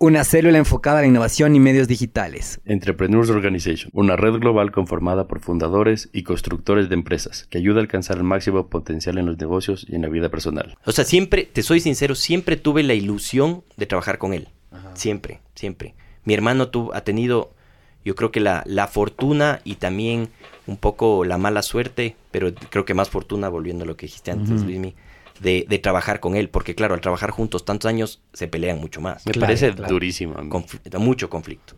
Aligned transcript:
una 0.00 0.22
célula 0.22 0.58
enfocada 0.58 0.98
a 0.98 1.02
la 1.02 1.08
innovación 1.08 1.56
y 1.56 1.60
medios 1.60 1.88
digitales. 1.88 2.60
Entrepreneurs 2.64 3.30
Organization, 3.30 3.90
una 3.92 4.14
red 4.14 4.34
global 4.34 4.70
conformada 4.70 5.26
por 5.26 5.40
fundadores 5.40 6.08
y 6.12 6.22
constructores 6.22 6.88
de 6.88 6.94
empresas 6.94 7.46
que 7.50 7.58
ayuda 7.58 7.78
a 7.78 7.82
alcanzar 7.82 8.18
el 8.18 8.22
máximo 8.22 8.68
potencial 8.68 9.18
en 9.18 9.26
los 9.26 9.38
negocios 9.38 9.84
y 9.88 9.96
en 9.96 10.02
la 10.02 10.08
vida 10.08 10.28
personal. 10.28 10.78
O 10.84 10.92
sea, 10.92 11.04
siempre, 11.04 11.44
te 11.44 11.62
soy 11.62 11.80
sincero, 11.80 12.14
siempre 12.14 12.56
tuve 12.56 12.84
la 12.84 12.94
ilusión 12.94 13.64
de 13.76 13.86
trabajar 13.86 14.18
con 14.18 14.32
él. 14.32 14.48
Siempre, 14.94 15.40
siempre. 15.54 15.94
Mi 16.24 16.34
hermano 16.34 16.68
tu, 16.68 16.92
ha 16.92 17.00
tenido, 17.00 17.54
yo 18.04 18.14
creo 18.14 18.30
que 18.30 18.40
la, 18.40 18.62
la 18.66 18.86
fortuna 18.86 19.60
y 19.64 19.76
también 19.76 20.28
un 20.66 20.76
poco 20.76 21.24
la 21.24 21.38
mala 21.38 21.62
suerte, 21.62 22.16
pero 22.30 22.54
creo 22.54 22.84
que 22.84 22.94
más 22.94 23.08
fortuna, 23.08 23.48
volviendo 23.48 23.84
a 23.84 23.86
lo 23.86 23.96
que 23.96 24.06
dijiste 24.06 24.30
antes, 24.30 24.62
Luismi, 24.62 24.94
de, 25.40 25.66
de 25.68 25.78
trabajar 25.78 26.20
con 26.20 26.36
él, 26.36 26.48
porque 26.48 26.74
claro, 26.74 26.94
al 26.94 27.00
trabajar 27.00 27.30
juntos 27.30 27.64
tantos 27.64 27.88
años 27.88 28.20
se 28.32 28.48
pelean 28.48 28.78
mucho 28.78 29.00
más. 29.00 29.24
Me 29.26 29.32
Claro, 29.32 29.46
parece 29.46 29.72
claro. 29.74 29.92
durísimo. 29.92 30.34
a 30.38 30.42
mí. 30.42 30.50
Confl- 30.50 30.98
mucho 30.98 31.28
conflicto. 31.30 31.74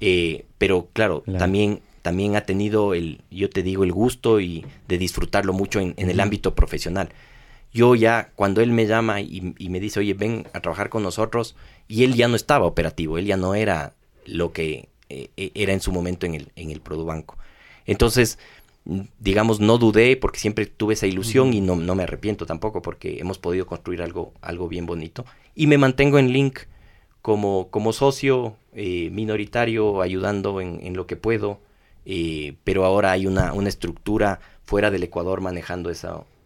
Eh, 0.00 0.46
pero 0.58 0.88
claro, 0.92 1.22
Claro. 1.22 1.38
también 1.38 1.80
también 2.02 2.34
ha 2.34 2.40
tenido 2.46 2.94
el, 2.94 3.20
yo 3.30 3.50
te 3.50 3.62
digo, 3.62 3.84
el 3.84 3.92
gusto 3.92 4.40
y 4.40 4.64
de 4.88 4.96
disfrutarlo 4.96 5.52
mucho 5.52 5.80
en, 5.80 5.92
en 5.98 6.08
el 6.08 6.18
ámbito 6.20 6.54
profesional. 6.54 7.10
Yo 7.74 7.94
ya, 7.94 8.30
cuando 8.36 8.62
él 8.62 8.70
me 8.72 8.86
llama 8.86 9.20
y, 9.20 9.54
y 9.58 9.68
me 9.68 9.80
dice, 9.80 10.00
oye, 10.00 10.14
ven 10.14 10.46
a 10.54 10.60
trabajar 10.60 10.88
con 10.88 11.02
nosotros, 11.02 11.56
y 11.88 12.04
él 12.04 12.14
ya 12.14 12.26
no 12.26 12.36
estaba 12.36 12.64
operativo, 12.64 13.18
él 13.18 13.26
ya 13.26 13.36
no 13.36 13.54
era 13.54 13.92
lo 14.24 14.50
que 14.52 14.88
eh, 15.10 15.28
eh, 15.36 15.50
era 15.54 15.74
en 15.74 15.82
su 15.82 15.92
momento 15.92 16.24
en 16.24 16.34
el, 16.36 16.48
en 16.56 16.70
el 16.70 16.80
Produbanco. 16.80 17.36
Entonces, 17.84 18.38
digamos, 19.18 19.60
no 19.60 19.78
dudé 19.78 20.16
porque 20.16 20.40
siempre 20.40 20.66
tuve 20.66 20.94
esa 20.94 21.06
ilusión 21.06 21.52
y 21.54 21.60
no, 21.60 21.76
no 21.76 21.94
me 21.94 22.02
arrepiento 22.02 22.46
tampoco 22.46 22.82
porque 22.82 23.18
hemos 23.20 23.38
podido 23.38 23.66
construir 23.66 24.02
algo, 24.02 24.32
algo 24.40 24.68
bien 24.68 24.86
bonito. 24.86 25.24
Y 25.54 25.66
me 25.66 25.78
mantengo 25.78 26.18
en 26.18 26.32
Link 26.32 26.60
como, 27.22 27.68
como 27.70 27.92
socio 27.92 28.56
eh, 28.72 29.10
minoritario, 29.10 30.02
ayudando 30.02 30.60
en, 30.60 30.80
en 30.82 30.96
lo 30.96 31.06
que 31.06 31.16
puedo, 31.16 31.60
eh, 32.04 32.56
pero 32.64 32.84
ahora 32.84 33.12
hay 33.12 33.26
una, 33.26 33.52
una 33.52 33.68
estructura 33.68 34.40
fuera 34.64 34.90
del 34.90 35.02
Ecuador 35.04 35.40
manejando 35.40 35.90
esa, 35.90 36.24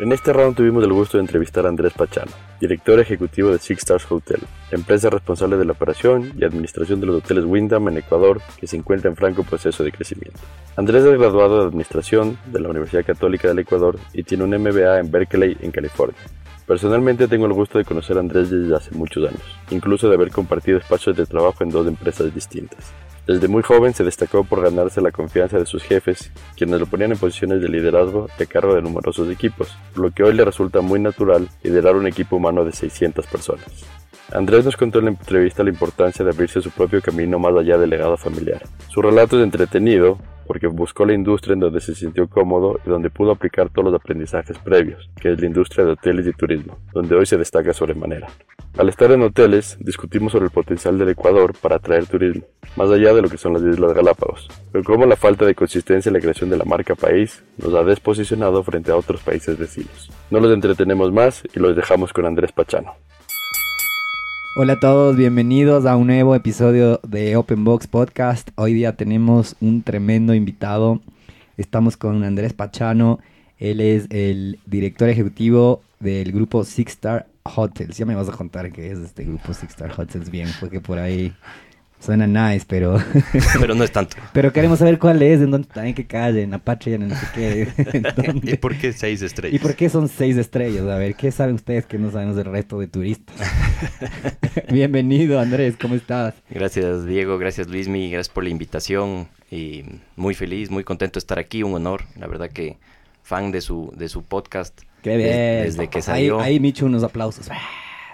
En 0.00 0.12
este 0.12 0.32
round 0.32 0.56
tuvimos 0.56 0.82
el 0.82 0.94
gusto 0.94 1.18
de 1.18 1.24
entrevistar 1.24 1.66
a 1.66 1.68
Andrés 1.68 1.92
Pachano, 1.92 2.32
director 2.58 2.98
ejecutivo 3.00 3.50
de 3.50 3.58
Six 3.58 3.80
Stars 3.80 4.10
Hotel, 4.10 4.40
empresa 4.70 5.10
responsable 5.10 5.58
de 5.58 5.66
la 5.66 5.72
operación 5.72 6.32
y 6.38 6.44
administración 6.44 7.00
de 7.00 7.06
los 7.06 7.16
hoteles 7.16 7.44
Wyndham 7.44 7.86
en 7.88 7.98
Ecuador, 7.98 8.40
que 8.58 8.66
se 8.66 8.78
encuentra 8.78 9.10
en 9.10 9.16
franco 9.16 9.42
proceso 9.42 9.84
de 9.84 9.92
crecimiento. 9.92 10.40
Andrés 10.74 11.04
es 11.04 11.18
graduado 11.18 11.58
de 11.58 11.66
Administración 11.66 12.38
de 12.46 12.60
la 12.60 12.70
Universidad 12.70 13.04
Católica 13.04 13.48
del 13.48 13.58
Ecuador 13.58 13.98
y 14.14 14.22
tiene 14.22 14.44
un 14.44 14.52
MBA 14.52 15.00
en 15.00 15.10
Berkeley, 15.10 15.58
en 15.60 15.70
California. 15.70 16.16
Personalmente 16.66 17.28
tengo 17.28 17.44
el 17.44 17.52
gusto 17.52 17.76
de 17.76 17.84
conocer 17.84 18.16
a 18.16 18.20
Andrés 18.20 18.48
desde 18.48 18.74
hace 18.74 18.94
muchos 18.94 19.28
años, 19.28 19.42
incluso 19.70 20.08
de 20.08 20.14
haber 20.14 20.30
compartido 20.30 20.78
espacios 20.78 21.14
de 21.14 21.26
trabajo 21.26 21.62
en 21.62 21.68
dos 21.68 21.86
empresas 21.86 22.34
distintas. 22.34 22.90
Desde 23.30 23.46
muy 23.46 23.62
joven 23.62 23.94
se 23.94 24.02
destacó 24.02 24.42
por 24.42 24.60
ganarse 24.60 25.00
la 25.00 25.12
confianza 25.12 25.56
de 25.56 25.64
sus 25.64 25.84
jefes, 25.84 26.32
quienes 26.56 26.80
lo 26.80 26.86
ponían 26.86 27.12
en 27.12 27.16
posiciones 27.16 27.62
de 27.62 27.68
liderazgo 27.68 28.26
y 28.36 28.42
a 28.42 28.46
cargo 28.46 28.74
de 28.74 28.82
numerosos 28.82 29.30
equipos, 29.30 29.72
lo 29.94 30.10
que 30.10 30.24
hoy 30.24 30.34
le 30.34 30.44
resulta 30.44 30.80
muy 30.80 30.98
natural 30.98 31.48
liderar 31.62 31.94
un 31.94 32.08
equipo 32.08 32.34
humano 32.34 32.64
de 32.64 32.72
600 32.72 33.24
personas. 33.28 33.84
Andrés 34.32 34.64
nos 34.64 34.76
contó 34.76 35.00
en 35.00 35.06
la 35.06 35.10
entrevista 35.10 35.64
la 35.64 35.70
importancia 35.70 36.24
de 36.24 36.30
abrirse 36.30 36.60
su 36.60 36.70
propio 36.70 37.02
camino 37.02 37.38
más 37.40 37.52
allá 37.56 37.76
del 37.76 37.90
legado 37.90 38.16
familiar. 38.16 38.62
Su 38.88 39.02
relato 39.02 39.36
es 39.36 39.42
entretenido 39.42 40.18
porque 40.46 40.68
buscó 40.68 41.04
la 41.04 41.14
industria 41.14 41.54
en 41.54 41.60
donde 41.60 41.80
se 41.80 41.94
sintió 41.94 42.28
cómodo 42.28 42.78
y 42.84 42.90
donde 42.90 43.10
pudo 43.10 43.32
aplicar 43.32 43.70
todos 43.70 43.86
los 43.86 43.94
aprendizajes 43.94 44.56
previos, 44.58 45.08
que 45.20 45.32
es 45.32 45.40
la 45.40 45.46
industria 45.46 45.84
de 45.84 45.92
hoteles 45.92 46.26
y 46.26 46.32
turismo, 46.32 46.78
donde 46.92 47.16
hoy 47.16 47.26
se 47.26 47.36
destaca 47.36 47.72
sobremanera. 47.72 48.28
Al 48.78 48.88
estar 48.88 49.10
en 49.10 49.22
hoteles, 49.22 49.76
discutimos 49.80 50.32
sobre 50.32 50.46
el 50.46 50.50
potencial 50.52 50.96
del 50.96 51.08
Ecuador 51.08 51.52
para 51.60 51.76
atraer 51.76 52.06
turismo, 52.06 52.42
más 52.76 52.90
allá 52.90 53.12
de 53.12 53.22
lo 53.22 53.28
que 53.28 53.38
son 53.38 53.52
las 53.52 53.62
Islas 53.62 53.92
Galápagos, 53.92 54.48
pero 54.70 54.84
cómo 54.84 55.06
la 55.06 55.16
falta 55.16 55.44
de 55.44 55.56
consistencia 55.56 56.08
en 56.08 56.14
la 56.14 56.20
creación 56.20 56.50
de 56.50 56.56
la 56.56 56.64
marca 56.64 56.94
país 56.94 57.44
nos 57.58 57.74
ha 57.74 57.82
desposicionado 57.82 58.62
frente 58.62 58.92
a 58.92 58.96
otros 58.96 59.22
países 59.22 59.58
vecinos. 59.58 60.10
No 60.30 60.38
los 60.38 60.52
entretenemos 60.52 61.12
más 61.12 61.42
y 61.52 61.58
los 61.58 61.74
dejamos 61.74 62.12
con 62.12 62.26
Andrés 62.26 62.52
Pachano. 62.52 62.94
Hola 64.56 64.72
a 64.72 64.80
todos, 64.80 65.16
bienvenidos 65.16 65.86
a 65.86 65.94
un 65.94 66.08
nuevo 66.08 66.34
episodio 66.34 67.00
de 67.06 67.36
Open 67.36 67.62
Box 67.62 67.86
Podcast. 67.86 68.50
Hoy 68.56 68.74
día 68.74 68.96
tenemos 68.96 69.54
un 69.60 69.84
tremendo 69.84 70.34
invitado. 70.34 71.00
Estamos 71.56 71.96
con 71.96 72.24
Andrés 72.24 72.52
Pachano. 72.52 73.20
Él 73.58 73.80
es 73.80 74.08
el 74.10 74.58
director 74.66 75.08
ejecutivo 75.08 75.82
del 76.00 76.32
grupo 76.32 76.64
Six 76.64 76.94
Star 76.94 77.28
Hotels. 77.44 77.96
Ya 77.96 78.06
me 78.06 78.16
vas 78.16 78.28
a 78.28 78.32
contar 78.32 78.72
qué 78.72 78.90
es 78.90 78.98
este 78.98 79.24
grupo 79.24 79.54
Six 79.54 79.70
Star 79.70 79.92
Hotels 79.96 80.30
bien, 80.30 80.48
porque 80.58 80.80
por 80.80 80.98
ahí 80.98 81.32
suena 82.00 82.26
nice, 82.26 82.64
pero 82.66 82.98
Pero 83.60 83.74
no 83.74 83.84
es 83.84 83.92
tanto. 83.92 84.16
pero 84.32 84.52
queremos 84.52 84.78
saber 84.78 84.98
cuál 84.98 85.22
es, 85.22 85.40
en 85.40 85.50
dónde 85.50 85.68
en 85.76 85.94
qué 85.94 86.06
calle, 86.06 86.42
en 86.42 86.54
Apache, 86.54 86.94
en 86.94 87.08
no 87.08 87.14
sé 87.14 87.26
qué. 87.34 87.68
¿Y 88.42 88.56
por 88.56 88.76
qué 88.76 88.92
seis 88.92 89.22
estrellas? 89.22 89.54
¿Y 89.54 89.58
por 89.58 89.74
qué 89.76 89.88
son 89.88 90.08
seis 90.08 90.36
estrellas? 90.36 90.82
A 90.86 90.96
ver, 90.96 91.14
¿qué 91.14 91.30
saben 91.30 91.54
ustedes 91.54 91.86
que 91.86 91.98
no 91.98 92.10
sabemos 92.10 92.36
del 92.36 92.46
resto 92.46 92.80
de 92.80 92.88
turistas? 92.88 93.36
Bienvenido, 94.70 95.38
Andrés, 95.38 95.76
¿cómo 95.80 95.94
estás? 95.94 96.34
Gracias 96.48 97.06
Diego, 97.06 97.38
gracias 97.38 97.68
Luismi, 97.68 98.10
gracias 98.10 98.32
por 98.32 98.44
la 98.44 98.50
invitación. 98.50 99.28
Y 99.50 99.84
muy 100.16 100.34
feliz, 100.34 100.70
muy 100.70 100.84
contento 100.84 101.14
de 101.14 101.20
estar 101.20 101.38
aquí, 101.38 101.62
un 101.62 101.74
honor. 101.74 102.04
La 102.16 102.28
verdad 102.28 102.48
que 102.50 102.78
fan 103.22 103.50
de 103.50 103.60
su, 103.60 103.92
de 103.96 104.08
su 104.08 104.22
podcast. 104.22 104.80
Qué 105.02 105.16
bien. 105.16 105.64
Desde, 105.64 105.88
que 105.88 106.02
salió. 106.02 106.40
Ahí, 106.40 106.54
ahí 106.54 106.60
Micho, 106.60 106.86
unos 106.86 107.02
aplausos. 107.02 107.48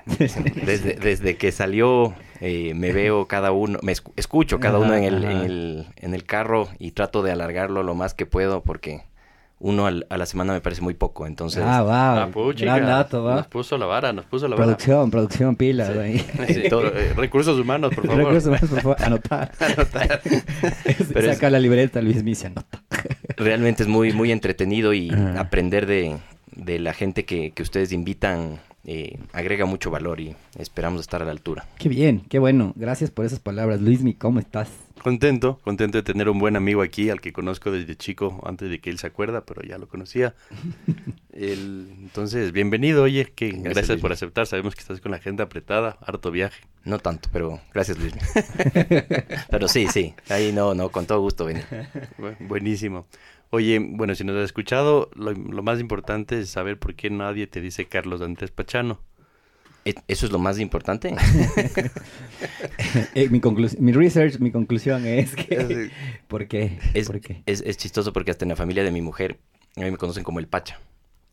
Desde, 0.66 0.94
desde 0.94 1.36
que 1.36 1.50
salió 1.52 2.14
eh, 2.40 2.74
me 2.74 2.92
veo 2.92 3.26
cada 3.26 3.50
uno, 3.52 3.78
me 3.82 3.92
escu- 3.92 4.12
escucho 4.16 4.60
cada 4.60 4.78
uno 4.78 4.94
en 4.94 5.02
el, 5.04 5.24
en, 5.24 5.30
el, 5.38 5.86
en 5.96 6.14
el 6.14 6.24
carro 6.24 6.68
y 6.78 6.92
trato 6.92 7.22
de 7.22 7.32
alargarlo 7.32 7.82
lo 7.82 7.94
más 7.94 8.14
que 8.14 8.24
puedo 8.24 8.62
porque 8.62 9.02
uno 9.58 9.86
al- 9.86 10.06
a 10.10 10.16
la 10.18 10.26
semana 10.26 10.52
me 10.52 10.60
parece 10.60 10.82
muy 10.82 10.94
poco. 10.94 11.26
Entonces, 11.26 11.64
ah, 11.66 11.82
wow. 11.82 11.90
Ah, 11.92 12.28
puchica, 12.32 12.76
Gran 12.76 12.86
dato, 12.88 13.22
Nos 13.28 13.38
va. 13.38 13.42
puso 13.50 13.78
la 13.78 13.86
vara, 13.86 14.12
nos 14.12 14.26
puso 14.26 14.46
la 14.46 14.54
vara. 14.54 14.66
Producción, 14.66 15.10
producción. 15.10 15.56
Sí, 15.58 16.62
todo- 16.70 16.86
eh, 16.94 17.12
recursos 17.16 17.58
humanos, 17.58 17.92
por 17.94 18.06
favor. 18.06 18.24
Recursos 18.26 18.46
humanos, 18.46 18.68
por 18.70 18.80
favor, 18.82 19.02
anotar. 19.02 19.50
Anotar. 19.60 20.20
Pero 21.12 21.32
Saca 21.32 21.50
la 21.50 21.58
libreta, 21.58 22.00
Luis 22.00 22.22
Misi, 22.22 22.46
anota. 22.46 22.82
realmente 23.36 23.82
es 23.82 23.88
muy, 23.88 24.12
muy 24.12 24.30
entretenido 24.30 24.92
y 24.92 25.10
Ajá. 25.10 25.40
aprender 25.40 25.86
de, 25.86 26.16
de 26.56 26.78
la 26.80 26.92
gente 26.92 27.24
que, 27.24 27.52
que 27.52 27.62
ustedes 27.62 27.92
invitan 27.92 28.58
eh, 28.88 29.18
agrega 29.32 29.64
mucho 29.66 29.90
valor 29.90 30.20
y 30.20 30.36
esperamos 30.58 31.00
estar 31.00 31.20
a 31.20 31.24
la 31.24 31.32
altura. 31.32 31.66
Qué 31.78 31.88
bien, 31.88 32.20
qué 32.28 32.38
bueno. 32.38 32.72
Gracias 32.76 33.10
por 33.10 33.24
esas 33.24 33.40
palabras. 33.40 33.80
Luismi, 33.80 34.14
¿cómo 34.14 34.38
estás? 34.38 34.68
Contento, 35.02 35.58
contento 35.62 35.98
de 35.98 36.02
tener 36.02 36.28
un 36.28 36.38
buen 36.38 36.56
amigo 36.56 36.82
aquí, 36.82 37.10
al 37.10 37.20
que 37.20 37.32
conozco 37.32 37.70
desde 37.70 37.96
chico, 37.96 38.40
antes 38.46 38.70
de 38.70 38.80
que 38.80 38.90
él 38.90 38.98
se 38.98 39.06
acuerda, 39.08 39.44
pero 39.44 39.62
ya 39.62 39.76
lo 39.78 39.88
conocía. 39.88 40.34
El- 41.32 41.88
entonces, 41.98 42.52
bienvenido, 42.52 43.02
oye, 43.02 43.26
que 43.34 43.50
Gracias, 43.50 44.00
por 44.00 44.12
aceptar. 44.12 44.46
Sabemos 44.46 44.74
que 44.74 44.80
estás 44.80 45.00
con 45.00 45.10
la 45.10 45.18
agenda 45.18 45.44
apretada, 45.44 45.98
harto 46.00 46.30
viaje. 46.30 46.62
No 46.84 46.98
tanto, 46.98 47.28
pero 47.32 47.60
gracias 47.74 47.98
Luis. 47.98 48.14
pero 49.50 49.66
sí, 49.68 49.86
sí, 49.92 50.14
ahí 50.28 50.52
no, 50.52 50.74
no, 50.74 50.90
con 50.90 51.06
todo 51.06 51.20
gusto 51.20 51.44
venir. 51.44 51.64
Bu- 52.18 52.36
Buenísimo. 52.46 53.06
Oye, 53.50 53.78
bueno, 53.78 54.14
si 54.14 54.24
nos 54.24 54.36
has 54.36 54.44
escuchado, 54.44 55.10
lo, 55.14 55.32
lo 55.32 55.62
más 55.62 55.80
importante 55.80 56.40
es 56.40 56.50
saber 56.50 56.78
por 56.78 56.94
qué 56.94 57.10
nadie 57.10 57.46
te 57.46 57.60
dice 57.60 57.86
Carlos 57.86 58.20
Antes 58.20 58.50
Pachano. 58.50 59.00
¿E- 59.84 59.94
¿Eso 60.08 60.26
es 60.26 60.32
lo 60.32 60.38
más 60.38 60.58
importante? 60.58 61.14
Eh, 63.14 63.28
mi, 63.30 63.40
mi 63.78 63.92
research, 63.92 64.38
mi 64.38 64.50
conclusión 64.50 65.06
es 65.06 65.32
Ah, 65.34 65.42
que... 65.42 65.90
¿Por 66.28 66.46
qué? 66.48 66.78
Es, 66.94 67.06
¿Por 67.06 67.20
qué? 67.20 67.42
es, 67.46 67.62
es 67.62 67.76
chistoso 67.76 68.12
porque 68.12 68.30
hasta 68.30 68.44
en 68.44 68.50
la 68.50 68.56
familia 68.56 68.84
de 68.84 68.90
mi 68.90 69.00
mujer, 69.00 69.38
a 69.76 69.80
mí 69.80 69.90
me 69.90 69.96
conocen 69.96 70.24
como 70.24 70.38
el 70.38 70.48
Pacha. 70.48 70.78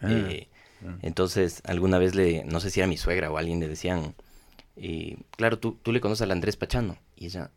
Ah. 0.01 0.07
Eh, 0.09 0.47
Entonces, 1.01 1.61
alguna 1.65 1.97
vez 1.97 2.15
le, 2.15 2.43
no 2.45 2.59
sé 2.59 2.69
si 2.69 2.79
era 2.79 2.87
mi 2.87 2.97
suegra 2.97 3.31
o 3.31 3.37
alguien 3.37 3.59
le 3.59 3.67
decían, 3.67 4.15
eh, 4.77 5.17
claro, 5.31 5.59
tú, 5.59 5.77
tú 5.81 5.91
le 5.91 5.99
conoces 6.01 6.21
al 6.21 6.31
Andrés 6.31 6.55
Pachano. 6.55 6.97
Y 7.15 7.25
ella, 7.25 7.51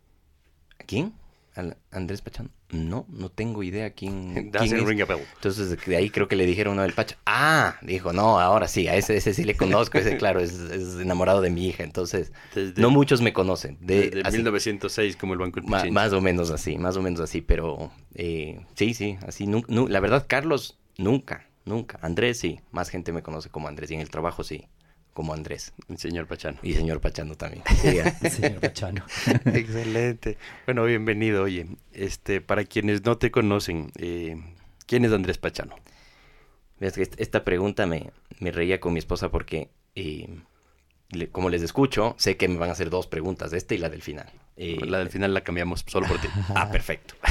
¿a 0.79 0.85
quién? 0.85 1.13
¿Al 1.57 1.79
Andrés 1.91 2.21
Pachano? 2.21 2.51
No, 2.71 3.07
no 3.09 3.31
tengo 3.31 3.63
idea 3.63 3.91
quién, 3.95 4.51
quién 4.53 4.77
es. 4.77 4.85
ring 4.85 5.01
a 5.01 5.07
bell. 5.07 5.21
Entonces, 5.37 5.77
de 5.87 5.97
ahí 5.97 6.11
creo 6.11 6.29
que 6.29 6.37
le 6.37 6.45
dijeron 6.47 6.75
uno 6.75 6.83
del 6.83 6.93
Pacha. 6.93 7.17
Ah, 7.27 7.77
dijo, 7.83 8.13
no, 8.13 8.39
ahora 8.39 8.69
sí, 8.69 8.87
a 8.89 8.95
ese, 8.95 9.17
ese 9.17 9.33
sí 9.33 9.43
le 9.45 9.57
conozco, 9.57 9.97
ese 9.99 10.17
claro, 10.19 10.41
es, 10.41 10.53
es 10.53 11.01
enamorado 11.01 11.41
de 11.41 11.51
mi 11.51 11.67
hija. 11.67 11.83
Entonces, 11.83 12.31
Desde- 12.55 12.81
no 12.81 12.91
muchos 12.91 13.23
me 13.23 13.33
conocen. 13.33 13.79
De, 13.81 14.11
Desde 14.11 14.21
así, 14.29 14.37
1906 14.37 15.17
como 15.17 15.33
el 15.33 15.39
Banco 15.39 15.61
del 15.61 15.65
Pichincha. 15.65 15.91
más 15.91 16.13
o 16.13 16.21
menos 16.21 16.51
así, 16.51 16.77
más 16.79 16.97
o 16.97 17.03
menos 17.03 17.21
así, 17.21 17.41
pero 17.41 17.91
eh, 18.15 18.61
sí, 18.75 18.93
sí, 18.95 19.17
así. 19.27 19.47
nu- 19.47 19.65
nu- 19.69 19.89
la 19.89 20.01
verdad, 20.01 20.27
Carlos, 20.29 20.79
nunca, 20.99 21.47
nunca. 21.65 21.99
Andrés, 22.03 22.39
sí, 22.39 22.61
más 22.71 22.91
gente 22.91 23.13
me 23.13 23.23
conoce 23.23 23.49
como 23.49 23.67
Andrés 23.69 23.91
y 23.91 23.95
en 23.95 24.01
el 24.01 24.11
trabajo, 24.11 24.45
sí, 24.45 24.67
como 25.17 25.33
Andrés. 25.33 25.73
El 25.89 25.97
señor 25.97 26.27
Pachano. 26.27 26.59
Y 26.63 26.75
señor 26.75 27.01
Pachano 27.01 27.37
también. 27.37 27.63
Sí, 27.81 27.99
ah. 28.01 28.11
Señor 28.31 28.61
Pachano. 28.61 29.03
Excelente. 29.47 30.37
Bueno, 30.67 30.85
bienvenido. 30.85 31.45
Oye, 31.45 31.67
este, 31.95 32.43
para 32.43 32.65
quienes 32.65 33.03
no 33.03 33.17
te 33.17 33.31
conocen, 33.31 33.91
eh, 33.97 34.37
¿quién 34.87 35.07
es 35.07 35.13
Andrés 35.13 35.39
Pachano? 35.39 35.75
Esta 36.81 37.43
pregunta 37.45 37.87
me, 37.87 38.11
me 38.41 38.53
reía 38.53 38.79
con 38.79 38.93
mi 38.93 38.99
esposa 38.99 39.31
porque, 39.31 39.71
eh, 39.95 40.29
le- 41.09 41.29
como 41.31 41.49
les 41.49 41.63
escucho, 41.63 42.15
sé 42.19 42.37
que 42.37 42.47
me 42.49 42.59
van 42.59 42.69
a 42.69 42.73
hacer 42.73 42.91
dos 42.91 43.07
preguntas, 43.07 43.55
esta 43.55 43.75
y 43.75 43.79
la 43.79 43.89
del 43.89 44.03
final. 44.03 44.31
Eh, 44.59 44.79
La 44.87 44.99
del 44.99 45.11
final 45.11 45.35
la 45.35 45.43
cambiamos 45.43 45.85
solo 45.87 46.07
por 46.07 46.19
ti. 46.21 46.29
Ah, 46.55 46.71
perfecto. 46.71 47.15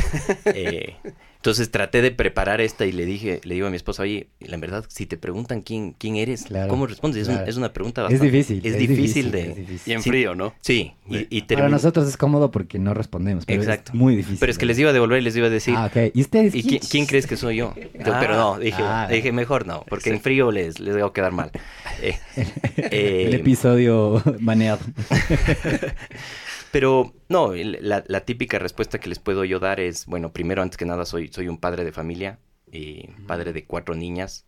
Eh, 0.45 0.95
entonces 1.37 1.69
traté 1.69 2.01
de 2.01 2.09
preparar 2.09 2.59
esta 2.59 2.87
y 2.87 2.91
le 2.91 3.05
dije, 3.05 3.39
le 3.43 3.53
digo 3.53 3.67
a 3.67 3.69
mi 3.69 3.75
esposa, 3.75 4.01
oye, 4.01 4.29
la 4.39 4.57
verdad, 4.57 4.83
si 4.87 5.05
te 5.05 5.15
preguntan 5.15 5.61
quién, 5.61 5.91
quién 5.91 6.15
eres, 6.15 6.45
Claro, 6.45 6.69
¿cómo 6.69 6.87
respondes? 6.87 7.21
Es, 7.23 7.27
un- 7.27 7.47
es 7.47 7.55
una 7.57 7.71
pregunta 7.71 8.01
Es 8.01 8.13
bastante... 8.19 8.31
difícil. 8.31 8.61
Es, 8.65 8.77
difícil, 8.79 9.31
de... 9.31 9.41
es 9.51 9.55
difícil. 9.55 9.91
Y 9.91 9.95
en 9.95 10.01
Sí. 10.01 10.09
frío, 10.09 10.33
¿no? 10.33 10.55
Sí, 10.61 10.93
y, 11.07 11.27
y 11.37 11.41
Para 11.43 11.69
nosotros 11.69 12.07
es 12.07 12.17
cómodo 12.17 12.49
porque 12.49 12.79
no 12.79 12.95
respondemos. 12.95 13.45
Pero 13.45 13.61
Exacto. 13.61 13.91
Es 13.91 13.95
muy 13.95 14.15
difícil. 14.15 14.37
Pero 14.39 14.51
es 14.51 14.57
que 14.57 14.65
les 14.65 14.79
iba 14.79 14.89
a 14.89 14.93
devolver 14.93 15.19
y 15.19 15.23
les 15.23 15.35
iba 15.35 15.45
a 15.45 15.51
decir... 15.51 15.75
Ah, 15.77 15.85
ok. 15.85 16.11
¿Y 16.15 16.21
ustedes 16.21 16.55
¿Y 16.55 16.63
quién, 16.63 16.81
quién 16.89 17.05
crees 17.05 17.27
que 17.27 17.37
soy 17.37 17.57
yo? 17.57 17.73
Entonces, 17.75 18.07
Ah, 18.13 18.17
pero 18.19 18.35
no, 18.37 18.57
dije, 18.57 18.81
ah. 18.81 19.07
dije 19.11 19.31
mejor 19.31 19.67
no, 19.67 19.85
porque 19.87 20.09
en 20.09 20.21
frío 20.21 20.51
les, 20.51 20.79
les 20.79 20.95
va 20.97 21.05
a 21.05 21.13
quedar 21.13 21.31
mal. 21.31 21.51
Eh, 22.01 22.17
eh, 22.77 23.25
El 23.27 23.35
episodio 23.35 24.19
baneado. 24.39 24.79
Pero 26.75 27.13
no, 27.29 27.53
la, 27.53 28.03
la 28.05 28.19
típica 28.25 28.59
respuesta 28.59 28.99
que 28.99 29.07
les 29.07 29.17
puedo 29.17 29.45
yo 29.45 29.59
dar 29.59 29.79
es, 29.79 30.05
bueno, 30.07 30.33
primero, 30.33 30.61
antes 30.61 30.75
que 30.75 30.85
nada, 30.85 31.05
soy, 31.05 31.29
soy 31.29 31.47
un 31.47 31.57
padre 31.57 31.85
de 31.85 31.93
familia, 31.93 32.37
eh, 32.73 33.07
padre 33.27 33.53
de 33.53 33.63
cuatro 33.63 33.95
niñas, 33.95 34.43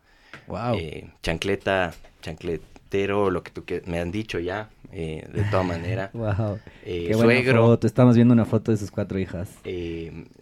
Wow. 0.46 0.76
eh, 0.78 1.10
chancleta, 1.24 1.94
chancletero, 2.22 3.32
lo 3.32 3.44
que 3.44 3.52
tú 3.52 3.64
que 3.64 3.82
me 3.86 4.00
han 4.02 4.12
dicho 4.12 4.40
ya, 4.40 4.70
eh, 4.92 5.26
de 5.34 5.44
toda 5.44 5.64
manera. 5.64 6.10
wow. 6.14 6.60
eh, 6.84 7.06
Qué 7.08 7.14
suegro. 7.14 7.66
foto. 7.66 7.88
Estamos 7.88 8.16
viendo 8.18 8.34
una 8.34 8.44
foto 8.44 8.72
de 8.74 8.78
sus 8.78 8.92
cuatro 8.92 9.18
hijas. 9.20 9.50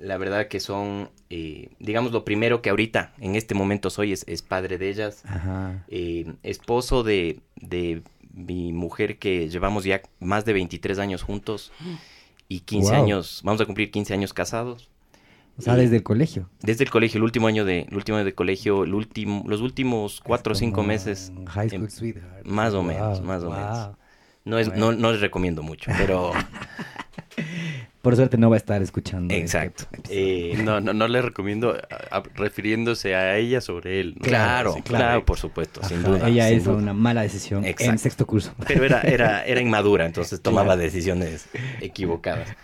La 0.02 0.18
verdad 0.18 0.48
que 0.48 0.60
son, 0.60 1.12
digamos, 1.30 2.12
lo 2.12 2.26
primero 2.26 2.64
que 2.64 2.72
ahorita, 2.72 3.14
en 3.20 3.36
este 3.36 3.54
momento 3.54 3.92
soy, 3.92 4.12
es, 4.12 4.24
es 4.28 4.42
padre 4.42 4.80
de 4.80 4.90
ellas. 4.90 5.22
Ajá. 5.26 5.86
esposo 6.42 7.04
de, 7.04 7.42
de 7.58 8.02
mi 8.36 8.74
mujer 8.74 9.18
que 9.18 9.50
llevamos 9.50 9.84
ya 9.86 10.02
más 10.20 10.44
de 10.46 10.54
23 10.54 11.00
años 11.00 11.24
juntos 11.24 11.72
y 12.50 12.60
15 12.60 12.92
Wow. 12.92 13.02
años, 13.04 13.42
vamos 13.44 13.62
a 13.62 13.66
cumplir 13.66 13.90
15 13.92 14.14
años 14.14 14.34
casados. 14.34 14.90
O 15.58 15.62
sea, 15.62 15.76
Y- 15.78 15.82
desde 15.82 15.96
el 15.96 16.04
colegio. 16.04 16.50
Desde 16.62 16.84
el 16.84 16.90
colegio, 16.90 17.18
el 17.18 17.24
último 17.24 17.48
año 17.48 17.64
de, 17.64 17.88
el 17.90 17.96
último 17.96 18.18
año 18.18 18.26
de 18.26 18.36
colegio, 18.36 18.84
el 18.84 18.94
último, 18.94 19.46
los 19.48 19.62
últimos 19.62 20.20
cuatro 20.22 20.52
o 20.52 20.56
cinco 20.56 20.84
meses. 20.84 21.32
High 21.48 21.70
School 21.70 21.84
em, 21.84 21.90
Sweetheart. 21.90 22.46
más 22.46 22.74
o 22.74 22.78
Wow, 22.80 22.84
menos, 22.86 23.22
más 23.22 23.42
o 23.44 23.50
menos. 23.52 23.90
No, 24.44 24.60
es, 24.60 24.68
Bueno. 24.68 24.92
no, 24.92 24.98
no 24.98 25.12
les 25.14 25.22
recomiendo 25.22 25.64
mucho, 25.64 25.92
pero 25.98 26.31
Por 28.06 28.16
suerte 28.16 28.38
no 28.38 28.50
va 28.52 28.56
a 28.56 28.57
estar 28.57 28.81
escuchando. 28.81 29.34
exacto. 29.34 29.86
Eh, 30.10 30.57
No, 30.63 30.80
no, 30.80 30.94
no 30.94 31.07
le 31.07 31.22
recomiendo 31.22 31.72
a- 31.72 32.18
a- 32.18 32.24
refiriéndose 32.36 33.16
a 33.16 33.36
ella 33.38 33.60
sobre 33.62 34.00
él. 34.00 34.13
¿no? 34.16 34.22
claro, 34.22 34.74
Sí, 34.75 34.81
claro, 34.84 35.25
por 35.25 35.38
supuesto, 35.40 35.84
sin 35.84 36.04
duda. 36.04 36.28
Ella 36.30 36.48
sin 36.50 36.57
hizo 36.60 36.72
duda. 36.72 36.84
una 36.84 36.94
mala 36.94 37.24
decisión 37.24 37.63
en 37.66 37.72
Exacto. 37.72 37.98
sexto 38.04 38.25
curso. 38.28 38.54
Pero 38.68 38.86
era, 38.86 39.02
era, 39.02 39.44
era 39.46 39.60
inmadura, 39.60 40.06
entonces 40.06 40.40
tomaba 40.42 40.66
Claro. 40.75 40.81
decisiones 40.81 41.48
equivocadas. 41.81 42.56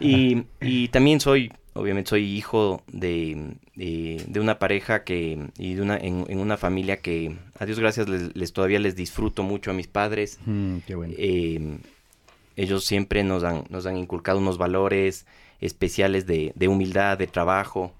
Y, 0.00 0.42
y 0.60 0.88
también 0.88 1.20
soy, 1.20 1.52
obviamente 1.72 2.10
soy 2.10 2.24
hijo 2.24 2.82
de, 2.92 3.54
de, 3.76 4.22
de 4.26 4.40
una 4.40 4.58
pareja 4.58 5.04
que, 5.04 5.38
y 5.56 5.74
de 5.74 5.82
una, 5.82 5.96
en, 5.96 6.26
en 6.28 6.38
una 6.38 6.56
familia 6.56 6.98
que, 6.98 7.36
a 7.58 7.64
Dios 7.64 7.78
gracias, 7.78 8.08
les, 8.08 8.34
les- 8.36 8.52
todavía 8.52 8.78
les 8.80 8.94
disfruto 8.96 9.42
mucho 9.42 9.70
a 9.70 9.74
mis 9.74 9.86
padres. 9.86 10.38
Mm, 10.44 10.78
qué 10.86 10.94
bueno. 10.96 11.14
Eh, 11.16 11.78
ellos 12.56 12.84
siempre 12.84 13.24
nos 13.24 13.44
han, 13.44 13.64
nos 13.70 13.86
han 13.86 13.96
inculcado 13.96 14.38
unos 14.38 14.58
valores 14.58 15.26
especiales 15.60 16.26
de, 16.26 16.52
de 16.54 16.68
humildad, 16.68 17.18
de 17.18 17.26
trabajo, 17.26 17.92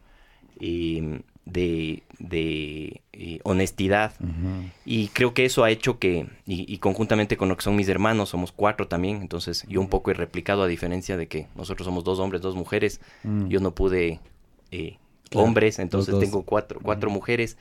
y 0.58 1.00
de, 1.47 2.02
de 2.19 3.00
eh, 3.12 3.41
honestidad. 3.44 4.12
Y 4.85 5.08
creo 5.08 5.32
que 5.35 5.44
eso 5.47 5.64
ha 5.64 5.70
hecho 5.70 5.99
que, 5.99 6.26
y, 6.47 6.73
y 6.73 6.79
conjuntamente 6.79 7.37
con 7.37 7.49
lo 7.49 7.56
que 7.56 7.62
son 7.62 7.76
mis 7.76 7.88
hermanos, 7.88 8.29
somos 8.29 8.52
cuatro 8.52 8.87
también, 8.88 9.23
entonces 9.23 9.64
yo 9.69 9.81
un 9.81 9.88
poco 9.88 10.11
he 10.11 10.14
replicado 10.14 10.62
a 10.62 10.67
diferencia 10.67 11.17
de 11.17 11.29
que 11.29 11.47
nosotros 11.56 11.87
somos 11.87 12.05
dos 12.05 12.19
hombres, 12.19 12.43
dos 12.43 12.55
mujeres, 12.56 13.00
Mm. 13.25 13.49
yo 13.49 13.61
no 13.61 13.75
pude 13.75 14.20
eh, 14.70 14.99
Claro, 15.31 15.47
hombres, 15.47 15.79
entonces 15.79 16.19
tengo 16.19 16.43
cuatro, 16.43 16.81
cuatro 16.82 17.08
mujeres. 17.08 17.56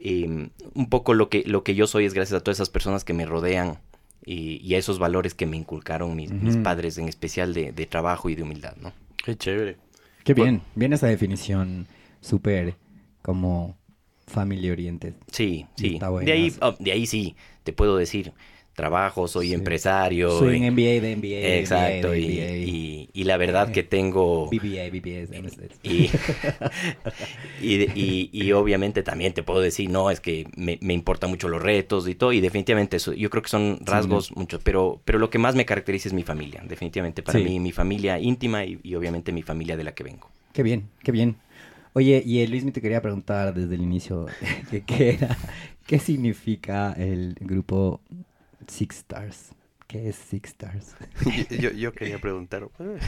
Eh, 0.00 0.50
un 0.74 0.88
poco 0.90 1.14
lo 1.14 1.28
que, 1.28 1.44
lo 1.46 1.62
que 1.62 1.74
yo 1.74 1.86
soy 1.86 2.04
es 2.04 2.12
gracias 2.12 2.40
a 2.40 2.44
todas 2.44 2.56
esas 2.58 2.70
personas 2.70 3.04
que 3.04 3.14
me 3.14 3.24
rodean 3.24 3.78
y, 4.24 4.56
y 4.66 4.74
a 4.74 4.78
esos 4.78 4.98
valores 4.98 5.34
que 5.34 5.46
me 5.46 5.56
inculcaron 5.56 6.16
mis, 6.16 6.30
padres, 6.58 6.98
en 6.98 7.08
especial 7.08 7.54
de, 7.54 7.72
de 7.72 7.86
trabajo 7.86 8.30
y 8.30 8.34
de 8.34 8.42
humildad, 8.42 8.76
¿no? 8.80 8.92
Qué 9.24 9.36
chévere. 9.36 9.76
Qué 10.24 10.34
bien. 10.34 10.62
Bien 10.74 10.92
esa 10.92 11.06
definición 11.06 11.86
súper 12.20 12.76
como 13.22 13.76
family 14.26 14.70
oriented. 14.70 15.14
Sí, 15.30 15.66
sí. 15.76 15.94
Está 15.94 16.10
De 16.10 16.32
ahí, 16.32 16.52
oh, 16.60 16.74
de 16.78 16.92
ahí 16.92 17.06
sí, 17.06 17.36
te 17.62 17.72
puedo 17.72 17.96
decir, 17.96 18.32
trabajo, 18.74 19.28
soy 19.28 19.48
Sí. 19.48 19.54
empresario. 19.54 20.30
Soy 20.38 20.56
en 20.56 20.64
MBA 20.74 21.00
de 21.00 21.16
MBA. 21.16 21.58
Exacto, 21.58 22.08
MBA, 22.08 22.16
y, 22.18 22.28
MBA. 22.38 22.56
y- 22.66 23.10
y 23.12 23.24
la 23.24 23.36
verdad 23.36 23.70
que 23.70 23.82
tengo... 23.82 24.50
BBA, 24.50 24.90
BBA. 24.90 25.24
Y, 25.82 26.10
y, 27.94 28.30
y- 28.32 28.52
obviamente 28.52 29.02
también 29.02 29.32
te 29.32 29.42
puedo 29.42 29.60
decir, 29.60 29.88
no, 29.90 30.10
es 30.10 30.20
que 30.20 30.46
me, 30.56 30.78
me 30.82 30.92
importan 30.94 31.30
mucho 31.30 31.48
los 31.48 31.62
retos 31.62 32.08
y 32.08 32.14
todo, 32.14 32.32
y 32.32 32.40
definitivamente 32.40 32.96
eso, 32.96 33.12
yo 33.12 33.30
creo 33.30 33.42
que 33.42 33.48
son 33.48 33.78
rasgos 33.84 34.34
muchos, 34.36 34.60
pero, 34.62 35.00
pero 35.04 35.18
lo 35.18 35.30
que 35.30 35.38
más 35.38 35.54
me 35.54 35.64
caracteriza 35.64 36.08
es 36.08 36.12
mi 36.14 36.22
familia, 36.22 36.62
definitivamente 36.66 37.22
para 37.22 37.38
Sí. 37.38 37.44
mí, 37.44 37.60
mi 37.60 37.72
familia 37.72 38.18
íntima 38.18 38.64
y, 38.64 38.78
y 38.82 38.94
obviamente 38.94 39.32
mi 39.32 39.42
familia 39.42 39.76
de 39.76 39.84
la 39.84 39.94
que 39.94 40.04
vengo. 40.04 40.30
Qué 40.52 40.62
bien, 40.62 40.88
qué 41.02 41.12
bien. 41.12 41.36
Oye, 41.94 42.22
y 42.26 42.40
el 42.40 42.50
Luis 42.50 42.64
me 42.64 42.72
te 42.72 42.80
quería 42.80 43.00
preguntar 43.00 43.54
desde 43.54 43.74
el 43.76 43.82
inicio 43.82 44.26
que 44.70 44.82
qué 44.82 45.10
era, 45.10 45.36
qué 45.86 45.98
significa 45.98 46.92
el 46.98 47.36
grupo 47.40 48.00
Six 48.68 48.96
Stars. 48.98 49.52
¿Qué 49.86 50.08
es 50.08 50.16
Six 50.16 50.48
Stars? 50.50 50.94
Yo, 51.60 51.70
yo 51.70 51.92
quería 51.92 52.18
preguntar. 52.18 52.66
eh, 52.80 52.98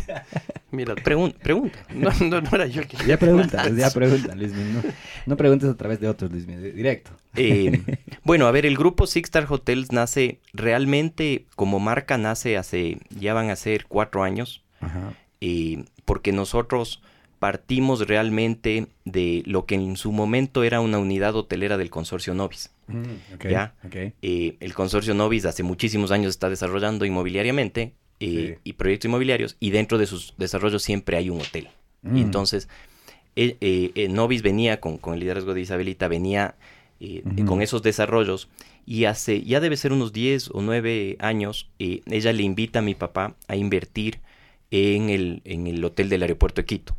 Mira, 0.71 0.95
Pregun- 0.95 1.35
pregunta. 1.35 1.79
no, 1.95 2.11
no, 2.21 2.41
no 2.43 2.49
era 2.53 2.67
yo 2.67 2.83
el 2.83 2.87
que 2.89 2.99
Ya 3.07 3.19
pregunta, 3.19 3.69
ya 3.77 3.91
pregunta, 3.91 4.35
Luis. 4.35 4.53
No, 4.53 4.83
no 5.25 5.37
preguntes 5.37 5.69
a 5.71 5.77
través 5.77 6.01
de 6.01 6.09
otros, 6.09 6.31
Luis, 6.31 6.47
directo. 6.47 7.11
Eh, 7.35 7.81
bueno, 8.25 8.47
a 8.47 8.51
ver, 8.51 8.67
el 8.67 8.77
grupo 8.77 9.07
Six 9.07 9.27
Star 9.29 9.47
Hotels 9.49 9.91
nace 9.91 10.41
realmente 10.53 11.47
como 11.57 11.81
marca, 11.81 12.19
nace 12.19 12.57
hace, 12.59 12.99
ya 13.11 13.33
van 13.35 13.51
a 13.51 13.57
ser 13.57 13.87
cuatro 13.87 14.23
años. 14.23 14.63
Ajá. 14.81 15.15
eh, 15.41 15.85
porque 16.05 16.31
nosotros 16.33 17.03
partimos 17.39 18.07
realmente 18.09 18.87
de 19.05 19.43
lo 19.47 19.67
que 19.67 19.75
en 19.75 19.97
su 19.97 20.13
momento 20.13 20.65
era 20.65 20.81
una 20.81 20.99
unidad 20.99 21.35
hotelera 21.37 21.77
del 21.77 21.91
consorcio 21.91 22.35
Novis. 22.35 22.73
Mm, 22.89 23.03
Ya. 23.51 23.75
Eh, 24.23 24.57
el 24.61 24.75
consorcio 24.75 25.15
Novis 25.15 25.45
hace 25.45 25.63
muchísimos 25.63 26.11
años 26.11 26.31
está 26.31 26.49
desarrollando 26.49 27.05
inmobiliariamente 27.05 27.95
eh, 28.21 28.55
Sí. 28.55 28.61
y 28.65 28.73
proyectos 28.75 29.07
inmobiliarios 29.09 29.57
y 29.61 29.71
dentro 29.71 29.99
de 29.99 30.07
sus 30.07 30.35
desarrollos 30.39 30.83
siempre 30.83 31.17
hay 31.19 31.29
un 31.31 31.41
hotel. 31.41 31.69
Mm. 32.03 32.17
Y 32.17 32.21
entonces, 32.23 32.69
eh, 33.35 33.57
eh, 33.61 34.09
Novis 34.09 34.41
venía 34.43 34.81
con, 34.81 34.97
con 34.97 35.15
el 35.15 35.21
liderazgo 35.21 35.53
de 35.53 35.61
Isabelita, 35.61 36.09
venía 36.09 36.55
con 37.47 37.61
esos 37.61 37.83
desarrollos 37.83 38.49
y 38.87 39.05
hace, 39.05 39.43
ya 39.43 39.61
debe 39.61 39.77
ser 39.77 39.93
unos 39.93 40.15
10 40.15 40.49
o 40.55 40.63
9 40.63 41.17
años, 41.21 41.69
eh, 41.79 42.01
ella 42.11 42.33
le 42.33 42.43
invita 42.43 42.79
a 42.79 42.83
mi 42.83 42.95
papá 42.95 43.35
a 43.49 43.57
invertir 43.57 44.21
en 44.71 45.11
el, 45.11 45.43
en 45.45 45.67
el 45.67 45.85
hotel 45.85 46.09
del 46.09 46.23
aeropuerto 46.23 46.63
de 46.63 46.67
Quito. 46.67 46.97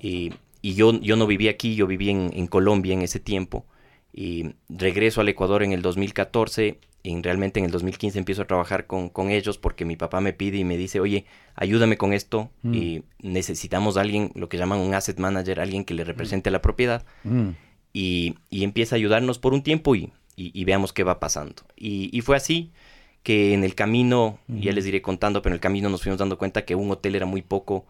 Y, 0.00 0.32
y 0.62 0.74
yo, 0.74 0.92
yo 1.00 1.16
no 1.16 1.26
viví 1.26 1.48
aquí, 1.48 1.74
yo 1.74 1.86
viví 1.86 2.10
en, 2.10 2.30
en 2.34 2.46
Colombia 2.46 2.94
en 2.94 3.02
ese 3.02 3.20
tiempo. 3.20 3.64
Y 4.12 4.54
regreso 4.68 5.20
al 5.20 5.28
Ecuador 5.28 5.62
en 5.62 5.72
el 5.72 5.82
2014. 5.82 6.78
Y 7.02 7.22
realmente 7.22 7.58
en 7.60 7.64
el 7.64 7.70
2015 7.70 8.18
empiezo 8.18 8.42
a 8.42 8.46
trabajar 8.46 8.86
con, 8.86 9.08
con 9.08 9.30
ellos 9.30 9.56
porque 9.56 9.86
mi 9.86 9.96
papá 9.96 10.20
me 10.20 10.34
pide 10.34 10.58
y 10.58 10.64
me 10.64 10.76
dice, 10.76 11.00
oye, 11.00 11.24
ayúdame 11.54 11.96
con 11.96 12.12
esto. 12.12 12.50
Mm. 12.62 12.74
Y 12.74 13.02
necesitamos 13.22 13.96
a 13.96 14.02
alguien, 14.02 14.32
lo 14.34 14.50
que 14.50 14.58
llaman 14.58 14.80
un 14.80 14.92
asset 14.92 15.18
manager, 15.18 15.60
alguien 15.60 15.84
que 15.84 15.94
le 15.94 16.04
represente 16.04 16.50
la 16.50 16.60
propiedad. 16.60 17.06
Mm, 17.24 17.50
Y, 17.92 18.34
y 18.50 18.64
empieza 18.64 18.94
a 18.94 18.98
ayudarnos 18.98 19.38
por 19.38 19.54
un 19.54 19.62
tiempo 19.62 19.94
y, 19.96 20.12
y, 20.36 20.52
y 20.52 20.64
veamos 20.64 20.92
qué 20.92 21.02
va 21.02 21.18
pasando. 21.20 21.62
Y, 21.74 22.10
y 22.16 22.20
fue 22.20 22.36
así 22.36 22.70
que 23.22 23.52
en 23.54 23.64
el 23.64 23.74
camino, 23.74 24.38
ya 24.48 24.72
les 24.72 24.86
iré 24.86 25.00
contando, 25.02 25.40
pero 25.42 25.52
en 25.52 25.56
el 25.56 25.60
camino 25.60 25.88
nos 25.88 26.02
fuimos 26.02 26.18
dando 26.18 26.38
cuenta 26.38 26.64
que 26.64 26.74
un 26.74 26.90
hotel 26.90 27.14
era 27.14 27.26
muy 27.26 27.42
poco 27.42 27.86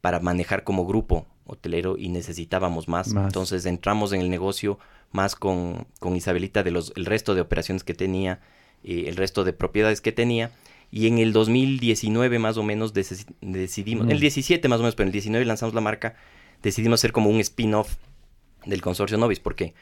para 0.00 0.20
manejar 0.20 0.64
como 0.64 0.86
grupo 0.86 1.26
hotelero 1.46 1.96
y 1.98 2.08
necesitábamos 2.08 2.88
más. 2.88 3.12
Más. 3.12 3.26
Entonces 3.26 3.66
entramos 3.66 4.12
en 4.12 4.20
el 4.20 4.30
negocio 4.30 4.78
más 5.12 5.36
con, 5.36 5.86
con 6.00 6.16
Isabelita 6.16 6.62
de 6.62 6.70
los 6.70 6.92
el 6.96 7.06
resto 7.06 7.34
de 7.34 7.40
operaciones 7.40 7.84
que 7.84 7.94
tenía, 7.94 8.40
eh, 8.82 9.04
el 9.06 9.16
resto 9.16 9.44
de 9.44 9.52
propiedades 9.52 10.00
que 10.00 10.12
tenía. 10.12 10.50
Y 10.90 11.06
en 11.08 11.18
el 11.18 11.32
2019 11.32 12.38
más 12.38 12.56
o 12.56 12.62
menos 12.62 12.92
decidimos, 13.40 14.06
Mm. 14.06 14.10
el 14.10 14.20
17 14.20 14.68
más 14.68 14.78
o 14.78 14.82
menos, 14.82 14.94
pero 14.94 15.04
en 15.04 15.08
el 15.08 15.12
19 15.12 15.44
lanzamos 15.44 15.74
la 15.74 15.80
marca, 15.80 16.14
decidimos 16.62 17.00
hacer 17.00 17.12
como 17.12 17.30
un 17.30 17.40
spin-off 17.40 17.96
del 18.64 18.80
consorcio 18.80 19.18
Novis, 19.18 19.40
porque 19.40 19.74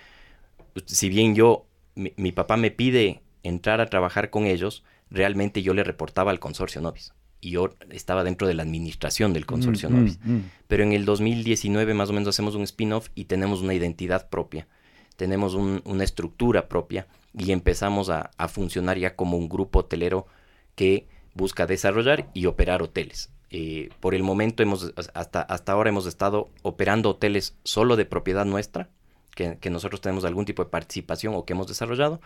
pues, 0.72 0.86
si 0.88 1.08
bien 1.08 1.34
yo, 1.34 1.66
mi, 1.94 2.12
mi 2.16 2.32
papá 2.32 2.56
me 2.56 2.70
pide 2.70 3.20
entrar 3.42 3.80
a 3.80 3.86
trabajar 3.86 4.30
con 4.30 4.46
ellos, 4.46 4.84
realmente 5.10 5.62
yo 5.62 5.74
le 5.74 5.84
reportaba 5.84 6.30
al 6.30 6.40
consorcio 6.40 6.80
Novis. 6.80 7.12
Y 7.42 7.50
yo 7.50 7.74
estaba 7.90 8.24
dentro 8.24 8.46
de 8.46 8.54
la 8.54 8.62
administración 8.62 9.32
del 9.34 9.44
consorcio 9.46 9.90
Mm, 9.90 9.92
Novis. 9.96 10.18
mm, 10.24 10.32
mm. 10.32 10.50
Pero 10.68 10.84
en 10.84 10.92
el 10.92 11.04
2019 11.04 11.92
más 11.92 12.08
o 12.08 12.12
menos 12.14 12.28
hacemos 12.28 12.54
un 12.54 12.62
spin-off 12.62 13.08
y 13.14 13.24
tenemos 13.24 13.60
una 13.60 13.74
identidad 13.74 14.30
propia, 14.30 14.68
tenemos 15.16 15.54
un- 15.54 15.82
una 15.84 16.04
estructura 16.04 16.68
propia 16.68 17.06
y 17.36 17.52
empezamos 17.52 18.08
a, 18.10 18.30
a 18.38 18.48
funcionar 18.48 18.96
ya 18.96 19.14
como 19.16 19.36
un 19.36 19.48
grupo 19.48 19.80
hotelero 19.80 20.26
que 20.76 21.06
busca 21.34 21.66
desarrollar 21.66 22.30
y 22.32 22.46
operar 22.46 22.80
hoteles. 22.82 23.30
Eh, 23.50 23.90
por 24.00 24.14
el 24.14 24.22
momento 24.22 24.62
hemos 24.62 24.94
hasta, 25.12 25.42
hasta 25.42 25.72
ahora 25.72 25.90
hemos 25.90 26.06
estado 26.06 26.48
operando 26.62 27.10
hoteles 27.10 27.56
solo 27.64 27.96
de 27.96 28.06
propiedad 28.06 28.46
nuestra, 28.46 28.88
que, 29.34 29.58
que 29.60 29.68
nosotros 29.68 30.00
tenemos 30.00 30.24
algún 30.24 30.44
tipo 30.44 30.62
de 30.64 30.70
participación 30.70 31.34
o 31.34 31.44
que 31.44 31.52
hemos 31.54 31.66
desarrollado, 31.66 32.20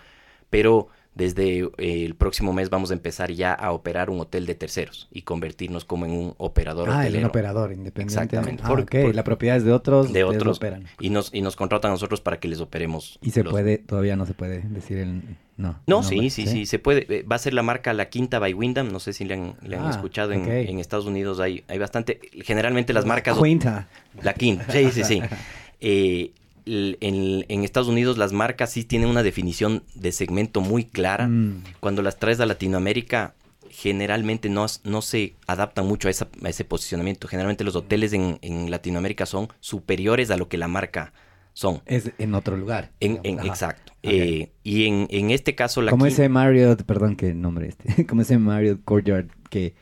pero 0.51 0.89
desde 1.15 1.61
eh, 1.79 2.05
el 2.05 2.15
próximo 2.15 2.53
mes 2.53 2.69
vamos 2.69 2.91
a 2.91 2.93
empezar 2.95 3.33
ya 3.33 3.55
a 3.55 3.73
operar 3.73 4.11
un 4.11 4.21
hotel 4.21 4.45
de 4.45 4.55
terceros 4.55 5.09
y 5.11 5.23
convertirnos 5.23 5.87
como 5.87 6.05
en 6.05 6.13
un 6.13 6.35
operador 6.37 6.91
Ah, 6.91 6.99
hotelero. 7.01 7.21
un 7.21 7.25
operador 7.31 7.73
independiente. 7.73 8.13
Exactamente. 8.23 8.63
Ah, 8.63 8.69
Por- 8.69 8.81
ok. 8.81 8.91
por- 9.03 9.15
la 9.15 9.25
propiedad 9.25 9.57
es 9.57 9.65
de 9.65 9.73
otros. 9.73 10.13
de 10.13 10.25
otros 10.25 10.59
operan. 10.59 10.85
y 11.01 11.09
nos 11.09 11.33
y 11.33 11.41
nos 11.41 11.57
contratan 11.57 11.91
a 11.91 11.95
nosotros 11.95 12.21
para 12.21 12.39
que 12.39 12.49
les 12.49 12.61
operemos 12.61 13.19
Y 13.23 13.31
se 13.31 13.43
los- 13.43 13.51
puede, 13.51 13.79
todavía 13.79 14.15
no 14.15 14.27
se 14.27 14.35
puede 14.35 14.61
decir 14.61 14.99
el... 14.99 15.23
No, 15.57 15.81
no 15.87 16.03
sí 16.03 16.17
nombre, 16.17 16.29
sí 16.31 16.47
sí 16.47 16.67
se 16.67 16.79
puede 16.79 17.07
Eh, 17.09 17.23
va 17.23 17.37
a 17.37 17.39
ser 17.39 17.55
la 17.55 17.63
marca 17.63 17.95
la 17.95 18.11
quinta 18.11 18.39
by 18.39 18.53
Wyndham 18.53 18.93
no 18.93 19.01
sé 19.01 19.15
si 19.15 19.25
le 19.25 19.33
han, 19.33 19.55
le 19.67 19.77
han 19.79 19.87
Ah, 19.87 19.91
escuchado 19.91 20.33
en, 20.33 20.79
Estados 20.79 21.07
Unidos 21.07 21.41
hay 21.41 21.65
hay 21.69 21.79
bastante 21.79 22.21
generalmente 22.43 22.93
las 22.93 23.07
marcas 23.07 23.39
Cuenta. 23.39 23.89
la 24.21 24.35
quinta 24.35 24.71
sí 24.71 24.91
sí 24.93 25.03
sí 25.03 25.23
Eh, 25.81 26.33
en, 26.67 27.45
en 27.49 27.65
Estados 27.65 27.89
Unidos 27.89 28.19
las 28.19 28.33
marcas 28.33 28.73
sí 28.73 28.85
tienen 28.85 29.09
una 29.09 29.23
definición 29.23 29.83
de 29.95 30.13
segmento 30.13 30.61
muy 30.61 30.85
clara 30.85 31.29
Mm. 31.29 31.63
cuando 31.81 32.03
las 32.03 32.19
traes 32.19 32.41
a 32.41 32.47
Latinoamérica 32.47 33.35
generalmente 33.71 34.49
no, 34.49 34.67
no 34.85 35.03
se 35.03 35.35
adaptan 35.47 35.87
mucho 35.87 36.09
a, 36.09 36.11
esa- 36.11 36.29
a 36.43 36.49
ese 36.49 36.65
posicionamiento 36.65 37.29
generalmente 37.29 37.63
los 37.65 37.77
hoteles 37.77 38.13
en, 38.13 38.39
en 38.43 38.71
Latinoamérica 38.71 39.27
son 39.27 39.49
superiores 39.61 40.31
a 40.31 40.37
lo 40.37 40.49
que 40.49 40.57
la 40.59 40.69
marca 40.69 41.13
son 41.53 41.81
Es 41.87 42.11
en 42.19 42.35
otro 42.35 42.57
lugar. 42.59 42.93
En, 43.01 43.19
exacto. 43.25 43.93
Eh, 44.03 44.51
y 44.63 44.85
en, 44.87 45.31
este 45.31 45.55
caso 45.55 45.81
la 45.81 45.91
Como 45.91 46.05
ese 46.05 46.29
Marriott, 46.29 46.83
perdón, 46.83 47.17
qué 47.17 47.33
nombre 47.33 47.69
este. 47.69 48.05
Como 48.07 48.21
ese 48.23 48.37
Marriott 48.39 48.85
Courtyard 48.85 49.29
que, 49.49 49.75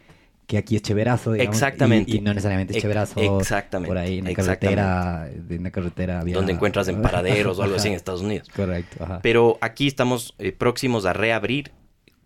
que 0.46 0.58
aquí 0.58 0.76
es 0.76 0.82
chéverazo, 0.82 1.32
digamos. 1.32 1.54
Exactamente. 1.54 2.12
Y, 2.12 2.16
y 2.16 2.20
no 2.20 2.32
necesariamente 2.34 2.76
es 2.76 2.82
chéverazo. 2.82 3.40
exactamente, 3.40 3.88
Por 3.88 3.98
ahí 3.98 4.18
en 4.18 4.24
la 4.24 4.34
carretera, 4.34 5.28
de 5.34 5.58
una 5.58 5.70
carretera 5.70 6.22
donde 6.24 6.52
encuentras 6.52 6.88
en 6.88 7.02
paraderos 7.02 7.58
o 7.58 7.62
algo 7.62 7.76
así 7.76 7.88
en. 7.88 7.94
Estados 7.94 8.22
Unidos. 8.22 8.48
Correcto, 8.54 9.02
ajá. 9.02 9.20
Pero 9.22 9.58
aquí 9.60 9.86
estamos 9.86 10.34
eh, 10.38 10.52
próximos 10.52 11.06
a 11.06 11.12
reabrir 11.12 11.72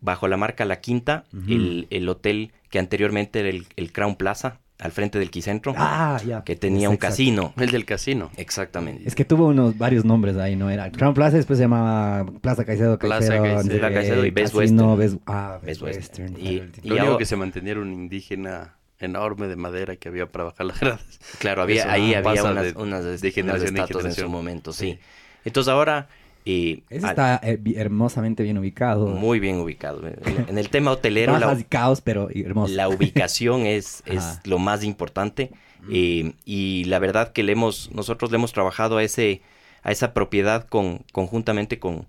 bajo 0.00 0.28
la 0.28 0.36
marca 0.36 0.64
La 0.64 0.80
Quinta 0.80 1.24
el, 1.48 1.86
el 1.90 2.08
hotel 2.08 2.52
que 2.70 2.78
anteriormente 2.78 3.40
era 3.40 3.48
el, 3.48 3.66
el 3.76 3.92
Crown 3.92 4.16
Plaza 4.16 4.60
al 4.80 4.92
frente 4.92 5.18
del 5.18 5.30
Quicentro 5.30 5.74
Ah, 5.76 6.20
ya. 6.24 6.44
que 6.44 6.54
tenía 6.54 6.82
Es 6.82 6.88
un 6.88 6.94
exacto. 6.94 7.10
casino. 7.12 7.52
El 7.58 7.70
del 7.72 7.84
casino. 7.84 8.30
Exactamente. 8.36 9.02
Es 9.06 9.14
que 9.16 9.24
tuvo 9.24 9.46
unos 9.48 9.76
varios 9.76 10.04
nombres 10.04 10.36
ahí, 10.36 10.54
¿no? 10.54 10.70
Era 10.70 10.90
Crown 10.92 11.14
Plaza, 11.14 11.36
después 11.36 11.58
se 11.58 11.64
llamaba 11.64 12.24
Plaza 12.40 12.64
Caicedo, 12.64 12.98
Plaza 12.98 13.36
Caicedo, 13.42 14.24
y 14.24 14.30
Best 14.30 14.54
Casino, 14.54 14.94
Western. 14.94 15.18
Best- 15.18 15.22
ah, 15.26 15.58
Best, 15.62 15.82
Best 15.82 15.96
Western. 15.98 16.34
Western. 16.34 16.46
Y- 16.84 16.92
y 17.14 17.16
que 17.18 17.26
se 17.26 17.36
mantenía 17.36 17.74
un 17.78 17.92
indígena 17.92 18.76
enorme 19.00 19.48
de 19.48 19.56
madera 19.56 19.96
que 19.96 20.08
había 20.08 20.26
para 20.26 20.44
bajar 20.44 20.66
las 20.66 20.78
gradas. 20.80 21.20
Claro, 21.38 21.62
había, 21.62 21.82
Eso, 21.82 21.90
ahí 21.90 22.14
ah, 22.14 22.18
había 22.18 22.44
unas, 22.44 22.64
de- 22.64 22.72
unas, 22.80 23.04
de 23.04 23.08
unas 23.10 23.34
generación 23.34 23.68
en 23.76 23.76
en 23.82 23.86
su 23.88 23.98
generación. 23.98 24.30
momento, 24.30 24.72
sí. 24.72 24.92
Sí. 24.92 24.98
Entonces 25.44 25.72
ahora... 25.72 26.08
al- 26.46 26.82
está 26.90 27.40
eh, 27.42 27.58
hermosamente 27.76 28.42
bien 28.42 28.58
ubicado. 28.58 29.06
muy 29.08 29.38
bien 29.40 29.56
ubicado. 29.60 30.02
En 30.48 30.56
el 30.58 30.68
tema 30.70 30.90
hotelero, 30.92 31.38
la, 31.38 31.56
y 31.58 31.64
caos, 31.64 32.00
pero 32.00 32.28
hermoso. 32.34 32.74
la 32.74 32.88
ubicación 32.88 33.66
es, 33.66 34.02
es 34.06 34.40
lo 34.44 34.58
más 34.58 34.82
importante. 34.84 35.50
eh, 35.90 36.32
y 36.44 36.84
la 36.84 36.98
verdad 36.98 37.32
que 37.32 37.42
le 37.42 37.52
hemos, 37.52 37.90
nosotros 37.92 38.30
le 38.30 38.36
hemos 38.36 38.52
trabajado 38.52 38.96
a 38.98 39.02
ese, 39.02 39.42
a 39.82 39.92
esa 39.92 40.12
propiedad 40.14 40.66
con, 40.66 41.04
conjuntamente 41.12 41.78
con, 41.78 42.06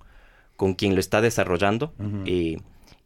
con 0.56 0.74
quien 0.74 0.94
lo 0.96 1.00
está 1.00 1.22
desarrollando. 1.22 1.94
Eh, 2.26 2.58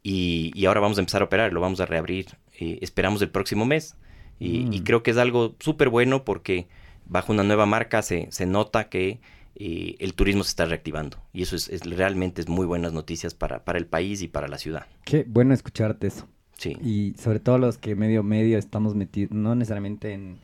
y, 0.02 0.52
y 0.54 0.66
ahora 0.66 0.80
vamos 0.80 0.98
a 0.98 1.00
empezar 1.00 1.22
a 1.22 1.24
operar, 1.26 1.52
lo 1.52 1.60
vamos 1.60 1.80
a 1.80 1.86
reabrir. 1.86 2.26
eh, 2.60 2.78
esperamos 2.82 3.20
el 3.22 3.30
próximo 3.30 3.64
mes. 3.66 3.96
Y, 4.40 4.64
Mm. 4.64 4.72
y 4.72 4.80
creo 4.82 5.02
que 5.04 5.10
es 5.12 5.16
algo 5.16 5.54
súper 5.60 5.88
bueno 5.88 6.24
porque 6.24 6.66
bajo 7.06 7.32
una 7.32 7.42
nueva 7.44 7.66
marca 7.66 8.02
se, 8.02 8.26
se 8.32 8.46
nota 8.46 8.88
que 8.88 9.20
eh, 9.56 9.96
el 10.00 10.14
turismo 10.14 10.44
se 10.44 10.50
está 10.50 10.66
reactivando. 10.66 11.18
Y 11.32 11.42
eso 11.42 11.56
es, 11.56 11.68
es- 11.68 11.82
realmente 11.84 12.40
es 12.40 12.48
muy 12.48 12.66
buenas 12.66 12.92
noticias 12.92 13.34
para, 13.34 13.64
para 13.64 13.78
el 13.78 13.86
país 13.86 14.22
y 14.22 14.28
para 14.28 14.48
la 14.48 14.58
ciudad. 14.58 14.86
Qué 15.04 15.24
bueno 15.28 15.54
escucharte 15.54 16.06
eso. 16.08 16.28
Sí. 16.56 16.76
Y 16.82 17.14
sobre 17.18 17.40
todo 17.40 17.58
los 17.58 17.78
que 17.78 17.96
medio 17.96 18.22
medio 18.22 18.58
estamos 18.58 18.94
metidos, 18.94 19.32
no 19.32 19.54
necesariamente 19.54 20.12
en, 20.12 20.38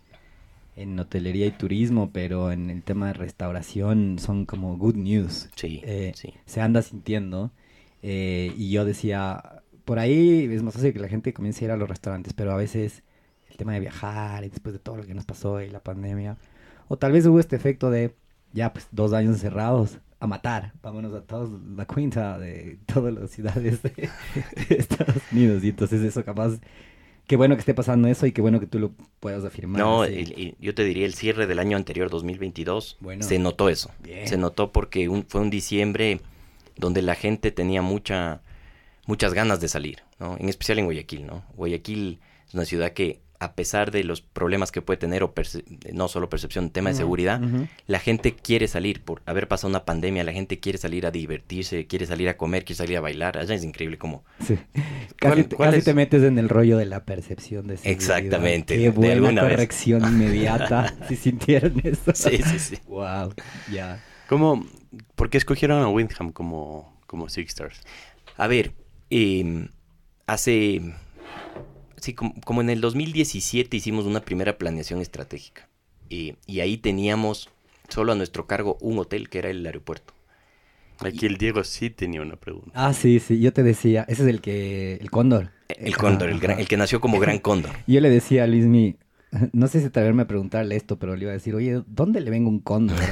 en 0.76 0.99
hotelería 0.99 1.47
y 1.47 1.50
turismo, 1.52 2.11
pero 2.12 2.52
en 2.52 2.71
el 2.71 2.83
tema 2.83 3.09
de 3.09 3.12
restauración 3.14 4.19
son 4.19 4.47
como 4.47 4.76
good 4.76 4.97
news. 4.97 5.50
Sí, 5.57 5.81
Eh, 5.85 6.12
sí. 6.14 6.33
Se 6.47 6.61
anda 6.61 6.83
sintiendo. 6.83 7.50
eh, 8.02 8.55
y 8.57 8.71
yo 8.71 8.85
decía, 8.85 9.62
por 9.85 9.99
ahí 9.99 10.45
es 10.50 10.62
más 10.62 10.75
fácil 10.75 10.93
que 10.93 11.00
la 11.00 11.09
gente 11.09 11.33
comience 11.35 11.64
a 11.64 11.67
ir 11.67 11.71
a 11.73 11.76
los 11.76 11.88
restaurantes, 11.88 12.33
pero 12.35 12.52
a 12.52 12.57
veces 12.57 13.02
el 13.50 13.57
tema 13.57 13.75
de 13.75 13.81
viajar 13.81 14.45
y 14.45 14.49
después 14.49 14.73
de 14.73 14.79
todo 14.79 14.97
lo 14.97 15.05
que 15.05 15.14
nos 15.14 15.26
pasó 15.26 15.61
y 15.61 15.69
la 15.69 15.81
pandemia, 15.83 16.38
o 16.88 16.97
tal 16.99 17.12
vez 17.12 17.26
hubo 17.26 17.40
este 17.40 17.57
efecto 17.57 17.90
de 17.90 18.14
ya 18.52 18.73
pues 18.73 18.87
dos 18.90 19.12
años 19.12 19.35
encerrados 19.35 19.99
a 20.19 20.26
matar, 20.26 20.73
vámonos 20.83 21.14
a 21.14 21.23
todos 21.23 21.50
la 21.76 21.87
cuenta 21.87 22.38
de 22.38 22.78
todas 22.87 23.12
las 23.14 23.30
ciudades 23.30 23.83
de, 23.83 23.90
de 24.69 24.75
Estados 24.76 25.23
Unidos 25.33 25.64
y 25.64 25.71
entonces 25.71 26.02
eso 26.02 26.23
capaz, 26.25 26.59
qué 27.26 27.37
bueno 27.37 27.54
que 27.54 27.61
esté 27.61 27.73
pasando 27.75 28.07
eso 28.09 28.26
y 28.26 28.33
qué 28.33 28.42
bueno 28.42 28.61
que 28.61 28.66
tú 28.66 28.78
lo 28.78 28.92
puedas 29.21 29.45
afirmar. 29.45 29.80
No, 29.80 30.02
así. 30.02 30.14
el- 30.14 30.33
el- 30.33 30.57
yo 30.61 30.75
te 30.75 30.85
diría 30.85 31.07
el 31.07 31.14
cierre 31.14 31.47
del 31.47 31.59
año 31.59 31.76
anterior, 31.76 32.11
2022, 32.11 32.99
Bueno. 33.00 33.23
se 33.23 33.38
notó 33.38 33.69
eso. 33.71 33.90
Bien. 34.02 34.26
Se 34.28 34.37
notó 34.37 34.73
porque 34.73 35.09
un- 35.09 35.25
fue 35.26 35.40
un 35.40 35.49
diciembre 35.50 36.21
donde 36.76 37.00
la 37.02 37.14
gente 37.14 37.50
tenía 37.50 37.80
mucha, 37.83 38.42
muchas 39.07 39.33
ganas 39.33 39.61
de 39.61 39.69
salir, 39.69 40.00
¿no? 40.19 40.37
En 40.38 40.49
especial 40.49 40.78
en 40.80 40.85
Guayaquil, 40.87 41.26
¿no? 41.26 41.45
Guayaquil 41.57 42.21
es 42.47 42.54
una 42.54 42.64
ciudad 42.66 42.92
que, 42.92 43.21
a 43.41 43.55
pesar 43.55 43.91
de 43.91 44.05
los 44.05 44.21
problemas 44.21 44.71
que 44.71 44.83
puede 44.83 44.99
tener, 44.99 45.23
o 45.23 45.35
perce- 45.35 45.65
no 45.93 46.09
solo 46.09 46.29
percepción, 46.29 46.69
tema 46.71 46.91
de 46.91 46.95
Ujú, 46.95 47.01
seguridad, 47.05 47.41
la 47.87 47.99
gente 47.99 48.35
quiere 48.35 48.69
salir. 48.69 49.03
Por 49.03 49.23
haber 49.27 49.49
pasado 49.49 49.71
una 49.71 49.85
pandemia, 49.87 50.23
la 50.25 50.33
gente 50.33 50.61
quiere 50.61 50.77
salir 50.79 51.07
a 51.07 51.11
divertirse, 51.11 51.87
quiere 51.87 52.05
salir 52.07 52.29
a 52.29 52.37
comer, 52.37 52.65
quiere 52.67 52.77
salir 52.77 52.99
a 52.99 53.01
bailar. 53.01 53.39
Allá 53.39 53.55
es 53.55 53.65
increíble 53.65 53.97
como... 53.99 54.25
Sí. 54.47 54.59
¿Cuál- 55.21 55.35
Casi, 55.37 55.45
te- 55.45 55.57
casi 55.57 55.95
metes 55.95 56.23
en 56.23 56.39
el 56.39 56.49
rollo 56.51 56.77
de 56.77 56.85
la 56.87 57.05
percepción 57.05 57.67
de 57.67 57.79
seguridad. 57.79 58.19
Exactamente, 58.19 58.77
Qué 58.77 58.83
de 58.83 58.91
buena 58.91 59.43
vez. 59.43 59.53
corrección 59.53 60.05
inmediata. 60.05 60.95
si 61.09 61.17
sintieron 61.17 61.81
eso. 61.83 62.13
Sí, 62.15 62.39
sí, 62.43 62.59
sí. 62.59 62.79
Wow, 62.87 63.33
ya. 63.73 64.01
¿Cómo, 64.29 64.67
¿Por 65.17 65.31
qué 65.31 65.39
escogieron 65.39 65.83
a 65.83 65.89
Windham 65.89 66.31
como, 66.33 66.95
como 67.07 67.29
Six 67.31 67.49
Stars? 67.53 67.81
A 68.37 68.47
ver, 68.47 68.73
eh, 69.11 69.67
hace... 70.27 70.83
Sí, 72.00 72.14
como, 72.14 72.35
como 72.42 72.61
en 72.61 72.71
el 72.71 72.80
2017 72.80 73.76
hicimos 73.76 74.07
una 74.07 74.21
primera 74.21 74.57
planeación 74.59 75.00
estratégica. 75.00 75.69
y 76.09 76.35
ahí 76.61 76.76
teníamos 76.78 77.49
solo 77.88 78.12
a 78.12 78.14
nuestro 78.14 78.47
cargo 78.47 78.76
un 78.80 78.99
hotel, 78.99 79.28
que 79.28 79.38
era 79.38 79.50
el 79.50 79.64
aeropuerto. 79.66 80.14
Aquí 81.00 81.26
el 81.26 81.38
Diego 81.38 81.64
sí 81.64 81.88
tenía 81.90 82.21
una 82.21 82.37
pregunta. 82.37 82.71
Ah, 82.75 82.92
sí, 82.92 83.21
sí. 83.21 83.40
Yo 83.40 83.52
te 83.52 83.62
decía, 83.62 84.04
ese 84.09 84.23
es 84.23 84.28
el 84.28 84.40
que, 84.40 84.95
el 85.00 85.11
cóndor. 85.11 85.50
El 85.69 85.97
cóndor, 85.97 86.28
el, 86.28 86.40
gran- 86.40 86.59
el 86.59 86.69
que 86.69 86.76
nació 86.76 87.00
como 87.00 87.19
gran 87.19 87.38
cóndor. 87.38 87.73
Yo 87.87 88.00
le 88.00 88.11
decía 88.11 88.45
a 88.45 88.47
Luismi, 88.47 88.97
no 89.53 89.67
sé 89.69 89.81
si 89.81 89.87
atreverme 89.87 90.23
a 90.23 90.27
preguntarle 90.27 90.77
esto, 90.77 90.99
pero 90.99 91.15
le 91.17 91.23
iba 91.23 91.31
a 91.31 91.35
decir, 91.35 91.55
oye, 91.55 91.83
¿dónde 91.87 92.21
le 92.21 92.31
vengo 92.31 92.49
un 92.51 92.61
cóndor? 92.61 92.99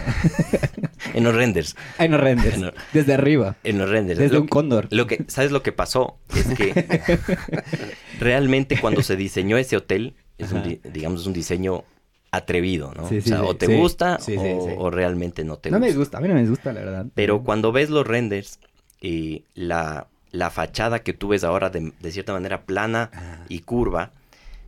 En 1.14 1.24
los 1.24 1.34
renders. 1.34 1.74
Ay, 1.96 2.08
no 2.08 2.18
rendes. 2.18 2.58
No. 2.58 2.70
Desde 2.92 3.14
arriba. 3.14 3.56
En 3.64 3.78
los 3.78 3.88
renders. 3.88 4.18
Desde 4.18 4.34
Lo- 4.34 4.42
un 4.42 4.48
cóndor. 4.48 4.88
Lo 4.90 5.06
que, 5.06 5.24
¿Sabes 5.28 5.52
lo 5.52 5.62
que 5.62 5.72
pasó? 5.72 6.18
Es 6.36 6.46
que 6.48 6.72
realmente 8.20 8.78
cuando 8.80 9.02
se 9.02 9.16
diseñó 9.16 9.56
ese 9.56 9.76
hotel, 9.76 10.14
es 10.38 10.52
un, 10.52 10.58
Ajá. 10.58 10.68
digamos, 10.92 11.22
es 11.22 11.26
un 11.26 11.32
diseño 11.32 11.84
atrevido, 12.30 12.92
¿no? 12.94 13.08
Sí, 13.08 13.18
o 13.18 13.22
sí, 13.22 13.28
sea, 13.30 13.38
sí, 13.38 13.44
o 13.46 13.56
te 13.56 13.74
gusta 13.76 14.18
o, 14.36 14.74
o 14.84 14.90
realmente 14.90 15.44
no 15.44 15.56
te 15.56 15.70
no 15.70 15.78
gusta. 15.78 15.90
me 15.92 15.96
gusta, 15.98 16.18
a 16.18 16.20
mí 16.20 16.28
no 16.28 16.34
me 16.34 16.46
gusta, 16.46 16.72
la 16.72 16.80
verdad. 16.80 17.06
Pero 17.14 17.42
cuando 17.42 17.72
ves 17.72 17.90
los 17.90 18.06
renders, 18.06 18.58
eh, 19.00 19.42
la, 19.54 20.08
la 20.30 20.50
fachada 20.50 20.98
que 21.00 21.14
tú 21.14 21.28
ves 21.28 21.42
ahora 21.44 21.70
de, 21.70 21.92
de 22.00 22.12
cierta 22.12 22.32
manera 22.32 22.62
plana 22.62 23.10
Ah. 23.14 23.44
y 23.48 23.60
curva, 23.60 24.12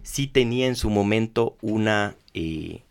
sí 0.03 0.27
tenía 0.27 0.67
en 0.67 0.77
su 0.77 0.91
momento 0.91 1.57
una... 1.63 2.15
eh, 2.35 2.83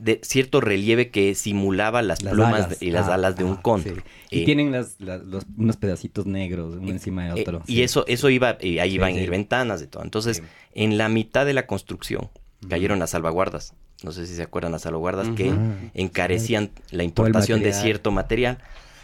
de 0.00 0.18
cierto 0.24 0.60
relieve 0.60 1.10
que 1.10 1.34
simulaba 1.36 2.02
las, 2.02 2.22
Las 2.24 2.32
plumas 2.34 2.64
alas. 2.64 2.82
y 2.82 2.90
las 2.90 3.06
Ah, 3.06 3.14
alas 3.14 3.36
de 3.36 3.44
un 3.44 3.52
ah, 3.58 3.62
cóndor. 3.62 4.02
sí. 4.28 4.38
Y 4.38 4.42
Eh, 4.42 4.44
tienen 4.44 4.72
las, 4.72 4.96
las- 4.98 5.22
los- 5.22 5.46
unos 5.56 5.76
pedacitos 5.76 6.26
negros 6.26 6.74
uno 6.76 6.90
encima 6.90 7.22
de 7.32 7.38
eh, 7.38 7.42
otro. 7.42 7.62
y 7.68 7.74
sí. 7.76 7.82
eso, 7.84 8.04
eso 8.08 8.30
iba, 8.30 8.56
eh, 8.60 8.80
ahí 8.80 8.90
Sí, 8.90 8.94
iban 8.96 9.14
a 9.14 9.20
ir 9.20 9.30
ventanas 9.30 9.78
de 9.78 9.86
todo. 9.86 10.02
Entonces, 10.02 10.38
Sí. 10.38 10.42
en 10.74 10.98
la 10.98 11.08
mitad 11.08 11.46
de 11.46 11.52
la 11.54 11.68
construcción 11.68 12.30
cayeron 12.68 12.98
las 12.98 13.10
salvaguardas. 13.10 13.74
No 14.02 14.10
sé 14.10 14.26
si 14.26 14.34
se 14.34 14.42
acuerdan 14.42 14.72
las 14.72 14.82
salvaguardas 14.82 15.28
que 15.36 15.50
Ah, 15.50 15.76
encarecían 15.94 16.70
la 16.90 17.04
importación 17.04 17.62
de 17.62 17.72
cierto 17.72 18.10
material. 18.10 18.58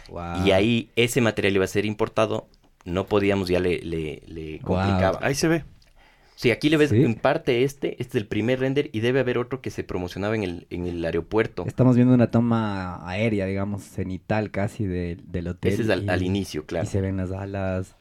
Wow. 0.09 0.45
Y 0.45 0.51
ahí 0.51 0.89
ese 0.97 1.21
material 1.21 1.55
iba 1.55 1.63
a 1.63 1.69
ser 1.69 1.85
importado. 1.85 2.47
No 2.83 3.05
podíamos, 3.05 3.47
ya 3.47 3.59
le, 3.61 3.79
le, 3.83 4.21
le 4.27 4.59
Wow. 4.59 4.75
complicaba. 4.75 5.19
Ahí 5.21 5.35
se 5.35 5.47
ve. 5.47 5.63
Sí, 6.39 6.51
aquí 6.51 6.69
le 6.69 6.77
ves 6.77 6.91
Sí. 6.91 7.01
en 7.03 7.15
parte 7.15 7.63
este, 7.63 7.99
este 7.99 8.15
es 8.19 8.21
el 8.21 8.27
primer 8.27 8.59
render 8.59 8.91
y 8.93 8.99
debe 8.99 9.19
haber 9.21 9.39
otro 9.39 9.59
que 9.59 9.71
se 9.71 9.83
promocionaba 9.83 10.35
en 10.35 10.43
el, 10.43 10.67
en 10.69 10.85
el 10.85 11.03
aeropuerto. 11.03 11.65
Estamos 11.65 11.95
viendo 11.95 12.13
una 12.13 12.29
toma 12.29 13.07
aérea, 13.09 13.47
digamos, 13.47 13.81
cenital 13.81 14.51
casi 14.51 14.85
de- 14.85 15.17
del 15.23 15.47
hotel. 15.47 15.73
Ese 15.73 15.81
es 15.81 15.89
al, 15.89 16.03
y- 16.05 16.09
al 16.09 16.21
inicio, 16.21 16.63
claro. 16.67 16.85
Y 16.85 16.87
se 16.87 17.01
ven 17.01 17.17
las 17.17 17.31
alas. 17.31 17.95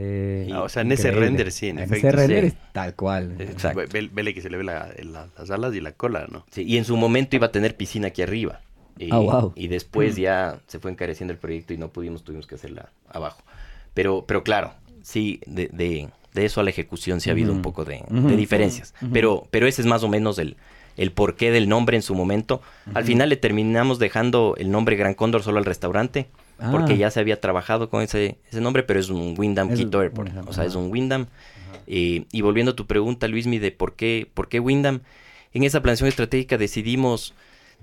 eh, 0.00 0.48
Ah, 0.52 0.62
o 0.62 0.68
sea, 0.68 0.82
en 0.82 0.92
ese 0.92 1.10
render 1.10 1.50
sí, 1.50 1.66
en 1.70 1.78
En 1.78 1.84
efecto, 1.86 2.06
ese 2.06 2.16
render 2.16 2.40
sí. 2.44 2.46
es 2.48 2.72
tal 2.72 2.94
cual. 2.94 3.34
Exacto. 3.40 3.80
Ve- 3.80 3.86
ve- 3.92 4.10
Vele 4.12 4.32
que 4.32 4.40
se 4.40 4.48
le 4.50 4.56
ve 4.56 4.62
la- 4.62 4.92
la- 5.02 5.28
las 5.36 5.50
alas 5.50 5.74
y 5.74 5.80
la 5.80 5.90
cola, 5.90 6.28
¿no? 6.30 6.46
Sí, 6.52 6.62
y 6.62 6.76
en 6.76 6.84
su 6.84 6.96
momento 6.96 7.34
iba 7.34 7.46
a 7.48 7.50
tener 7.52 7.76
piscina 7.76 8.06
aquí 8.06 8.22
arriba. 8.22 8.60
Y, 8.96 9.08
Ah, 9.12 9.18
wow. 9.18 9.52
y 9.56 9.66
después 9.66 10.14
ya 10.14 10.60
se 10.68 10.78
fue 10.78 10.92
encareciendo 10.92 11.32
el 11.32 11.38
proyecto 11.40 11.72
y 11.74 11.78
no 11.78 11.88
pudimos, 11.88 12.22
tuvimos 12.22 12.46
que 12.46 12.54
hacerla 12.54 12.90
abajo. 13.08 13.42
Pero, 13.94 14.24
pero 14.26 14.44
claro, 14.44 14.72
sí, 15.02 15.40
de, 15.46 15.66
de, 15.72 16.08
de 16.38 16.46
eso 16.46 16.60
a 16.60 16.64
la 16.64 16.70
ejecución 16.70 17.20
sí 17.20 17.28
ha 17.28 17.32
habido 17.32 17.52
un 17.52 17.62
poco 17.62 17.84
de, 17.84 18.02
diferencias. 18.36 18.94
Pero, 19.12 19.46
pero 19.50 19.66
ese 19.66 19.82
es 19.82 19.86
más 19.86 20.02
o 20.02 20.08
menos 20.08 20.38
el, 20.38 20.56
el 20.96 21.12
porqué 21.12 21.50
del 21.50 21.68
nombre 21.68 21.96
en 21.96 22.02
su 22.02 22.14
momento. 22.14 22.62
Al 22.94 23.04
final 23.04 23.28
le 23.28 23.36
terminamos 23.36 23.98
dejando 23.98 24.54
el 24.58 24.70
nombre 24.70 24.96
Gran 24.96 25.14
Cóndor 25.14 25.42
solo 25.42 25.58
al 25.58 25.64
restaurante. 25.64 26.28
Ah. 26.58 26.70
Porque 26.72 26.96
ya 26.96 27.10
se 27.10 27.20
había 27.20 27.40
trabajado 27.40 27.88
con 27.88 28.02
ese, 28.02 28.38
ese 28.50 28.60
nombre, 28.60 28.82
pero 28.82 28.98
es 28.98 29.10
un 29.10 29.34
Wyndham 29.38 29.70
Es 29.70 29.78
Quito 29.78 30.00
Airport. 30.00 30.28
Wyndham, 30.28 30.48
O 30.48 30.52
sea, 30.52 30.64
es 30.64 30.74
un 30.74 30.90
Wyndham. 30.90 31.26
Eh, 31.86 32.24
y 32.32 32.40
volviendo 32.40 32.72
a 32.72 32.76
tu 32.76 32.86
pregunta, 32.86 33.28
Luismi, 33.28 33.58
de 33.58 33.70
por 33.70 33.94
qué, 33.94 34.28
por 34.34 34.48
qué 34.48 34.58
Wyndham, 34.58 35.00
en 35.52 35.62
esa 35.62 35.80
planeación 35.82 36.08
estratégica 36.08 36.58
decidimos, 36.58 37.34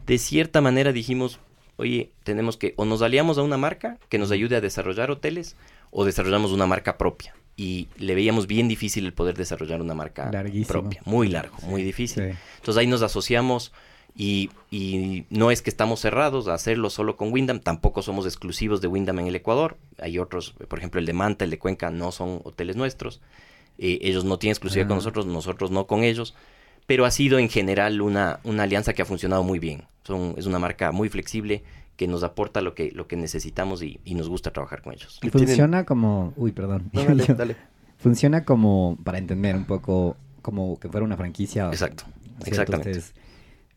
de 0.05 0.17
cierta 0.17 0.61
manera 0.61 0.91
dijimos, 0.91 1.39
oye, 1.77 2.11
tenemos 2.23 2.57
que, 2.57 2.73
o 2.75 2.85
nos 2.85 3.01
aliamos 3.01 3.37
a 3.37 3.43
una 3.43 3.57
marca 3.57 3.97
que 4.09 4.17
nos 4.17 4.31
ayude 4.31 4.57
a 4.57 4.61
desarrollar 4.61 5.09
hoteles, 5.09 5.55
o 5.89 6.03
desarrollamos 6.03 6.51
una 6.51 6.67
marca 6.67 6.97
propia. 6.97 7.33
Y 7.57 7.87
le 7.97 8.15
veíamos 8.15 8.47
bien 8.47 8.67
difícil 8.67 9.05
el 9.05 9.13
poder 9.13 9.35
desarrollar 9.37 9.81
una 9.81 9.93
marca 9.93 10.29
Larguísimo. 10.31 10.67
propia. 10.67 11.01
Muy 11.05 11.29
largo, 11.29 11.55
muy 11.63 11.83
difícil. 11.83 12.23
Sí. 12.31 12.37
Entonces 12.57 12.79
ahí 12.81 12.87
nos 12.87 13.01
asociamos 13.01 13.71
y, 14.13 14.49
y 14.71 15.25
no 15.29 15.51
es 15.51 15.61
que 15.61 15.69
estamos 15.69 16.01
cerrados 16.01 16.47
a 16.49 16.53
hacerlo 16.53 16.89
solo 16.89 17.15
con 17.15 17.31
Wyndham, 17.31 17.59
tampoco 17.61 18.01
somos 18.01 18.25
exclusivos 18.25 18.81
de 18.81 18.87
Wyndham 18.87 19.19
en 19.19 19.27
el 19.27 19.35
Ecuador. 19.35 19.77
Hay 19.99 20.19
otros, 20.19 20.53
por 20.67 20.79
ejemplo 20.79 20.99
el 20.99 21.05
de 21.05 21.13
Manta, 21.13 21.45
el 21.45 21.51
de 21.51 21.59
Cuenca, 21.59 21.89
no 21.91 22.11
son 22.11 22.41
hoteles 22.43 22.75
nuestros. 22.75 23.21
Eh, 23.77 23.99
ellos 24.01 24.25
no 24.25 24.37
tienen 24.37 24.51
exclusividad 24.53 24.87
con 24.87 24.95
Ah. 24.95 24.99
nosotros, 24.99 25.25
nosotros 25.25 25.71
no 25.71 25.87
con 25.87 26.03
ellos. 26.03 26.33
Pero 26.87 27.05
ha 27.05 27.11
sido 27.11 27.39
en 27.39 27.49
general 27.49 27.99
una, 28.01 28.39
una 28.43 28.63
alianza 28.63 28.93
que 28.93 29.01
ha 29.01 29.05
funcionado 29.05 29.43
muy 29.43 29.59
bien. 29.59 29.85
Son, 30.03 30.35
es 30.37 30.45
una 30.45 30.59
marca 30.59 30.91
muy 30.91 31.09
flexible 31.09 31.63
que 31.95 32.07
nos 32.07 32.23
aporta 32.23 32.61
lo 32.61 32.73
que, 32.75 32.91
lo 32.91 33.07
que 33.07 33.15
necesitamos 33.15 33.81
y, 33.81 33.99
y 34.05 34.15
nos 34.15 34.27
gusta 34.29 34.51
trabajar 34.51 34.81
con 34.81 34.93
ellos. 34.93 35.17
Y 35.21 35.29
tienen- 35.29 35.47
funciona 35.47 35.85
como... 35.85 36.33
Uy, 36.35 36.51
perdón. 36.51 36.89
No, 36.93 37.03
dale, 37.03 37.23
Yo- 37.27 37.35
dale. 37.35 37.55
Funciona 37.97 38.43
como, 38.45 38.97
para 39.03 39.17
entender 39.17 39.55
un 39.55 39.65
poco, 39.65 40.17
como 40.41 40.77
que 40.79 40.89
fuera 40.89 41.05
una 41.05 41.15
franquicia. 41.17 41.67
Exacto, 41.69 42.03
exactamente. 42.45 42.91
Ustedes 42.99 43.13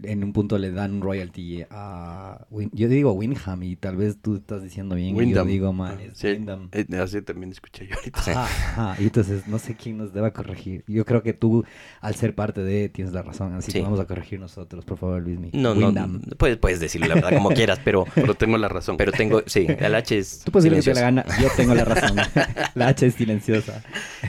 en 0.03 0.23
un 0.23 0.33
punto 0.33 0.59
le 0.59 0.71
dan 0.71 0.93
un 0.95 1.01
royalty 1.03 1.65
a... 1.71 2.47
Win- 2.51 2.71
yo 2.73 2.89
digo 2.89 3.13
Windham 3.13 3.63
y 3.65 3.77
tal 3.77 3.97
vez 3.97 4.19
tú 4.23 4.37
estás 4.37 4.63
diciendo 4.63 4.95
bien 4.95 5.17
y 5.21 5.33
yo 5.35 5.45
digo 5.45 5.73
mal. 5.73 5.99
Sí, 6.15 6.29
Wyndham. 6.29 6.69
eh, 6.73 6.87
así 7.03 7.21
también 7.23 7.51
escuché 7.51 7.87
yo 7.87 7.97
ahorita. 7.97 8.23
Sí. 8.23 8.31
Ajá, 8.31 8.45
ajá. 8.93 9.03
Y 9.03 9.05
entonces 9.07 9.49
no 9.49 9.59
sé 9.59 9.75
quién 9.75 9.99
nos 9.99 10.13
deba 10.13 10.33
corregir. 10.33 10.85
Yo 10.87 11.05
creo 11.05 11.23
que 11.23 11.33
tú, 11.33 11.65
al 12.01 12.15
ser 12.15 12.35
parte 12.35 12.63
de, 12.63 12.89
tienes 12.89 13.13
la 13.13 13.23
razón. 13.23 13.55
Así 13.55 13.73
Sí. 13.73 13.79
que 13.79 13.83
vamos 13.83 13.99
a 14.01 14.07
corregir 14.07 14.39
nosotros, 14.39 14.85
por 14.85 14.99
favor, 14.99 15.21
Luismi. 15.23 15.51
No, 15.53 15.75
no, 15.75 15.87
Wyndham. 15.89 16.21
puedes, 16.39 16.57
puedes 16.59 16.79
decirlo 16.81 17.09
la 17.09 17.15
verdad 17.17 17.35
como 17.35 17.51
quieras, 17.51 17.81
pero, 17.85 18.05
Pero 18.15 18.35
tengo 18.35 18.57
la 18.59 18.69
razón. 18.69 18.97
pero 18.97 19.11
tengo, 19.13 19.43
sí, 19.47 19.67
el 19.69 19.95
H 19.95 20.17
es 20.19 20.41
Tú 20.45 20.53
puedes 20.53 20.71
decir 20.71 20.77
lo 20.79 20.83
que 20.85 20.91
te 20.91 20.95
la 20.95 21.01
gana. 21.01 21.25
Yo 21.43 21.49
tengo 21.57 21.75
la 21.75 21.85
razón. 21.85 22.17
la 22.75 22.89
H 22.89 23.07
es 23.07 23.15
silenciosa. 23.15 23.83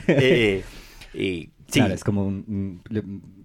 Eh, 0.08 0.62
eh, 1.14 1.48
sí, 1.68 1.78
Claro, 1.80 1.94
es 1.94 2.02
como 2.04 2.26
un, 2.26 2.82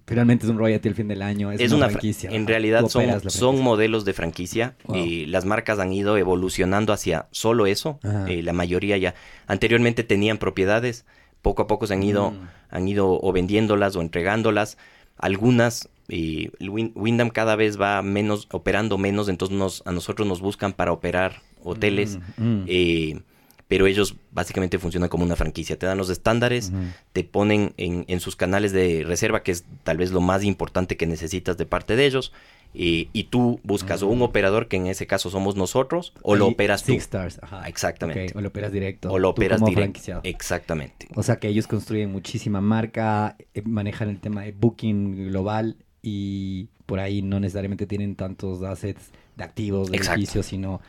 finalmente 0.08 0.46
es 0.46 0.50
un 0.52 0.58
royalty 0.58 0.88
al 0.90 0.96
fin 0.96 1.08
del 1.08 1.22
año, 1.22 1.52
es, 1.52 1.60
es 1.62 1.72
una, 1.72 1.78
una, 1.78 1.86
fra- 1.86 1.94
franquicia. 1.94 2.30
En 2.32 2.48
realidad 2.48 2.88
son, 2.88 3.30
son 3.30 3.62
modelos 3.62 4.06
de 4.06 4.14
franquicia. 4.14 4.76
Wow. 4.86 4.98
y 4.98 5.26
las 5.26 5.46
marcas 5.46 5.80
han 5.80 5.92
ido 5.94 6.18
evolucionando 6.18 6.94
hacia 6.94 7.28
solo 7.32 7.66
eso. 7.66 8.00
Eh, 8.28 8.42
la 8.44 8.54
mayoría 8.54 8.98
ya 8.98 9.16
anteriormente 9.48 10.04
tenían 10.04 10.38
propiedades. 10.38 11.06
Poco 11.42 11.62
a 11.64 11.68
poco 11.68 11.86
se 11.88 11.94
han 11.94 12.04
ido, 12.04 12.32
Mm. 12.32 12.48
han 12.72 12.88
ido 12.88 13.20
o 13.22 13.32
vendiéndolas 13.32 13.96
o 13.96 14.02
entregándolas. 14.02 14.78
Algunas, 15.18 15.90
el 16.08 16.52
Win- 16.60 16.92
Wyndham 16.96 17.30
cada 17.30 17.56
vez 17.56 17.80
va 17.80 18.02
menos, 18.02 18.48
operando 18.52 18.98
menos, 18.98 19.30
entonces 19.30 19.58
nos, 19.58 19.82
a 19.86 19.92
nosotros 19.92 20.28
nos 20.28 20.42
buscan 20.42 20.74
para 20.74 20.92
operar 20.92 21.42
hoteles. 21.64 22.20
Mm, 22.38 22.44
mm. 22.44 22.64
eh, 22.68 23.20
pero 23.68 23.88
ellos 23.88 24.16
básicamente 24.32 24.78
funcionan 24.78 25.10
como 25.10 25.24
una 25.24 25.36
franquicia. 25.36 25.78
Te 25.80 25.86
dan 25.86 25.98
los 25.98 26.10
estándares, 26.10 26.72
te 27.14 27.24
ponen 27.24 27.74
en, 27.78 28.06
en 28.08 28.20
sus 28.20 28.36
canales 28.36 28.72
de 28.72 29.04
reserva, 29.06 29.42
que 29.44 29.52
es 29.52 29.66
tal 29.84 29.98
vez 29.98 30.12
lo 30.12 30.22
más 30.22 30.44
importante 30.44 30.98
que 30.98 31.08
necesitas 31.08 31.58
de 31.58 31.66
parte 31.66 31.96
de 31.96 32.06
ellos. 32.06 32.32
y 32.74 33.24
tú 33.32 33.60
buscas 33.64 34.02
un 34.02 34.22
operador, 34.22 34.68
que 34.68 34.78
en 34.78 34.88
ese 34.88 35.08
caso 35.08 35.30
somos 35.30 35.56
nosotros, 35.56 36.14
o 36.22 36.36
lo 36.36 36.48
operas 36.48 36.84
tú. 36.84 36.92
Six 36.92 37.04
Stars, 37.04 37.40
ajá. 37.42 37.68
Exactamente. 37.68 38.28
Ok, 38.32 38.36
o 38.38 38.42
lo 38.42 38.50
operas 38.50 38.72
directo. 38.72 39.12
O 39.12 39.18
lo 39.18 39.30
tú 39.30 39.42
operas 39.42 39.64
directo. 39.64 40.20
Exactamente. 40.24 41.08
O 41.16 41.24
sea 41.24 41.38
que 41.38 41.48
ellos 41.48 41.68
construyen 41.68 42.12
muchísima 42.12 42.62
marca, 42.62 43.36
eh, 43.54 43.62
manejan 43.66 44.10
el 44.10 44.20
tema 44.20 44.44
de 44.44 44.52
booking 44.52 45.30
global 45.30 45.78
y 46.02 46.68
por 46.86 47.00
ahí 47.00 47.22
no 47.24 47.40
necesariamente 47.40 47.88
tienen 47.88 48.16
tantos 48.16 48.62
assets 48.62 49.10
de 49.38 49.44
activos, 49.44 49.90
de 49.90 49.98
Exacto. 49.98 50.20
edificios, 50.20 50.46
sino 50.46 50.82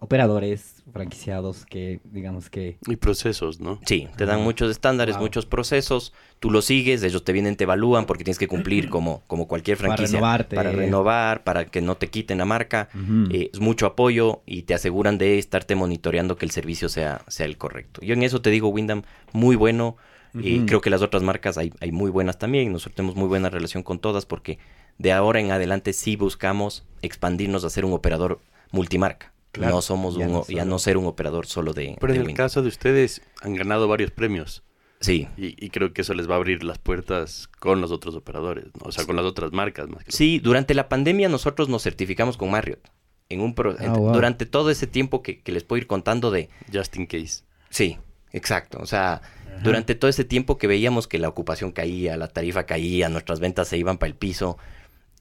operadores 0.00 0.82
franquiciados 0.92 1.64
que 1.66 2.00
digamos 2.04 2.50
que 2.50 2.78
Y 2.86 2.96
procesos, 2.96 3.60
¿no? 3.60 3.78
Sí, 3.86 4.08
te 4.16 4.26
dan 4.26 4.42
muchos 4.42 4.70
estándares, 4.70 5.16
Wow. 5.16 5.24
muchos 5.24 5.46
procesos, 5.46 6.12
tú 6.40 6.50
los 6.50 6.64
sigues, 6.64 7.02
ellos 7.02 7.22
te 7.22 7.32
vienen, 7.32 7.56
te 7.56 7.64
evalúan 7.64 8.06
porque 8.06 8.24
tienes 8.24 8.38
que 8.38 8.48
cumplir 8.48 8.88
como, 8.90 9.22
como 9.26 9.46
cualquier 9.46 9.76
Para 9.76 9.88
franquicia. 9.88 10.18
renovarte. 10.18 10.56
Para 10.56 10.72
renovar, 10.72 11.44
para 11.44 11.66
que 11.66 11.80
no 11.80 11.96
te 11.96 12.08
quiten 12.08 12.38
la 12.38 12.44
marca. 12.46 12.88
Eh, 13.30 13.50
es 13.52 13.60
mucho 13.60 13.86
apoyo 13.86 14.42
y 14.46 14.62
te 14.62 14.74
aseguran 14.74 15.18
de 15.18 15.38
estarte 15.38 15.74
monitoreando 15.74 16.36
que 16.36 16.46
el 16.46 16.50
servicio 16.50 16.88
sea, 16.88 17.22
sea 17.28 17.46
el 17.46 17.56
correcto. 17.58 18.00
Yo 18.02 18.14
en 18.14 18.22
eso 18.22 18.40
te 18.42 18.50
digo, 18.50 18.68
Wyndham, 18.68 19.02
muy 19.32 19.54
bueno. 19.56 19.96
Eh, 20.42 20.56
Ujú. 20.58 20.66
creo 20.66 20.80
que 20.80 20.90
las 20.90 21.02
otras 21.02 21.22
marcas 21.22 21.58
hay, 21.58 21.72
hay 21.80 21.92
muy 21.92 22.10
buenas 22.10 22.38
también. 22.38 22.72
Nosotros 22.72 22.94
tenemos 22.96 23.16
muy 23.16 23.28
buena 23.28 23.50
relación 23.50 23.82
con 23.82 23.98
todas 23.98 24.24
porque 24.26 24.58
de 24.96 25.12
ahora 25.12 25.40
en 25.40 25.50
adelante 25.50 25.92
sí 25.92 26.16
buscamos 26.16 26.86
expandirnos 27.02 27.64
a 27.64 27.70
ser 27.70 27.84
un 27.84 27.92
operador 27.92 28.40
multimarca. 28.72 29.32
Claro, 29.52 29.74
no 29.76 29.82
somos 29.82 30.16
ya 30.16 30.26
un, 30.26 30.32
no 30.32 30.44
ya 30.46 30.64
no 30.64 30.78
ser 30.78 30.96
un 30.96 31.06
operador 31.06 31.46
solo 31.46 31.72
de, 31.72 31.96
Pero 32.00 32.12
de 32.12 32.20
en 32.20 32.26
el 32.30 32.34
caso 32.36 32.62
de 32.62 32.68
ustedes 32.68 33.22
han 33.42 33.54
ganado 33.54 33.88
varios 33.88 34.10
premios. 34.10 34.62
Sí, 35.00 35.26
Y, 35.38 35.64
y 35.64 35.70
creo 35.70 35.92
que 35.94 36.02
eso 36.02 36.12
les 36.12 36.28
va 36.28 36.34
a 36.34 36.36
abrir 36.36 36.62
las 36.62 36.78
puertas 36.78 37.48
con 37.58 37.80
los 37.80 37.90
otros 37.90 38.14
operadores, 38.14 38.66
¿no? 38.78 38.88
o 38.88 38.92
sea, 38.92 39.06
con 39.06 39.16
las 39.16 39.24
otras 39.24 39.50
marcas 39.50 39.88
más 39.88 40.04
que 40.04 40.12
Sí, 40.12 40.38
durante 40.40 40.74
la 40.74 40.88
pandemia 40.90 41.28
nosotros 41.30 41.68
nos 41.70 41.82
certificamos 41.82 42.36
con 42.36 42.50
Marriott. 42.50 42.90
En 43.30 43.40
un 43.40 43.54
pro- 43.54 43.76
Ah, 43.78 43.92
wow. 43.94 44.12
Durante 44.12 44.44
todo 44.44 44.70
ese 44.70 44.86
tiempo 44.86 45.22
que, 45.22 45.40
que 45.40 45.52
les 45.52 45.64
puedo 45.64 45.78
ir 45.78 45.86
contando 45.86 46.30
de... 46.30 46.50
Just 46.72 46.96
in 46.96 47.06
case. 47.06 47.44
Sí, 47.70 47.96
exacto. 48.32 48.78
O 48.82 48.86
sea, 48.86 49.22
durante 49.62 49.94
todo 49.94 50.08
ese 50.10 50.24
tiempo 50.24 50.58
que 50.58 50.66
veíamos 50.66 51.08
que 51.08 51.18
la 51.18 51.28
ocupación 51.28 51.72
caía, 51.72 52.16
la 52.18 52.28
tarifa 52.28 52.64
caía, 52.66 53.08
nuestras 53.08 53.40
ventas 53.40 53.68
se 53.68 53.78
iban 53.78 53.96
para 53.98 54.08
el 54.10 54.16
piso 54.16 54.58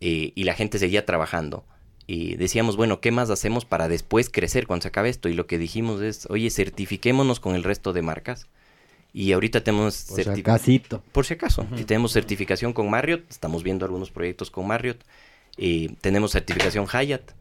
eh, 0.01 0.33
y 0.35 0.43
la 0.43 0.55
gente 0.55 0.77
seguía 0.79 1.05
trabajando. 1.05 1.65
Y 2.11 2.37
decíamos, 2.37 2.75
bueno, 2.75 3.01
¿qué 3.01 3.11
más 3.11 3.29
hacemos 3.29 3.65
para 3.65 3.87
después 3.87 4.31
crecer 4.31 4.65
cuando 4.65 4.81
se 4.81 4.87
acabe 4.87 5.09
esto? 5.09 5.29
Y 5.29 5.33
lo 5.35 5.45
que 5.45 5.59
dijimos 5.59 6.01
es, 6.01 6.25
oye, 6.31 6.49
certifiquémonos 6.49 7.39
con 7.39 7.53
el 7.53 7.63
resto 7.63 7.93
de 7.93 8.01
marcas. 8.01 8.47
Y 9.13 9.31
ahorita 9.33 9.63
tenemos... 9.63 10.05
por 10.09 10.23
si 10.23 10.29
acasito. 10.41 11.03
por 11.11 11.25
si 11.27 11.35
acaso. 11.35 11.67
Y 11.77 11.83
tenemos 11.83 12.11
certificación 12.13 12.73
con 12.73 12.89
Marriott, 12.89 13.29
estamos 13.29 13.61
viendo 13.61 13.85
algunos 13.85 14.09
proyectos 14.09 14.49
con 14.49 14.65
Marriott. 14.65 15.03
Eh, 15.57 15.93
tenemos 16.01 16.31
certificación 16.31 16.87
Hyatt, 16.87 17.31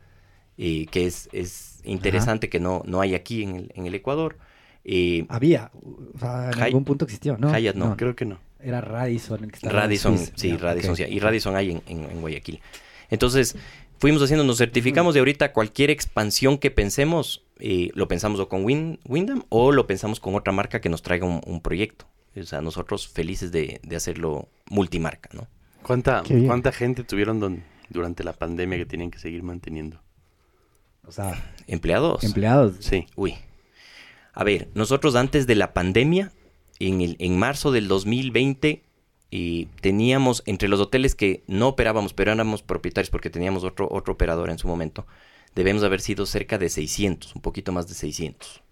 eh, 0.59 0.85
que 0.91 1.07
es, 1.07 1.31
es 1.33 1.81
interesante 1.85 2.51
que 2.51 2.61
no, 2.61 2.83
no 2.85 3.01
hay 3.01 3.15
aquí 3.15 3.45
en 3.45 3.57
el, 3.57 3.73
en 3.75 3.87
el 3.87 3.95
Ecuador. 3.95 4.37
Eh, 4.85 5.25
Había, 5.31 5.71
o 6.15 6.19
sea, 6.19 6.51
en 6.51 6.63
algún 6.63 6.85
punto 6.85 7.07
existió, 7.07 7.39
¿no? 7.39 7.57
Hyatt 7.57 7.75
no, 7.77 7.97
Creo 7.97 8.15
que 8.15 8.27
no. 8.27 8.39
Era 8.61 8.81
Radisson 8.83 9.45
el 9.45 9.51
que 9.51 9.57
estaba 9.57 9.73
en 9.73 9.81
Radisson, 9.81 10.19
Suiza. 10.19 10.33
sí, 10.37 10.49
Ya, 10.51 10.57
Radisson, 10.59 10.91
ok. 10.91 10.97
sí, 10.97 11.05
y 11.09 11.19
Radisson 11.21 11.57
hay 11.57 11.71
en, 11.71 11.83
en- 11.87 12.11
en 12.11 12.21
Guayaquil. 12.21 12.61
Entonces, 13.11 13.57
fuimos 13.99 14.23
haciendo, 14.23 14.45
nos 14.45 14.59
certificamos 14.59 15.15
y 15.17 15.19
ahorita 15.19 15.53
cualquier 15.53 15.91
expansión 15.91 16.59
que 16.59 16.71
pensemos, 16.71 17.45
eh, 17.59 17.91
lo 17.95 18.09
pensamos 18.09 18.41
o 18.41 18.49
con 18.49 18.65
Win 18.65 19.01
Windham 19.05 19.45
o 19.49 19.73
lo 19.73 19.87
pensamos 19.87 20.21
con 20.21 20.35
otra 20.35 20.53
marca 20.53 20.81
que 20.81 20.89
nos 20.89 21.03
traiga 21.03 21.27
un, 21.27 21.41
un 21.47 21.61
proyecto. 21.61 22.07
O 22.37 22.43
sea, 22.45 22.61
nosotros 22.61 23.09
felices 23.09 23.51
de, 23.51 23.81
de 23.83 23.97
hacerlo 23.97 24.49
multimarca, 24.71 25.29
¿no? 25.33 25.49
¿Cuánta. 25.83 26.23
¿Cuánta 26.47 26.71
gente 26.73 27.03
tuvieron 27.03 27.41
don- 27.41 27.65
durante 27.89 28.23
la 28.23 28.33
pandemia 28.33 28.79
que 28.79 28.87
tienen 28.87 29.11
que 29.11 29.19
seguir 29.19 29.43
manteniendo? 29.43 30.01
O 31.05 31.11
sea, 31.13 31.53
¿Empleados? 31.67 32.23
empleados. 32.23 32.77
Sí. 32.81 33.07
Uy. 33.17 33.35
A 34.35 34.45
ver, 34.45 34.69
nosotros 34.75 35.17
antes 35.17 35.47
de 35.47 35.55
la 35.57 35.73
pandemia, 35.73 36.31
en, 36.79 37.01
el, 37.01 37.17
en 37.19 37.39
marzo 37.39 37.73
del 37.73 37.89
2020, 37.89 38.85
y 39.31 39.67
teníamos 39.83 40.43
entre 40.47 40.69
los 40.69 40.81
hoteles 40.81 41.15
que 41.15 41.43
no 41.47 41.69
operábamos, 41.69 42.15
pero 42.15 42.33
éramos 42.33 42.63
propietarios 42.63 43.11
porque 43.11 43.31
teníamos 43.31 43.65
otro, 43.65 43.89
otro 43.91 44.15
operador 44.15 44.49
en 44.51 44.59
su 44.59 44.67
momento, 44.69 45.07
debemos 45.55 45.83
haber 45.83 46.01
sido 46.01 46.25
cerca 46.27 46.57
de 46.59 46.69
600, 46.71 47.35
un 47.35 47.43
poquito 47.43 47.73
más 47.73 47.89
de 47.89 47.95
600. 47.95 48.63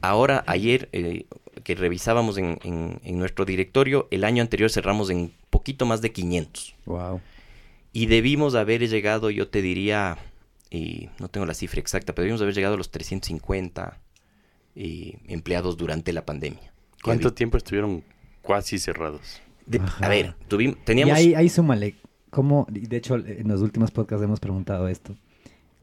Ahora, 0.00 0.42
ayer 0.48 0.88
eh, 0.92 1.26
que 1.62 1.74
revisábamos 1.76 2.36
en, 2.36 2.58
en- 2.64 3.00
en 3.04 3.18
nuestro 3.18 3.44
directorio, 3.44 4.08
el 4.10 4.24
año 4.24 4.42
anterior 4.42 4.68
cerramos 4.70 5.10
en 5.10 5.32
poquito 5.48 5.86
más 5.86 6.02
de 6.02 6.10
500. 6.12 6.74
Wow. 6.86 7.20
Y 7.92 8.06
debimos 8.06 8.54
haber 8.56 8.88
llegado, 8.88 9.30
yo 9.30 9.48
te 9.48 9.62
diría, 9.62 10.18
y 10.70 11.08
no 11.20 11.28
tengo 11.28 11.46
la 11.46 11.54
cifra 11.54 11.78
exacta, 11.80 12.14
pero 12.14 12.24
debimos 12.24 12.42
haber 12.42 12.54
llegado 12.54 12.74
a 12.74 12.78
los 12.78 12.90
350 12.90 13.98
eh, 14.74 15.18
empleados 15.28 15.76
durante 15.76 16.12
la 16.12 16.24
pandemia. 16.26 16.72
¿Cuánto 17.02 17.32
tiempo 17.34 17.56
estuvieron 17.58 18.02
casi 18.46 18.78
cerrados? 18.78 19.40
De- 19.78 19.80
a 20.00 20.08
ver, 20.08 20.34
tuvimos, 20.48 20.76
Y 20.76 20.84
teníamos... 20.84 21.14
ahí, 21.16 21.34
ahí 21.34 21.48
súmale, 21.48 21.96
¿cómo? 22.30 22.66
De 22.70 22.96
hecho, 22.96 23.16
en 23.16 23.48
los 23.48 23.60
últimos 23.60 23.90
podcasts 23.90 24.24
hemos 24.24 24.40
preguntado 24.40 24.88
esto. 24.88 25.14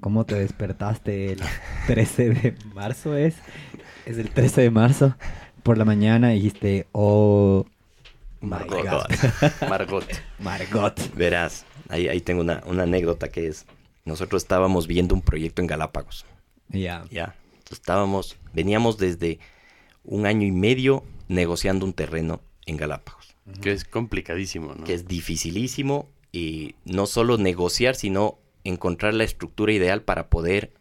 ¿Cómo 0.02 0.26
te 0.26 0.36
despertaste 0.36 1.34
el 1.34 1.40
13 1.88 2.30
de 2.30 2.56
marzo 2.74 3.16
es? 3.18 3.36
Es 4.06 4.18
el 4.18 4.30
13 4.30 4.62
de 4.62 4.72
marzo 4.72 5.16
por 5.64 5.78
la 5.78 5.86
mañana 5.86 6.34
y 6.34 6.38
dijiste, 6.38 6.88
oh, 6.94 7.66
Margot. 8.42 8.84
God. 8.90 9.06
Margot. 9.70 10.06
Margot. 10.40 11.16
Verás, 11.16 11.66
ahí, 11.90 12.08
ahí 12.08 12.22
tengo 12.22 12.42
una, 12.42 12.64
una 12.66 12.84
anécdota 12.84 13.30
que 13.30 13.48
es, 13.48 13.66
nosotros 14.06 14.42
estábamos 14.44 14.88
viendo 14.88 15.14
un 15.14 15.22
proyecto 15.22 15.62
en 15.62 15.68
Galápagos, 15.68 16.26
Ya. 16.70 17.04
ya, 17.12 17.36
estábamos, 17.70 18.38
veníamos 18.54 18.98
desde 18.98 19.40
un 20.06 20.26
año 20.26 20.48
y 20.48 20.52
medio 20.52 21.04
negociando 21.28 21.86
un 21.86 21.94
terreno 21.94 22.40
en 22.66 22.78
Galápagos. 22.78 23.29
Que 23.62 23.72
es 23.72 23.86
complicadísimo, 23.86 24.76
¿no? 24.76 24.84
que 24.84 24.94
es 24.94 25.08
dificilísimo 25.08 26.10
y 26.32 26.76
no 26.86 27.06
solo 27.06 27.38
negociar, 27.38 27.96
sino 27.96 28.40
encontrar 28.64 29.14
la 29.14 29.24
estructura 29.24 29.74
ideal 29.74 30.04
para 30.04 30.30
poder 30.30 30.74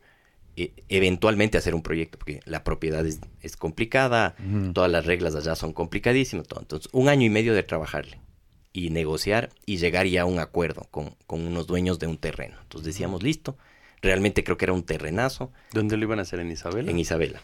eh, 0.57 0.73
eventualmente 0.89 1.57
hacer 1.57 1.75
un 1.75 1.83
proyecto, 1.83 2.19
porque 2.19 2.41
la 2.45 2.65
propiedad 2.65 3.07
es, 3.07 3.21
es 3.43 3.57
complicada, 3.57 4.35
todas 4.73 4.91
las 4.91 5.07
reglas 5.07 5.35
allá 5.35 5.55
son 5.55 5.73
complicadísimas, 5.73 6.49
todo. 6.49 6.61
entonces 6.61 6.91
un 6.93 7.09
año 7.09 7.25
y 7.25 7.31
medio 7.31 7.55
de 7.55 7.63
trabajarle 7.63 8.21
y 8.73 8.91
negociar 8.91 9.51
y 9.67 9.79
llegar 9.79 10.07
ya 10.07 10.23
a 10.23 10.25
un 10.25 10.39
acuerdo 10.39 10.87
con, 10.91 11.15
con 11.27 11.47
unos 11.47 11.67
dueños 11.67 11.99
de 11.99 12.07
un 12.07 12.19
terreno. 12.19 12.57
Entonces 12.63 12.87
decíamos, 12.87 13.23
listo, 13.23 13.57
realmente 14.03 14.45
creo 14.45 14.57
que 14.57 14.65
era 14.65 14.73
un 14.73 14.83
terrenazo 14.83 15.53
¿Dónde 15.73 15.97
lo 15.97 16.05
iban 16.05 16.19
a 16.19 16.23
hacer? 16.23 16.41
¿En 16.41 16.51
Isabel? 16.51 16.89
en 16.89 16.99
Isabela. 16.99 17.41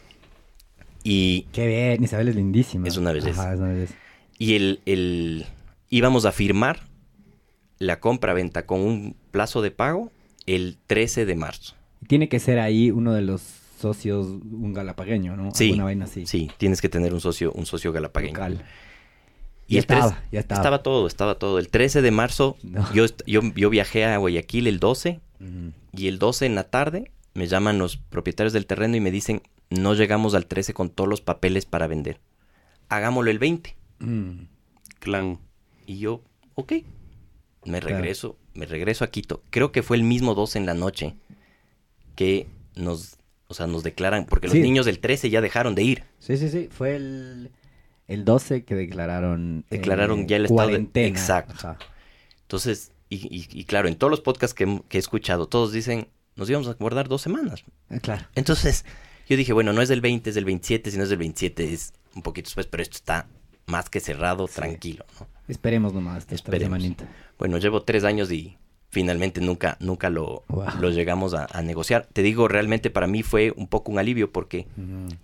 Y 1.02 1.42
Qué 1.52 1.66
bien, 1.66 2.02
Isabel 2.02 2.28
es 2.28 2.36
lindísima. 2.36 2.88
Es 2.88 2.96
una 2.96 3.12
belleza. 3.12 3.42
Ajá, 3.42 3.54
es 3.54 3.60
una 3.60 3.68
belleza. 3.68 3.94
Y 4.38 4.54
el, 4.56 4.80
el- 4.86 5.46
íbamos 5.90 6.24
a 6.24 6.32
firmar 6.32 6.80
la 7.78 8.00
compra-venta 8.00 8.66
con 8.66 8.80
un 8.80 9.16
plazo 9.30 9.62
de 9.62 9.70
pago 9.70 10.10
el 10.46 10.76
13 10.86 11.26
de 11.26 11.34
marzo. 11.36 11.74
Tiene 12.06 12.28
que 12.28 12.38
ser 12.40 12.58
ahí 12.58 12.90
uno 12.90 13.12
de 13.12 13.22
los 13.22 13.42
socios, 13.80 14.26
un 14.26 14.72
galapagueño, 14.72 15.36
¿no? 15.36 15.54
Sí, 15.54 15.66
Alguna 15.66 15.84
vaina 15.84 16.04
así. 16.06 16.26
sí, 16.26 16.50
tienes 16.58 16.80
que 16.80 16.88
tener 16.88 17.12
un 17.14 17.20
socio, 17.20 17.52
un 17.52 17.66
socio 17.66 17.92
galapagueño. 17.92 18.34
Local. 18.34 18.64
Y 19.66 19.74
Ya 19.74 19.78
el 19.78 19.82
estaba, 19.82 20.22
ya 20.30 20.40
estaba. 20.40 20.82
todo, 20.82 21.06
estaba 21.06 21.38
todo. 21.38 21.58
El 21.58 21.68
13 21.68 22.02
de 22.02 22.10
marzo 22.10 22.56
No. 22.62 22.90
yo, 22.92 23.06
yo, 23.26 23.40
yo 23.56 23.70
viajé 23.70 24.04
a 24.04 24.16
Guayaquil 24.18 24.66
el 24.66 24.78
12 24.78 25.20
Ujú. 25.40 25.72
y 25.92 26.08
el 26.08 26.18
12 26.18 26.46
en 26.46 26.54
la 26.54 26.64
tarde 26.64 27.10
me 27.32 27.46
llaman 27.46 27.78
los 27.78 27.96
propietarios 27.96 28.52
del 28.52 28.66
terreno 28.66 28.96
y 28.96 29.00
me 29.00 29.10
dicen, 29.10 29.42
no 29.70 29.94
llegamos 29.94 30.34
al 30.34 30.46
13 30.46 30.74
con 30.74 30.90
todos 30.90 31.08
los 31.08 31.20
papeles 31.22 31.64
para 31.66 31.86
vender. 31.86 32.20
Hagámoslo 32.90 33.30
el 33.30 33.38
20. 33.38 33.74
Mm. 33.98 34.46
Clan. 35.00 35.38
Y 35.86 35.98
yo, 35.98 36.22
ok. 36.54 36.72
Me 37.66 37.80
Claro. 37.80 37.96
regreso, 37.96 38.36
me 38.54 38.66
regreso 38.66 39.04
a 39.04 39.08
Quito. 39.10 39.42
Creo 39.50 39.72
que 39.72 39.82
fue 39.82 39.96
el 39.96 40.02
mismo 40.02 40.34
12 40.34 40.58
en 40.58 40.66
la 40.66 40.74
noche 40.74 41.14
que 42.14 42.46
nos, 42.76 43.16
o 43.48 43.54
sea, 43.54 43.66
nos 43.66 43.82
declaran, 43.82 44.26
porque 44.26 44.48
Sí. 44.48 44.58
los 44.58 44.62
niños 44.64 44.86
del 44.86 44.98
13 44.98 45.30
ya 45.30 45.40
dejaron 45.40 45.74
de 45.74 45.82
ir. 45.82 46.04
Sí, 46.18 46.36
sí, 46.36 46.48
sí. 46.48 46.68
Fue 46.70 46.96
el, 46.96 47.50
el 48.06 48.24
12 48.24 48.64
que 48.64 48.74
declararon. 48.74 49.64
eh, 49.70 49.76
Declararon 49.76 50.26
ya 50.28 50.36
el 50.36 50.44
estado 50.46 50.68
de-. 50.68 51.06
Exacto. 51.06 51.54
Ajá. 51.56 51.78
Entonces, 52.42 52.92
y, 53.08 53.16
y- 53.34 53.48
y 53.50 53.64
claro, 53.64 53.88
en 53.88 53.96
todos 53.96 54.10
los 54.10 54.20
podcasts 54.20 54.54
que, 54.54 54.82
que 54.88 54.98
he 54.98 55.00
escuchado, 55.00 55.46
todos 55.48 55.72
dicen, 55.72 56.08
nos 56.36 56.48
íbamos 56.50 56.68
a 56.68 56.74
guardar 56.74 57.08
dos 57.08 57.22
semanas. 57.22 57.64
Ah, 57.90 57.98
claro. 58.00 58.26
Entonces, 58.34 58.84
yo 59.28 59.36
dije, 59.36 59.52
bueno, 59.52 59.72
no 59.72 59.80
es 59.82 59.88
del 59.88 60.00
20, 60.02 60.28
es 60.30 60.34
del 60.34 60.44
27, 60.44 60.90
si 60.90 60.96
no 60.98 61.04
es 61.04 61.08
del 61.08 61.18
27 61.18 61.72
es 61.72 61.92
un 62.14 62.22
poquito 62.22 62.48
después, 62.48 62.66
pero 62.66 62.82
esto 62.82 62.96
está 62.96 63.26
más 63.66 63.88
que 63.90 64.00
cerrado, 64.00 64.46
Sí. 64.48 64.54
tranquilo, 64.56 65.04
¿no? 65.20 65.26
Esperemos 65.48 65.92
nomás. 65.92 66.26
Esperemos. 66.30 66.82
Bueno, 67.38 67.58
llevo 67.58 67.82
tres 67.82 68.04
años 68.04 68.30
y 68.32 68.56
finalmente 68.90 69.40
nunca, 69.40 69.76
nunca 69.80 70.08
lo, 70.10 70.44
Wow. 70.48 70.66
lo 70.80 70.90
llegamos 70.90 71.34
a, 71.34 71.46
a 71.50 71.62
negociar. 71.62 72.06
Te 72.12 72.22
digo, 72.22 72.48
realmente 72.48 72.90
para 72.90 73.06
mí 73.06 73.22
fue 73.22 73.52
un 73.56 73.66
poco 73.68 73.90
un 73.92 73.98
alivio 73.98 74.32
porque 74.32 74.66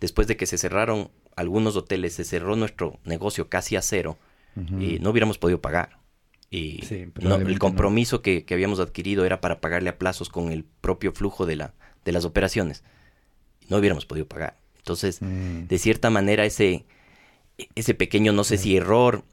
después 0.01 0.27
de 0.27 0.37
que 0.37 0.47
se 0.47 0.59
cerraron 0.59 1.11
algunos 1.37 1.77
hoteles, 1.77 2.15
se 2.15 2.25
cerró 2.25 2.57
nuestro 2.57 2.99
negocio 3.05 3.49
casi 3.49 3.77
a 3.77 3.83
cero 3.83 4.19
y 4.79 4.99
no 4.99 5.11
hubiéramos 5.11 5.39
podido 5.39 5.61
pagar. 5.61 5.99
Y 6.51 6.83
Sí, 6.83 7.05
no, 7.07 7.13
probablemente 7.13 7.53
el 7.53 7.59
compromiso 7.61 8.21
que, 8.23 8.45
que 8.45 8.55
habíamos 8.55 8.81
adquirido 8.81 9.25
era 9.25 9.41
para 9.41 9.61
pagarle 9.61 9.89
a 9.91 9.99
plazos 9.99 10.29
con 10.29 10.51
el 10.51 10.65
propio 10.65 11.13
flujo 11.13 11.47
de, 11.47 11.55
la, 11.57 11.75
de 12.05 12.11
las 12.13 12.25
operaciones. 12.25 12.83
No 13.69 13.77
hubiéramos 13.77 14.05
podido 14.05 14.27
pagar. 14.27 14.59
Entonces, 14.79 15.23
Mm. 15.23 15.69
de 15.69 15.79
cierta 15.79 16.11
manera, 16.11 16.45
ese, 16.45 16.85
ese 17.75 17.95
pequeño, 17.95 18.33
no 18.33 18.45
sé 18.45 18.57
si 18.59 18.77
error 18.77 19.25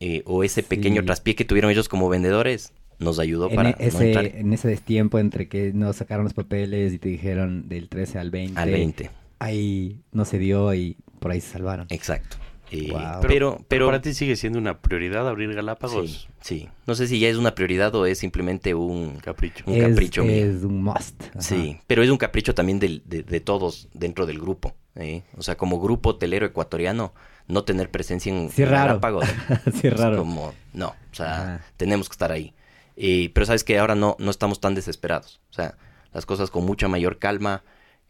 eh, 0.00 0.22
o 0.26 0.44
ese 0.44 0.62
pequeño 0.62 1.00
Sí. 1.02 1.06
traspié 1.06 1.34
que 1.34 1.44
tuvieron 1.44 1.70
ellos 1.70 1.88
como 1.88 2.08
vendedores, 2.08 2.72
nos 2.98 3.18
ayudó 3.18 3.48
En, 3.50 3.56
para 3.56 3.70
e- 3.70 3.90
no 3.92 4.00
entrar 4.00 4.26
ese, 4.26 4.40
en 4.40 4.52
ese 4.52 4.68
destiempo 4.68 5.18
entre 5.18 5.48
que 5.48 5.72
nos 5.72 5.96
sacaron 5.96 6.24
los 6.24 6.34
papeles 6.34 6.92
y 6.92 6.98
te 6.98 7.08
dijeron 7.08 7.68
del 7.68 7.88
13 7.88 8.18
al 8.18 8.30
20. 8.30 8.60
al 8.60 8.70
20. 8.70 9.10
Ahí 9.40 10.00
no 10.12 10.24
se 10.24 10.38
dio 10.38 10.72
y 10.74 10.96
por 11.20 11.30
ahí 11.30 11.40
se 11.40 11.50
salvaron. 11.52 11.86
Exacto. 11.90 12.36
Eh. 12.70 12.92
Pero, 13.26 13.64
pero, 13.66 13.86
para 13.86 14.02
ti 14.02 14.12
sigue 14.12 14.36
siendo 14.36 14.58
una 14.58 14.78
prioridad 14.82 15.26
abrir 15.26 15.48
sí, 15.48 15.54
Galápagos. 15.56 16.28
sí. 16.42 16.68
No 16.86 16.94
sé 16.94 17.06
si 17.06 17.18
ya 17.18 17.28
es 17.28 17.36
una 17.38 17.54
prioridad 17.54 17.94
o 17.94 18.04
es 18.04 18.18
simplemente 18.18 18.74
un, 18.74 19.16
Capricho. 19.22 19.64
un 19.66 19.74
es, 19.76 19.88
capricho 19.88 20.22
mío. 20.22 20.34
es 20.34 20.64
un 20.64 20.82
must. 20.82 21.22
Ajá. 21.30 21.40
Sí, 21.40 21.78
pero 21.86 22.02
es 22.02 22.10
un 22.10 22.18
capricho 22.18 22.54
también 22.54 22.78
del- 22.78 23.02
de, 23.06 23.22
de 23.22 23.40
todos 23.40 23.88
dentro 23.94 24.26
del 24.26 24.38
grupo. 24.38 24.74
¿eh? 24.96 25.22
O 25.38 25.42
sea, 25.42 25.56
como 25.56 25.80
grupo 25.80 26.10
hotelero 26.10 26.44
ecuatoriano, 26.44 27.14
no 27.48 27.64
tener 27.64 27.90
presencia 27.90 28.32
en, 28.32 28.50
Sí, 28.50 28.64
raro. 28.64 29.00
Sí, 29.80 29.88
es 29.88 29.96
raro. 29.96 30.18
como, 30.18 30.54
no, 30.72 30.88
o 30.88 31.14
sea, 31.14 31.32
Ajá. 31.56 31.64
tenemos 31.76 32.08
que 32.08 32.12
estar 32.12 32.30
ahí. 32.30 32.54
Eh, 32.96 33.30
pero 33.34 33.46
sabes 33.46 33.64
que 33.64 33.78
ahora 33.78 33.94
no, 33.94 34.16
no 34.18 34.30
estamos 34.30 34.60
tan 34.60 34.74
desesperados. 34.74 35.40
O 35.50 35.54
sea, 35.54 35.76
las 36.12 36.26
cosas 36.26 36.50
con 36.50 36.64
mucha 36.66 36.88
mayor 36.88 37.18
calma, 37.18 37.62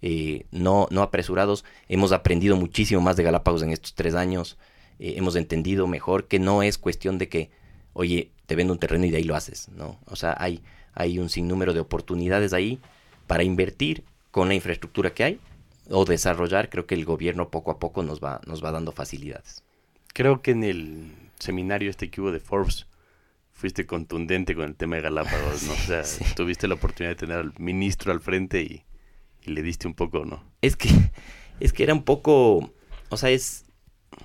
eh, 0.03 0.46
no, 0.51 0.88
no 0.90 1.03
apresurados. 1.03 1.64
Hemos 1.88 2.12
aprendido 2.12 2.57
muchísimo 2.57 3.01
más 3.01 3.16
de 3.16 3.22
Galápagos 3.22 3.62
en 3.62 3.70
estos 3.70 3.94
tres 3.94 4.14
años. 4.14 4.59
Eh, 4.98 5.14
hemos 5.16 5.37
entendido 5.37 5.87
mejor 5.87 6.27
que 6.27 6.38
no 6.38 6.62
es 6.62 6.79
cuestión 6.79 7.18
de 7.18 7.29
que, 7.29 7.51
oye, 7.92 8.31
te 8.46 8.57
vendo 8.57 8.72
un 8.72 8.79
terreno 8.79 9.05
y 9.07 9.11
de 9.11 9.18
ahí 9.18 9.24
lo 9.24 9.37
haces, 9.37 9.68
¿no? 9.68 9.98
O 10.07 10.16
sea, 10.16 10.35
hay, 10.38 10.62
hay 10.94 11.18
un 11.18 11.29
sinnúmero 11.29 11.74
de 11.74 11.81
oportunidades 11.81 12.53
ahí 12.53 12.81
para 13.27 13.42
invertir 13.44 14.05
con 14.31 14.48
la 14.48 14.55
infraestructura 14.55 15.11
que 15.12 15.24
hay 15.24 15.40
o 15.88 16.05
desarrollar. 16.05 16.70
Creo 16.70 16.87
que 16.87 16.94
el 16.94 17.05
gobierno 17.05 17.51
poco 17.51 17.70
a 17.70 17.79
poco 17.79 18.03
nos 18.03 18.20
va, 18.20 18.40
nos 18.46 18.62
va 18.64 18.70
dando 18.72 18.92
facilidades. 18.92 19.62
Creo 20.14 20.42
que 20.42 20.53
en 20.53 20.64
el 20.64 21.12
seminario 21.38 21.90
este 21.90 22.11
que 22.11 22.20
hubo 22.20 22.33
de 22.33 22.40
Forbes 22.40 22.87
fuiste 23.53 23.87
contundente 23.87 24.55
con 24.55 24.64
el 24.64 24.74
tema 24.77 24.96
de 24.96 25.03
Galápagos, 25.03 25.62
¿no? 25.64 25.72
O 25.74 25.77
sea, 25.77 26.05
Sí. 26.05 26.24
tuviste 26.37 26.68
la 26.68 26.74
oportunidad 26.74 27.12
de 27.12 27.16
tener 27.16 27.38
al 27.38 27.53
ministro 27.59 28.12
al 28.12 28.20
frente 28.20 28.62
y, 28.62 28.85
y 29.44 29.51
le 29.53 29.62
diste 29.62 29.87
un 29.88 29.94
poco, 29.94 30.24
¿no? 30.24 30.42
Es 30.62 30.77
que, 30.77 30.88
es 31.61 31.72
que 31.72 31.83
era 31.83 31.94
un 31.94 32.03
poco, 32.05 32.72
o 33.09 33.16
sea, 33.16 33.31
es, 33.31 33.64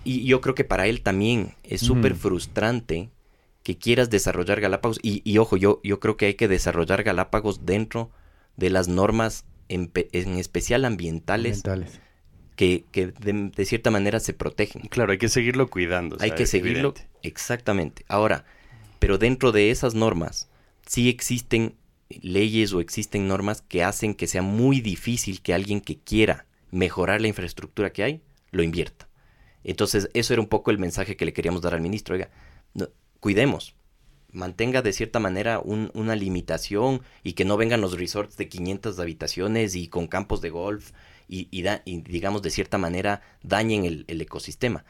y 0.03 0.25
yo 0.25 0.41
creo 0.41 0.55
que 0.55 0.63
para 0.63 0.87
él 0.87 1.01
también 1.01 1.53
es 1.63 1.81
súper 1.81 2.15
frustrante 2.15 3.09
que 3.63 3.77
quieras 3.77 4.09
desarrollar 4.09 4.59
Galápagos, 4.59 4.99
y, 5.01 5.21
y 5.29 5.37
ojo, 5.37 5.55
yo, 5.57 5.79
yo 5.83 5.99
creo 5.99 6.17
que 6.17 6.25
hay 6.27 6.33
que 6.33 6.47
desarrollar 6.47 7.03
Galápagos 7.03 7.65
dentro 7.65 8.11
de 8.57 8.69
las 8.69 8.87
normas, 8.87 9.45
en, 9.69 9.91
en 9.93 10.37
especial 10.37 10.85
ambientales, 10.85 11.63
que, 12.55 12.85
que 12.91 13.07
de, 13.07 13.51
de 13.55 13.65
cierta 13.65 13.91
manera 13.91 14.19
se 14.19 14.33
protegen. 14.33 14.83
Claro, 14.83 15.11
hay 15.11 15.17
que 15.17 15.29
seguirlo 15.29 15.69
cuidando. 15.69 16.17
Hay 16.19 16.31
que 16.31 16.45
seguirlo 16.45 16.89
evidente. 16.89 17.09
exactamente. 17.21 18.05
Ahora, 18.07 18.45
pero 18.99 19.17
dentro 19.17 19.51
de 19.51 19.71
esas 19.71 19.95
normas 19.95 20.49
sí 20.85 21.09
existen 21.09 21.75
leyes 22.09 22.73
o 22.73 22.79
existen 22.79 23.27
normas 23.27 23.61
que 23.61 23.83
hacen 23.83 24.13
que 24.13 24.27
sea 24.27 24.41
muy 24.41 24.81
difícil 24.81 25.41
que 25.41 25.53
alguien 25.53 25.81
que 25.81 25.97
quiera 25.99 26.45
mejorar 26.71 27.21
la 27.21 27.27
infraestructura 27.27 27.91
que 27.91 28.03
hay, 28.03 28.21
lo 28.51 28.63
invierta. 28.63 29.07
Entonces, 29.63 30.09
eso 30.13 30.33
era 30.33 30.41
un 30.41 30.47
poco 30.47 30.71
el 30.71 30.77
mensaje 30.77 31.15
que 31.15 31.25
le 31.25 31.33
queríamos 31.33 31.61
dar 31.61 31.73
al 31.73 31.81
ministro. 31.81 32.15
Oiga, 32.15 32.29
cuidemos, 33.19 33.75
mantenga 34.33 34.81
de 34.81 34.93
cierta 34.93 35.19
manera 35.19 35.59
una 35.59 36.15
limitación 36.15 37.01
y 37.23 37.33
que 37.33 37.45
no 37.45 37.55
vengan 37.55 37.81
los 37.81 37.97
resorts 37.97 38.35
de 38.35 38.49
500 38.49 38.99
habitaciones 38.99 39.75
y 39.75 39.87
con 39.87 40.07
campos 40.07 40.41
de 40.41 40.49
golf 40.49 40.91
y, 41.27 41.63
digamos, 41.85 42.41
de 42.41 42.49
cierta 42.49 42.77
manera 42.77 43.21
dañen 43.41 43.85
el, 43.85 44.05
el 44.07 44.21
ecosistema. 44.21 44.83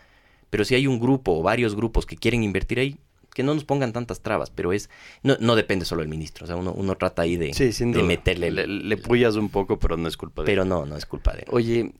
Pero 0.49 0.65
si 0.65 0.75
hay 0.75 0.87
un 0.87 0.99
grupo 0.99 1.37
o 1.37 1.43
varios 1.43 1.75
grupos 1.75 2.05
que 2.05 2.17
quieren 2.17 2.43
invertir 2.43 2.79
ahí, 2.79 2.97
que 3.33 3.43
no 3.43 3.53
nos 3.53 3.65
pongan 3.65 3.93
tantas 3.93 4.21
trabas, 4.21 4.49
pero 4.49 4.73
es 4.73 4.89
no, 5.23 5.37
no 5.39 5.55
depende 5.55 5.85
solo 5.85 6.01
del 6.01 6.09
ministro, 6.09 6.45
o 6.45 6.47
sea, 6.47 6.55
uno, 6.55 6.71
uno 6.71 6.95
trata 6.95 7.23
ahí 7.23 7.35
de, 7.35 7.51
de 7.51 8.03
meterle... 8.03 8.51
Le, 8.51 8.67
le, 8.67 8.97
puyas 8.97 9.35
un 9.35 9.49
poco, 9.49 9.79
pero 9.79 9.97
no 9.97 10.07
es 10.07 10.17
culpa 10.17 10.43
de 10.43 10.45
Pero 10.45 10.65
no, 10.65 10.85
no 10.85 10.95
es 10.95 11.05
culpa 11.05 11.33
de 11.33 11.39
él. 11.39 11.47
Oye, 11.49 11.93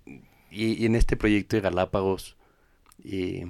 y, 0.51 0.85
en 0.85 0.95
este 0.95 1.17
proyecto 1.17 1.55
de 1.55 1.61
Galápagos, 1.61 2.37
eh, 3.03 3.47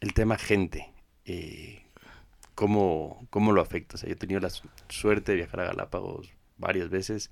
el 0.00 0.14
tema 0.14 0.38
gente, 0.38 0.92
eh, 1.26 1.83
¿cómo, 2.54 3.26
¿cómo 3.30 3.52
lo 3.52 3.60
afecta? 3.60 3.96
O 3.96 3.98
sea, 3.98 4.08
yo 4.08 4.14
he 4.14 4.18
tenido 4.18 4.40
la 4.40 4.50
suerte 4.88 5.32
de 5.32 5.36
viajar 5.36 5.60
a 5.60 5.64
Galápagos 5.64 6.32
varias 6.58 6.90
veces 6.90 7.30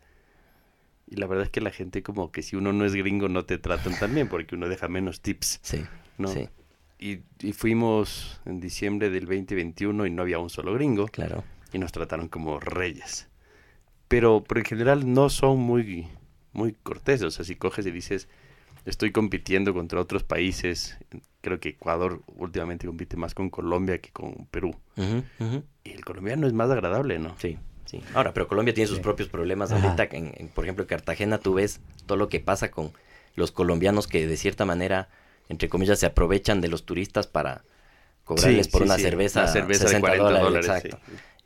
y 1.07 1.17
la 1.17 1.27
verdad 1.27 1.45
es 1.45 1.51
que 1.51 1.61
la 1.61 1.71
gente 1.71 2.03
como 2.03 2.33
que 2.33 2.43
si 2.43 2.57
uno 2.57 2.73
no 2.73 2.85
es 2.85 2.95
gringo 2.95 3.29
no 3.29 3.45
te 3.45 3.59
tratan 3.59 3.99
tan 3.99 4.15
bien 4.15 4.29
porque 4.29 4.55
uno 4.55 4.69
deja 4.69 4.89
menos 4.89 5.21
tips. 5.21 5.61
Sí, 5.63 5.85
¿no? 6.19 6.29
sí 6.29 6.49
y, 7.03 7.53
fuimos 7.53 8.41
en 8.45 8.61
diciembre 8.61 9.11
del 9.11 9.27
2021 9.27 10.07
y 10.07 10.11
no 10.11 10.23
había 10.23 10.39
un 10.39 10.51
solo 10.51 10.73
gringo. 10.75 11.09
Claro. 11.09 11.43
Y 11.73 11.79
nos 11.79 11.93
trataron 11.93 12.29
como 12.29 12.61
reyes. 12.61 13.29
Pero, 14.09 14.45
pero 14.47 14.61
en 14.61 14.67
general 14.67 15.13
no 15.13 15.29
son 15.29 15.59
muy, 15.59 16.07
muy 16.53 16.73
corteses. 16.73 17.27
O 17.27 17.31
sea, 17.31 17.45
si 17.45 17.57
coges 17.57 17.87
y 17.87 17.91
dices, 17.91 18.29
estoy 18.85 19.13
compitiendo 19.13 19.75
contra 19.75 20.01
otros 20.01 20.23
países, 20.23 20.99
creo 21.41 21.61
que 21.61 21.71
Ecuador 21.71 22.23
últimamente 22.37 22.87
compite 22.87 23.17
más 23.17 23.35
con 23.35 23.51
Colombia 23.51 23.99
que 23.99 24.11
con 24.11 24.47
Perú. 24.51 24.75
Y 25.85 25.91
el 25.91 26.05
colombiano 26.05 26.47
es 26.47 26.53
más 26.53 26.71
agradable, 26.71 27.19
¿no? 27.19 27.35
Sí. 27.39 27.59
Sí. 27.85 28.01
Ahora, 28.15 28.33
pero 28.33 28.49
Colombia 28.49 28.73
tiene 28.73 28.89
sus 28.89 29.01
propios 29.01 29.29
problemas. 29.29 29.71
Ahorita, 29.71 30.09
en, 30.13 30.49
por 30.55 30.65
ejemplo, 30.65 30.85
en 30.85 30.89
Cartagena 30.89 31.39
tú 31.39 31.55
ves 31.55 31.81
todo 32.07 32.17
lo 32.17 32.29
que 32.29 32.41
pasa 32.41 32.71
con 32.71 32.93
los 33.35 33.53
colombianos 33.53 34.07
que 34.07 34.27
de 34.27 34.37
cierta 34.37 34.65
manera 34.65 35.09
entre 35.53 35.69
comillas, 35.69 35.99
se 35.99 36.07
aprovechan 36.07 36.61
de 36.61 36.69
los 36.69 36.85
turistas 36.85 37.27
para 37.27 37.65
cobrarles 38.25 38.69
por 38.69 38.83
una 38.83 38.97
cerveza, 38.97 39.47
cerveza 39.49 39.87
60 39.87 39.97
de 40.13 40.19
40 40.19 40.41
dólares. 40.41 40.67
exacto. 40.67 40.99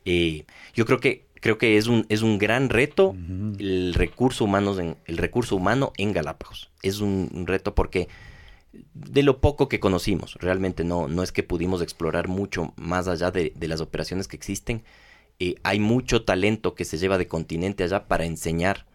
Y 0.05 0.45
yo 0.73 0.85
creo 0.85 0.99
que 0.99 1.26
creo 1.41 1.57
que 1.57 1.77
es 1.77 1.87
un 1.87 2.05
es 2.09 2.21
un 2.21 2.37
gran 2.37 2.69
reto 2.69 3.15
el 3.59 3.93
recurso 3.93 4.45
humano 4.45 4.77
en 4.79 4.97
el 5.05 5.17
recurso 5.17 5.55
humano 5.55 5.93
en 5.97 6.13
Galápagos. 6.13 6.69
Es 6.83 6.99
un, 6.99 7.45
reto 7.47 7.75
porque 7.75 8.07
de 8.93 9.23
lo 9.23 9.39
poco 9.39 9.69
que 9.69 9.79
conocimos, 9.79 10.35
realmente 10.35 10.83
no 10.83 11.07
no 11.07 11.23
es 11.23 11.31
que 11.31 11.43
pudimos 11.43 11.81
explorar 11.81 12.27
mucho 12.27 12.73
más 12.75 13.07
allá 13.07 13.31
de, 13.31 13.53
las 13.61 13.81
operaciones 13.81 14.27
que 14.27 14.35
existen. 14.35 14.83
Eh, 15.39 15.55
hay 15.63 15.79
mucho 15.79 16.23
talento 16.23 16.73
que 16.73 16.85
se 16.85 16.97
lleva 16.97 17.17
de 17.17 17.27
continente 17.27 17.83
allá 17.83 18.07
para 18.07 18.25
enseñar 18.25 18.85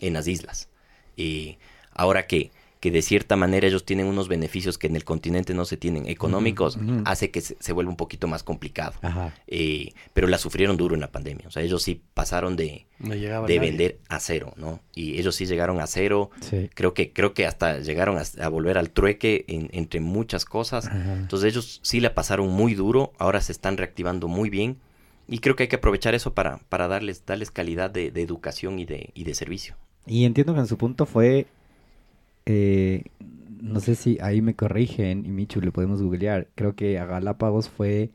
en 0.00 0.14
las 0.14 0.26
islas. 0.26 0.68
y 1.16 1.58
ahora 1.94 2.26
que 2.26 2.50
que 2.82 2.90
de 2.90 3.00
cierta 3.00 3.36
manera 3.36 3.68
ellos 3.68 3.84
tienen 3.84 4.06
unos 4.06 4.26
beneficios 4.26 4.76
que 4.76 4.88
en 4.88 4.96
el 4.96 5.04
continente 5.04 5.54
no 5.54 5.64
se 5.64 5.76
tienen 5.76 6.08
económicos, 6.08 6.80
hace 7.04 7.30
que 7.30 7.40
se, 7.40 7.72
vuelva 7.72 7.92
un 7.92 7.96
poquito 7.96 8.26
más 8.26 8.42
complicado. 8.42 8.94
Eh, 9.46 9.92
pero 10.12 10.26
la 10.26 10.36
sufrieron 10.36 10.76
duro 10.76 10.96
en 10.96 11.00
la 11.00 11.12
pandemia. 11.12 11.46
O 11.46 11.52
sea, 11.52 11.62
ellos 11.62 11.80
sí 11.84 12.02
pasaron 12.12 12.56
de, 12.56 12.86
de 12.98 13.58
vender 13.60 14.00
a 14.08 14.18
cero, 14.18 14.52
¿no? 14.56 14.80
Y 14.96 15.20
ellos 15.20 15.36
sí 15.36 15.46
llegaron 15.46 15.80
a 15.80 15.86
cero. 15.86 16.30
Creo 16.74 16.92
que 16.92 17.12
creo 17.12 17.34
que 17.34 17.46
hasta 17.46 17.78
llegaron 17.78 18.18
a, 18.18 18.48
volver 18.48 18.76
al 18.78 18.90
trueque 18.90 19.44
entre 19.46 20.00
muchas 20.00 20.44
cosas. 20.44 20.90
Entonces 20.92 21.52
ellos 21.52 21.78
sí 21.84 22.00
la 22.00 22.16
pasaron 22.16 22.48
muy 22.48 22.74
duro. 22.74 23.12
Ahora 23.16 23.40
se 23.42 23.52
están 23.52 23.76
reactivando 23.76 24.26
muy 24.26 24.50
bien. 24.50 24.78
Y 25.28 25.38
creo 25.38 25.54
que 25.54 25.62
hay 25.62 25.68
que 25.68 25.76
aprovechar 25.76 26.16
eso 26.16 26.34
para, 26.34 26.58
para 26.68 26.88
darles, 26.88 27.24
darles 27.24 27.52
calidad 27.52 27.92
de, 27.92 28.10
de 28.10 28.22
educación 28.22 28.80
y 28.80 28.86
de, 28.86 29.10
y 29.14 29.22
de 29.22 29.36
servicio. 29.36 29.76
Y 30.04 30.24
entiendo 30.24 30.52
que 30.52 30.58
en 30.58 30.66
su 30.66 30.76
punto 30.76 31.06
fue 31.06 31.46
eh, 32.46 33.04
no 33.60 33.80
sé 33.80 33.94
si 33.94 34.18
ahí 34.20 34.42
me 34.42 34.54
corrigen 34.54 35.24
y 35.24 35.30
Michu 35.30 35.60
le 35.60 35.70
podemos 35.70 36.02
googlear. 36.02 36.48
Creo 36.54 36.74
que 36.74 36.98
a 36.98 37.06
Galápagos 37.06 37.68
fue 37.68 38.10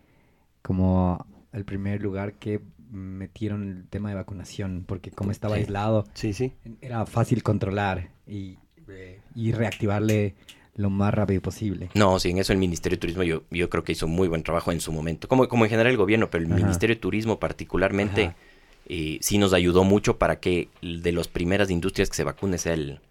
como 0.61 1.25
el 1.53 1.63
primer 1.63 2.01
lugar 2.01 2.33
que 2.33 2.61
metieron 2.91 3.63
el 3.63 3.87
tema 3.87 4.09
de 4.09 4.15
vacunación, 4.15 4.83
porque 4.85 5.11
como 5.11 5.31
estaba 5.31 5.55
aislado, 5.55 6.05
sí, 6.13 6.33
sí. 6.33 6.53
era 6.81 7.05
fácil 7.05 7.43
controlar 7.43 8.09
y, 8.25 8.57
eh, 8.89 9.21
y, 9.35 9.51
reactivarle 9.51 10.35
lo 10.75 10.89
más 10.89 11.13
rápido 11.13 11.41
posible. 11.41 11.89
No, 11.95 12.19
sí, 12.19 12.29
en 12.29 12.37
eso 12.37 12.53
el 12.53 12.59
Ministerio 12.59 12.97
de 12.97 13.01
Turismo 13.01 13.23
yo, 13.23 13.43
yo 13.49 13.69
creo 13.69 13.83
que 13.83 13.93
hizo 13.93 14.07
muy 14.07 14.27
buen 14.27 14.43
trabajo 14.43 14.71
en 14.71 14.79
su 14.79 14.91
momento, 14.91 15.27
como, 15.27 15.47
como 15.47 15.65
en 15.65 15.69
general 15.69 15.91
el 15.91 15.97
gobierno, 15.97 16.29
pero 16.29 16.43
el 16.43 16.49
Ministerio 16.49 16.95
de 16.95 17.01
Turismo 17.01 17.39
particularmente 17.39 18.35
eh, 18.87 19.17
sí 19.21 19.37
nos 19.37 19.53
ayudó 19.53 19.83
mucho 19.83 20.17
para 20.17 20.39
que 20.39 20.69
de 20.81 21.11
las 21.11 21.27
primeras 21.27 21.69
industrias 21.69 22.09
que 22.09 22.15
se 22.15 22.23
vacune 22.23 22.57
sea 22.57 22.73
el, 22.73 23.01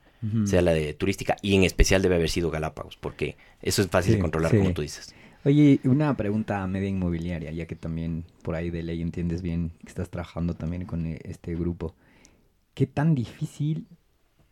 sea 0.44 0.62
la 0.62 0.72
de 0.72 0.94
turística, 0.94 1.37
y 1.42 1.55
en 1.55 1.64
especial 1.64 2.02
debe 2.02 2.16
haber 2.16 2.31
sido 2.31 2.50
Galápagos, 2.50 2.96
porque 2.96 3.37
eso 3.62 3.83
es 3.83 3.88
fácil 3.88 4.14
de 4.14 4.20
controlar, 4.20 4.57
como 4.57 4.72
tú 4.72 4.83
dices. 4.83 5.14
Oye, 5.44 5.79
una 5.85 6.16
pregunta 6.16 6.62
a 6.62 6.66
media 6.66 6.88
inmobiliaria, 6.88 7.52
ya 7.52 7.66
que 7.66 7.76
también 7.76 8.24
por 8.42 8.57
ahí 8.57 8.70
de 8.70 8.83
ley 8.83 9.00
entiendes 9.00 9.42
bien 9.42 9.70
que 9.81 9.88
estás 9.88 10.11
trabajando 10.11 10.55
también 10.55 10.87
con 10.87 11.07
eh, 11.07 11.20
este 11.22 11.55
grupo. 11.55 11.94
¿Qué 12.74 12.88
tan 12.88 13.14
difícil 13.14 13.87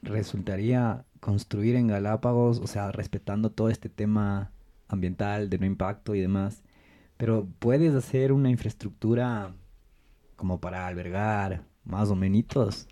resultaría 0.02 1.04
construir 1.18 1.74
en 1.74 1.88
Galápagos, 1.88 2.60
o 2.60 2.68
sea, 2.68 2.92
respetando 2.92 3.50
todo 3.50 3.70
este 3.70 3.88
tema 3.88 4.52
ambiental, 4.86 5.50
de 5.50 5.58
no 5.58 5.66
impacto 5.66 6.14
y 6.14 6.20
demás? 6.20 6.62
Pero 7.16 7.48
puedes 7.58 7.92
hacer 7.94 8.32
una 8.32 8.50
infraestructura 8.50 9.52
como 10.36 10.60
para 10.60 10.86
albergar 10.86 11.64
más 11.84 12.08
o 12.10 12.14
menos 12.14 12.86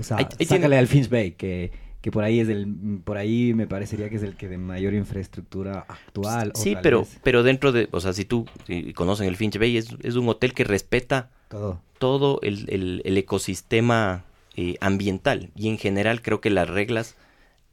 o 0.00 0.02
sea, 0.02 0.28
sácale 0.46 0.78
al 0.78 0.86
Finch 0.86 1.08
Bay, 1.08 1.32
que, 1.32 1.70
que 2.06 2.12
por 2.12 2.22
ahí 2.22 2.38
es 2.38 2.48
el, 2.48 3.00
por 3.04 3.18
ahí 3.18 3.52
me 3.54 3.66
parecería 3.66 4.08
que 4.08 4.14
es 4.14 4.22
el 4.22 4.36
que 4.36 4.48
de 4.48 4.58
mayor 4.58 4.94
infraestructura 4.94 5.86
actual. 5.88 6.52
Sí, 6.54 6.76
pero, 6.80 7.04
pero 7.24 7.42
dentro 7.42 7.72
de, 7.72 7.88
o 7.90 7.98
sea, 7.98 8.12
si 8.12 8.24
tú 8.24 8.46
conocen 8.94 9.26
el 9.26 9.36
Finch 9.36 9.58
Bay, 9.58 9.76
es, 9.76 9.88
es 10.04 10.14
un 10.14 10.28
hotel 10.28 10.54
que 10.54 10.62
respeta 10.62 11.30
todo, 11.48 11.80
todo 11.98 12.38
el, 12.42 13.02
el, 13.04 13.16
ecosistema 13.18 14.24
eh, 14.54 14.76
ambiental 14.80 15.50
y 15.56 15.68
en 15.68 15.78
general 15.78 16.22
creo 16.22 16.40
que 16.40 16.50
las 16.50 16.68
reglas 16.68 17.16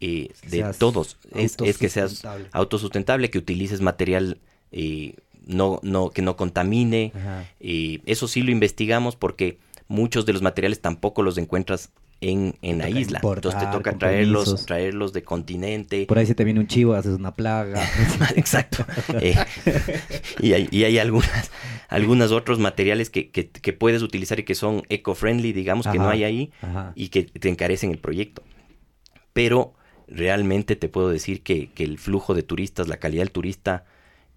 eh, 0.02 0.32
de 0.50 0.66
todos 0.80 1.18
es, 1.36 1.56
es, 1.64 1.78
que 1.78 1.90
seas 1.90 2.24
autosustentable, 2.52 3.30
que 3.30 3.38
utilices 3.38 3.82
material 3.82 4.40
eh, 4.72 5.16
no, 5.46 5.80
no, 5.84 6.10
que 6.10 6.24
no 6.24 6.36
contamine. 6.36 7.14
eso 7.60 8.28
sí 8.28 8.42
lo 8.42 8.52
investigamos 8.52 9.16
porque 9.16 9.60
muchos 9.88 10.26
de 10.26 10.34
los 10.34 10.42
materiales 10.42 10.82
tampoco 10.82 11.24
los 11.24 11.38
encuentras 11.38 11.92
en, 12.22 12.56
en 12.62 12.78
la 12.78 12.90
isla. 12.90 13.20
Entonces 13.22 13.60
te 13.60 13.68
toca 13.68 13.98
traerlos, 13.98 14.66
traerlos 14.66 15.14
de 15.14 15.24
continente. 15.24 16.06
Por 16.06 16.18
ahí 16.18 16.26
se 16.26 16.36
te 16.36 16.44
viene 16.44 16.60
un 16.60 16.68
chivo, 16.68 16.94
haces 16.94 17.14
una 17.18 17.34
plaga. 17.34 17.84
Exacto. 18.36 18.86
Eh, 19.22 19.36
y, 20.40 20.54
hay, 20.54 20.68
y 20.72 20.84
hay 20.84 20.98
algunas, 20.98 21.52
algunos 21.88 22.32
otros 22.32 22.60
materiales 22.60 23.10
que, 23.10 23.30
que, 23.30 23.50
que, 23.50 23.74
puedes 23.74 24.02
utilizar 24.02 24.40
y 24.40 24.44
que 24.44 24.56
son 24.56 24.84
eco-friendly, 24.90 25.54
digamos, 25.54 25.88
que 25.88 25.98
no 25.98 26.10
hay 26.10 26.24
ahí 26.24 26.52
y 26.96 27.10
que 27.10 27.24
te 27.24 27.50
encarecen 27.50 27.92
el 27.92 28.00
proyecto. 28.00 28.44
Pero 29.34 29.76
realmente 30.08 30.76
te 30.76 30.90
puedo 30.90 31.10
decir 31.10 31.44
que, 31.44 31.72
que 31.72 31.84
el 31.84 32.00
flujo 32.00 32.34
de 32.34 32.44
turistas, 32.44 32.88
la 32.88 32.98
calidad 32.98 33.22
del 33.22 33.32
turista 33.32 33.86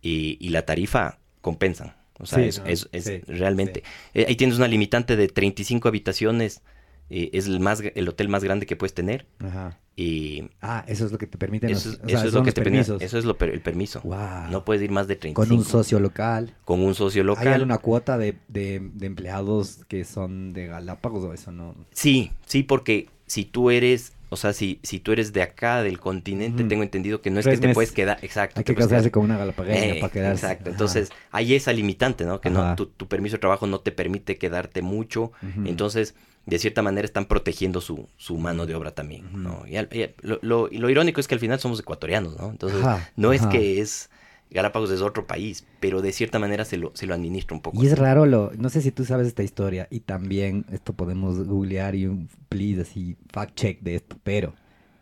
y, 0.03 0.37
y 0.41 0.51
la 0.51 0.67
tarifa 0.67 1.19
compensan. 1.41 1.95
O 2.19 2.27
sea, 2.27 2.45
es, 2.45 2.89
es, 2.93 3.27
realmente. 3.27 3.83
Eh, 4.15 4.27
ahí 4.29 4.37
tienes 4.37 4.57
una 4.57 4.69
limitante 4.69 5.17
de 5.17 5.29
35 5.29 5.89
habitaciones. 5.89 6.63
Eh, 7.09 7.31
es 7.35 7.47
el 7.47 7.61
más 7.61 7.81
el 7.81 8.09
hotel 8.09 8.29
más 8.29 8.43
grande 8.43 8.67
que 8.67 8.77
puedes 8.77 8.95
tener. 8.95 9.27
Ajá. 9.39 9.79
Y 9.99 10.51
ah, 10.61 10.85
eso 10.87 11.07
es 11.07 11.13
lo 11.13 11.19
que 11.19 11.27
te 11.27 11.39
permite. 11.39 11.71
Eso, 11.71 11.91
es 12.07 12.33
lo 12.35 12.43
que 12.43 12.53
te 12.53 12.61
permite. 12.61 12.97
Eso 13.01 13.19
es 13.19 13.25
lo, 13.25 13.37
el 13.41 13.61
permiso. 13.63 14.03
No 14.51 14.65
puedes 14.65 14.83
ir 14.83 14.91
más 14.91 15.09
de 15.09 15.17
35. 15.17 15.49
Con 15.49 15.59
un 15.59 15.65
socio 15.65 16.01
local. 16.01 16.55
Con 16.67 16.81
un 16.81 16.95
socio 16.95 17.25
local. 17.25 17.49
¿Hay 17.49 17.63
una 17.63 17.79
cuota 17.79 18.19
de, 18.19 18.37
de, 18.49 18.91
de 18.93 19.07
empleados 19.07 19.87
que 19.89 20.05
son 20.05 20.53
de 20.53 20.67
Galápagos 20.67 21.25
o 21.25 21.33
eso 21.33 21.51
no? 21.51 21.75
Sí, 21.93 22.33
sí, 22.45 22.63
porque 22.63 23.09
si 23.27 23.47
tú 23.47 23.71
eres 23.71 24.13
o 24.29 24.37
sea, 24.37 24.53
si, 24.53 24.81
si 24.83 24.99
tú 24.99 25.13
eres 25.13 25.33
de 25.33 25.43
acá, 25.43 25.83
del 25.83 26.01
continente, 26.01 26.65
tengo 26.65 26.83
entendido 26.83 27.21
que 27.21 27.31
no 27.31 27.39
es 27.39 27.47
que 27.47 27.59
te 27.59 27.73
puedes 27.73 27.93
quedar. 27.93 28.19
Exacto. 28.23 28.59
Hay 28.59 28.65
que 28.65 28.75
casarse 28.75 29.11
con 29.11 29.25
una 29.25 29.39
galapagueña 29.39 29.85
eh, 29.85 30.01
para 30.01 30.13
quedarse. 30.13 30.47
Exacto. 30.47 30.71
Entonces, 30.71 31.11
hay 31.31 31.55
esa 31.55 31.73
limitante, 31.73 32.25
¿no? 32.25 32.41
Que 32.41 32.51
no 32.51 32.75
tu, 32.75 32.89
permiso 33.07 33.37
de 33.37 33.41
trabajo 33.41 33.67
no 33.67 33.81
te 33.81 33.93
permite 33.93 34.37
quedarte 34.37 34.83
mucho. 34.83 35.33
Entonces, 35.65 36.15
de 36.45 36.59
cierta 36.59 36.83
manera 36.83 37.05
están 37.05 37.27
protegiendo 37.27 37.81
su, 37.81 38.09
su 38.17 38.37
mano 38.39 38.67
de 38.67 38.75
obra 38.75 38.93
también, 38.93 39.43
¿no? 39.43 39.65
Y, 39.67 39.77
lo, 40.23 40.39
lo, 40.43 40.91
irónico 40.91 41.21
es 41.21 41.29
que 41.29 41.35
al 41.35 41.41
final 41.41 41.61
somos 41.61 41.81
ecuatorianos, 41.81 42.37
¿no? 42.37 42.51
Entonces, 42.51 42.85
no 43.17 43.33
es 43.33 43.47
que 43.47 43.81
es 43.81 44.11
Galápagos 44.51 44.91
es 44.91 45.03
otro 45.03 45.27
país, 45.27 45.67
pero 45.81 46.03
de 46.03 46.13
cierta 46.13 46.39
manera 46.39 46.65
se 46.65 46.77
lo, 46.77 46.93
se 46.95 47.07
lo 47.07 47.15
administra 47.15 47.57
un 47.57 47.63
poco. 47.63 47.83
Y 47.83 47.87
es 47.87 47.99
raro 47.99 48.27
lo, 48.27 48.53
no 48.57 48.69
sé 48.69 48.81
si 48.81 48.93
tú 48.93 49.05
sabes 49.05 49.27
esta 49.27 49.43
historia 49.43 49.89
y 49.91 50.01
también 50.01 50.65
esto 50.71 50.93
podemos 50.93 51.47
googlear 51.47 51.95
y 51.95 52.07
un 52.07 52.29
please 52.49 52.83
así 52.83 53.17
fact 53.33 53.55
check 53.55 53.81
de 53.81 53.97
esto, 53.97 54.17
pero 54.23 54.55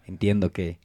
entiendo 0.06 0.52
que 0.52 0.78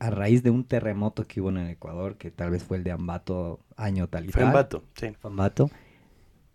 a 0.00 0.10
raíz 0.10 0.42
de 0.42 0.50
un 0.50 0.64
terremoto 0.64 1.24
que 1.24 1.40
hubo 1.40 1.48
en 1.48 1.58
el 1.58 1.70
Ecuador, 1.70 2.16
que 2.16 2.30
tal 2.30 2.50
vez 2.50 2.62
fue 2.62 2.76
el 2.76 2.84
de 2.84 2.92
Ambato 2.92 3.60
año 3.76 4.08
tal 4.08 4.26
y 4.26 4.32
Fue 4.32 4.40
tal, 4.40 4.48
en 4.48 4.54
Bato, 4.54 4.84
sí. 4.94 5.12
fue 5.18 5.30
Ambato, 5.30 5.70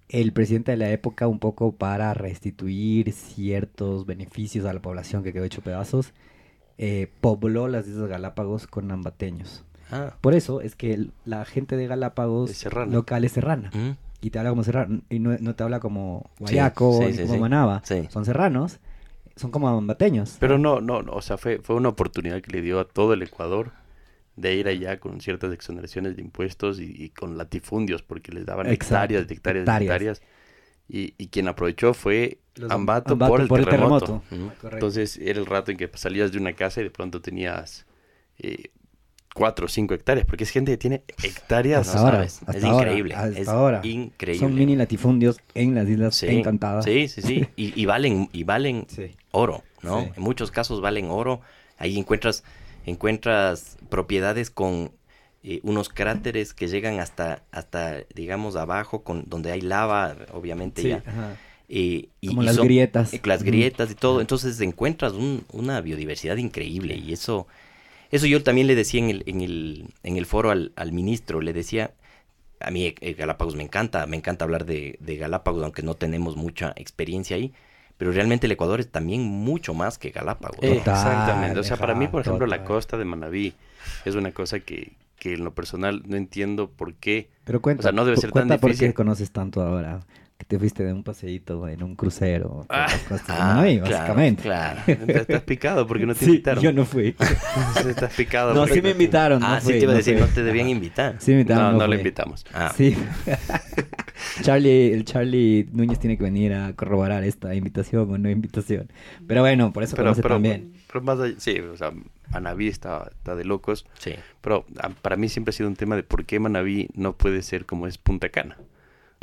el 0.10 0.32
presidente 0.34 0.72
de 0.72 0.78
la 0.78 0.92
época 0.92 1.28
un 1.28 1.40
poco 1.40 1.74
para 1.74 2.13
restituir 2.13 3.12
ciertos 3.12 4.06
beneficios 4.06 4.66
a 4.66 4.74
la 4.74 4.82
población 4.82 5.24
que 5.24 5.34
quedó 5.34 5.44
hecho 5.44 5.62
pedazos, 5.62 6.13
eh, 6.78 7.12
pobló 7.22 7.68
las 7.68 7.88
Islas 7.88 8.08
Galápagos 8.08 8.68
con 8.68 8.92
ambateños. 8.92 9.66
Ah, 9.91 10.13
Por 10.21 10.34
eso 10.34 10.62
es 10.62 10.76
que 10.76 11.08
la 11.26 11.45
gente 11.45 11.78
de 11.78 11.88
Galápagos 11.88 12.50
Es 12.50 12.73
local 12.73 13.23
es 13.23 13.32
serrana. 13.32 13.69
mm, 13.73 13.91
Y 14.21 14.30
te 14.32 14.39
habla 14.39 14.50
como 14.52 14.63
serrano. 14.63 15.02
Y 15.10 15.19
no, 15.19 15.38
no 15.39 15.56
te 15.56 15.63
habla 15.63 15.80
como 15.80 16.30
guayaco 16.39 17.00
sí, 17.00 17.06
ni 17.06 17.13
sí, 17.13 17.21
como 17.26 17.38
manaba. 17.39 17.82
Son 18.10 18.26
serranos. 18.26 18.80
Son 19.36 19.52
como 19.52 19.69
ambateños. 19.69 20.38
Pero 20.39 20.58
no, 20.58 20.82
no, 20.82 21.04
no, 21.04 21.12
o 21.13 21.21
sea, 21.21 21.38
fue, 21.38 21.60
fue 21.60 21.76
una 21.76 21.89
oportunidad 21.89 22.41
que 22.41 22.52
le 22.52 22.62
dio 22.62 22.80
a 22.80 22.88
todo 22.88 23.13
el 23.13 23.21
Ecuador 23.21 23.71
de 24.36 24.56
ir 24.56 24.67
allá 24.67 25.00
con 25.00 25.21
ciertas 25.21 25.54
exoneraciones 25.54 26.15
de 26.15 26.21
impuestos 26.23 26.80
y, 26.80 26.86
y 26.86 27.10
con 27.10 27.38
latifundios, 27.38 28.02
porque 28.02 28.32
les 28.32 28.45
daban 28.45 28.67
hectáreas, 28.67 29.30
hectáreas, 29.30 29.63
hectáreas. 29.63 29.82
hectáreas. 29.84 30.21
Y, 30.89 31.13
y 31.17 31.28
quien 31.28 31.47
aprovechó 31.47 31.93
fue 31.93 32.39
Los 32.56 32.71
Ambato, 32.71 33.13
Ambato 33.13 33.32
por 33.32 33.41
el 33.41 33.47
por 33.47 33.60
el 33.60 33.65
terremoto. 33.65 34.23
Correcto. 34.30 34.69
Entonces 34.73 35.17
era 35.17 35.39
el 35.39 35.45
rato 35.45 35.69
en 35.71 35.78
que 35.78 35.89
salías 35.95 36.32
de 36.32 36.38
una 36.39 36.54
casa 36.54 36.82
y 36.82 36.86
de 36.86 36.91
pronto 36.91 37.21
tenías 37.21 37.86
eh, 38.39 38.69
cuatro 39.38 39.65
o 39.65 39.69
cinco 39.69 39.93
hectáreas, 39.93 40.26
porque 40.26 40.43
es 40.43 40.50
gente 40.50 40.71
que 40.71 40.78
tiene 40.78 41.04
hectáreas. 41.23 41.88
Hasta 41.88 42.00
no 42.00 42.06
ahora, 42.06 42.17
sabes, 42.17 42.39
hasta 42.45 42.58
es 42.58 42.63
ahora, 42.63 42.88
increíble, 42.88 43.13
hasta 43.15 43.39
es 43.39 43.47
ahora. 43.47 43.82
increíble. 43.84 44.39
Son 44.47 44.56
mini 44.56 44.76
latifundios 44.76 45.39
en 45.54 45.76
las 45.76 45.88
Islas 45.88 46.15
Sí, 46.15 46.28
Encantadas. 46.28 46.86
Sí, 46.86 47.08
sí, 47.08 47.21
sí. 47.21 47.47
Y, 47.56 47.80
y 47.80 47.86
valen, 47.86 48.30
y 48.34 48.43
valen 48.43 48.86
Sí. 48.89 49.15
oro, 49.32 49.63
¿no? 49.84 50.02
Sí. 50.06 50.10
En 50.17 50.23
muchos 50.23 50.52
casos 50.52 50.82
valen 50.82 51.10
oro. 51.10 51.41
Ahí 51.78 51.97
encuentras, 51.97 52.43
encuentras 52.86 53.78
propiedades 53.89 54.50
con 54.50 54.91
eh, 55.43 55.60
unos 55.63 55.88
cráteres 55.89 56.54
que 56.54 56.67
llegan 56.67 57.00
hasta, 57.00 57.43
hasta, 57.52 57.97
digamos, 58.15 58.56
abajo, 58.56 59.04
con 59.04 59.23
donde 59.28 59.52
hay 59.52 59.62
lava, 59.62 60.15
obviamente 60.34 60.82
ya. 60.89 61.04
ajá. 61.06 61.36
Eh, 61.69 62.10
y- 62.21 62.28
Como 62.30 62.41
y 62.43 62.45
las 62.45 62.58
grietas. 62.58 63.13
eh, 63.13 63.21
Las 63.23 63.43
grietas 63.43 63.91
y 63.91 63.95
todo. 63.95 64.19
Entonces 64.19 64.60
encuentras 64.62 65.13
un- 65.13 65.45
una 65.54 65.80
biodiversidad 65.82 66.38
increíble. 66.38 66.95
Y 66.95 67.13
eso, 67.13 67.47
eso 68.12 68.26
yo 68.28 68.43
también 68.43 68.67
le 68.67 68.76
decía 68.76 69.00
en 69.02 69.10
el, 69.10 69.24
en 69.26 69.41
el, 69.41 69.86
en 70.04 70.17
el 70.17 70.26
foro 70.26 70.52
al, 70.52 70.72
al 70.76 70.91
ministro, 70.91 71.41
le 71.41 71.54
decía, 71.54 71.91
a 72.60 72.72
mí 72.72 72.93
eh, 73.00 73.13
Galápagos 73.13 73.56
me 73.56 73.63
encanta, 73.63 74.06
me 74.08 74.17
encanta 74.17 74.46
hablar 74.46 74.65
de, 74.65 74.98
de 75.00 75.15
Galápagos, 75.17 75.63
aunque 75.63 75.84
no 75.84 75.93
tenemos 75.96 76.36
mucha 76.36 76.74
experiencia 76.76 77.36
ahí. 77.36 77.54
Pero 77.98 78.12
realmente 78.12 78.46
el 78.46 78.52
Ecuador 78.52 78.80
es 78.80 78.89
también 78.91 79.24
mucho 79.24 79.74
más 79.74 79.98
que 79.98 80.12
Galápagos. 80.12 80.60
Exactamente. 80.62 81.60
O 81.60 81.63
sea, 81.63 81.78
para 81.78 81.96
mí, 81.96 82.08
por 82.08 82.22
ejemplo, 82.22 82.46
la 82.46 82.63
costa 82.63 82.96
de 82.98 83.06
Manabí 83.06 83.56
es 84.06 84.13
una 84.13 84.32
cosa 84.32 84.60
que, 84.60 84.93
que 85.17 85.34
en 85.34 85.43
lo 85.43 85.56
personal 85.56 86.04
no 86.06 86.15
entiendo 86.15 86.70
por 86.70 86.93
qué. 86.93 87.30
Pero 87.43 87.60
cuenta, 87.60 87.82
O 87.82 87.84
sea, 87.84 87.91
no 87.93 88.06
debe 88.06 88.17
ser 88.17 88.32
tan 88.32 88.48
cuenta 88.48 88.60
por 88.60 88.70
difícil. 88.72 88.89
qué 88.89 88.93
conoces 88.93 89.32
tanto 89.32 89.62
ahora. 89.63 90.02
Que 90.38 90.45
te 90.45 90.60
fuiste 90.60 90.84
de 90.84 90.93
un 90.93 91.04
paseíto 91.04 91.67
en 91.67 91.82
un 91.82 91.95
crucero. 91.95 92.67
Ah, 92.69 92.86
Ah, 93.28 93.56
Manaví, 93.56 93.80
claro, 93.80 93.91
básicamente. 93.97 94.43
claro. 94.43 94.82
Te- 94.86 95.17
Estás 95.21 95.41
picado 95.41 95.88
porque 95.88 96.06
no 96.06 96.13
te 96.13 96.19
Sí, 96.26 96.32
invitaron. 96.32 96.63
yo 96.63 96.71
no 96.73 96.86
fui. 96.86 97.15
Estás 97.89 98.13
picado. 98.13 98.54
No, 98.54 98.60
porque 98.62 98.76
sí 98.76 98.82
me 98.84 98.91
invitaron. 98.91 99.43
ah, 99.43 99.56
no 99.56 99.60
sí 99.62 99.63
fui, 99.65 99.73
te 99.73 99.80
iba 99.80 99.91
a 99.91 99.93
no 99.93 99.97
decir, 99.97 100.13
fui. 100.19 100.28
no 100.28 100.34
te 100.34 100.43
debían 100.43 100.69
invitar. 100.69 101.15
Sí 101.17 101.32
me 101.32 101.41
invitaron. 101.41 101.73
No, 101.73 101.80
no 101.80 101.88
le 101.88 101.97
invitamos. 101.97 102.45
Ah, 102.54 102.71
Sí. 102.78 102.95
Charlie, 104.41 104.93
el 104.93 105.06
Charlie 105.06 105.67
Núñez 105.71 106.00
tiene 106.00 106.17
que 106.17 106.23
venir 106.23 106.54
a 106.54 106.73
corroborar 106.73 107.23
esta 107.23 107.54
invitación 107.56 108.12
o 108.12 108.17
no 108.17 108.30
invitación. 108.30 108.91
Pero 109.28 109.41
bueno, 109.41 109.73
por 109.73 109.84
eso 109.84 109.95
Pero, 109.95 110.06
conoce 110.10 110.21
pero, 110.21 110.36
también. 110.36 110.73
pero 110.91 111.02
más 111.04 111.19
allá, 111.19 111.36
sí, 111.39 111.60
o 111.60 111.76
sea, 111.78 111.91
Manabí 112.32 112.67
está, 112.67 113.10
está 113.12 113.36
de 113.36 113.43
locos. 113.45 113.86
sí. 114.00 114.13
Pero 114.41 114.65
ah, 114.80 114.89
para 115.02 115.15
mí 115.17 115.30
siempre 115.30 115.50
ha 115.50 115.54
sido 115.54 115.69
un 115.69 115.76
tema 115.76 115.95
de 115.95 116.04
por 116.04 116.26
qué 116.26 116.39
Manabí 116.39 116.89
no 116.93 117.13
puede 117.17 117.41
ser 117.41 117.65
como 117.65 117.88
es 117.88 117.97
Punta 117.97 118.30
Cana. 118.30 118.58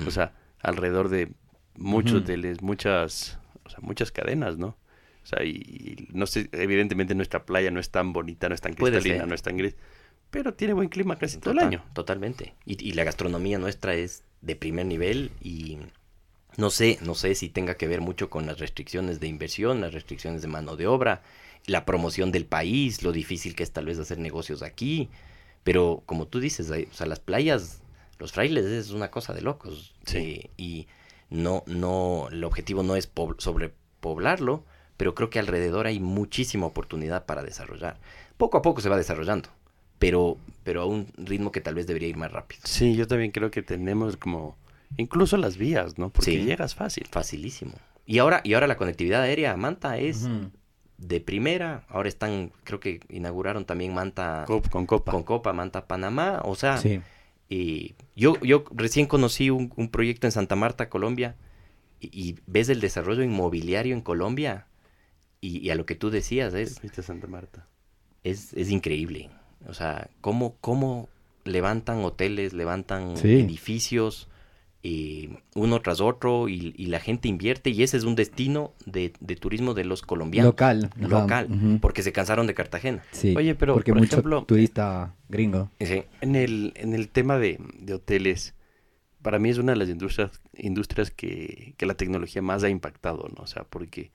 O 0.06 0.10
sea, 0.10 0.32
alrededor 0.64 1.08
de 1.08 1.32
muchos 1.76 2.24
de 2.24 2.36
les, 2.36 2.62
muchas, 2.62 3.38
o 3.64 3.70
sea, 3.70 3.78
muchas 3.82 4.10
cadenas, 4.12 4.58
¿no? 4.58 4.76
O 5.22 5.26
sea, 5.26 5.44
y, 5.44 5.50
y 5.50 6.08
no 6.12 6.26
sé, 6.26 6.48
evidentemente 6.52 7.14
nuestra 7.14 7.46
playa 7.46 7.70
no 7.70 7.80
es 7.80 7.90
tan 7.90 8.12
bonita, 8.12 8.48
no 8.48 8.54
es 8.54 8.60
tan 8.60 8.74
cristalina, 8.74 9.26
no 9.26 9.34
es 9.34 9.42
tan 9.42 9.56
gris, 9.56 9.76
pero 10.30 10.54
tiene 10.54 10.74
buen 10.74 10.88
clima 10.88 11.16
casi 11.16 11.38
todo 11.38 11.52
el 11.52 11.60
año. 11.60 11.84
Totalmente. 11.94 12.54
Y, 12.66 12.82
y 12.86 12.92
la 12.92 13.04
gastronomía 13.04 13.58
nuestra 13.58 13.94
es 13.94 14.24
de 14.42 14.56
primer 14.56 14.86
nivel 14.86 15.30
y 15.40 15.78
no 16.56 16.70
sé, 16.70 16.98
no 17.02 17.14
sé 17.14 17.34
si 17.34 17.48
tenga 17.48 17.76
que 17.76 17.88
ver 17.88 18.00
mucho 18.00 18.30
con 18.30 18.46
las 18.46 18.58
restricciones 18.58 19.18
de 19.20 19.26
inversión, 19.28 19.80
las 19.80 19.92
restricciones 19.92 20.42
de 20.42 20.48
mano 20.48 20.76
de 20.76 20.86
obra, 20.86 21.22
la 21.66 21.84
promoción 21.84 22.30
del 22.30 22.46
país, 22.46 23.02
lo 23.02 23.12
difícil 23.12 23.54
que 23.56 23.62
es 23.64 23.72
tal 23.72 23.86
vez 23.86 23.98
hacer 23.98 24.18
negocios 24.18 24.62
aquí. 24.62 25.08
Pero 25.64 26.02
como 26.06 26.26
tú 26.28 26.40
dices, 26.40 26.70
hay- 26.70 26.88
o 26.90 26.94
sea, 26.94 27.06
las 27.06 27.20
playas, 27.20 27.80
los 28.24 28.32
frailes 28.32 28.64
es 28.64 28.90
una 28.90 29.10
cosa 29.10 29.34
de 29.34 29.42
locos. 29.42 29.94
Sí. 30.06 30.16
eh, 30.16 30.50
y 30.56 30.86
no, 31.28 31.62
no, 31.66 32.28
el 32.32 32.42
objetivo 32.42 32.82
no 32.82 32.96
es 32.96 33.12
pobl- 33.14 33.38
sobrepoblarlo, 33.38 34.64
pero 34.96 35.14
creo 35.14 35.28
que 35.28 35.38
alrededor 35.38 35.86
hay 35.86 36.00
muchísima 36.00 36.64
oportunidad 36.66 37.26
para 37.26 37.42
desarrollar. 37.42 37.98
Poco 38.38 38.56
a 38.56 38.62
poco 38.62 38.80
se 38.80 38.88
va 38.88 38.96
desarrollando, 38.96 39.50
pero, 39.98 40.38
pero 40.62 40.80
a 40.80 40.86
un 40.86 41.06
ritmo 41.18 41.52
que 41.52 41.60
tal 41.60 41.74
vez 41.74 41.86
debería 41.86 42.08
ir 42.08 42.16
más 42.16 42.32
rápido. 42.32 42.62
Sí, 42.64 42.94
yo 42.96 43.06
también 43.06 43.30
creo 43.30 43.50
que 43.50 43.62
tenemos 43.62 44.16
como, 44.16 44.56
incluso 44.96 45.36
las 45.36 45.58
vías, 45.58 45.98
¿no? 45.98 46.08
Porque 46.08 46.30
Sí. 46.30 46.44
llegas 46.44 46.74
fácil. 46.74 47.06
Facilísimo. 47.10 47.72
Y 48.06 48.18
ahora, 48.20 48.40
y 48.42 48.54
ahora 48.54 48.66
la 48.66 48.76
conectividad 48.78 49.20
aérea, 49.20 49.54
Manta 49.56 49.98
es 49.98 50.26
de 50.96 51.20
primera. 51.20 51.84
Ahora 51.88 52.08
están, 52.08 52.52
creo 52.64 52.80
que 52.80 53.00
inauguraron 53.10 53.64
también 53.66 53.92
Manta 53.92 54.44
Cop- 54.46 54.70
con 54.70 54.86
copa. 54.86 55.12
con 55.12 55.24
Copa, 55.24 55.52
Manta 55.52 55.86
Panamá. 55.86 56.40
O 56.44 56.54
sea, 56.54 56.78
Sí. 56.78 57.00
Y 57.48 57.94
yo, 58.16 58.40
yo 58.40 58.64
recién 58.74 59.06
conocí 59.06 59.50
un, 59.50 59.72
un 59.76 59.88
proyecto 59.90 60.26
en 60.26 60.32
Santa 60.32 60.56
Marta, 60.56 60.88
Colombia, 60.88 61.36
y, 62.00 62.06
y 62.12 62.38
ves 62.46 62.68
el 62.68 62.80
desarrollo 62.80 63.22
inmobiliario 63.22 63.94
en 63.94 64.00
Colombia. 64.02 64.66
Y, 65.40 65.58
y 65.58 65.70
a 65.70 65.74
lo 65.74 65.84
que 65.86 65.94
tú 65.94 66.10
decías, 66.10 66.54
es, 66.54 66.80
Santa 67.02 67.26
Marta. 67.26 67.66
es, 68.22 68.54
es 68.54 68.70
increíble. 68.70 69.30
O 69.66 69.74
sea, 69.74 70.08
cómo, 70.20 70.56
cómo 70.60 71.08
levantan 71.44 71.98
hoteles, 72.04 72.52
levantan 72.54 73.16
Sí. 73.18 73.40
edificios, 73.40 74.28
eh, 74.86 75.38
uno 75.54 75.80
tras 75.80 76.00
otro, 76.02 76.48
y, 76.48 76.74
y 76.76 76.86
la 76.86 77.00
gente 77.00 77.26
invierte, 77.26 77.70
y 77.70 77.82
ese 77.82 77.96
es 77.96 78.04
un 78.04 78.14
destino 78.14 78.74
de, 78.84 79.14
de 79.18 79.34
turismo 79.34 79.72
de 79.72 79.84
los 79.84 80.02
colombianos. 80.02 80.50
Local. 80.52 80.90
Local, 81.00 81.78
porque 81.80 82.02
se 82.02 82.12
cansaron 82.12 82.46
de 82.46 82.52
Cartagena. 82.54 83.02
Sí. 83.10 83.34
Oye, 83.36 83.54
pero, 83.54 83.72
Porque 83.74 83.92
por 83.92 84.00
mucho 84.02 84.16
ejemplo- 84.16 84.44
turista 84.44 85.14
gringo. 85.30 85.70
Sí, 85.80 86.02
En 86.20 86.36
el, 86.36 86.72
en 86.76 86.92
el 86.92 87.08
tema 87.08 87.38
de, 87.38 87.58
de 87.80 87.94
hoteles, 87.94 88.54
para 89.22 89.38
mí 89.38 89.48
es 89.48 89.56
una 89.56 89.72
de 89.72 89.78
las 89.78 89.88
industrias, 89.88 90.42
industrias 90.54 91.10
que, 91.10 91.72
que 91.78 91.86
la 91.86 91.94
tecnología 91.94 92.42
más 92.42 92.62
ha 92.62 92.68
impactado, 92.68 93.30
¿no? 93.34 93.42
O 93.42 93.46
sea, 93.46 93.64
porque 93.64 94.12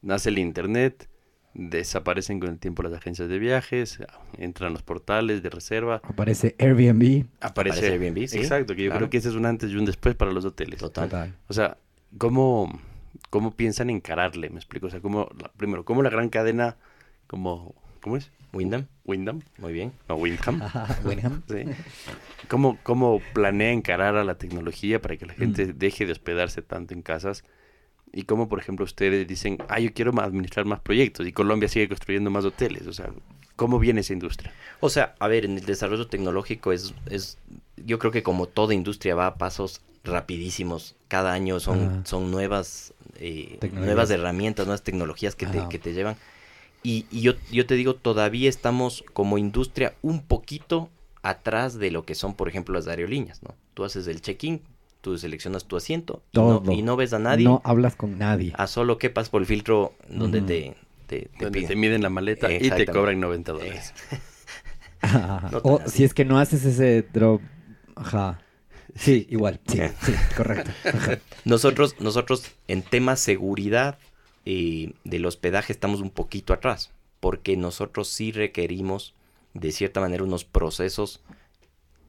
nace 0.00 0.28
el 0.28 0.38
Internet, 0.38 1.08
desaparecen 1.54 2.40
con 2.40 2.50
el 2.50 2.58
tiempo 2.58 2.82
las 2.82 2.92
agencias 2.92 3.28
de 3.28 3.38
viajes, 3.38 3.98
entran 4.38 4.72
los 4.72 4.82
portales 4.82 5.42
de 5.42 5.50
reserva, 5.50 6.00
Aparece 6.04 6.54
Airbnb. 6.58 7.26
aparece, 7.40 7.78
Aparece 7.78 7.86
Airbnb, 7.92 8.26
sí, 8.28 8.38
Exacto, 8.38 8.74
que 8.74 8.82
yo 8.84 8.90
claro. 8.90 8.98
creo 9.06 9.10
que 9.10 9.18
ese 9.18 9.28
es 9.28 9.34
un 9.34 9.46
antes 9.46 9.70
y 9.70 9.76
un 9.76 9.84
después 9.84 10.14
para 10.16 10.32
los 10.32 10.44
hoteles. 10.44 10.80
total. 10.80 11.08
Total. 11.08 11.34
O 11.48 11.52
sea, 11.52 11.76
¿cómo, 12.18 12.80
cómo 13.30 13.54
piensan 13.56 13.88
encararle? 13.90 14.50
Me 14.50 14.56
explico. 14.56 14.88
O 14.88 14.90
sea, 14.90 15.00
¿cómo, 15.00 15.28
la- 15.40 15.48
primero, 15.52 15.84
¿cómo 15.84 16.02
la 16.02 16.10
gran 16.10 16.28
cadena, 16.28 16.76
como, 17.28 17.74
¿cómo 18.00 18.16
es? 18.16 18.30
Wyndham, 18.52 18.86
Wyndham, 19.04 19.40
muy 19.58 19.72
bien. 19.72 19.92
no, 20.08 20.14
Wyndham. 20.16 20.60
Wenham. 21.04 21.42
Sí. 21.48 21.64
¿Cómo, 22.48 22.78
¿Cómo 22.84 23.20
planea 23.32 23.72
encarar 23.72 24.16
a 24.16 24.22
la 24.24 24.36
tecnología 24.38 25.00
para 25.02 25.16
que 25.16 25.26
la 25.26 25.34
gente 25.34 25.66
Mm. 25.66 25.78
deje 25.78 26.06
de 26.06 26.12
hospedarse 26.12 26.62
tanto 26.62 26.94
en 26.94 27.02
casas? 27.02 27.44
Y 28.14 28.22
cómo, 28.22 28.48
por 28.48 28.60
ejemplo, 28.60 28.84
ustedes 28.84 29.26
dicen, 29.26 29.58
ah, 29.68 29.80
yo 29.80 29.92
quiero 29.92 30.12
administrar 30.20 30.64
más 30.66 30.80
proyectos 30.80 31.26
y 31.26 31.32
Colombia 31.32 31.68
sigue 31.68 31.88
construyendo 31.88 32.30
más 32.30 32.44
hoteles. 32.44 32.86
O 32.86 32.92
sea, 32.92 33.10
¿cómo 33.56 33.78
viene 33.78 34.00
esa 34.00 34.12
industria? 34.12 34.52
O 34.80 34.88
sea, 34.88 35.14
a 35.18 35.26
ver, 35.26 35.44
en 35.44 35.58
el 35.58 35.64
desarrollo 35.64 36.06
tecnológico 36.06 36.72
es, 36.72 36.94
es 37.10 37.38
yo 37.76 37.98
creo 37.98 38.12
que 38.12 38.22
como 38.22 38.46
toda 38.46 38.72
industria 38.72 39.16
va 39.16 39.26
a 39.26 39.34
pasos 39.34 39.80
rapidísimos. 40.04 40.94
Cada 41.08 41.32
año 41.32 41.58
son, 41.58 41.82
Ajá. 41.82 42.00
son 42.04 42.30
nuevas, 42.30 42.94
eh, 43.16 43.58
nuevas 43.72 44.10
herramientas, 44.10 44.66
nuevas 44.66 44.82
tecnologías 44.82 45.34
que 45.34 45.46
te, 45.46 45.62
que 45.68 45.78
te 45.78 45.92
llevan. 45.92 46.16
Y, 46.82 47.06
y 47.10 47.22
yo, 47.22 47.32
yo 47.50 47.66
te 47.66 47.74
digo, 47.74 47.94
todavía 47.94 48.48
estamos 48.48 49.04
como 49.12 49.38
industria 49.38 49.94
un 50.02 50.22
poquito 50.22 50.90
atrás 51.22 51.78
de 51.78 51.90
lo 51.90 52.04
que 52.04 52.14
son, 52.14 52.34
por 52.34 52.48
ejemplo, 52.48 52.74
las 52.74 52.86
aerolíneas, 52.86 53.42
¿no? 53.42 53.54
Tú 53.72 53.84
haces 53.84 54.06
el 54.06 54.20
check-in, 54.20 54.60
tú 55.04 55.16
seleccionas 55.18 55.66
tu 55.66 55.76
asiento 55.76 56.22
y 56.32 56.38
no, 56.38 56.60
Todo. 56.60 56.72
y 56.72 56.82
no 56.82 56.96
ves 56.96 57.12
a 57.12 57.18
nadie, 57.18 57.44
No 57.44 57.60
hablas 57.64 57.94
con 57.94 58.18
nadie. 58.18 58.52
a 58.56 58.66
solo 58.66 58.98
que 58.98 59.10
pasas 59.10 59.28
por 59.28 59.42
el 59.42 59.46
filtro 59.46 59.94
donde 60.08 60.40
te, 60.40 60.74
te, 61.06 61.28
te 61.28 61.44
Donde 61.44 61.58
piden. 61.60 61.68
te 61.68 61.76
miden 61.76 62.02
la 62.02 62.08
maleta 62.10 62.50
y 62.50 62.70
te 62.70 62.86
cobran 62.86 63.20
90 63.20 63.52
dólares. 63.52 63.92
No 65.02 65.60
tan 65.60 65.60
o 65.62 65.80
así. 65.80 65.98
si 65.98 66.04
es 66.04 66.14
que 66.14 66.24
no 66.24 66.38
haces 66.38 66.64
ese 66.64 67.02
drop. 67.12 67.42
Ajá. 67.94 68.40
Sí, 68.96 69.26
igual. 69.28 69.60
Sí, 69.66 69.78
Bien. 69.78 69.92
sí, 70.02 70.12
correcto. 70.36 70.70
Ajá. 70.84 71.18
Nosotros, 71.44 71.96
nosotros 72.00 72.52
en 72.68 72.80
temas 72.82 73.20
seguridad 73.20 73.98
eh, 74.46 74.92
del 75.04 75.26
hospedaje 75.26 75.72
estamos 75.72 76.00
un 76.00 76.10
poquito 76.10 76.52
atrás, 76.54 76.90
porque 77.20 77.56
nosotros 77.56 78.08
sí 78.08 78.32
requerimos 78.32 79.12
de 79.52 79.72
cierta 79.72 80.00
manera 80.00 80.24
unos 80.24 80.44
procesos 80.44 81.20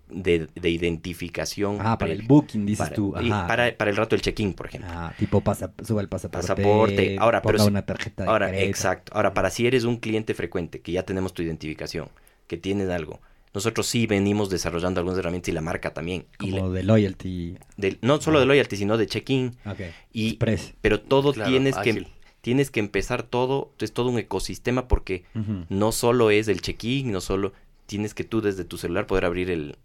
de, 0.09 0.47
de 0.55 0.69
identificación. 0.69 1.77
Ah, 1.79 1.97
para 1.97 2.11
el 2.13 2.23
booking, 2.23 2.65
dices 2.65 2.85
Para- 2.85 2.95
tú. 2.95 3.13
y 3.21 3.29
Ajá. 3.31 3.47
para, 3.47 3.75
para 3.77 3.91
el 3.91 3.97
rato 3.97 4.15
del 4.15 4.21
check-in, 4.21 4.53
por 4.53 4.67
ejemplo. 4.67 4.89
Ah, 4.93 5.13
tipo 5.17 5.41
pasa, 5.41 5.71
suba 5.83 6.01
el 6.01 6.09
pasaporte. 6.09 6.47
Pasaporte. 6.47 7.15
Ahora, 7.19 7.41
pero 7.41 7.57
ponga 7.57 7.69
una 7.69 7.85
tarjeta 7.85 8.23
de 8.23 8.29
Ahora, 8.29 8.47
crédito. 8.49 8.67
exacto. 8.69 9.11
Ahora, 9.15 9.33
para 9.33 9.49
si 9.49 9.65
eres 9.67 9.83
un 9.83 9.97
cliente 9.97 10.33
frecuente, 10.33 10.81
que 10.81 10.91
ya 10.91 11.03
tenemos 11.03 11.33
tu 11.33 11.41
identificación, 11.41 12.09
que 12.47 12.57
tienes 12.57 12.89
algo, 12.89 13.19
nosotros 13.53 13.87
sí 13.87 14.05
venimos 14.05 14.49
desarrollando 14.49 14.99
algunas 14.99 15.17
herramientas 15.17 15.49
y 15.49 15.51
la 15.53 15.61
marca 15.61 15.93
también. 15.93 16.25
Y 16.41 16.51
Como 16.51 16.67
le- 16.69 16.79
de 16.79 16.83
loyalty. 16.83 17.57
no 18.01 18.19
solo 18.21 18.39
de 18.39 18.45
loyalty, 18.45 18.75
sino 18.77 18.97
de 18.97 19.07
check-in. 19.07 19.55
Y, 20.11 20.29
Express. 20.31 20.73
pero 20.81 20.99
todo 21.01 21.33
Claro, 21.33 21.49
tienes 21.49 21.77
ágil. 21.77 22.05
que 22.05 22.11
tienes 22.41 22.69
que 22.69 22.79
empezar 22.79 23.23
todo, 23.23 23.73
es 23.79 23.91
todo 23.93 24.09
un 24.09 24.19
ecosistema 24.19 24.87
porque 24.87 25.23
no 25.69 25.91
solo 25.91 26.29
es 26.31 26.47
el 26.47 26.61
check-in, 26.61 27.11
no 27.11 27.21
solo 27.21 27.53
tienes 27.87 28.13
que 28.13 28.23
tú 28.23 28.41
desde 28.41 28.65
tu 28.65 28.77
celular 28.77 29.07
poder 29.07 29.25
abrir 29.25 29.49
el 29.49 29.77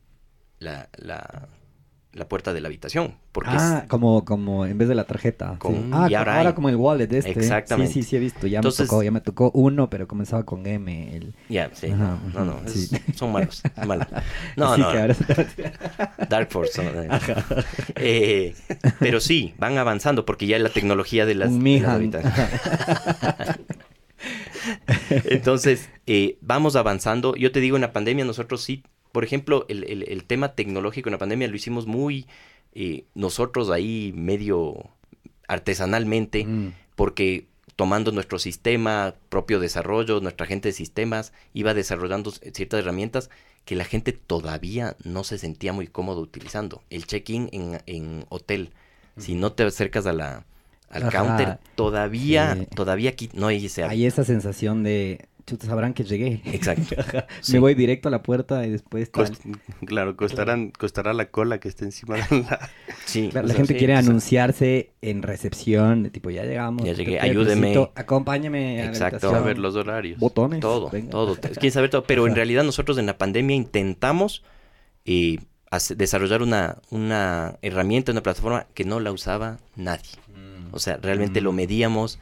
la, 0.60 0.88
la, 0.96 1.48
la 2.12 2.28
puerta 2.28 2.52
de 2.52 2.60
la 2.60 2.68
habitación, 2.68 3.14
porque 3.32 3.50
es- 3.50 3.62
Ah, 3.62 3.84
como, 3.88 4.24
como 4.24 4.66
en 4.66 4.76
vez 4.78 4.88
de 4.88 4.94
la 4.94 5.04
tarjeta. 5.04 5.56
Con- 5.58 5.74
sí. 5.74 5.90
Ah, 5.92 6.06
y 6.10 6.12
co- 6.14 6.18
ahora 6.30 6.54
como 6.54 6.68
el 6.68 6.76
wallet 6.76 7.12
este. 7.12 7.30
Exactamente. 7.30 7.92
Sí, 7.92 8.02
sí, 8.02 8.10
sí 8.10 8.16
he 8.16 8.18
visto. 8.18 8.46
Ya 8.46 8.58
Entonces- 8.58 8.80
me 8.80 8.86
tocó, 8.86 9.02
ya 9.02 9.10
me 9.10 9.20
tocó 9.20 9.50
uno, 9.54 9.88
pero 9.90 10.06
comenzaba 10.08 10.44
con 10.44 10.66
M. 10.66 11.16
El... 11.16 11.34
ya, 11.48 11.70
sí, 11.72 11.86
Ajá, 11.90 12.18
no, 12.34 12.44
no, 12.44 12.52
ajá, 12.52 12.62
es- 12.66 12.88
sí. 12.88 12.96
son 13.14 13.32
malos, 13.32 13.62
malos. 13.86 14.06
No, 14.56 14.76
no, 14.76 14.90
que 14.92 14.98
ahora- 15.00 15.16
Dark 16.28 16.50
Force. 16.50 16.82
eh. 17.96 18.54
Pero 18.98 19.20
sí, 19.20 19.54
van 19.58 19.78
avanzando 19.78 20.24
porque 20.26 20.46
ya 20.46 20.58
la 20.58 20.68
tecnología 20.70 21.26
de 21.26 21.34
las, 21.36 21.48
de 21.50 21.54
las 21.54 21.62
Mihan. 21.62 21.90
habitaciones. 21.90 22.50
Entonces, 25.24 25.88
eh, 26.06 26.38
vamos 26.40 26.76
avanzando. 26.76 27.34
Yo 27.36 27.52
te 27.52 27.60
digo, 27.60 27.76
en 27.76 27.82
la 27.82 27.92
pandemia 27.92 28.24
nosotros 28.24 28.62
sí, 28.62 28.82
por 29.12 29.24
ejemplo, 29.24 29.66
el, 29.68 29.84
el- 29.84 30.04
el 30.08 30.24
tema 30.24 30.54
tecnológico 30.54 31.08
en 31.08 31.12
la 31.12 31.18
pandemia 31.18 31.48
lo 31.48 31.56
hicimos 31.56 31.86
muy 31.86 32.26
eh, 32.74 33.04
nosotros 33.14 33.68
ahí 33.70 34.12
medio 34.14 34.90
artesanalmente, 35.48 36.44
Mm. 36.44 36.68
porque 36.94 37.46
tomando 37.76 38.12
nuestro 38.12 38.38
sistema, 38.38 39.14
propio 39.28 39.58
desarrollo, 39.58 40.20
nuestra 40.20 40.46
gente 40.46 40.68
de 40.68 40.72
sistemas, 40.72 41.32
iba 41.54 41.72
desarrollando 41.74 42.30
ciertas 42.30 42.80
herramientas 42.80 43.30
que 43.64 43.74
la 43.74 43.84
gente 43.84 44.12
todavía 44.12 44.96
no 45.04 45.24
se 45.24 45.38
sentía 45.38 45.72
muy 45.72 45.86
cómodo 45.86 46.20
utilizando. 46.20 46.82
El 46.90 47.06
check-in 47.06 47.48
en, 47.52 47.80
en 47.86 48.26
hotel, 48.28 48.70
si 49.16 49.34
no 49.34 49.52
te 49.52 49.62
acercas 49.64 50.06
a 50.06 50.12
la, 50.12 50.44
al 50.90 51.04
Ajá. 51.04 51.10
counter, 51.10 51.58
todavía, 51.74 52.66
todavía 52.74 53.10
aquí 53.10 53.30
no 53.32 53.46
hay 53.48 53.66
ese 53.66 53.82
Hay 53.84 54.04
esa 54.06 54.24
sensación 54.24 54.82
de, 54.82 55.26
chuta, 55.46 55.66
sabrán 55.66 55.94
que 55.94 56.04
llegué. 56.04 56.40
Exacto. 56.46 56.96
Sí. 57.40 57.52
Me 57.54 57.58
voy 57.60 57.74
directo 57.74 58.08
a 58.08 58.10
la 58.10 58.22
puerta 58.22 58.66
y 58.66 58.70
después 58.70 59.10
tal. 59.10 59.26
Cost- 59.30 59.58
claro, 59.86 60.16
costarán, 60.16 60.70
costará 60.70 61.12
la 61.14 61.30
cola 61.30 61.58
que 61.60 61.68
esté 61.68 61.84
encima 61.84 62.16
de 62.16 62.40
la... 62.42 62.70
Sí, 63.06 63.28
Claro, 63.30 63.46
la 63.48 63.54
sea, 63.54 63.58
gente 63.58 63.72
sí, 63.74 63.78
quiere 63.78 63.94
anunciarse 63.96 64.92
en 65.00 65.22
recepción, 65.22 66.02
de 66.02 66.10
tipo, 66.10 66.30
ya 66.30 66.44
llegamos. 66.44 66.84
Ya 66.84 66.92
llegué, 66.92 67.12
¿qué 67.12 67.20
ayúdeme. 67.20 67.60
necesito? 67.68 67.92
Acompáñame 67.94 68.82
a 68.82 68.86
Exacto. 68.86 69.34
a 69.34 69.40
ver 69.40 69.58
los 69.58 69.74
horarios. 69.76 70.18
Botones. 70.18 70.60
Todo, 70.60 70.90
venga. 70.90 71.10
todo. 71.10 71.36
Quieren 71.36 71.72
saber 71.72 71.90
todo. 71.90 72.04
Pero 72.04 72.26
en 72.26 72.34
realidad 72.34 72.62
nosotros 72.64 72.98
en 72.98 73.06
la 73.06 73.16
pandemia 73.18 73.56
intentamos 73.56 74.44
eh, 75.04 75.38
desarrollar 75.96 76.42
una, 76.42 76.76
una 76.90 77.56
herramienta, 77.62 78.12
una 78.12 78.22
plataforma 78.22 78.66
que 78.74 78.84
no 78.84 79.00
la 79.00 79.12
usaba 79.12 79.58
nadie. 79.76 80.10
Mm. 80.28 80.74
O 80.74 80.78
sea, 80.78 80.98
realmente 80.98 81.40
lo 81.40 81.52
medíamos 81.52 82.18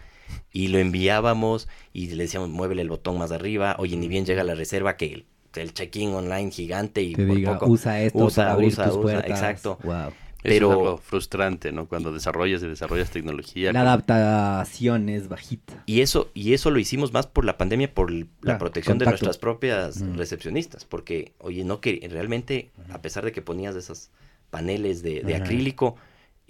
y 0.52 0.68
lo 0.68 0.78
enviábamos 0.78 1.68
y 1.92 2.08
le 2.08 2.24
decíamos, 2.24 2.48
muévele 2.48 2.82
el 2.82 2.88
botón 2.88 3.18
más 3.18 3.32
arriba. 3.32 3.76
Oye, 3.78 3.96
ni 3.96 4.08
bien 4.08 4.24
llega 4.26 4.44
la 4.44 4.54
reserva 4.54 4.96
que 4.96 5.12
el, 5.12 5.26
el 5.54 5.74
check-in 5.74 6.10
online 6.14 6.50
gigante 6.50 7.02
y 7.02 7.14
Te 7.14 7.26
por 7.26 7.36
diga, 7.36 7.58
poco 7.58 7.72
usa 7.72 8.00
esto 8.02 8.18
usa, 8.18 8.44
para 8.44 8.52
abrir 8.54 8.68
usa, 8.68 8.84
tus 8.84 8.92
usa, 8.94 9.02
puertas. 9.02 9.30
Exacto. 9.30 9.78
Wow. 9.82 10.12
Pero... 10.40 10.70
Es 10.70 10.76
algo 10.78 10.98
frustrante, 10.98 11.72
¿no? 11.72 11.88
Cuando 11.88 12.12
desarrollas 12.12 12.62
y 12.62 12.68
desarrollas 12.68 13.10
tecnología. 13.10 13.72
La 13.72 13.80
adaptación 13.82 15.08
es 15.08 15.28
bajita. 15.28 15.82
Y 15.86 16.00
eso, 16.00 16.30
y 16.32 16.52
eso 16.54 16.70
lo 16.70 16.78
hicimos 16.78 17.12
más 17.12 17.26
por 17.26 17.44
la 17.44 17.58
pandemia, 17.58 17.92
por 17.92 18.12
la 18.12 18.24
Claro, 18.40 18.58
protección 18.60 18.98
de 18.98 19.06
nuestras 19.06 19.36
propias 19.36 20.00
Mm. 20.00 20.16
recepcionistas. 20.16 20.84
Porque, 20.84 21.32
oye, 21.38 21.64
no 21.64 21.80
que 21.80 22.06
realmente, 22.10 22.70
a 22.90 23.02
pesar 23.02 23.24
de 23.24 23.32
que 23.32 23.42
ponías 23.42 23.74
esos 23.74 24.10
paneles 24.50 25.02
de, 25.02 25.34
acrílico, 25.34 25.96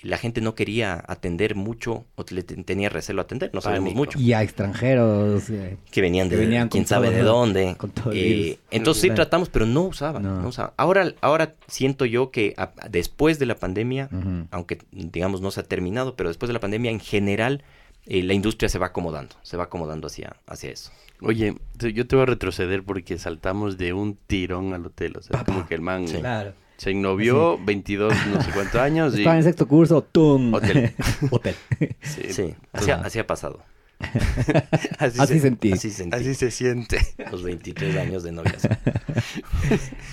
la 0.03 0.17
gente 0.17 0.41
no 0.41 0.55
quería 0.55 1.03
atender 1.09 1.57
mucho, 1.57 2.05
o 2.15 2.25
le 2.31 2.43
ten- 2.45 2.63
tenía 2.65 2.89
recelo 2.89 3.21
a 3.21 3.25
atender, 3.25 3.51
no 3.53 3.61
sabemos 3.61 3.95
mucho. 3.95 4.19
Y 4.19 4.33
a 4.33 4.43
extranjeros. 4.43 5.51
eh, 5.51 5.77
Que 5.91 6.01
venían 6.01 6.29
que 6.29 6.37
de 6.37 6.45
venían 6.45 6.69
quién 6.69 6.87
sabe 6.87 7.11
de 7.11 7.23
dónde. 7.23 7.75
con 7.77 7.91
todo 7.91 8.13
el 8.13 8.19
Eh, 8.19 8.23
virus. 8.23 8.59
entonces 8.71 9.03
sí 9.03 9.11
tratamos, 9.11 9.49
pero 9.49 9.67
no 9.67 9.83
usaban. 9.83 10.23
No. 10.23 10.41
no 10.41 10.49
usaban. 10.49 10.73
Ahora, 10.77 11.13
ahora 11.21 11.55
siento 11.67 12.05
yo 12.05 12.31
que 12.31 12.55
a- 12.57 12.73
después 12.89 13.39
de 13.39 13.47
la 13.47 13.57
pandemia, 13.57 14.09
aunque 14.51 14.79
digamos 14.93 15.41
no 15.41 15.51
se 15.51 15.61
ha 15.61 15.65
terminado, 15.65 16.15
pero 16.17 16.29
después 16.29 16.49
de 16.49 16.53
la 16.55 16.61
pandemia 16.61 16.91
en 16.91 17.01
general 17.01 17.63
eh, 18.07 18.23
la 18.23 18.33
industria 18.33 18.69
se 18.71 18.79
va 18.79 18.87
acomodando, 18.87 19.37
se 19.43 19.57
va 19.59 19.65
acomodando 19.65 20.07
hacia, 20.07 20.37
hacia 20.47 20.71
eso. 20.71 20.91
Oye, 21.21 21.57
yo 21.79 22.07
te 22.07 22.17
voy 22.17 22.23
a 22.23 22.27
retroceder 22.27 22.83
porque 22.83 23.19
saltamos 23.19 23.77
de 23.77 23.93
un 23.93 24.17
tirón 24.29 24.73
al 24.73 24.87
hotel. 24.87 25.17
O 25.19 25.23
sea, 25.23 25.33
Papá. 25.33 25.45
como 25.53 25.67
que 25.67 25.75
el 25.75 25.81
man 25.83 26.07
Claro. 26.07 26.55
Se 26.79 26.91
ennovió, 26.93 27.59
22 27.63 28.15
no 28.29 28.41
sé 28.43 28.51
cuántos 28.53 28.77
años 28.81 29.15
y... 29.15 29.19
Estaba 29.19 29.37
en 29.37 29.43
sexto 29.43 29.69
curso, 29.69 30.01
¡tum! 30.03 30.55
Hotel. 30.55 30.93
Hotel. 31.31 31.55
Sí, 32.01 32.33
Sí, 32.33 32.55
así, 32.73 32.91
ha- 32.91 32.95
Ajá. 32.95 33.07
así 33.07 33.19
ha 33.19 33.27
pasado. 33.27 33.63
así, 34.99 35.19
Así 35.21 35.35
se, 35.35 35.41
sentí. 35.41 35.73
Así 35.73 35.91
sentí 35.91 36.17
así 36.17 36.35
se 36.35 36.51
siente. 36.53 36.99
los 37.33 37.43
23 37.43 37.97
años 37.97 38.23
de 38.23 38.31
noviazgo. 38.33 38.75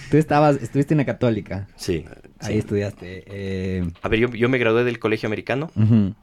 Tú 0.10 0.18
estabas, 0.18 0.58
estuviste 0.62 0.94
en 0.94 0.98
la 1.00 1.06
católica. 1.06 1.68
Sí. 1.76 2.04
Ahí 2.40 2.54
sí. 2.54 2.58
estudiaste. 2.60 3.24
Eh, 3.28 3.88
A 4.02 4.10
ver, 4.10 4.20
yo, 4.20 4.30
yo 4.30 4.50
me 4.50 4.58
gradué 4.58 4.84
del 4.84 4.98
colegio 5.00 5.28
americano 5.28 5.72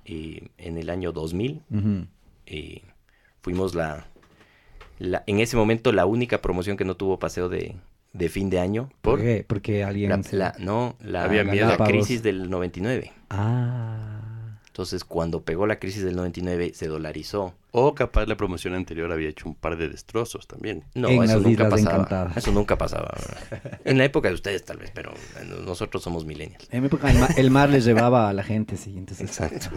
eh, 0.04 0.48
en 0.58 0.76
el 0.76 0.90
año 0.90 1.12
2000. 1.12 1.62
ujú. 1.70 2.06
eh, 2.46 2.82
fuimos 3.42 3.74
la, 3.74 4.06
la, 4.98 5.22
en 5.26 5.38
ese 5.40 5.56
momento 5.56 5.92
la 5.92 6.04
única 6.06 6.42
promoción 6.42 6.76
que 6.76 6.84
no 6.84 6.96
tuvo 6.96 7.18
paseo 7.18 7.48
de, 7.48 7.76
de 8.12 8.28
fin 8.28 8.50
de 8.50 8.60
año. 8.60 8.90
¿Por 9.00 9.20
qué? 9.20 9.44
Porque 9.46 9.84
alguien... 9.84 10.10
La, 10.10 10.22
se- 10.22 10.36
la- 10.36 10.54
no, 10.58 10.96
la, 11.00 11.24
Había 11.24 11.44
la 11.44 11.52
miedo. 11.52 11.66
Galápagos. 11.66 11.92
crisis 11.92 12.22
del 12.22 12.50
99. 12.50 13.12
Ah. 13.30 14.18
Entonces, 14.66 15.04
cuando 15.04 15.42
pegó 15.42 15.66
la 15.66 15.78
crisis 15.78 16.02
del 16.02 16.16
99, 16.16 16.72
se 16.74 16.86
dolarizó. 16.86 17.54
O 17.72 17.94
capaz 17.94 18.24
la 18.26 18.36
promoción 18.38 18.74
anterior 18.74 19.12
había 19.12 19.28
hecho 19.28 19.46
un 19.48 19.54
par 19.54 19.76
de 19.76 19.88
destrozos 19.88 20.46
también. 20.46 20.84
No, 20.94 21.08
En 21.08 21.22
eso 21.22 21.40
nunca 21.40 21.68
pasaba. 21.68 22.32
Eso 22.34 22.52
nunca 22.52 22.78
pasaba. 22.78 23.14
en 23.84 23.98
la 23.98 24.04
época 24.06 24.28
de 24.28 24.34
ustedes, 24.34 24.64
tal 24.64 24.78
vez, 24.78 24.90
pero 24.94 25.12
eh, 25.12 25.44
nosotros 25.66 26.02
somos 26.02 26.24
millennials. 26.24 26.68
En 26.70 26.80
mi 26.80 26.86
época 26.86 27.10
el, 27.10 27.18
ma- 27.18 27.28
el 27.36 27.50
mar 27.50 27.68
les 27.68 27.84
llevaba 27.84 28.30
a 28.30 28.32
la 28.32 28.42
gente, 28.42 28.76
sí. 28.78 28.94
Entonces, 28.96 29.28
Exacto. 29.28 29.68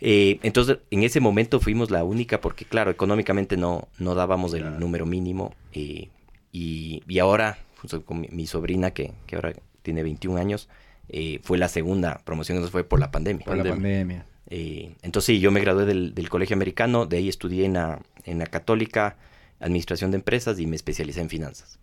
Eh, 0.00 0.38
entonces, 0.42 0.78
en 0.90 1.02
ese 1.02 1.18
momento 1.20 1.58
fuimos 1.60 1.90
la 1.90 2.04
única, 2.04 2.40
porque 2.40 2.64
claro, 2.64 2.90
económicamente 2.90 3.56
no, 3.56 3.88
no 3.98 4.14
dábamos 4.14 4.52
el 4.54 4.78
número 4.78 5.06
mínimo. 5.06 5.54
eh, 5.72 6.08
y, 6.54 7.02
y 7.08 7.18
ahora, 7.18 7.58
con 8.04 8.20
mi, 8.20 8.28
mi 8.28 8.46
sobrina, 8.46 8.92
que, 8.92 9.12
que 9.26 9.34
ahora 9.34 9.52
tiene 9.82 10.04
21 10.04 10.38
años, 10.38 10.68
eh, 11.08 11.40
fue 11.42 11.58
la 11.58 11.68
segunda 11.68 12.20
promoción, 12.24 12.56
entonces 12.56 12.70
fue 12.70 12.84
por 12.84 13.00
la 13.00 13.10
pandemia. 13.10 13.44
Por 13.44 13.56
la 13.56 13.64
Pandemia. 13.64 14.24
Eh, 14.46 14.94
entonces 15.02 15.26
sí, 15.26 15.40
yo 15.40 15.50
me 15.50 15.60
gradué 15.60 15.84
del, 15.84 16.14
del 16.14 16.28
colegio 16.28 16.54
americano, 16.54 17.06
de 17.06 17.16
ahí 17.16 17.28
estudié 17.28 17.64
en 17.64 17.72
la, 17.72 18.00
en 18.22 18.38
la 18.38 18.46
católica, 18.46 19.16
administración 19.58 20.12
de 20.12 20.18
empresas 20.18 20.60
y 20.60 20.66
me 20.66 20.76
especialicé 20.76 21.22
en 21.22 21.28
finanzas. 21.28 21.80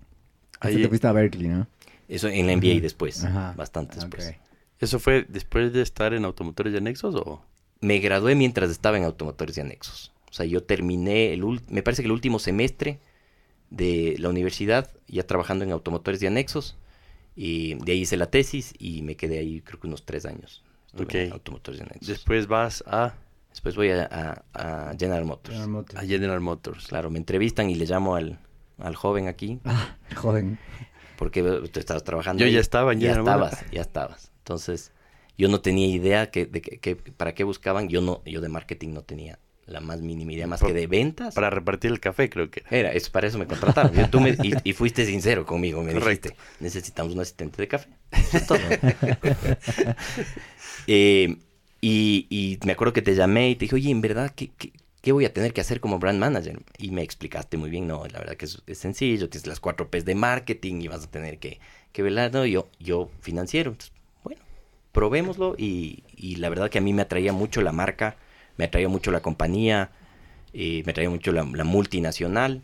Ahí 0.62 0.82
te 0.82 0.88
fuiste 0.88 1.08
a 1.08 1.12
Berkeley, 1.12 1.50
¿no? 1.50 1.68
Eso 2.08 2.30
en 2.30 2.48
la 2.48 2.56
MBA 2.56 2.80
después, 2.82 3.26
Ajá. 3.26 3.54
bastante 3.58 3.96
después. 3.96 4.30
Ok. 4.30 4.36
¿Eso 4.80 5.00
fue 5.00 5.26
después 5.28 5.74
de 5.74 5.82
estar 5.82 6.14
en 6.14 6.24
automotores 6.24 6.74
y 6.74 6.78
anexos 6.78 7.14
o...? 7.16 7.44
Me 7.82 8.00
gradué 8.00 8.36
mientras 8.36 8.70
estaba 8.70 8.98
en 8.98 9.04
automotores 9.04 9.58
y 9.58 9.62
anexos. 9.62 10.14
O 10.30 10.34
sea, 10.34 10.46
yo 10.46 10.64
terminé, 10.64 11.34
el 11.34 11.44
me 11.68 11.84
parece 11.84 12.04
que 12.04 12.06
el 12.06 12.14
último 12.14 12.40
semestre 12.40 13.00
de 13.72 14.16
la 14.20 14.30
universidad, 14.30 14.92
ya 15.08 15.26
trabajando 15.26 15.66
en 15.66 15.72
automotores 15.72 16.22
y 16.22 16.28
anexos, 16.28 16.78
y 17.36 17.74
de 17.76 17.94
ahí 17.94 18.02
hice 18.02 18.18
la 18.18 18.28
tesis 18.30 18.74
y 18.78 19.02
me 19.02 19.16
quedé 19.16 19.40
ahí 19.40 19.62
creo 19.62 19.80
que 19.80 19.88
unos 19.88 20.06
tres 20.06 20.26
años. 20.26 20.64
En 20.94 21.32
automotores 21.32 21.80
y 21.80 21.84
anexos. 21.84 22.08
Después 22.08 22.46
vas 22.48 22.84
a, 22.86 23.16
Después 23.50 23.76
voy 23.76 23.90
a, 23.92 24.04
a- 24.54 24.90
a 24.90 24.96
General 24.98 25.26
Motors. 25.26 25.50
General 25.56 25.70
Motors. 25.72 26.00
a 26.00 26.06
General 26.06 26.40
Motors. 26.42 26.88
Claro, 26.88 27.10
me 27.10 27.18
entrevistan 27.18 27.70
y 27.70 27.76
le 27.76 27.86
llamo 27.86 28.16
al, 28.16 28.40
al 28.78 28.96
joven 28.96 29.28
aquí, 29.28 29.60
Ah, 29.66 29.98
joven. 30.16 30.58
porque 31.18 31.42
tú 31.44 31.80
estabas 31.80 32.04
trabajando. 32.04 32.42
Yo 32.42 32.48
ahí. 32.48 32.54
ya 32.54 32.60
estaba 32.60 32.94
en 32.94 33.00
Ya 33.00 33.10
General 33.16 33.40
Motors. 33.40 33.54
estabas, 33.54 33.72
ya 33.74 33.82
estabas. 33.82 34.32
Entonces, 34.40 34.92
yo 35.38 35.48
no 35.50 35.62
tenía 35.62 35.88
idea 35.88 36.30
que, 36.32 36.46
de 36.46 36.62
que, 36.62 36.80
que- 36.80 36.96
para 36.96 37.34
qué 37.34 37.44
buscaban. 37.46 37.88
Yo 37.90 38.02
no, 38.02 38.22
yo 38.26 38.42
de 38.42 38.50
marketing 38.50 38.90
no 38.94 39.04
tenía 39.04 39.40
la 39.72 39.80
más 39.80 40.02
mínima 40.02 40.34
idea, 40.34 40.48
más 40.48 40.62
que 40.62 40.74
de 40.74 40.88
ventas. 40.88 41.34
Para 41.34 41.50
repartir 41.50 41.92
el 41.92 42.00
café, 42.00 42.30
creo 42.30 42.50
que 42.52 42.62
era. 42.70 42.78
Era, 42.80 42.92
es, 42.94 43.10
para 43.10 43.28
eso 43.28 43.38
me 43.38 43.48
contrataron. 43.48 43.94
Yo- 43.94 44.10
tú 44.10 44.20
me- 44.20 44.38
y, 44.42 44.58
y 44.64 44.74
fuiste 44.74 45.06
sincero 45.06 45.46
conmigo, 45.46 45.82
me 45.84 45.94
Correcto. 45.94 46.30
dijiste, 46.30 46.44
necesitamos 46.60 47.14
un 47.14 47.22
asistente 47.22 47.58
de 47.62 47.68
café. 47.68 47.90
Eso 48.12 48.38
es 48.38 48.46
todo. 48.46 48.60
Eh, 50.88 51.38
y, 51.82 52.28
y 52.30 52.60
me 52.66 52.74
acuerdo 52.74 52.94
que 52.94 53.02
te 53.02 53.16
llamé 53.16 53.50
y 53.50 53.56
te 53.56 53.66
dije, 53.66 53.76
oye, 53.76 53.92
en 53.92 54.02
verdad, 54.02 54.32
¿qué, 54.36 54.52
qué, 54.58 54.72
qué 55.02 55.12
voy 55.12 55.26
a 55.26 55.34
tener 55.34 55.54
que 55.54 55.62
hacer 55.62 55.80
como 55.80 56.00
brand 56.00 56.20
manager? 56.20 56.62
Y 56.78 56.92
me 56.92 57.02
explicaste 57.02 57.58
muy 57.58 57.70
bien, 57.70 57.88
no, 57.88 58.06
la 58.08 58.20
verdad 58.20 58.36
que 58.36 58.46
es, 58.46 58.62
es 58.68 58.78
sencillo, 58.78 59.30
tienes 59.30 59.48
las 59.48 59.60
cuatro 59.60 59.90
P's 59.90 60.06
de 60.06 60.16
marketing 60.16 60.82
y 60.82 60.88
vas 60.88 61.04
a 61.06 61.12
tener 61.12 61.40
que, 61.40 61.60
que 61.92 62.04
velar, 62.04 62.34
¿no? 62.34 62.46
Yo, 62.46 62.68
yo 62.80 63.10
financiero, 63.22 63.72
entonces, 63.72 63.94
bueno, 64.24 64.42
probémoslo 64.92 65.56
y, 65.58 66.04
y 66.16 66.36
la 66.38 66.50
verdad 66.50 66.70
que 66.70 66.78
a 66.80 66.82
mí 66.82 66.94
me 66.94 67.02
atraía 67.04 67.34
mucho 67.34 67.62
la 67.62 67.72
marca, 67.72 68.18
me 68.62 68.66
atraía 68.68 68.88
mucho 68.90 69.10
la 69.12 69.22
compañía, 69.22 69.90
eh, 70.54 70.84
me 70.86 70.92
atraía 70.92 71.10
mucho 71.10 71.32
la, 71.32 71.44
la 71.44 71.64
multinacional 71.64 72.62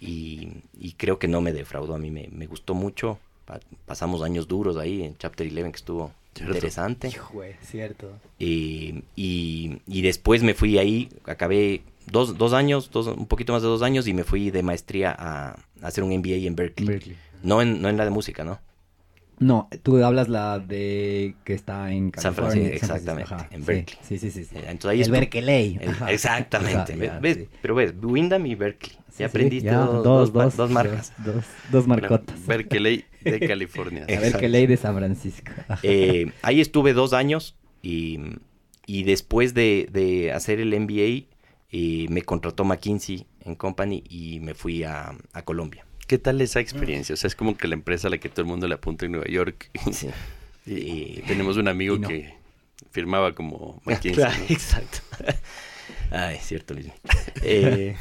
y, 0.00 0.48
y 0.80 0.92
creo 0.96 1.18
que 1.18 1.28
no 1.28 1.42
me 1.42 1.52
defraudó, 1.52 1.94
a 1.94 1.98
mí 1.98 2.10
me, 2.10 2.28
me 2.32 2.46
gustó 2.46 2.72
mucho, 2.74 3.18
Pa- 3.44 3.60
pasamos 3.84 4.22
años 4.22 4.48
duros 4.48 4.78
ahí 4.78 5.02
en 5.02 5.14
Chapter 5.18 5.46
11 5.46 5.62
que 5.70 5.76
estuvo 5.76 6.12
Cierto. 6.34 6.52
interesante. 6.54 7.08
Hijo, 7.08 7.42
cierto. 7.60 8.10
Eh, 8.40 9.02
y, 9.14 9.78
y 9.86 10.00
después 10.02 10.42
me 10.42 10.54
fui 10.54 10.78
ahí, 10.78 11.10
acabé 11.26 11.82
dos, 12.10 12.38
dos 12.38 12.54
años, 12.54 12.90
dos, 12.90 13.06
un 13.08 13.26
poquito 13.26 13.52
más 13.52 13.60
de 13.62 13.68
dos 13.68 13.82
años 13.82 14.06
y 14.08 14.14
me 14.14 14.24
fui 14.24 14.50
de 14.50 14.62
maestría 14.62 15.14
a, 15.18 15.50
a 15.50 15.56
hacer 15.86 16.02
un 16.02 16.10
MBA 16.16 16.46
en 16.46 16.56
Berkeley. 16.56 16.88
Berkeley. 16.88 17.16
No, 17.42 17.60
en, 17.60 17.80
no 17.82 17.88
en 17.90 17.96
la 17.98 18.04
de 18.04 18.10
música, 18.10 18.42
¿no? 18.42 18.58
No, 19.38 19.68
tú 19.82 20.02
hablas 20.02 20.28
la 20.28 20.58
de 20.58 21.34
que 21.44 21.52
está 21.52 21.92
en 21.92 22.10
San 22.16 22.34
California. 22.34 22.50
Francisco, 22.78 22.86
San 22.86 22.96
exactamente, 22.96 23.34
Ajá, 23.34 23.48
en 23.50 23.64
Berkeley. 23.66 23.98
Sí, 24.02 24.18
sí, 24.18 24.30
sí. 24.30 24.44
sí. 24.44 24.56
Entonces 24.56 24.86
ahí 24.86 25.02
el 25.02 25.10
Berkeley. 25.10 25.78
el- 25.80 26.08
exactamente. 26.08 26.92
Ajá, 26.92 26.96
¿ves? 26.96 27.08
ya, 27.12 27.18
¿ves? 27.20 27.36
sí. 27.36 27.48
Pero 27.60 27.74
ves, 27.74 27.94
Wyndham 28.02 28.46
y 28.46 28.54
Berkeley. 28.54 28.96
Sí, 29.10 29.20
Ya 29.20 29.26
aprendiste 29.26 29.66
ya, 29.66 29.76
dos, 29.78 30.32
dos, 30.32 30.56
dos, 30.56 30.70
marcas. 30.70 31.12
Dos, 31.24 31.44
dos, 31.70 31.86
marcotas. 31.86 32.46
Berkeley 32.46 33.04
de 33.24 33.40
California. 33.48 34.04
El 34.08 34.20
Berkeley 34.20 34.66
de 34.66 34.76
San 34.76 34.94
Francisco. 34.96 35.52
Eh, 35.82 36.32
ahí 36.42 36.60
estuve 36.60 36.92
dos 36.92 37.12
años 37.14 37.56
y, 37.82 38.18
y 38.86 39.04
después 39.04 39.54
de, 39.54 39.88
de 39.90 40.32
hacer 40.32 40.60
el 40.60 40.78
MBA 40.78 41.28
eh, 41.72 42.06
me 42.10 42.22
contrató 42.22 42.64
McKinsey 42.64 43.26
en 43.40 43.54
Company 43.54 44.02
y 44.08 44.40
me 44.40 44.54
fui 44.54 44.82
a, 44.84 45.14
a 45.32 45.42
Colombia. 45.42 45.85
¿Qué 46.06 46.18
tal 46.18 46.40
esa 46.40 46.60
experiencia? 46.60 47.14
O 47.14 47.16
sea, 47.16 47.28
es 47.28 47.34
como 47.34 47.56
que 47.56 47.66
la 47.68 47.74
empresa 47.74 48.08
a 48.08 48.10
la 48.10 48.18
que 48.18 48.28
todo 48.28 48.42
el 48.42 48.46
mundo 48.48 48.68
le 48.68 48.74
apunta 48.74 49.06
en 49.06 49.12
Nueva 49.12 49.26
York. 49.28 49.70
Sí. 49.92 50.08
Y 50.68 51.22
tenemos 51.28 51.56
un 51.58 51.68
amigo 51.68 51.96
no. 51.96 52.08
que 52.08 52.34
firmaba 52.90 53.36
como 53.36 53.80
McKinsey. 53.84 54.14
Claro, 54.14 54.36
¿no? 54.36 54.44
exacto. 54.52 54.98
Ay, 56.10 56.38
cierto, 56.42 56.74
Luis. 56.74 56.88
Eh, 57.42 57.94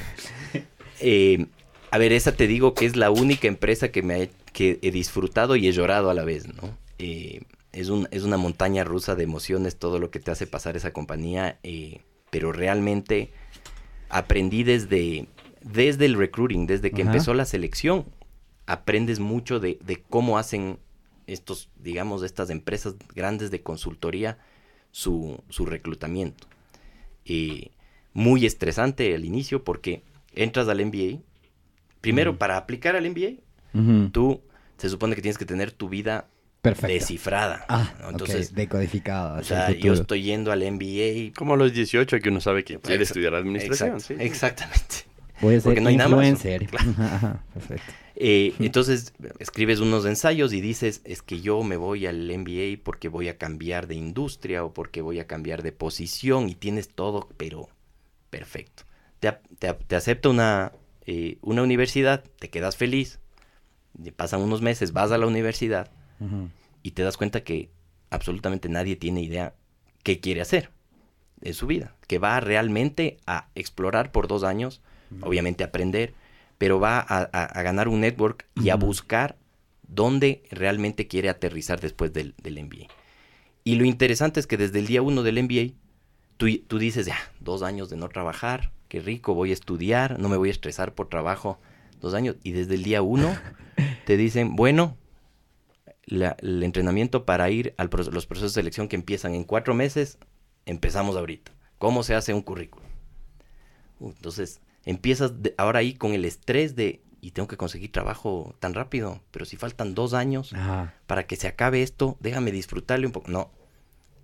eh, 1.00 1.46
a 1.92 1.98
ver, 2.00 2.12
esa 2.12 2.32
te 2.32 2.48
digo 2.48 2.74
que 2.74 2.88
es 2.88 2.96
la 2.96 3.12
única 3.12 3.48
empresa 3.48 3.90
que 3.92 4.02
me 4.02 4.16
ha- 4.16 4.30
que 4.52 4.80
he 4.82 4.90
disfrutado 4.90 5.56
y 5.56 5.68
he 5.68 5.72
llorado 5.74 6.10
a 6.10 6.16
la 6.16 6.24
vez, 6.24 6.48
¿no? 6.48 6.76
Eh, 6.98 7.42
es, 7.72 7.90
un, 7.90 8.08
es 8.10 8.24
una 8.24 8.38
montaña 8.38 8.84
rusa 8.84 9.14
de 9.14 9.26
emociones 9.26 9.76
todo 9.76 10.00
lo 10.00 10.10
que 10.10 10.20
te 10.20 10.32
hace 10.32 10.48
pasar 10.48 10.76
esa 10.76 10.92
compañía, 10.92 11.60
pero 12.32 12.52
realmente 12.52 13.30
aprendí 14.10 14.64
desde, 14.64 15.28
desde 15.66 16.06
el 16.06 16.16
recruiting, 16.16 16.68
desde 16.68 16.92
que 16.92 17.02
Ajá. 17.02 17.12
empezó 17.12 17.34
la 17.34 17.46
selección, 17.46 18.06
aprendes 18.68 19.20
mucho 19.20 19.60
de, 19.60 19.78
de 19.84 20.02
cómo 20.10 20.38
hacen 20.38 20.78
estos, 21.28 21.70
digamos, 21.82 22.24
estas 22.24 22.50
empresas 22.52 22.96
grandes 23.16 23.50
de 23.52 23.62
consultoría 23.62 24.38
su, 24.92 25.42
su 25.50 25.66
reclutamiento. 25.66 26.48
Eh, 27.26 27.72
muy 28.14 28.46
estresante 28.46 29.14
al 29.16 29.26
inicio 29.26 29.64
porque 29.64 30.04
entras 30.34 30.68
al 30.68 30.86
MBA. 30.86 31.20
Primero, 32.02 32.38
para 32.38 32.58
aplicar 32.58 32.96
al 32.96 33.10
MBA, 33.10 34.10
tú 34.12 34.42
se 34.78 34.90
supone 34.90 35.16
que 35.16 35.22
tienes 35.22 35.38
que 35.38 35.46
tener 35.46 35.72
tu 35.72 35.90
vida 35.90 36.28
Perfecto. 36.62 36.94
descifrada. 36.94 37.66
Ah, 37.68 37.94
¿no? 38.02 38.12
entonces 38.12 38.54
decodificado. 38.54 39.40
o 39.40 39.44
sea, 39.44 39.72
yo 39.72 39.94
estoy 39.94 40.22
yendo 40.24 40.52
al 40.52 40.60
MBA. 40.72 41.34
Como 41.36 41.56
a 41.56 41.58
los 41.58 41.74
18 41.74 42.20
que 42.20 42.30
uno 42.30 42.40
sabe 42.40 42.64
que 42.64 42.80
quiere 42.80 43.04
Exa- 43.04 43.08
estudiar 43.08 43.36
administración. 43.36 44.00
Sí. 44.00 44.16
Exactamente. 44.20 45.06
Voy 45.42 45.56
a 45.56 45.60
ser 45.60 45.64
porque 45.64 45.82
no 45.82 45.90
hay 45.90 45.98
nada 45.98 46.16
más. 46.16 46.28
influencer. 46.28 46.70
Ajá, 46.78 47.16
ajá, 47.16 47.44
perfecto. 47.54 47.94
Eh, 48.18 48.54
entonces 48.60 49.14
escribes 49.40 49.82
unos 49.82 50.06
ensayos 50.06 50.54
y 50.54 50.62
dices, 50.62 51.02
es 51.04 51.22
que 51.22 51.42
yo 51.42 51.64
me 51.64 51.76
voy 51.76 52.06
al 52.06 52.32
MBA 52.38 52.82
porque 52.84 53.10
voy 53.10 53.28
a 53.28 53.38
cambiar 53.38 53.88
de 53.88 53.96
industria 53.96 54.64
o 54.64 54.74
porque 54.74 55.02
voy 55.02 55.20
a 55.20 55.28
cambiar 55.28 55.64
de 55.64 55.74
posición 55.74 56.50
y 56.50 56.56
tienes 56.56 56.88
todo, 56.88 57.28
pero 57.36 57.68
perfecto. 58.30 58.84
Te, 59.20 59.34
te 59.60 59.96
acepta 59.96 60.30
una, 60.30 60.72
eh, 61.06 61.38
una 61.42 61.62
universidad, 61.62 62.24
te 62.40 62.50
quedas 62.50 62.78
feliz, 62.78 63.20
pasan 64.16 64.42
unos 64.42 64.62
meses, 64.62 64.92
vas 64.92 65.12
a 65.12 65.18
la 65.18 65.28
universidad 65.28 65.92
y 66.82 66.92
te 66.92 67.04
das 67.04 67.18
cuenta 67.18 67.44
que 67.44 67.70
absolutamente 68.10 68.70
nadie 68.70 68.96
tiene 68.96 69.22
idea 69.22 69.54
qué 70.04 70.20
quiere 70.20 70.42
hacer 70.42 70.70
en 71.42 71.54
su 71.54 71.68
vida, 71.68 71.96
que 72.08 72.18
va 72.18 72.40
realmente 72.40 73.18
a 73.28 73.50
explorar 73.56 74.12
por 74.12 74.28
dos 74.28 74.44
años, 74.44 74.82
obviamente 75.22 75.64
aprender, 75.64 76.14
pero 76.58 76.80
va 76.80 77.00
a, 77.00 77.30
a- 77.32 77.46
a 77.46 77.62
ganar 77.64 77.88
un 77.88 78.02
network 78.02 78.46
y 78.56 78.70
a 78.70 78.76
buscar 78.76 79.38
dónde 79.88 80.44
realmente 80.52 81.08
quiere 81.08 81.30
aterrizar 81.30 81.80
después 81.82 82.12
del, 82.14 82.34
del 82.42 82.58
MBA. 82.64 82.88
Y 83.64 83.76
lo 83.76 83.86
interesante 83.86 84.40
es 84.40 84.48
que 84.48 84.58
desde 84.58 84.80
el 84.80 84.88
día 84.88 85.02
uno 85.02 85.24
del 85.24 85.42
MBA, 85.44 85.74
tú, 86.38 86.48
tú 86.68 86.78
dices, 86.80 87.06
ya, 87.06 87.18
dos 87.40 87.62
años 87.64 87.90
de 87.90 87.98
no 87.98 88.10
trabajar, 88.10 88.72
qué 88.90 89.00
rico, 89.02 89.34
voy 89.34 89.50
a 89.50 89.54
estudiar, 89.54 90.20
no 90.20 90.30
me 90.30 90.38
voy 90.38 90.50
a 90.50 90.52
estresar 90.52 90.94
por 90.94 91.10
trabajo, 91.10 91.60
dos 92.00 92.14
años, 92.14 92.36
y 92.44 92.52
desde 92.52 92.76
el 92.76 92.84
día 92.84 93.02
uno 93.02 93.36
te 94.06 94.18
dicen, 94.18 94.56
bueno, 94.56 94.98
la- 96.06 96.38
el 96.42 96.62
entrenamiento 96.64 97.26
para 97.26 97.50
ir 97.50 97.74
a 97.78 97.86
los 97.86 98.26
procesos 98.28 98.54
de 98.54 98.62
selección 98.62 98.88
que 98.88 98.96
empiezan 98.96 99.34
en 99.34 99.44
cuatro 99.44 99.74
meses, 99.74 100.18
empezamos 100.66 101.16
ahorita. 101.16 101.52
¿Cómo 101.80 102.04
se 102.04 102.16
hace 102.16 102.34
un 102.34 102.42
currículum? 102.42 102.88
Entonces, 104.00 104.60
empiezas 104.86 105.42
de- 105.42 105.54
ahora 105.58 105.80
ahí 105.80 105.94
con 105.94 106.14
el 106.14 106.26
estrés 106.26 106.76
de, 106.76 107.02
y 107.22 107.32
tengo 107.32 107.48
que 107.48 107.58
conseguir 107.58 107.92
trabajo 107.92 108.56
tan 108.60 108.74
rápido, 108.74 109.22
pero 109.32 109.46
si 109.46 109.58
faltan 109.58 109.96
dos 109.96 110.14
años 110.14 110.54
Ajá. 110.54 110.94
para 111.08 111.26
que 111.26 111.36
se 111.36 111.48
acabe 111.48 111.82
esto, 111.82 112.18
déjame 112.20 112.52
disfrutarle 112.52 113.08
un 113.08 113.12
poco. 113.14 113.32
No. 113.32 113.52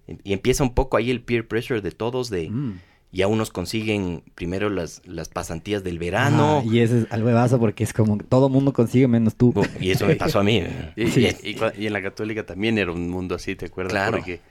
Y 0.07 0.17
y 0.23 0.33
empieza 0.33 0.63
un 0.63 0.73
poco 0.73 0.97
ahí 0.97 1.09
el 1.09 1.21
peer 1.21 1.47
pressure 1.47 1.81
de 1.81 1.91
todos, 1.91 2.29
de 2.29 2.49
Mm. 2.49 2.79
ya 3.11 3.27
unos 3.27 3.49
consiguen 3.49 4.23
primero 4.35 4.69
las, 4.69 5.01
las 5.05 5.29
pasantías 5.29 5.83
del 5.83 5.99
verano. 5.99 6.63
Y 6.65 6.79
eso 6.79 6.97
es 6.97 7.07
algo 7.11 7.27
de 7.29 7.33
vaso 7.33 7.59
porque 7.59 7.83
es 7.83 7.93
como 7.93 8.17
que 8.17 8.23
todo 8.25 8.49
mundo 8.49 8.71
consigue 8.73 9.07
menos 9.07 9.35
tú. 9.35 9.53
Y 9.79 9.91
eso 9.91 10.05
me 10.07 10.15
pasó 10.15 10.39
a 10.39 10.43
mí. 10.43 10.61
Y, 10.95 11.07
Sí. 11.07 11.27
y- 11.43 11.49
y 11.49 11.57
y 11.83 11.87
en 11.87 11.93
la 11.93 12.01
católica 12.01 12.45
también 12.45 12.77
era 12.77 12.91
un 12.91 13.09
mundo 13.09 13.35
así, 13.35 13.55
¿te 13.55 13.65
acuerdas? 13.67 13.93
Claro. 13.93 14.17
Porque 14.17 14.41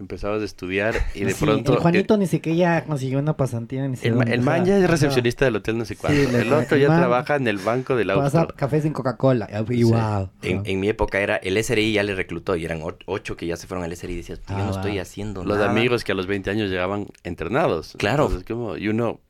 empezabas 0.00 0.42
a 0.42 0.44
estudiar 0.44 0.94
y 1.14 1.24
de 1.24 1.32
Sí, 1.34 1.44
pronto... 1.44 1.74
El 1.74 1.78
Juanito 1.78 2.16
ni 2.16 2.26
siquiera 2.26 2.84
consiguió 2.84 3.18
una 3.18 3.36
pasantía 3.36 3.86
ni 3.86 3.96
El, 4.02 4.28
el 4.28 4.40
man 4.40 4.64
ya 4.64 4.78
es 4.78 4.90
recepcionista 4.90 5.44
del 5.44 5.56
hotel 5.56 5.78
no 5.78 5.84
sé 5.84 5.96
cuánto. 5.96 6.18
le- 6.32 6.40
el 6.40 6.52
otro 6.52 6.76
el 6.76 6.82
ya 6.82 6.88
man 6.88 6.98
trabaja 7.00 7.36
en 7.36 7.46
el 7.46 7.58
banco 7.58 7.94
del 7.94 8.08
Pasa 8.08 8.40
auto. 8.40 8.54
cafés 8.56 8.84
en 8.84 8.92
Coca-Cola. 8.92 9.48
Y 9.68 9.76
Sí. 9.76 9.82
wow. 9.84 10.30
En, 10.42 10.62
en 10.64 10.80
mi 10.80 10.88
época 10.88 11.20
era 11.20 11.36
el 11.36 11.62
SRI 11.62 11.92
ya 11.92 12.02
le 12.02 12.14
reclutó 12.14 12.56
y 12.56 12.64
eran 12.64 12.80
ocho 13.06 13.36
que 13.36 13.46
ya 13.46 13.56
se 13.56 13.66
fueron 13.66 13.84
al 13.84 13.94
SRI 13.94 14.14
y 14.14 14.16
decías, 14.16 14.40
yo 14.40 14.44
Ah, 14.48 14.58
no 14.58 14.64
va. 14.70 14.76
estoy 14.76 14.98
haciendo 14.98 15.44
Los 15.44 15.58
nada. 15.58 15.70
amigos 15.70 16.02
que 16.02 16.12
a 16.12 16.14
los 16.14 16.26
20 16.26 16.50
años 16.50 16.70
llegaban 16.70 17.06
entrenados. 17.22 17.94
Claro. 17.98 18.24
Entonces, 18.24 18.46
como, 18.48 18.76
y 18.76 18.88
uno 18.88 19.20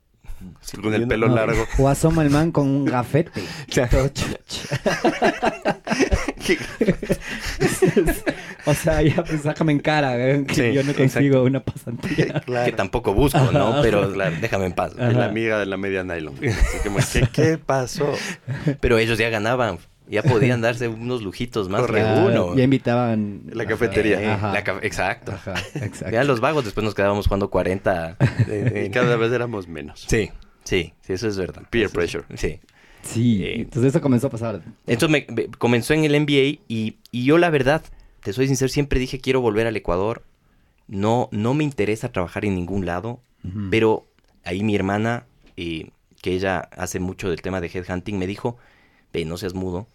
con 0.81 0.95
el 0.95 1.07
pelo 1.07 1.29
no, 1.29 1.35
largo. 1.35 1.67
O 1.79 1.89
asoma 1.89 2.23
el 2.23 2.31
man 2.31 2.51
con 2.53 2.67
un 2.69 2.85
gafete. 2.87 3.43
O 8.71 8.75
sea, 8.75 9.03
ya 9.03 9.23
pues 9.25 9.43
sácame 9.43 9.73
en 9.73 9.81
cara, 9.81 10.13
weón, 10.13 10.45
que 10.47 10.55
Sí, 10.55 10.73
yo 10.73 10.83
no 10.83 10.95
consigo 10.95 11.43
una 11.43 11.61
pasantía. 11.61 12.43
Que 12.65 12.73
tampoco 12.73 13.15
busco, 13.15 13.39
¿no? 13.53 13.81
Pero 13.83 14.13
claro, 14.13 14.37
déjame 14.41 14.67
en 14.67 14.73
paz. 14.73 14.93
Es 14.99 15.15
la 15.15 15.27
amiga 15.27 15.59
de 15.59 15.67
la 15.67 15.77
media 15.77 16.05
nylon. 16.05 16.35
Así 16.37 16.79
como, 16.85 16.99
¿qué, 17.13 17.29
qué 17.33 17.59
pasó? 17.65 18.13
Pero 18.81 18.99
ellos 18.99 19.19
ya 19.19 19.29
ganaban, 19.31 19.79
ya 20.09 20.23
podían 20.23 20.61
darse 20.61 20.89
unos 20.89 21.23
lujitos 21.23 21.69
más 21.69 21.87
que 21.87 22.03
uno. 22.03 22.57
Ya 22.57 22.65
invitaban. 22.65 23.43
La 23.53 23.65
cafetería. 23.67 24.21
Eh, 24.23 24.31
Ajá. 24.31 24.53
la 24.53 24.65
ca- 24.65 24.79
exacto. 24.83 25.33
Ajá, 25.33 25.55
exacto. 25.75 26.11
Ya 26.11 26.25
los 26.25 26.41
vagos 26.41 26.65
después 26.65 26.85
nos 26.85 26.95
quedábamos 26.95 27.27
jugando 27.27 27.51
40. 27.51 28.17
eh, 28.49 28.73
Y 28.85 28.87
eh, 28.87 28.91
cada 28.93 29.17
vez 29.17 29.33
éramos 29.33 29.69
menos. 29.69 30.05
Sí, 30.09 30.31
sí, 30.65 30.93
sí, 31.03 31.13
eso 31.13 31.29
es 31.29 31.37
verdad. 31.39 31.63
Peer 31.71 31.87
Eso 31.87 31.93
es- 32.01 32.11
pressure. 32.13 32.25
Sí. 32.37 32.61
Sí, 33.03 33.43
Eh, 33.45 33.61
entonces 33.63 33.91
eso 33.95 34.01
comenzó 34.03 34.27
a 34.27 34.31
pasar. 34.31 34.61
Entonces 34.87 35.09
me, 35.09 35.35
me- 35.35 35.47
comenzó 35.49 35.95
en 35.95 36.05
el 36.05 36.13
NBA 36.21 36.61
y, 36.69 36.99
y 37.11 37.25
yo 37.25 37.39
la 37.39 37.49
verdad, 37.49 37.83
te 38.23 38.33
soy 38.33 38.47
sincero, 38.47 38.69
siempre 38.69 38.99
dije 39.01 39.21
quiero 39.21 39.41
volver 39.41 39.67
al 39.67 39.77
Ecuador. 39.77 40.23
No, 40.89 41.29
no 41.31 41.55
me 41.55 41.63
interesa 41.65 42.11
trabajar 42.11 42.45
en 42.45 42.55
ningún 42.57 42.85
lado, 42.85 43.21
pero 43.71 44.07
ahí 44.45 44.63
mi 44.65 44.75
hermana, 44.75 45.25
eh, 45.57 45.91
que 46.21 46.33
ella 46.33 46.69
hace 46.77 46.99
mucho 46.99 47.31
del 47.31 47.43
tema 47.43 47.61
de 47.61 47.69
headhunting, 47.73 48.19
me 48.19 48.27
dijo, 48.27 48.57
ve, 49.13 49.25
no 49.25 49.37
seas 49.37 49.55
mudo, 49.55 49.87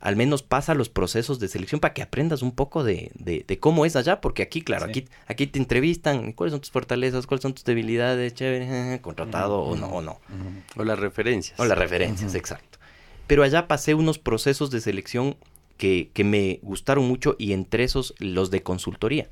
al 0.00 0.16
menos 0.16 0.42
pasa 0.42 0.74
los 0.74 0.88
procesos 0.88 1.38
de 1.38 1.46
selección 1.48 1.80
para 1.80 1.94
que 1.94 2.02
aprendas 2.02 2.42
un 2.42 2.50
poco 2.52 2.82
de, 2.84 3.12
de, 3.14 3.44
de 3.46 3.58
cómo 3.60 3.86
es 3.86 3.94
allá, 3.96 4.20
porque 4.20 4.42
aquí, 4.42 4.62
claro, 4.62 4.86
Sí. 4.86 4.90
aquí, 4.90 5.04
aquí 5.28 5.46
te 5.46 5.58
entrevistan, 5.60 6.32
cuáles 6.32 6.50
son 6.52 6.60
tus 6.60 6.70
fortalezas, 6.72 7.26
cuáles 7.26 7.42
son 7.42 7.54
tus 7.54 7.64
debilidades, 7.64 8.34
chévere, 8.34 9.00
contratado 9.00 9.60
o 9.60 9.76
no, 9.76 9.86
o 9.88 10.02
no. 10.02 10.18
O 10.76 10.82
las 10.84 10.98
referencias. 10.98 11.58
O 11.60 11.64
las 11.64 11.78
referencias, 11.78 12.34
exacto. 12.34 12.78
Pero 13.28 13.42
allá 13.44 13.68
pasé 13.68 13.94
unos 13.94 14.18
procesos 14.18 14.70
de 14.72 14.80
selección 14.80 15.36
que, 15.76 16.10
que 16.12 16.24
me 16.24 16.60
gustaron 16.62 17.06
mucho 17.06 17.36
y 17.38 17.52
entre 17.52 17.84
esos 17.84 18.14
los 18.18 18.50
de 18.50 18.62
consultoría. 18.62 19.30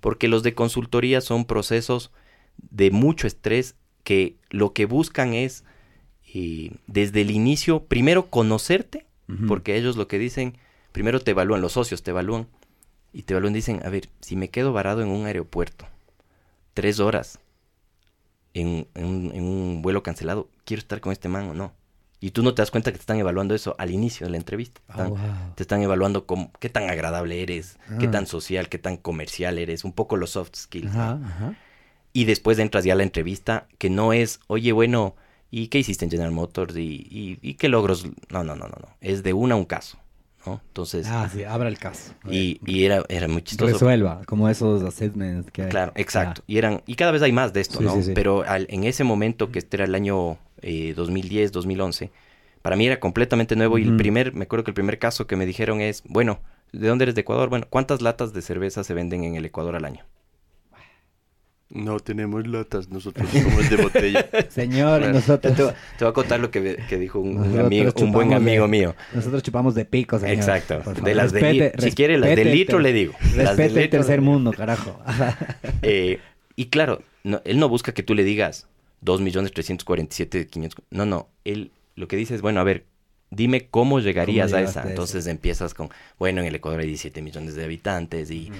Porque 0.00 0.26
los 0.26 0.42
de 0.42 0.54
consultoría 0.54 1.20
son 1.20 1.44
procesos 1.44 2.10
de 2.56 2.90
mucho 2.90 3.28
estrés 3.28 3.76
que 4.02 4.34
lo 4.50 4.72
que 4.72 4.86
buscan 4.86 5.34
es 5.34 5.62
eh, 6.34 6.72
desde 6.88 7.20
el 7.20 7.30
inicio, 7.30 7.84
primero 7.84 8.28
conocerte, 8.28 9.06
porque 9.46 9.76
ellos 9.76 9.96
lo 9.96 10.08
que 10.08 10.18
dicen, 10.18 10.58
primero 10.90 11.20
te 11.20 11.30
evalúan, 11.30 11.62
los 11.62 11.72
socios 11.72 12.02
te 12.02 12.10
evalúan, 12.10 12.48
y 13.12 13.22
te 13.22 13.34
evalúan, 13.34 13.52
dicen, 13.52 13.80
a 13.84 13.88
ver, 13.88 14.08
si 14.20 14.34
me 14.34 14.50
quedo 14.50 14.72
varado 14.72 15.00
en 15.00 15.08
un 15.08 15.26
aeropuerto 15.26 15.86
tres 16.74 17.00
horas 17.00 17.38
en, 18.54 18.88
en 18.94 19.44
un 19.44 19.80
vuelo 19.80 20.02
cancelado, 20.02 20.48
quiero 20.64 20.80
estar 20.80 21.00
con 21.00 21.12
este 21.12 21.28
man 21.28 21.48
o 21.50 21.54
no. 21.54 21.72
Y 22.22 22.30
tú 22.30 22.42
no 22.42 22.54
te 22.54 22.62
das 22.62 22.70
cuenta 22.70 22.92
que 22.92 22.98
te 22.98 23.02
están 23.02 23.18
evaluando 23.18 23.54
eso 23.54 23.74
al 23.78 23.90
inicio 23.90 24.26
de 24.26 24.30
la 24.30 24.36
entrevista. 24.38 24.80
Ah, 24.88 25.08
wow. 25.08 25.18
te 25.56 25.62
están 25.64 25.82
evaluando 25.82 26.24
cómo, 26.24 26.52
qué 26.60 26.68
tan 26.70 26.88
agradable 26.88 27.42
eres, 27.42 27.78
qué 27.98 28.06
Ah. 28.06 28.10
tan 28.12 28.26
social, 28.26 28.68
qué 28.68 28.78
tan 28.78 28.96
comercial 28.96 29.58
eres, 29.58 29.84
un 29.84 29.92
poco 29.92 30.16
los 30.16 30.30
soft 30.30 30.54
skills. 30.54 30.94
¿no? 30.94 31.02
Ajá. 31.02 31.54
Y 32.12 32.24
después 32.24 32.58
entras 32.60 32.84
ya 32.84 32.92
a 32.92 32.96
la 32.96 33.02
entrevista, 33.02 33.66
que 33.78 33.90
no 33.90 34.12
es, 34.12 34.38
oye, 34.46 34.70
bueno, 34.72 35.16
¿y 35.50 35.66
qué 35.68 35.78
hiciste 35.80 36.04
en 36.04 36.10
General 36.12 36.30
Motors? 36.32 36.76
¿Y, 36.76 37.06
y, 37.10 37.38
y 37.42 37.54
qué 37.54 37.68
logros? 37.68 38.04
No, 38.30 38.44
no, 38.44 38.54
no, 38.54 38.68
no, 38.68 38.76
no. 38.80 38.88
Es 39.00 39.22
de 39.24 39.32
una 39.32 39.54
a 39.54 39.58
un 39.58 39.64
caso, 39.64 39.98
¿no? 40.46 40.60
Entonces, 40.68 41.06
Ah, 41.08 41.28
sí, 41.32 41.44
abra 41.44 41.68
el 41.68 41.78
caso. 41.78 42.12
Y, 42.30 42.60
era, 42.84 43.04
era 43.08 43.28
muy 43.28 43.42
chistoso. 43.42 43.72
Resuelva, 43.72 44.22
como 44.26 44.48
esos 44.48 44.82
assessments 44.82 45.50
que 45.50 45.62
hay. 45.62 45.68
Claro, 45.70 45.92
exacto. 45.96 46.42
Y 46.46 46.58
eran 46.58 46.82
y 46.86 46.94
cada 46.94 47.12
vez 47.12 47.22
hay 47.22 47.32
más 47.32 47.52
de 47.52 47.60
esto, 47.60 47.78
Sí, 47.78 47.84
¿no? 47.84 47.94
sí, 47.96 48.02
sí. 48.02 48.12
Pero 48.14 48.42
al- 48.42 48.66
en 48.70 48.84
ese 48.84 49.04
momento, 49.04 49.50
que 49.50 49.58
este 49.58 49.76
era 49.76 49.84
el 49.84 49.94
año 49.94 50.38
eh, 50.62 50.94
2010, 50.96 51.52
2011, 51.52 52.10
para 52.62 52.76
mí 52.76 52.86
era 52.86 53.00
completamente 53.00 53.56
nuevo 53.56 53.78
y 53.78 53.82
el 53.84 53.96
primer, 53.96 54.34
me 54.34 54.44
acuerdo 54.44 54.64
que 54.64 54.70
el 54.70 54.74
primer 54.74 54.98
caso 54.98 55.26
que 55.26 55.36
me 55.36 55.46
dijeron 55.46 55.80
es, 55.80 56.02
bueno, 56.06 56.40
¿de 56.72 56.88
dónde 56.88 57.04
eres 57.04 57.14
de 57.14 57.22
Ecuador? 57.22 57.48
Bueno, 57.48 57.66
¿cuántas 57.68 58.00
latas 58.02 58.32
de 58.32 58.42
cerveza 58.42 58.84
se 58.84 58.94
venden 58.94 59.24
en 59.24 59.34
el 59.34 59.44
Ecuador 59.44 59.74
al 59.76 59.84
año? 59.84 60.04
No 61.74 61.98
tenemos 62.00 62.46
latas, 62.46 62.90
nosotros 62.90 63.28
somos 63.30 63.70
de 63.70 63.76
botella. 63.76 64.28
Señor, 64.50 65.00
Bueno, 65.00 65.14
nosotros, 65.14 65.56
Te, 65.56 65.62
voy- 65.62 65.72
te 65.98 66.04
voy 66.04 66.10
a 66.10 66.12
contar 66.14 66.38
lo 66.40 66.50
que, 66.50 66.76
que 66.88 66.98
dijo 66.98 67.18
un, 67.18 67.58
amigo, 67.58 67.90
un 67.96 68.12
buen 68.12 68.28
de- 68.28 68.34
amigo 68.34 68.68
mío. 68.68 68.94
nosotros 69.14 69.42
chupamos 69.42 69.74
de 69.74 69.86
pico, 69.86 70.18
señor. 70.18 70.34
Exacto. 70.34 70.82
De 71.02 71.14
las 71.14 71.32
de 71.32 71.40
Respete- 71.40 71.72
li- 71.78 71.82
si 71.90 71.92
quiere, 71.96 72.18
las 72.18 72.36
de 72.36 72.44
litro 72.44 72.78
le 72.78 72.92
digo. 72.92 73.14
De 73.34 73.44
Respete 73.46 73.84
el 73.84 73.90
tercer 73.90 74.20
mundo, 74.20 74.52
carajo. 74.52 75.00
Eh, 75.82 76.20
y 76.56 76.66
claro, 76.66 77.00
no- 77.24 77.40
él 77.44 77.58
no 77.58 77.68
busca 77.70 77.92
que 77.92 78.02
tú 78.02 78.14
le 78.14 78.22
digas 78.24 78.66
2.347.500. 79.04 80.74
No, 80.90 81.06
no. 81.06 81.28
Él 81.44 81.70
lo 81.96 82.08
que 82.08 82.16
dice 82.16 82.34
es, 82.34 82.40
bueno, 82.42 82.60
a 82.60 82.64
ver, 82.64 82.84
dime 83.34 83.66
cómo 83.70 83.98
llegarías 83.98 84.50
¿Cómo 84.52 84.62
a 84.64 84.68
esa. 84.68 84.82
a 84.82 84.88
Entonces 84.90 85.26
empiezas 85.26 85.72
con, 85.72 85.88
bueno, 86.18 86.40
en 86.42 86.46
el 86.48 86.54
Ecuador 86.54 86.80
hay 86.80 86.86
17 86.86 87.22
millones 87.22 87.54
de 87.54 87.64
habitantes 87.64 88.30
y, 88.30 88.50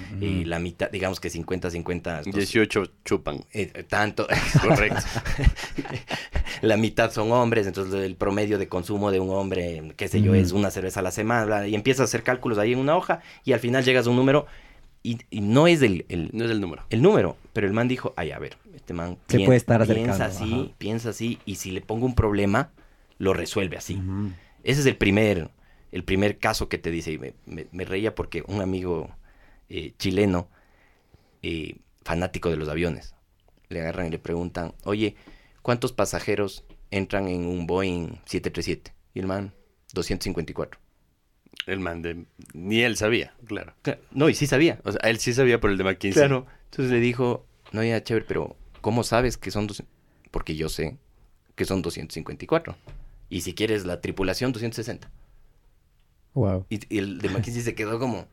la 0.45 0.57
mitad, 0.59 0.89
digamos 0.89 1.19
que 1.19 1.29
50-50. 1.29 2.19
estos- 2.19 2.33
18 2.35 2.83
chupan. 3.05 3.45
eh, 3.53 3.83
tanto, 3.87 4.27
correcto. 4.61 4.99
la 6.61 6.77
mitad 6.77 7.11
son 7.11 7.31
hombres, 7.31 7.67
entonces 7.67 7.93
el 8.03 8.15
promedio 8.15 8.57
de 8.57 8.67
consumo 8.67 9.11
de 9.11 9.19
un 9.19 9.29
hombre, 9.29 9.93
qué 9.95 10.07
sé 10.07 10.21
yo, 10.21 10.33
es 10.33 10.51
una 10.51 10.71
cerveza 10.71 11.01
a 11.01 11.03
la 11.03 11.11
semana, 11.11 11.45
bla, 11.45 11.67
y 11.67 11.75
empiezas 11.75 12.01
a 12.01 12.03
hacer 12.05 12.23
cálculos 12.23 12.57
ahí 12.57 12.73
en 12.73 12.79
una 12.79 12.95
hoja 12.95 13.21
y 13.43 13.53
al 13.53 13.59
final 13.59 13.83
llegas 13.83 14.07
a 14.07 14.09
un 14.09 14.15
número 14.15 14.45
y, 15.03 15.17
y 15.29 15.41
no 15.41 15.67
es 15.67 15.81
el, 15.81 16.05
el, 16.09 16.29
No 16.33 16.45
es 16.45 16.51
el 16.51 16.61
número. 16.61 16.83
el 16.89 17.01
número, 17.01 17.35
pero 17.51 17.67
el 17.67 17.73
man 17.73 17.87
dijo, 17.87 18.13
ay, 18.15 18.31
a 18.31 18.39
ver, 18.39 18.57
este 18.73 18.93
man 18.93 19.17
Se 19.27 19.37
pien- 19.37 19.45
puede 19.45 19.57
estar 19.57 19.85
piensa 19.85 20.25
así, 20.25 20.53
ajá. 20.53 20.71
piensa 20.77 21.09
así, 21.09 21.39
y 21.45 21.55
si 21.55 21.71
le 21.71 21.81
pongo 21.81 22.05
un 22.05 22.15
problema, 22.15 22.71
lo 23.17 23.33
resuelve 23.33 23.77
así. 23.77 23.99
Ese 24.63 24.81
es 24.81 24.85
el 24.85 24.97
primer, 24.97 25.49
el 25.91 26.03
primer 26.03 26.37
caso 26.39 26.69
que 26.69 26.77
te 26.77 26.89
dice, 26.91 27.11
y 27.11 27.17
me, 27.19 27.33
me- 27.45 27.67
me 27.71 27.85
reía 27.85 28.15
porque 28.15 28.43
un 28.47 28.61
amigo 28.61 29.09
eh, 29.69 29.93
chileno, 29.97 30.49
eh, 31.41 31.77
fanático 32.03 32.49
de 32.49 32.57
los 32.57 32.69
aviones, 32.69 33.15
le 33.69 33.81
agarran 33.81 34.07
y 34.07 34.11
le 34.11 34.19
preguntan, 34.19 34.73
oye, 34.83 35.15
¿cuántos 35.61 35.91
pasajeros 35.93 36.63
entran 36.91 37.27
en 37.27 37.45
un 37.45 37.65
Boeing 37.67 38.19
737? 38.25 38.93
Y 39.13 39.19
el 39.19 39.27
man, 39.27 39.53
254. 39.93 40.79
El 41.67 41.79
man 41.79 42.01
de... 42.01 42.25
Ni 42.53 42.81
él 42.81 42.97
sabía, 42.97 43.33
claro. 43.45 43.73
Cla- 43.83 43.99
No, 44.11 44.27
y 44.29 44.33
sí 44.33 44.47
sabía. 44.47 44.79
O 44.83 44.91
sea, 44.91 44.99
él 45.09 45.19
sí 45.19 45.33
sabía 45.33 45.59
por 45.61 45.69
el 45.71 45.77
de 45.77 45.83
McKinsey. 45.85 46.21
Claro. 46.21 46.45
Entonces 46.71 46.91
le 46.91 46.99
dijo, 46.99 47.45
no, 47.71 47.83
ya, 47.83 48.03
chévere, 48.03 48.25
pero 48.27 48.55
¿cómo 48.81 49.03
sabes 49.03 49.37
que 49.37 49.51
son 49.51 49.67
dos? 49.67 49.83
Porque 50.31 50.55
yo 50.55 50.67
sé 50.69 50.97
que 51.55 51.65
son 51.65 51.81
254. 51.81 52.75
Y 53.33 53.41
si 53.41 53.53
quieres 53.53 53.85
la 53.85 53.99
tripulación, 54.01 54.51
260. 54.51 55.09
Wow. 56.33 56.65
Y, 56.69 56.79
y 56.93 56.97
el 56.99 57.19
de 57.19 57.29
McKinsey 57.29 57.61
se 57.61 57.75
quedó 57.75 57.99
como, 57.99 58.25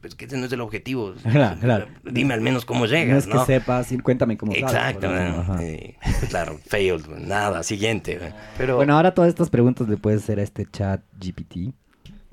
pues 0.00 0.14
que 0.14 0.24
ese 0.26 0.36
no 0.36 0.46
es 0.46 0.52
el 0.52 0.60
objetivo. 0.60 1.14
Claro, 1.22 1.60
claro. 1.60 1.86
Dime 2.04 2.34
al 2.34 2.40
menos 2.40 2.64
cómo 2.64 2.80
No 2.80 2.86
llegas, 2.86 3.24
es 3.24 3.28
¿no? 3.28 3.40
que 3.40 3.46
sepas, 3.46 3.86
sí, 3.86 3.98
cuéntame 3.98 4.36
cómo 4.36 4.52
Exacto. 4.52 5.08
ajá. 5.08 5.62
Eh, 5.62 5.96
claro, 6.28 6.58
failed, 6.66 7.06
nada, 7.18 7.62
siguiente. 7.62 8.32
Pero 8.58 8.76
Bueno, 8.76 8.96
ahora 8.96 9.14
todas 9.14 9.28
estas 9.28 9.50
preguntas 9.50 9.88
le 9.88 9.96
puedes 9.96 10.22
hacer 10.22 10.38
a 10.38 10.42
este 10.42 10.66
chat 10.70 11.02
GPT. 11.20 11.72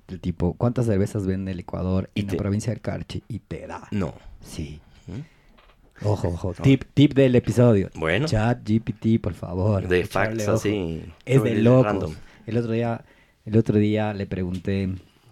Del 0.08 0.20
tipo, 0.20 0.54
¿cuántas 0.56 0.88
cervezas 0.88 1.28
vende 1.28 1.52
el 1.52 1.60
Ecuador 1.60 2.10
Y 2.16 2.22
en 2.22 2.28
te- 2.28 2.34
la 2.36 2.40
provincia 2.40 2.74
del 2.74 2.82
Carchi? 2.82 3.24
Y 3.28 3.38
te 3.40 3.68
da. 3.68 3.88
no. 3.92 4.16
Sí. 4.42 4.80
¿Mm? 5.08 5.20
Ojo, 6.04 6.30
ojo. 6.30 6.54
Tip, 6.62 6.84
tip 6.94 7.14
del 7.14 7.36
episodio. 7.36 7.90
Bueno. 7.96 8.28
Chat 8.28 8.60
GPT, 8.68 9.22
por 9.22 9.34
favor. 9.34 9.88
De 9.88 10.06
facts 10.06 10.48
así. 10.48 11.04
Es 11.26 11.44
de 11.44 11.56
de 11.56 11.62
locos. 11.62 11.86
random. 11.86 12.14
El 12.46 12.58
otro 12.58 12.72
día, 12.72 13.04
el 13.46 13.58
otro 13.58 13.78
día 13.78 14.14
le 14.14 14.26
pregunté, 14.26 14.90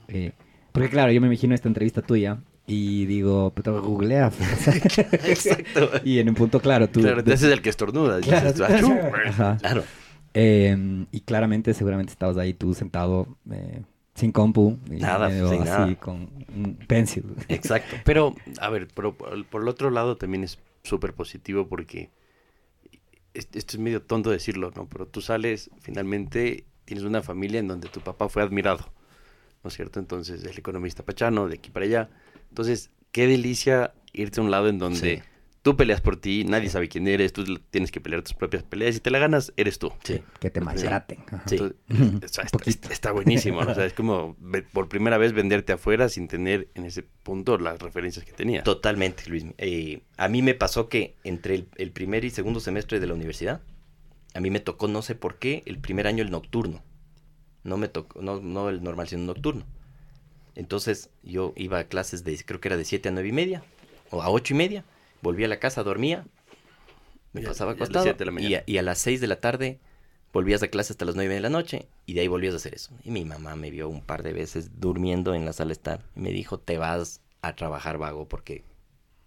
eh, 0.07 0.32
porque 0.72 0.89
claro, 0.89 1.11
yo 1.11 1.22
me 1.22 1.28
imagino 1.28 1.55
esta 1.55 1.68
entrevista 1.68 2.01
tuya 2.01 2.39
y 2.68 3.05
digo, 3.05 3.51
pero 3.55 3.82
googlea. 3.82 4.32
Exacto. 5.11 5.89
y 6.03 6.20
en 6.20 6.30
un 6.30 6.36
punto 6.36 6.59
claro, 6.59 6.89
tú. 6.89 7.01
Claro, 7.01 7.24
te 7.24 7.34
haces 7.34 7.51
el 7.51 7.61
que 7.61 7.70
estornuda. 7.70 8.20
Claro. 8.22 9.84
Eh, 10.34 11.05
y 11.11 11.22
claramente, 11.22 11.74
seguramente 11.74 12.11
estabas 12.11 12.38
ahí 12.38 12.53
tú 12.53 12.74
sentado 12.74 13.38
eh, 13.49 13.82
sin 14.18 14.32
compu. 14.32 14.78
y 14.89 14.95
Nada, 14.97 15.30
sin 15.30 15.61
así 15.61 15.70
nada. 15.70 15.95
con 15.95 16.30
un 16.55 16.76
pencil. 16.88 17.24
Exacto. 17.47 17.95
Pero, 18.03 18.36
a 18.59 18.70
ver, 18.70 18.88
pero 18.93 19.15
por, 19.15 19.61
el 19.61 19.68
otro 19.70 19.89
lado 19.91 20.18
también 20.18 20.43
es 20.43 20.57
súper 20.84 21.13
positivo 21.13 21.68
porque 21.68 22.09
es- 23.34 23.47
esto 23.53 23.78
es 23.78 23.80
medio 23.80 24.01
tonto 24.01 24.30
decirlo, 24.32 24.72
¿no? 24.76 24.88
Pero 24.88 25.07
tú 25.07 25.22
sales, 25.22 25.70
finalmente 25.80 26.65
tienes 26.86 27.03
una 27.05 27.22
familia 27.22 27.59
en 27.59 27.68
donde 27.68 27.89
tu 27.89 28.01
papá 28.01 28.28
fue 28.30 28.41
admirado, 28.41 28.91
¿no 29.63 29.68
es 29.70 29.76
cierto? 29.76 29.99
Entonces, 29.99 30.43
el 30.43 30.57
economista 30.57 31.03
pachano, 31.03 31.47
de 31.47 31.55
aquí 31.55 31.70
para 31.70 31.86
allá. 31.86 32.09
Entonces, 32.49 32.89
qué 33.11 33.28
delicia 33.28 33.93
irte 34.13 34.39
a 34.39 34.43
un 34.43 34.49
lado 34.51 34.68
en 34.70 34.80
donde 34.80 35.18
Sí. 35.18 35.22
Tú 35.68 35.76
peleas 35.76 35.99
por 35.99 36.15
ti, 36.15 36.45
nadie 36.45 36.70
sabe 36.70 36.88
quién 36.88 37.09
eres, 37.09 37.34
tú 37.34 37.43
tienes 37.72 37.91
que 37.91 37.99
pelear 37.99 38.22
tus 38.22 38.34
propias 38.34 38.63
peleas 38.63 38.95
y 38.95 39.01
te 39.01 39.11
la 39.11 39.20
ganas, 39.20 39.51
eres 39.57 39.80
tú. 39.80 39.91
Sí. 40.01 40.22
Que 40.39 40.49
te 40.49 40.61
maltraten. 40.61 41.18
Sí. 41.45 41.57
Entonces, 41.89 42.24
o 42.24 42.28
sea, 42.30 42.45
está, 42.89 43.11
buenísimo, 43.11 43.61
¿no? 43.61 43.72
O 43.72 43.76
sea, 43.76 43.84
es 43.84 43.91
como 43.91 44.38
por 44.72 44.88
primera 44.88 45.18
vez 45.18 45.34
venderte 45.34 45.74
afuera 45.74 46.07
sin 46.07 46.30
tener 46.30 46.70
en 46.74 46.86
ese 46.86 47.03
punto 47.03 47.57
las 47.57 47.80
referencias 47.80 48.24
que 48.24 48.32
tenías. 48.32 48.63
Totalmente, 48.63 49.24
Luis. 49.28 49.43
Eh, 49.57 50.03
a 50.15 50.30
mí 50.30 50.41
me 50.41 50.53
pasó 50.53 50.88
que 50.88 51.15
entre 51.26 51.55
el, 51.55 51.68
el 51.76 51.91
primer 51.91 52.24
y 52.24 52.30
segundo 52.30 52.61
semestre 52.61 53.01
de 53.01 53.07
la 53.07 53.13
universidad, 53.13 53.59
a 54.36 54.39
mí 54.39 54.49
me 54.49 54.61
tocó, 54.61 54.88
no 54.88 55.01
sé 55.01 55.15
por 55.15 55.38
qué, 55.38 55.63
el 55.65 55.80
primer 55.80 56.07
año 56.07 56.24
el 56.24 56.32
nocturno. 56.32 56.82
No 57.65 57.76
me 57.76 57.89
tocó, 57.89 58.22
no, 58.22 58.39
no 58.39 58.70
el 58.70 58.82
normal, 58.82 59.09
sino 59.09 59.20
el 59.24 59.28
nocturno. 59.28 59.65
Entonces 60.55 61.09
yo 61.24 61.51
iba 61.57 61.80
a 61.80 61.84
clases 61.89 62.24
de, 62.24 62.38
creo 62.45 62.61
que 62.61 62.70
era 62.70 62.78
de 62.78 62.86
7 62.86 63.09
a 63.09 63.11
9 63.11 63.28
y 63.28 63.34
media, 63.34 63.63
o 64.11 64.22
a 64.22 64.30
8 64.30 64.53
y 64.53 64.57
media, 64.57 64.86
volvía 65.22 65.45
a 65.45 65.49
la 65.49 65.59
casa, 65.59 65.84
dormía, 65.84 66.26
me 67.34 67.41
pasaba 67.41 67.74
acostado, 67.74 68.03
7 68.03 68.18
de 68.20 68.26
la 68.26 68.32
y, 68.32 68.34
mañana. 68.36 68.57
a, 68.59 68.63
y 68.72 68.78
a 68.78 68.82
las 68.82 68.97
6 68.99 69.22
de 69.22 69.28
la 69.28 69.39
tarde 69.39 69.80
volvías 70.34 70.61
a 70.63 70.68
clase 70.68 70.93
hasta 70.93 71.05
las 71.05 71.15
9 71.15 71.34
de 71.34 71.41
la 71.41 71.49
noche, 71.49 71.88
y 72.05 72.13
de 72.13 72.22
ahí 72.22 72.28
volvías 72.28 72.53
a 72.53 72.57
hacer 72.57 72.74
eso. 72.76 72.91
Y 73.03 73.11
mi 73.11 73.26
mamá 73.26 73.55
me 73.55 73.72
vio 73.72 73.89
un 73.89 74.01
par 74.01 74.24
de 74.24 74.34
veces 74.34 74.80
durmiendo 74.80 75.34
en 75.36 75.45
la 75.45 75.53
sala 75.53 75.70
de 75.70 75.74
estar, 75.74 76.03
y 76.15 76.20
me 76.20 76.32
dijo, 76.32 76.59
te 76.59 76.78
vas 76.78 77.22
a 77.41 77.55
trabajar 77.55 77.97
vago, 77.97 78.28
porque... 78.28 78.63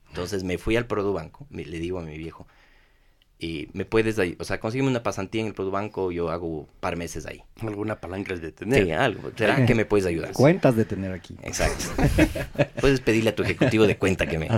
Entonces 0.08 0.42
me 0.42 0.58
fui 0.58 0.76
al 0.76 0.86
Produbanco, 0.86 1.46
me- 1.50 1.64
le 1.64 1.78
digo 1.78 2.00
a 2.00 2.02
mi 2.02 2.18
viejo, 2.18 2.46
y 3.38 3.68
me 3.72 3.84
puedes, 3.84 4.18
ahí- 4.18 4.36
o 4.40 4.44
sea, 4.44 4.58
consígueme 4.60 4.90
una 4.90 5.02
pasantía 5.02 5.40
en 5.40 5.46
el 5.46 5.54
Produbanco, 5.54 6.10
yo 6.12 6.30
hago 6.30 6.46
un 6.46 6.66
par 6.80 6.96
meses 6.96 7.26
ahí. 7.26 7.42
Alguna 7.60 8.00
palanca 8.00 8.34
de 8.36 8.52
tener. 8.52 8.84
Sí, 8.84 8.90
algo. 8.92 9.30
¿Será 9.36 9.64
que 9.64 9.74
me 9.74 9.84
puedes 9.84 10.06
ayudar? 10.06 10.32
Cuentas 10.32 10.76
de 10.76 10.84
tener 10.84 11.12
aquí. 11.12 11.36
Exacto. 11.42 11.84
Puedes 12.80 13.00
pedirle 13.00 13.30
a 13.30 13.34
tu 13.36 13.42
ejecutivo 13.44 13.86
de 13.86 13.96
cuenta 13.96 14.26
que 14.26 14.38
me... 14.38 14.48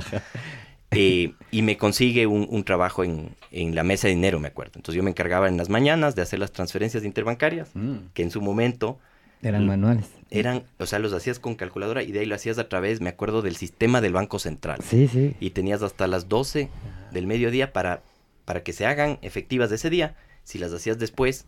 Eh, 0.94 1.32
y 1.50 1.62
me 1.62 1.76
consigue 1.76 2.26
un, 2.26 2.46
un 2.50 2.64
trabajo 2.64 3.02
en, 3.04 3.34
en 3.50 3.74
la 3.74 3.82
mesa 3.82 4.08
de 4.08 4.14
dinero, 4.14 4.38
me 4.40 4.48
acuerdo. 4.48 4.72
Entonces 4.76 4.96
yo 4.96 5.02
me 5.02 5.10
encargaba 5.10 5.48
en 5.48 5.56
las 5.56 5.68
mañanas 5.68 6.14
de 6.14 6.22
hacer 6.22 6.38
las 6.38 6.52
transferencias 6.52 7.04
interbancarias, 7.04 7.70
Mm. 7.74 7.96
que 8.14 8.22
en 8.22 8.30
su 8.30 8.40
momento 8.40 8.98
Eran 9.42 9.66
manuales. 9.66 10.06
Eran, 10.30 10.62
o 10.78 10.86
sea, 10.86 10.98
los 10.98 11.12
hacías 11.12 11.38
con 11.38 11.54
calculadora 11.56 12.02
y 12.02 12.12
de 12.12 12.20
ahí 12.20 12.26
lo 12.26 12.34
hacías 12.34 12.58
a 12.58 12.68
través, 12.68 13.00
me 13.00 13.08
acuerdo, 13.10 13.42
del 13.42 13.56
sistema 13.56 14.00
del 14.00 14.12
Banco 14.12 14.38
Central. 14.38 14.78
Sí, 14.82 15.08
sí. 15.08 15.34
Y 15.40 15.50
tenías 15.50 15.82
hasta 15.82 16.06
las 16.06 16.28
12 16.28 16.68
del 17.10 17.26
mediodía 17.26 17.72
para, 17.72 18.02
para 18.44 18.62
que 18.62 18.72
se 18.72 18.86
hagan 18.86 19.18
efectivas 19.22 19.68
de 19.70 19.76
ese 19.76 19.90
día. 19.90 20.14
Si 20.44 20.58
las 20.58 20.72
hacías 20.72 20.98
después, 20.98 21.46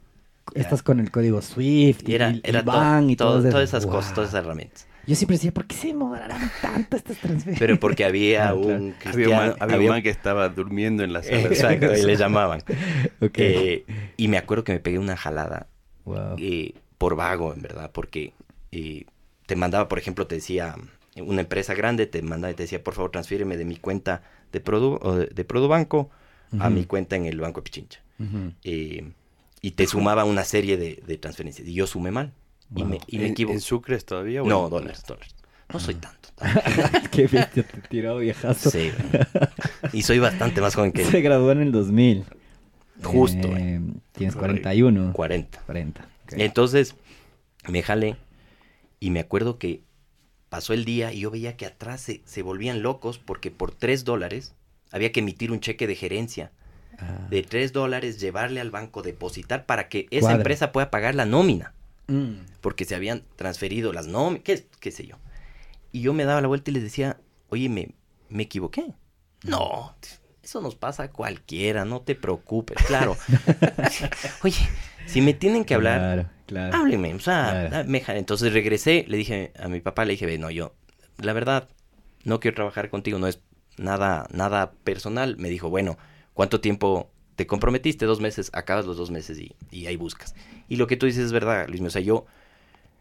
Estás 0.55 0.83
con 0.83 1.01
el 1.01 1.11
código 1.11 1.41
SWIFT 1.41 2.07
y, 2.09 2.15
era, 2.15 2.31
y 2.33 2.41
era 2.45 2.61
y 2.61 3.17
todo- 3.17 3.41
todo 3.41 3.51
todas 3.51 3.65
esas 3.69 3.87
Wow. 3.87 3.95
cosas, 3.95 4.13
todas 4.15 4.29
esas 4.31 4.45
herramientas. 4.45 4.87
Yo 5.07 5.15
siempre 5.17 5.37
decía, 5.37 5.53
¿por 5.53 5.67
qué 5.67 5.75
se 5.77 5.89
demorarán 5.89 6.51
tanto 6.63 6.97
estas 6.97 7.19
transferencias? 7.19 7.59
Pero 7.59 7.79
porque 7.79 8.05
había 8.05 8.51
Ah, 8.51 8.53
claro. 8.53 8.83
un 8.83 8.95
Había 9.05 9.29
un, 9.29 9.37
man, 9.37 9.55
había 9.61 9.77
un 9.79 9.89
man 9.89 10.03
que 10.03 10.11
estaba 10.11 10.49
durmiendo 10.49 11.05
en 11.05 11.13
la 11.13 11.23
sala. 11.23 11.39
Exacto, 11.49 11.95
y 11.97 12.03
le 12.03 12.17
llamaban. 12.17 12.63
Eh, 13.37 13.85
y 14.17 14.29
me 14.29 14.39
acuerdo 14.39 14.65
que 14.65 14.73
me 14.73 14.81
pegué 14.81 14.99
una 14.99 15.17
jalada 15.17 15.67
Wow. 16.05 16.37
eh, 16.39 16.75
por 16.99 17.17
vago, 17.17 17.53
en 17.55 17.63
verdad, 17.63 17.91
porque 17.93 18.33
eh, 18.73 19.05
te 19.47 19.57
mandaba, 19.57 19.89
por 19.89 19.99
ejemplo, 19.99 20.27
te 20.27 20.37
decía, 20.37 20.75
una 21.17 21.41
empresa 21.43 21.75
grande 21.75 22.07
te 22.07 22.23
mandaba 22.23 22.53
y 22.53 22.55
te 22.55 22.63
decía, 22.65 22.83
por 22.85 22.95
favor, 22.95 23.11
transfíreme 23.11 23.57
de 23.57 23.65
mi 23.65 23.77
cuenta 23.77 24.23
de 24.53 24.61
Produ, 24.61 24.99
o 25.03 25.15
de, 25.17 25.27
de 25.27 25.45
Produbanco 25.45 26.11
a 26.53 26.67
Ujú. 26.67 26.71
mi 26.71 26.85
cuenta 26.85 27.17
en 27.17 27.25
el 27.27 27.41
Banco 27.41 27.61
de 27.61 27.65
Pichincha. 27.65 28.01
Eh, 28.63 29.13
y 29.61 29.71
te 29.73 29.87
sumaba 29.87 30.25
una 30.25 30.45
serie 30.45 30.77
de, 30.77 31.03
de 31.07 31.19
transferencias. 31.19 31.67
Y 31.67 31.75
yo 31.75 31.87
sumé 31.87 32.11
mal. 32.11 32.33
Y 32.75 32.85
me, 32.85 32.99
y 33.07 33.19
me 33.19 33.27
¿En, 33.27 33.61
sucres 33.61 34.05
todavía? 34.05 34.43
No, 34.43 34.69
dólares, 34.69 35.03
dólares. 35.07 35.35
No 35.73 35.81
soy 35.81 35.95
tanto. 35.95 36.29
Qué 37.11 37.27
bestia 37.27 37.63
te 37.63 37.81
tiró, 37.89 38.19
viejazo. 38.19 38.71
Sí. 38.71 38.91
y 39.93 40.03
soy 40.03 40.19
bastante 40.19 40.61
más 40.61 40.75
joven 40.75 40.93
que 40.93 41.05
Se 41.05 41.21
graduó 41.21 41.53
en 41.53 41.63
el 41.63 41.73
2000. 41.73 42.25
Justo, 43.03 43.49
Eh, 43.57 43.81
tienes 44.13 44.35
Correcto. 44.35 44.63
41. 44.63 45.13
40. 45.13 45.61
40. 45.67 46.01
ok. 46.03 46.33
Entonces 46.39 46.95
me 47.69 47.83
jalé 47.83 48.17
y 49.01 49.11
me 49.11 49.21
acuerdo 49.21 49.59
que 49.59 49.83
pasó 50.49 50.73
el 50.73 50.85
día 50.85 51.13
y 51.13 51.21
yo 51.21 51.31
veía 51.31 51.57
que 51.57 51.67
atrás 51.67 52.01
se, 52.01 52.23
se 52.25 52.43
volvían 52.43 52.83
locos 52.83 53.19
porque 53.19 53.51
por 53.51 53.73
3 53.73 54.05
dólares 54.05 54.55
había 54.93 55.13
que 55.13 55.21
emitir 55.21 55.51
un 55.53 55.61
cheque 55.61 55.87
de 55.87 55.95
gerencia 55.97 56.53
Ah. 56.97 57.27
de 57.29 57.43
3 57.43 57.73
dólares, 57.73 58.21
llevarle 58.21 58.61
al 58.61 58.71
banco, 58.71 59.03
depositar 59.03 59.67
para 59.67 59.89
que 59.89 60.07
esa 60.13 60.21
Cuadra. 60.27 60.37
empresa 60.37 60.71
pueda 60.71 60.93
pagar 60.93 61.17
la 61.17 61.27
nómina. 61.27 61.75
Mm. 62.07 62.35
porque 62.61 62.85
se 62.85 62.95
habían 62.95 63.25
transferido 63.37 63.93
las 63.93 64.07
nóminas, 64.07 64.43
qué, 64.45 64.67
qué 64.81 64.91
sé 64.91 65.07
yo. 65.07 65.17
Y 65.93 66.03
yo 66.03 66.13
me 66.13 66.25
daba 66.25 66.41
la 66.41 66.49
vuelta 66.49 66.71
y 66.71 66.75
les 66.75 66.83
decía, 66.83 67.19
oye, 67.49 67.69
me, 67.69 67.95
me 68.29 68.43
equivoqué. 68.45 68.93
No, 69.43 69.95
eso 70.43 70.61
nos 70.61 70.75
pasa 70.75 71.05
a 71.05 71.11
cualquiera, 71.11 71.85
no 71.85 72.03
te 72.03 72.15
preocupes, 72.15 72.77
claro. 72.87 73.17
oye, 74.43 74.57
si 75.07 75.21
me 75.21 75.35
tienen 75.35 75.65
que 75.65 75.75
hablar, 75.75 76.31
Claro, 76.47 76.77
o 76.85 77.19
sea, 77.21 77.69
Claro. 77.71 77.89
me 77.89 78.03
entonces 78.09 78.53
regresé, 78.53 79.07
le 79.09 79.17
dije 79.17 79.53
a 79.59 79.69
mi 79.69 79.81
papá, 79.81 80.05
le 80.05 80.13
dije, 80.13 80.27
ve, 80.27 80.37
no, 80.37 80.51
yo, 80.51 80.75
la 81.19 81.33
verdad, 81.33 81.69
no 82.25 82.39
quiero 82.41 82.55
trabajar 82.55 82.91
contigo, 82.91 83.19
no 83.19 83.27
es 83.27 83.41
nada, 83.79 84.27
nada 84.31 84.73
personal. 84.85 85.37
Me 85.39 85.49
dijo, 85.49 85.71
bueno, 85.71 85.97
¿cuánto 86.35 86.61
tiempo 86.61 87.11
te 87.37 87.47
comprometiste? 87.47 88.07
Dos 88.07 88.21
meses, 88.21 88.51
acabas 88.55 88.87
los 88.87 88.97
dos 88.97 89.11
meses 89.11 89.39
y, 89.39 89.55
y 89.71 89.87
ahí 89.87 89.97
buscas. 89.97 90.35
Y 90.69 90.77
lo 90.77 90.87
que 90.87 90.97
tú 90.97 91.07
dices 91.07 91.25
es 91.27 91.33
verdad, 91.33 91.69
Luis, 91.69 91.83
o 91.83 91.91
sea, 91.91 92.03
yo 92.03 92.27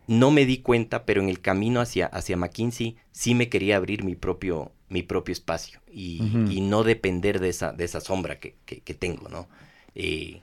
no 0.07 0.31
me 0.31 0.45
di 0.45 0.57
cuenta, 0.59 1.05
pero 1.05 1.21
en 1.21 1.29
el 1.29 1.39
camino 1.41 1.79
hacia, 1.79 2.07
hacia 2.07 2.35
McKinsey 2.37 2.97
sí 3.11 3.35
me 3.35 3.49
quería 3.49 3.77
abrir 3.77 4.03
mi 4.03 4.15
propio, 4.15 4.71
mi 4.89 5.01
propio 5.03 5.31
espacio 5.31 5.79
y, 5.91 6.21
y 6.49 6.61
no 6.61 6.83
depender 6.83 7.39
de 7.39 7.49
esa, 7.49 7.71
de 7.71 7.85
esa 7.85 8.01
sombra 8.01 8.39
que, 8.39 8.55
que- 8.65 8.81
que 8.81 8.93
tengo, 8.93 9.29
¿no? 9.29 9.47
Eh, 9.95 10.41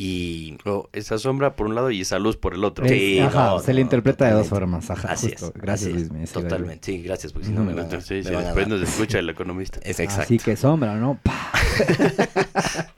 y 0.00 0.56
O 0.64 0.88
esa 0.92 1.18
sombra 1.18 1.56
por 1.56 1.66
un 1.66 1.74
lado 1.74 1.90
y 1.90 2.02
esa 2.02 2.20
luz 2.20 2.36
por 2.36 2.54
el 2.54 2.62
otro. 2.62 2.86
Sí, 2.86 3.18
ajá, 3.18 3.50
no, 3.50 3.58
se 3.58 3.74
le 3.74 3.80
no, 3.80 3.86
interpreta 3.86 4.26
de 4.26 4.32
dos 4.32 4.46
formas. 4.46 4.88
Ajá, 4.88 5.08
así 5.10 5.32
justo. 5.32 5.46
es. 5.46 5.60
Gracias, 5.60 5.90
así 5.92 5.98
Luis. 5.98 6.12
me 6.12 6.24
Totalmente, 6.24 6.86
sí, 6.86 7.02
gracias, 7.02 7.32
porque 7.32 7.48
si 7.48 7.52
no 7.52 7.64
me 7.64 7.72
Entonces, 7.72 8.24
sí, 8.24 8.30
me 8.30 8.36
van 8.36 8.44
a 8.44 8.46
después 8.46 8.68
nos 8.68 8.80
escucha 8.80 9.18
el 9.18 9.28
economista. 9.28 9.80
Es 9.82 9.98
exacto. 10.00 10.22
Así 10.22 10.38
que 10.38 10.56
sombra, 10.56 10.94
¿no? 10.94 11.18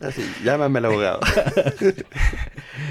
Así, 0.01 0.23
llámame 0.45 0.79
al 0.79 0.85
abogado. 0.85 1.21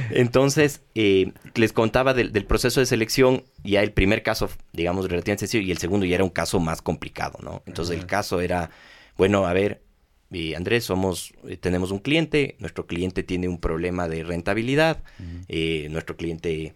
Entonces, 0.09 0.81
eh, 0.95 1.31
les 1.53 1.71
contaba 1.71 2.15
del, 2.15 2.31
del 2.31 2.45
proceso 2.45 2.79
de 2.79 2.87
selección, 2.87 3.43
ya 3.63 3.83
el 3.83 3.91
primer 3.91 4.23
caso, 4.23 4.49
digamos, 4.73 5.07
relativamente 5.07 5.41
sencillo, 5.41 5.63
y 5.63 5.69
el 5.69 5.77
segundo 5.77 6.07
ya 6.07 6.15
era 6.15 6.23
un 6.23 6.31
caso 6.31 6.59
más 6.59 6.81
complicado, 6.81 7.37
¿no? 7.43 7.61
Entonces, 7.67 7.95
el 7.95 8.07
caso 8.07 8.41
era, 8.41 8.71
bueno, 9.17 9.45
a 9.45 9.53
ver, 9.53 9.83
eh, 10.31 10.55
Andrés, 10.55 10.83
somos, 10.85 11.33
eh, 11.47 11.57
tenemos 11.57 11.91
un 11.91 11.99
cliente, 11.99 12.55
nuestro 12.59 12.85
cliente 12.85 13.23
tiene 13.23 13.47
un 13.47 13.59
problema 13.59 14.07
de 14.07 14.23
rentabilidad, 14.23 15.03
eh, 15.47 15.87
nuestro 15.89 16.15
cliente, 16.15 16.75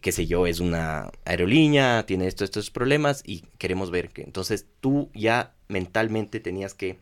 qué 0.00 0.12
sé 0.12 0.26
yo, 0.26 0.46
es 0.46 0.60
una 0.60 1.10
aerolínea, 1.24 2.04
tiene 2.06 2.26
estos, 2.26 2.46
estos 2.46 2.70
problemas, 2.70 3.22
y 3.26 3.44
queremos 3.58 3.90
ver 3.90 4.10
que, 4.10 4.22
entonces, 4.22 4.66
tú 4.80 5.10
ya 5.14 5.54
mentalmente 5.68 6.40
tenías 6.40 6.74
que 6.74 6.98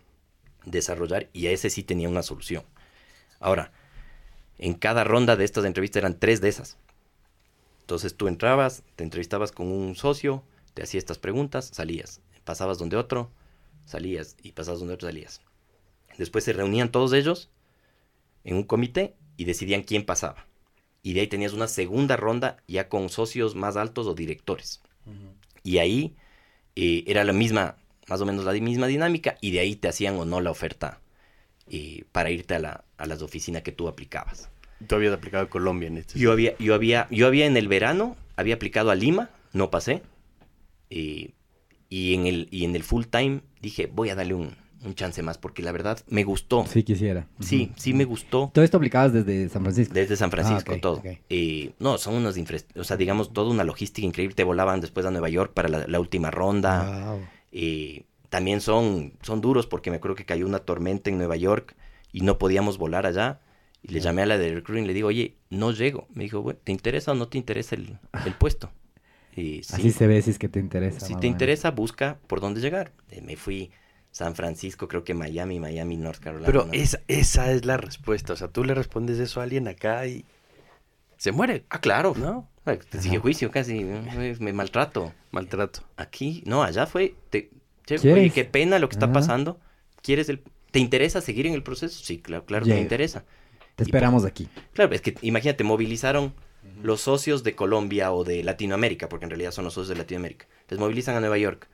desarrollar, 0.64 1.28
y 1.32 1.46
a 1.46 1.51
ese 1.51 1.70
sí 1.70 1.82
tenía 1.82 2.09
una 2.09 2.22
solución. 2.22 2.64
Ahora, 3.40 3.72
en 4.59 4.74
cada 4.74 5.05
ronda 5.05 5.36
de 5.36 5.44
estas 5.44 5.64
entrevistas 5.64 6.01
eran 6.01 6.18
tres 6.18 6.40
de 6.40 6.49
esas. 6.49 6.76
Entonces 7.80 8.14
tú 8.16 8.28
entrabas, 8.28 8.82
te 8.96 9.05
entrevistabas 9.05 9.51
con 9.51 9.68
un 9.68 9.94
socio, 9.94 10.44
te 10.74 10.82
hacía 10.82 10.99
estas 10.99 11.18
preguntas, 11.18 11.70
salías. 11.72 12.20
Pasabas 12.44 12.78
donde 12.78 12.96
otro, 12.96 13.30
salías. 13.86 14.36
Y 14.42 14.53
pasabas 14.53 14.80
donde 14.80 14.94
otro, 14.94 15.09
salías. 15.09 15.40
Después 16.19 16.45
se 16.45 16.53
reunían 16.53 16.91
todos 16.91 17.12
ellos 17.14 17.51
en 18.45 18.57
un 18.57 18.64
comité 18.64 19.14
y 19.37 19.45
decidían 19.45 19.83
quién 19.83 20.05
pasaba. 20.05 20.47
Y 21.03 21.14
de 21.14 21.21
ahí 21.21 21.27
tenías 21.29 21.53
una 21.53 21.69
segunda 21.69 22.16
ronda 22.16 22.59
ya 22.66 22.89
con 22.89 23.09
socios 23.09 23.55
más 23.55 23.77
altos 23.77 24.07
o 24.07 24.14
directores. 24.14 24.83
Y 25.62 25.79
ahí 25.79 26.16
eh, 26.77 27.05
era 27.07 27.25
la 27.25 27.33
misma, 27.33 27.77
más 28.09 28.21
o 28.21 28.27
menos 28.27 28.45
la 28.45 28.53
misma 28.53 28.87
dinámica, 28.89 29.39
y 29.41 29.53
de 29.53 29.61
ahí 29.61 29.77
te 29.77 29.89
hacían 29.89 30.16
o 30.16 30.25
no 30.25 30.41
la 30.41 30.51
oferta 30.51 31.01
eh, 31.71 32.05
para 32.12 32.31
irte 32.31 32.55
a, 32.55 32.59
la, 32.59 32.85
a 32.99 33.07
las 33.07 33.23
oficinas 33.23 33.62
que 33.62 33.73
tú 33.73 33.89
aplicabas. 33.89 34.51
Tú 34.87 34.95
habías 34.97 35.12
aplicado 35.12 35.45
a 35.45 35.51
Colombia 35.51 35.87
en 35.87 35.99
este. 35.99 36.19
Yo 36.19 36.33
había, 36.33 36.57
yo 36.59 36.75
había, 36.75 37.09
yo 37.11 37.27
había 37.27 37.47
en 37.47 37.57
el 37.57 37.69
verano, 37.69 38.16
había 38.37 38.57
aplicado 38.57 38.91
a 38.91 38.95
Lima, 38.95 39.31
no 39.53 39.71
pasé. 39.71 40.03
eh, 40.91 41.31
y 41.91 42.14
en 42.14 42.27
el, 42.27 42.49
y 42.51 42.64
en 42.64 42.77
el 42.77 42.83
full 42.83 43.05
time 43.07 43.41
dije, 43.62 43.87
voy 43.87 44.11
a 44.11 44.14
darle 44.14 44.35
un, 44.35 44.55
un 44.85 44.95
chance 44.95 45.22
más, 45.22 45.39
porque 45.39 45.62
la 45.62 45.72
verdad 45.72 45.99
me 46.09 46.24
gustó. 46.24 46.64
Sí 46.66 46.83
quisiera. 46.83 47.26
Sí, 47.41 47.72
sí 47.76 47.95
me 47.95 48.05
gustó. 48.05 48.51
Todo 48.55 48.64
esto 48.64 48.76
aplicabas 48.76 49.12
desde 49.12 49.49
San 49.49 49.62
Francisco. 49.62 49.93
Desde 49.95 50.16
San 50.16 50.31
Francisco, 50.31 50.74
Ah, 50.76 50.81
todo. 50.81 50.95
ok. 50.99 51.07
Eh, 51.29 51.72
no, 51.79 51.99
son 51.99 52.14
unas 52.14 52.37
infra- 52.37 52.62
o 52.76 52.85
sea, 52.85 52.97
digamos, 52.97 53.33
toda 53.33 53.51
una 53.51 53.64
logística 53.64 54.07
increíble. 54.07 54.35
Te 54.35 54.45
volaban 54.45 54.81
después 54.81 55.05
a 55.07 55.11
Nueva 55.11 55.29
York 55.29 55.53
para 55.55 55.68
la, 55.68 55.87
la 55.87 56.01
última 56.01 56.31
ronda. 56.31 57.07
Wow. 57.14 57.20
Eh, 57.53 58.05
también 58.29 58.61
son, 58.61 59.14
son 59.22 59.41
duros 59.41 59.66
porque 59.66 59.91
me 59.91 59.97
acuerdo 59.97 60.14
que 60.14 60.24
cayó 60.26 60.47
una 60.47 60.59
tormenta 60.61 61.11
en 61.11 61.18
Nueva 61.18 61.37
York 61.37 61.74
y 62.12 62.20
no 62.20 62.39
podíamos 62.39 62.79
volar 62.79 63.07
allá. 63.07 63.41
Y 63.83 63.93
le 63.93 64.01
llamé 64.01 64.22
a 64.22 64.26
la 64.26 64.39
de 64.39 64.55
recruiting 64.55 64.85
y 64.85 64.89
le 64.89 64.95
digo, 64.95 65.09
oye, 65.09 65.37
no 65.51 65.70
llego. 65.72 66.09
Me 66.12 66.24
dijo, 66.24 66.43
bueno, 66.43 66.59
¿te 66.62 66.72
interesa 66.72 67.12
o 67.12 67.14
no 67.14 67.29
te 67.29 67.39
interesa 67.39 67.74
el, 67.76 67.99
el 68.24 68.35
puesto? 68.35 68.70
Y 69.37 69.62
sí, 69.62 69.74
Así 69.74 69.91
se 69.93 70.09
ve 70.09 70.20
si 70.20 70.31
es 70.31 70.39
que 70.39 70.49
te 70.49 70.59
interesa. 70.59 70.99
si 71.07 71.14
te 71.14 71.29
interesa, 71.29 71.70
busca 71.70 72.18
por 72.26 72.41
dónde 72.41 72.61
llegar. 72.61 72.91
Eh, 73.11 73.20
me 73.22 73.37
fui 73.37 73.70
San 74.11 74.34
Francisco, 74.34 74.88
creo 74.88 75.04
que 75.04 75.14
Miami, 75.14 75.61
Miami, 75.61 75.96
North 75.96 76.20
Carolina. 76.20 76.46
Pero 76.46 76.66
¿no? 76.66 76.72
esa, 76.72 77.00
esa 77.09 77.52
es 77.52 77.64
la 77.64 77.76
respuesta. 77.76 78.32
O 78.32 78.36
sea, 78.36 78.48
tú 78.48 78.64
le 78.64 78.74
respondes 78.74 79.18
eso 79.18 79.40
a 79.40 79.44
alguien 79.44 79.68
acá 79.68 80.06
y 80.06 80.24
se 81.16 81.32
muere. 81.32 81.64
Ah, 81.68 81.80
claro. 81.80 82.14
¿No? 82.16 82.48
Ah, 82.64 82.76
Te 82.76 83.00
sigue 83.00 83.18
juicio 83.18 83.50
casi, 83.50 83.84
me 83.84 84.52
maltrato. 84.52 85.12
Maltrato. 85.30 85.80
Aquí, 85.96 86.42
no, 86.46 86.62
allá 86.62 86.86
fue, 86.86 87.14
te, 87.30 87.50
che, 87.86 88.30
qué 88.30 88.44
pena 88.44 88.78
lo 88.78 88.88
que 88.88 88.94
está 88.94 89.06
Ajá. 89.06 89.14
pasando. 89.14 89.61
¿Quieres 90.02 90.28
el, 90.28 90.42
¿Te 90.70 90.78
interesa 90.78 91.20
seguir 91.20 91.46
en 91.46 91.54
el 91.54 91.62
proceso? 91.62 92.02
Sí, 92.04 92.18
claro, 92.18 92.44
claro 92.44 92.66
que 92.66 92.74
me 92.74 92.80
interesa. 92.80 93.24
Te 93.76 93.84
esperamos 93.84 94.24
aquí. 94.24 94.48
Claro, 94.72 94.92
es 94.94 95.00
que 95.00 95.14
imagínate, 95.22 95.64
movilizaron 95.64 96.34
los 96.82 97.00
socios 97.00 97.42
de 97.42 97.54
Colombia 97.54 98.12
o 98.12 98.24
de 98.24 98.44
Latinoamérica, 98.44 99.09
porque 99.09 99.24
en 99.24 99.30
realidad 99.30 99.52
son 99.52 99.64
los 99.64 99.74
socios 99.74 99.90
de 99.90 99.96
Latinoamérica. 99.96 100.46
Les 100.68 100.78
movilizan 100.78 101.16
a 101.16 101.20
Nueva 101.20 101.38
York. 101.38 101.68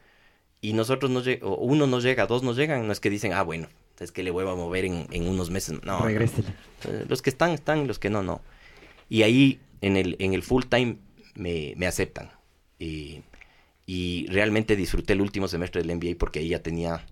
Y 0.64 0.72
nosotros 0.72 1.10
no 1.10 1.20
lleg- 1.22 1.40
o 1.42 1.56
uno 1.56 1.86
no 1.86 2.00
llega, 2.00 2.26
dos 2.26 2.42
no 2.42 2.54
llegan, 2.54 2.86
no 2.86 2.92
es 2.92 3.00
que 3.00 3.10
dicen, 3.10 3.32
ah, 3.34 3.42
bueno, 3.42 3.68
es 4.00 4.10
que 4.12 4.22
le 4.22 4.30
vuelvo 4.30 4.52
a 4.52 4.56
mover 4.56 4.86
en, 4.86 5.06
en 5.10 5.28
unos 5.28 5.50
meses. 5.50 5.78
No, 5.84 5.98
no. 5.98 6.04
Regrésele. 6.06 6.48
Eh, 6.88 7.04
los 7.08 7.20
que 7.20 7.28
están, 7.30 7.50
están, 7.50 7.86
los 7.86 7.98
que 7.98 8.08
no, 8.08 8.22
no. 8.22 8.40
Y 9.10 9.22
ahí 9.24 9.60
en 9.82 9.96
el, 9.98 10.16
en 10.20 10.32
el 10.32 10.42
full 10.42 10.62
time 10.68 10.96
me, 11.34 11.74
me 11.76 11.86
aceptan. 11.86 12.30
Y, 12.78 13.20
y 13.86 14.26
realmente 14.28 14.74
disfruté 14.74 15.12
el 15.12 15.20
último 15.20 15.48
semestre 15.48 15.82
del 15.82 15.94
MBA 15.96 16.16
porque 16.18 16.38
ahí 16.38 16.48
ya 16.48 16.62
tenía 16.62 17.04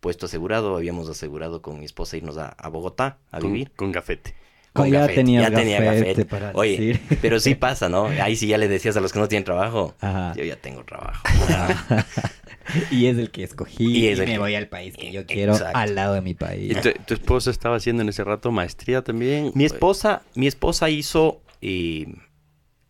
puesto 0.00 0.24
asegurado, 0.26 0.74
habíamos 0.76 1.08
asegurado 1.10 1.60
con 1.60 1.78
mi 1.78 1.84
esposa 1.84 2.16
irnos 2.16 2.36
a, 2.38 2.48
a 2.48 2.68
Bogotá 2.68 3.18
a 3.30 3.38
Con, 3.40 3.52
vivir. 3.52 3.70
con 3.76 3.92
gafete. 3.92 4.34
Oh, 4.76 4.84
ya 4.86 5.06
tenías 5.06 5.42
ya 5.50 5.56
tenía 5.56 5.80
gafete 5.80 6.00
gafete. 6.04 6.24
para 6.24 6.50
Oye, 6.54 6.70
decir. 6.72 7.00
pero 7.22 7.38
sí 7.40 7.54
pasa, 7.66 7.88
¿no? 7.88 8.06
Ahí 8.06 8.34
sí 8.36 8.48
ya 8.48 8.58
le 8.58 8.66
decías 8.68 8.96
a 8.96 9.00
los 9.00 9.12
que 9.12 9.18
no 9.20 9.28
tienen 9.28 9.44
trabajo, 9.44 9.94
Ajá. 10.00 10.34
yo 10.36 10.42
ya 10.44 10.56
tengo 10.56 10.84
trabajo. 10.84 11.22
y 12.90 13.06
es 13.06 13.18
el 13.18 13.30
que 13.30 13.44
escogí. 13.44 13.84
Y 13.84 13.98
Y, 14.04 14.08
es 14.08 14.18
el 14.18 14.26
me 14.26 14.32
que- 14.32 14.38
voy 14.38 14.54
al 14.54 14.68
país 14.68 14.96
que 14.96 15.12
yo 15.12 15.26
quiero, 15.26 15.52
Exacto. 15.52 15.78
al 15.78 15.94
lado 15.94 16.14
de 16.14 16.20
mi 16.22 16.30
¿Y 16.30 16.34
país. 16.34 16.80
tu, 16.80 16.90
tu 17.06 17.14
esposa 17.14 17.50
estaba 17.50 17.76
haciendo 17.76 18.02
en 18.02 18.08
ese 18.08 18.24
rato 18.24 18.50
maestría 18.50 19.02
también? 19.02 19.52
Mi 19.54 19.64
esposa, 19.64 20.22
mi 20.34 20.46
esposa 20.46 20.90
hizo, 20.90 21.40
eh, 21.60 22.06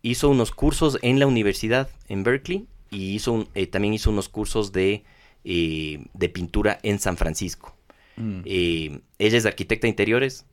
hizo 0.01 0.29
unos 0.29 0.51
cursos 0.51 0.97
en 1.01 1.19
la 1.19 1.27
universidad 1.27 1.89
en 2.07 2.23
Berkeley 2.23 2.65
y 2.89 3.13
hizo 3.15 3.31
un- 3.33 3.47
eh, 3.53 3.67
también 3.67 3.93
hizo 3.93 4.09
unos 4.09 4.29
cursos 4.29 4.71
de, 4.71 5.03
eh, 5.43 6.03
de 6.13 6.29
pintura 6.29 6.79
en 6.83 6.99
San 6.99 7.17
Francisco. 7.17 7.75
Mm. 8.17 8.39
Eh, 8.45 8.99
ella 9.19 9.37
es 9.37 9.45
arquitecta 9.45 9.83
de 9.85 9.89
interiores, 9.89 10.45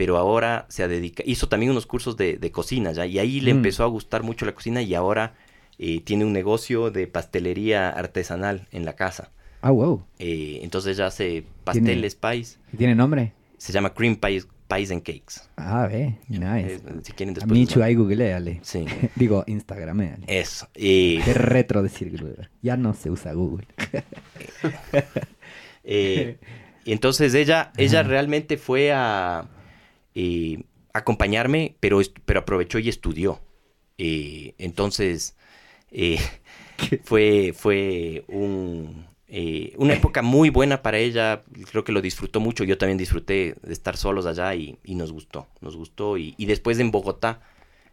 pero 0.00 0.16
ahora 0.16 0.64
se 0.70 0.82
ha 0.82 0.88
dedicado, 0.88 1.28
hizo 1.30 1.46
también 1.46 1.72
unos 1.72 1.84
cursos 1.84 2.16
de, 2.16 2.38
de 2.38 2.50
cocina 2.50 2.90
ya, 2.92 3.04
y 3.04 3.18
ahí 3.18 3.38
le 3.42 3.52
Mm. 3.52 3.56
empezó 3.58 3.84
a 3.84 3.86
gustar 3.86 4.22
mucho 4.22 4.46
la 4.46 4.54
cocina 4.54 4.80
y 4.80 4.94
ahora 4.94 5.34
eh, 5.78 6.00
tiene 6.00 6.24
un 6.24 6.32
negocio 6.32 6.90
de 6.90 7.06
pastelería 7.06 7.90
artesanal 7.90 8.66
en 8.72 8.86
la 8.86 8.94
casa. 8.94 9.30
Ah, 9.60 9.70
wow. 9.72 10.02
Eh, 10.18 10.60
entonces 10.62 10.96
ella 10.96 11.08
hace 11.08 11.44
pasteles, 11.64 12.14
pies, 12.14 12.58
¿Y 12.72 12.78
¿Tiene 12.78 12.94
nombre? 12.94 13.34
se 13.58 13.74
llama 13.74 13.92
Cream 13.92 14.16
Pies, 14.16 14.48
Pies 14.74 14.90
and 14.90 15.02
Cakes. 15.02 15.42
Ah, 15.58 15.86
ve. 15.86 16.16
Nice. 16.28 16.76
Eh, 16.76 16.80
si 17.02 17.12
quieren 17.12 17.34
después... 17.34 17.52
Michu 17.52 17.82
ahí 17.82 17.94
googleale. 17.94 18.60
Sí. 18.62 18.86
Digo, 19.16 19.44
Instagrameale. 19.46 20.24
Eso. 20.28 20.66
eh, 20.76 21.20
Qué 21.22 21.34
retro 21.34 21.82
decir 21.82 22.10
Google. 22.10 22.48
Ya 22.62 22.78
no 22.78 22.94
se 22.94 23.10
usa 23.10 23.34
Google. 23.34 23.66
Eh, 25.84 26.38
y 26.84 26.92
entonces 26.92 27.32
ella, 27.34 27.72
ella 27.76 28.02
realmente 28.02 28.58
fue 28.58 28.92
a 28.92 29.46
eh, 30.22 30.62
acompañarme, 30.92 31.76
pero, 31.80 32.00
pero 32.24 32.40
aprovechó 32.40 32.78
y 32.78 32.88
estudió. 32.88 33.40
Eh, 33.98 34.54
entonces 34.58 35.36
eh, 35.90 36.18
fue, 37.04 37.52
fue 37.56 38.24
un, 38.28 39.06
una 39.76 39.94
época 39.94 40.22
muy 40.22 40.50
buena 40.50 40.82
para 40.82 40.98
ella. 40.98 41.42
Creo 41.70 41.84
que 41.84 41.92
lo 41.92 42.00
disfrutó 42.00 42.40
mucho. 42.40 42.64
Yo 42.64 42.76
también 42.78 42.98
disfruté 42.98 43.54
de 43.62 43.72
estar 43.72 43.96
solos 43.96 44.26
allá 44.26 44.54
y, 44.54 44.78
y 44.84 44.94
nos 44.94 45.12
gustó. 45.12 45.46
Nos 45.60 45.76
gustó. 45.76 46.16
Y, 46.18 46.34
y 46.38 46.46
después 46.46 46.78
en 46.78 46.90
Bogotá 46.90 47.40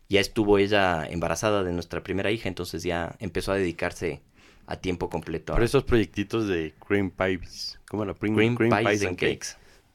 ya 0.09 0.19
estuvo 0.21 0.57
ella 0.57 1.05
embarazada 1.09 1.63
de 1.63 1.73
nuestra 1.73 2.01
primera 2.01 2.31
hija, 2.31 2.47
entonces 2.47 2.81
ya 2.83 3.15
empezó 3.19 3.51
a 3.51 3.55
dedicarse 3.55 4.21
a 4.65 4.77
tiempo 4.77 5.09
completo. 5.09 5.51
a- 5.53 5.55
Pero 5.57 5.65
esos 5.65 5.83
proyectitos 5.83 6.47
de 6.47 6.73
Cream 6.87 7.11
Pies, 7.11 7.77
¿cómo 7.89 8.03
era? 8.03 8.13
Cream, 8.13 8.35
Cream 8.55 8.71
Pies 8.85 9.01
and 9.05 9.17
Cakes. 9.17 9.47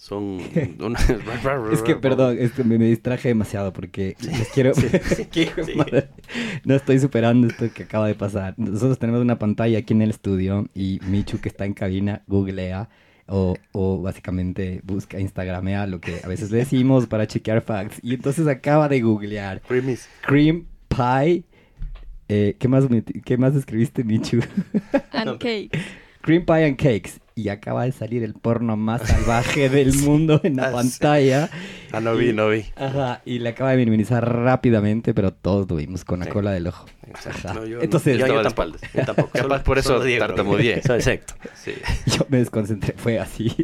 Son 0.03 0.41
Es 1.73 1.83
que, 1.83 1.95
perdón, 1.95 2.37
es 2.41 2.51
que 2.51 2.65
me, 2.65 2.77
me 2.77 2.87
distraje 2.87 3.29
demasiado 3.29 3.73
porque 3.73 4.17
les 4.21 4.49
quiero... 4.49 4.73
Sí. 4.75 5.49
madre. 5.77 6.09
No 6.65 6.75
estoy 6.75 6.99
superando 6.99 7.47
esto 7.47 7.73
que 7.73 7.85
acaba 7.85 8.09
de 8.09 8.17
pasar. 8.17 8.55
Nosotros 8.57 8.99
tenemos 8.99 9.21
una 9.21 9.39
pantalla 9.39 9.79
aquí 9.79 9.93
en 9.95 10.03
el 10.03 10.11
estudio 10.11 10.67
y 10.75 10.99
Michu 11.07 11.41
que 11.41 11.49
está 11.49 11.67
en 11.67 11.75
cabina 11.75 12.25
googlea 12.27 12.89
o, 13.29 13.55
o 13.71 14.03
básicamente 14.03 14.81
busca, 14.83 15.21
instagramea 15.21 15.87
lo 15.87 16.01
que 16.01 16.21
a 16.25 16.27
veces 16.27 16.51
le 16.51 16.59
decimos 16.59 17.07
para 17.07 17.29
chequear 17.29 17.63
facts. 17.63 18.01
Y 18.03 18.15
entonces 18.15 18.49
acaba 18.49 18.89
de 18.89 19.03
googlear 19.03 19.63
Creamies. 19.63 20.09
cream 20.27 20.67
pie. 20.89 21.45
eh, 22.29 22.57
¿qué, 22.59 22.67
más, 22.67 22.87
¿Qué 23.25 23.37
más 23.37 23.55
escribiste, 23.55 24.03
Michu? 24.03 24.41
And 25.13 25.39
cake. 25.39 25.71
Cream 26.23 26.45
Pie 26.47 26.64
and 26.66 26.77
Cakes. 26.77 27.20
Y 27.35 27.49
acaba 27.49 27.85
de 27.87 27.93
salir 27.93 28.23
el 28.25 28.35
porno 28.35 28.77
más 28.77 29.09
salvaje 29.09 29.70
del 29.70 29.95
mundo 30.01 30.39
en 30.45 30.57
la 30.57 30.64
Ah, 30.64 30.68
sí. 30.68 30.75
pantalla. 30.75 31.49
Ah, 31.91 32.01
no 32.01 32.14
vi, 32.14 32.35
no 32.35 32.51
vi. 32.51 32.66
Ajá, 32.77 33.23
y 33.25 33.39
le 33.39 33.49
acaba 33.49 33.70
de 33.70 33.79
minimizar 33.79 34.31
rápidamente, 34.31 35.14
pero 35.14 35.33
todos 35.33 35.66
lo 35.70 35.77
vimos 35.77 36.05
con 36.05 36.18
la 36.18 36.27
Sí. 36.27 36.31
cola 36.31 36.51
del 36.53 36.66
ojo. 36.66 36.85
Exacto. 37.09 37.49
Ajá. 37.49 37.55
No, 37.55 37.64
yo 37.66 37.79
no. 37.79 37.83
Entonces, 37.83 38.18
Yo 38.18 38.27
yo, 38.27 38.43
tampoco, 38.43 38.77
yo 38.95 39.05
tampoco. 39.07 39.31
Capaz 39.33 39.62
por 39.62 39.79
eso 39.79 39.99
tartamudeé. 40.18 40.75
Exacto. 40.85 41.33
Sí. 41.55 41.73
me 42.29 42.37
desconcentré, 42.37 42.93
fue 42.99 43.18
así. 43.18 43.55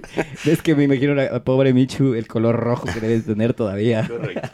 es 0.46 0.62
que 0.62 0.74
me 0.74 0.84
imagino 0.84 1.12
a 1.12 1.16
la 1.16 1.44
pobre 1.44 1.74
Michu, 1.74 2.14
el 2.14 2.26
color 2.26 2.56
rojo 2.56 2.86
que 2.86 3.00
debes 3.00 3.26
tener 3.26 3.52
todavía. 3.52 4.09
Correcto. 4.09 4.48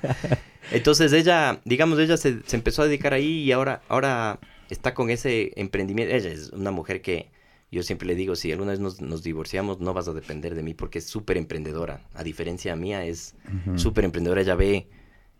Entonces 0.72 1.12
ella, 1.12 1.61
digamos, 1.64 2.00
ella 2.00 2.16
se, 2.16 2.40
se 2.46 2.57
empezó 2.57 2.82
a 2.82 2.86
dedicar 2.86 3.12
ahí 3.12 3.42
y 3.44 3.52
ahora, 3.52 3.82
ahora 3.88 4.40
está 4.70 4.92
con 4.92 5.11
ese 5.11 5.52
emprendimiento. 5.55 6.12
Ella 6.12 6.30
es 6.30 6.50
una 6.50 6.72
mujer 6.72 7.00
que 7.00 7.28
yo 7.74 7.82
siempre 7.82 8.06
le 8.08 8.14
digo, 8.14 8.36
si 8.36 8.52
alguna 8.52 8.70
vez 8.72 8.80
nos, 8.80 9.00
nos 9.00 9.22
divorciamos, 9.22 9.80
no 9.80 9.92
vas 9.94 10.08
a 10.08 10.12
depender 10.12 10.54
de 10.54 10.62
mí 10.62 10.74
porque 10.74 10.98
es 10.98 11.06
súper 11.06 11.36
emprendedora. 11.36 12.06
A 12.14 12.22
diferencia 12.22 12.74
mía, 12.76 13.04
es 13.04 13.34
Ujú. 13.66 13.78
súper 13.78 14.04
emprendedora. 14.04 14.40
Ella 14.40 14.54
ve 14.54 14.88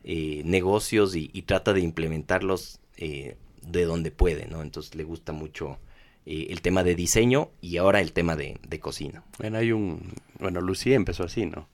eh, 0.03 0.43
negocios 0.45 1.17
y, 1.17 1.31
y 1.33 1.43
trata 1.43 1.73
de 1.73 1.81
implementarlos 1.81 2.81
eh, 2.97 3.37
de 3.67 3.85
donde 3.85 4.11
puede, 4.11 4.47
¿no? 4.47 4.63
Entonces 4.63 4.95
le 4.95 5.05
gusta 5.05 5.33
mucho 5.33 5.79
eh, 6.27 6.49
el 6.51 6.61
tema 6.61 6.85
de 6.85 6.95
diseño 6.95 7.51
y 7.61 7.77
ahora 7.79 8.01
el 8.01 8.13
tema 8.13 8.37
de, 8.37 8.59
de 8.67 8.81
cocina. 8.81 9.25
Bueno, 9.39 9.59
hay 9.59 9.73
un... 9.73 10.13
Bueno, 10.39 10.61
Lucía 10.61 10.95
empezó 10.97 11.25
así, 11.25 11.47
¿no? 11.47 11.69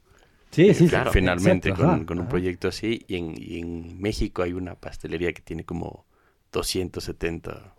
Sí, 0.51 0.75
sí, 0.75 0.85
sí. 0.85 0.89
Claro. 0.89 1.13
Finalmente 1.13 1.69
Exacto, 1.71 1.85
con, 1.85 1.95
ajá, 1.95 2.07
con 2.07 2.19
un 2.19 2.23
ajá. 2.25 2.31
proyecto 2.31 2.69
así. 2.69 3.05
Y 3.09 3.17
en, 3.17 3.35
y 3.37 3.59
en 3.59 4.01
México 4.01 4.43
hay 4.43 4.53
una 4.53 4.75
pastelería 4.75 5.33
que 5.33 5.43
tiene 5.43 5.65
como 5.65 6.07
270 6.53 7.75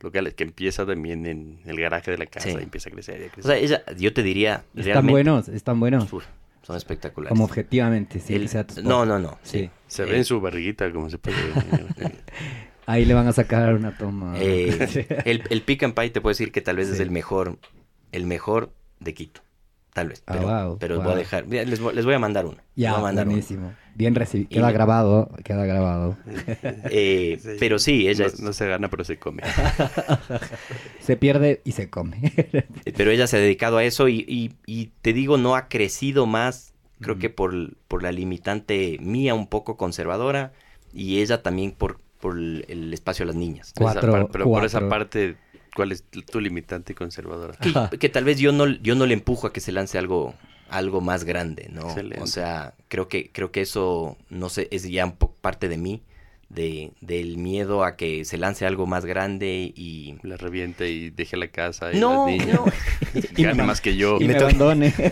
locales 0.00 0.34
que 0.34 0.44
empieza 0.44 0.86
también 0.86 1.26
en 1.26 1.58
el 1.64 1.80
garaje 1.80 2.10
de 2.10 2.18
la 2.18 2.26
casa 2.26 2.48
Sí. 2.50 2.56
y 2.58 2.62
empieza 2.62 2.88
a 2.88 2.92
crecer 2.92 3.20
y 3.20 3.24
a 3.24 3.40
O 3.40 3.46
sea, 3.46 3.56
ella, 3.56 3.82
yo 3.96 4.12
te 4.12 4.22
diría, 4.22 4.64
Están 4.74 4.84
realmente... 4.84 5.10
buenos, 5.12 5.48
están 5.48 5.80
buenos. 5.80 6.12
Uf, 6.12 6.24
son 6.62 6.76
espectaculares. 6.76 7.30
Como 7.30 7.44
objetivamente, 7.44 8.20
sí. 8.20 8.34
El- 8.34 8.42
que 8.42 8.48
sea 8.48 8.64
tu 8.66 8.74
spot. 8.74 8.84
no, 8.84 9.04
no, 9.06 9.18
no. 9.18 9.38
Sí. 9.42 9.70
Se 9.86 10.02
Eh, 10.04 10.06
ve 10.06 10.16
en 10.18 10.24
su 10.24 10.40
barriguita 10.40 10.90
como 10.92 11.08
se 11.10 11.18
puede 11.18 11.36
ver. 11.96 12.12
Ahí 12.86 13.04
le 13.04 13.12
van 13.14 13.26
a 13.26 13.32
sacar 13.32 13.74
una 13.74 13.96
toma. 13.96 14.34
Eh, 14.38 15.06
el, 15.26 15.42
el 15.50 15.62
pick 15.62 15.82
and 15.82 15.94
pie 15.94 16.10
te 16.10 16.20
puedo 16.20 16.30
decir 16.30 16.52
que 16.52 16.60
tal 16.62 16.76
vez 16.76 16.88
es 16.88 17.00
el 17.00 17.10
mejor, 17.10 17.58
el 18.12 18.24
mejor 18.26 18.72
de 19.00 19.14
Quito. 19.14 19.42
Tal 19.92 20.08
vez. 20.08 20.22
Ah, 20.26 20.34
Pero, 20.34 20.46
wow, 20.46 20.78
pero 20.78 20.94
wow. 20.96 21.04
voy 21.04 21.12
a 21.14 21.16
dejar. 21.16 21.46
les, 21.48 21.80
voy, 21.80 21.94
les 21.94 22.04
voy 22.04 22.14
a 22.14 22.18
mandar 22.18 22.46
uno. 22.46 22.58
ya, 22.76 22.90
Les 22.90 22.92
voy 22.92 22.98
a 23.00 23.02
mandar 23.02 23.26
uno. 23.26 23.32
buenísimo. 23.32 23.72
Bien 23.96 24.14
recibido. 24.14 24.48
Y- 24.50 24.54
Queda 24.54 24.70
grabado, 24.70 25.28
queda 25.44 25.64
grabado. 25.66 26.16
Eh, 26.90 27.38
Sí. 27.42 27.48
Pero 27.58 27.78
sí, 27.80 28.06
ella 28.08 28.26
no, 28.26 28.30
es- 28.30 28.40
no 28.40 28.52
se 28.52 28.68
gana, 28.68 28.88
pero 28.88 29.02
se 29.04 29.18
come. 29.18 29.42
Se 31.00 31.16
pierde 31.16 31.60
y 31.64 31.72
se 31.72 31.88
come. 31.90 32.32
pero 32.96 33.10
ella 33.10 33.26
se 33.26 33.36
ha 33.36 33.40
dedicado 33.40 33.78
a 33.78 33.84
eso 33.84 34.08
y, 34.08 34.24
y- 34.28 34.52
y 34.66 34.92
te 35.02 35.12
digo, 35.12 35.36
no 35.38 35.56
ha 35.56 35.68
crecido 35.68 36.26
más, 36.26 36.74
creo 37.00 37.18
que 37.18 37.30
por, 37.30 37.76
por 37.88 38.02
la 38.02 38.12
limitante 38.12 38.98
mía 39.00 39.34
un 39.34 39.46
poco 39.46 39.76
conservadora 39.76 40.52
y 40.92 41.20
ella 41.20 41.42
también 41.42 41.72
por, 41.72 41.98
por 42.20 42.36
el, 42.38 42.92
espacio 42.92 43.22
a 43.24 43.26
las 43.26 43.36
niñas. 43.36 43.68
Esa 43.68 43.80
Cuatro, 43.82 44.12
par- 44.12 44.28
pero 44.30 44.44
por 44.44 44.64
esa 44.64 44.88
parte, 44.88 45.36
¿cuál 45.78 45.92
es 45.92 46.02
tu 46.02 46.40
limitante 46.40 46.92
conservadora? 46.96 47.54
Que, 47.54 47.98
que 47.98 48.08
tal 48.08 48.24
vez 48.24 48.40
yo 48.40 48.50
no, 48.50 48.66
yo 48.66 48.96
no 48.96 49.06
le 49.06 49.14
empujo 49.14 49.46
a 49.46 49.52
que 49.52 49.60
se 49.60 49.70
lance 49.70 49.96
algo, 49.96 50.34
algo 50.68 51.00
más 51.00 51.22
grande, 51.22 51.68
¿no? 51.70 51.82
Excelente. 51.82 52.20
O 52.20 52.26
sea, 52.26 52.74
creo 52.88 53.06
que, 53.06 53.30
creo 53.30 53.52
que 53.52 53.60
eso, 53.60 54.16
no 54.28 54.48
sé, 54.48 54.66
es 54.72 54.82
ya 54.90 55.04
un 55.04 55.12
poco 55.12 55.36
parte 55.40 55.68
de 55.68 55.78
mí, 55.78 56.02
de, 56.48 56.92
del 57.00 57.36
miedo 57.36 57.84
a 57.84 57.96
que 57.96 58.24
se 58.24 58.38
lance 58.38 58.66
algo 58.66 58.86
más 58.86 59.04
grande 59.04 59.72
y... 59.74 60.16
La 60.22 60.36
reviente 60.36 60.90
y 60.90 61.10
deje 61.10 61.36
la 61.36 61.48
casa 61.48 61.92
y 61.92 61.98
No, 61.98 62.26
las 62.26 62.46
no. 62.46 62.64
Gane 63.36 63.62
más 63.62 63.80
que 63.80 63.96
yo. 63.96 64.16
y 64.20 64.24
me 64.26 64.34
me 64.34 64.40
abandone. 64.40 64.94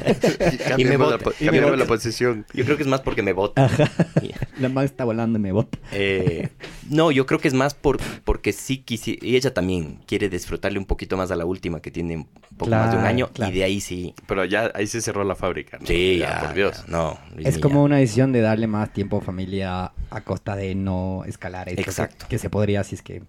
Me 0.76 0.84
la, 0.84 0.96
bota, 0.98 1.30
y 1.40 1.50
me 1.50 1.60
bota. 1.60 1.76
la 1.76 1.84
posición. 1.86 2.46
Yo 2.52 2.64
creo 2.64 2.76
que 2.76 2.82
es 2.82 2.88
más 2.88 3.00
porque 3.00 3.22
me 3.22 3.32
vota. 3.32 3.68
Y, 4.22 4.32
La 4.60 4.68
man 4.68 4.84
está 4.84 5.04
volando 5.04 5.38
y 5.38 5.42
me 5.42 5.52
bota. 5.52 5.78
eh, 5.92 6.48
no, 6.88 7.10
yo 7.10 7.26
creo 7.26 7.38
que 7.40 7.48
es 7.48 7.54
más 7.54 7.74
por, 7.74 7.98
porque 8.24 8.52
sí 8.52 8.78
quisiera... 8.78 9.24
Y 9.26 9.36
ella 9.36 9.52
también 9.52 9.98
quiere 10.06 10.28
disfrutarle 10.28 10.78
un 10.78 10.84
poquito 10.86 11.16
más 11.16 11.30
a 11.30 11.36
la 11.36 11.44
última, 11.44 11.80
que 11.80 11.90
tiene 11.90 12.16
un 12.16 12.28
poco 12.56 12.70
más 12.70 12.92
de 12.92 12.98
un 12.98 13.04
año. 13.04 13.28
claro. 13.32 13.52
Y 13.52 13.58
de 13.58 13.64
ahí 13.64 13.80
sí... 13.80 14.14
Pero 14.26 14.44
ya 14.44 14.70
ahí 14.74 14.86
se 14.86 15.00
cerró 15.02 15.24
la 15.24 15.34
fábrica. 15.34 15.78
¿no? 15.80 15.86
Sí, 15.86 16.18
ya, 16.18 16.40
por 16.40 16.54
Dios. 16.54 16.84
ya, 16.86 16.92
no. 16.92 17.18
Luis 17.34 17.46
Es 17.48 17.58
como 17.58 17.82
una 17.82 17.96
decisión 17.96 18.32
de 18.32 18.40
darle 18.40 18.66
más 18.66 18.92
tiempo 18.92 19.18
a 19.18 19.20
familia 19.20 19.92
a 20.10 20.20
costa 20.22 20.56
de 20.56 20.74
no 20.74 21.24
escalar 21.28 21.68
esto. 21.68 21.80
Exacto. 21.82 22.26
Que, 22.28 22.38
se 22.38 22.50
podría, 22.50 22.84
si 22.84 22.94
es 22.96 23.02
que... 23.02 23.22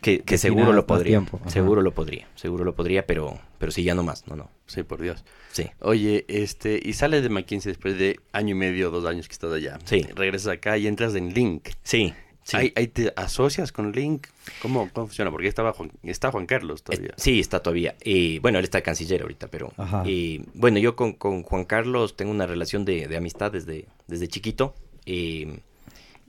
Que, 0.00 0.38
seguro 0.38 0.72
lo 0.72 0.86
podría. 0.86 1.12
tiempo. 1.12 1.40
Seguro 1.46 1.80
lo 1.80 1.92
podría. 1.94 2.26
Seguro 2.34 2.64
lo 2.64 2.74
podría, 2.74 3.06
pero, 3.06 3.38
pero 3.58 3.72
sí, 3.72 3.84
ya 3.84 3.94
no 3.94 4.02
más. 4.02 4.26
No, 4.26 4.36
no. 4.36 4.50
Sí, 4.66 4.82
por 4.82 5.00
Dios. 5.00 5.24
Sí. 5.52 5.70
Oye, 5.80 6.24
este, 6.28 6.80
y 6.82 6.92
sales 6.94 7.22
de 7.22 7.28
McKinsey 7.30 7.70
después 7.72 7.98
de 7.98 8.20
año 8.32 8.50
y 8.50 8.58
medio, 8.58 8.90
dos 8.90 9.06
años 9.06 9.28
que 9.28 9.32
estás 9.32 9.52
allá. 9.52 9.78
Sí. 9.84 10.02
Regresas 10.14 10.52
acá 10.52 10.76
y 10.76 10.86
entras 10.86 11.14
en 11.14 11.32
Link. 11.32 11.68
Sí. 11.82 12.12
sí. 12.42 12.56
¿Ahí, 12.56 12.72
ahí 12.76 12.88
te 12.88 13.12
asocias 13.16 13.72
con 13.72 13.92
Link? 13.92 14.26
¿Cómo, 14.60 14.90
cómo 14.92 15.06
funciona? 15.06 15.30
Porque 15.30 15.48
estaba 15.48 15.72
Juan, 15.72 15.92
está 16.02 16.30
Juan 16.30 16.46
Carlos 16.46 16.82
todavía. 16.82 17.14
Sí, 17.16 17.40
está 17.40 17.60
todavía. 17.62 17.94
Eh, 18.00 18.40
bueno, 18.42 18.58
él 18.58 18.64
está 18.64 18.82
canciller 18.82 19.22
ahorita, 19.22 19.48
pero... 19.48 19.72
Ajá. 19.78 20.02
eh, 20.06 20.42
bueno, 20.54 20.78
yo 20.80 20.96
con, 20.96 21.12
con 21.14 21.42
Juan 21.44 21.64
Carlos 21.64 22.16
tengo 22.16 22.30
una 22.30 22.46
relación 22.46 22.84
de, 22.84 23.06
de 23.06 23.16
amistad 23.16 23.52
desde, 23.52 23.86
desde 24.06 24.28
chiquito. 24.28 24.74
eh, 25.06 25.60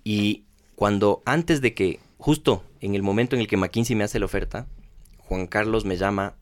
y 0.04 0.44
cuando, 0.76 1.22
antes 1.26 1.62
de 1.62 1.74
que, 1.74 2.00
justo 2.18 2.64
en 2.82 2.96
el 2.96 3.04
momento 3.04 3.36
en 3.36 3.42
el 3.42 3.48
que 3.48 3.58
McKinsey 3.58 3.96
me 3.96 4.04
hace 4.04 4.20
la 4.20 4.26
oferta, 4.26 4.68
Juan 5.18 5.48
Carlos 5.48 5.86
me 5.86 5.98
llama, 5.98 6.36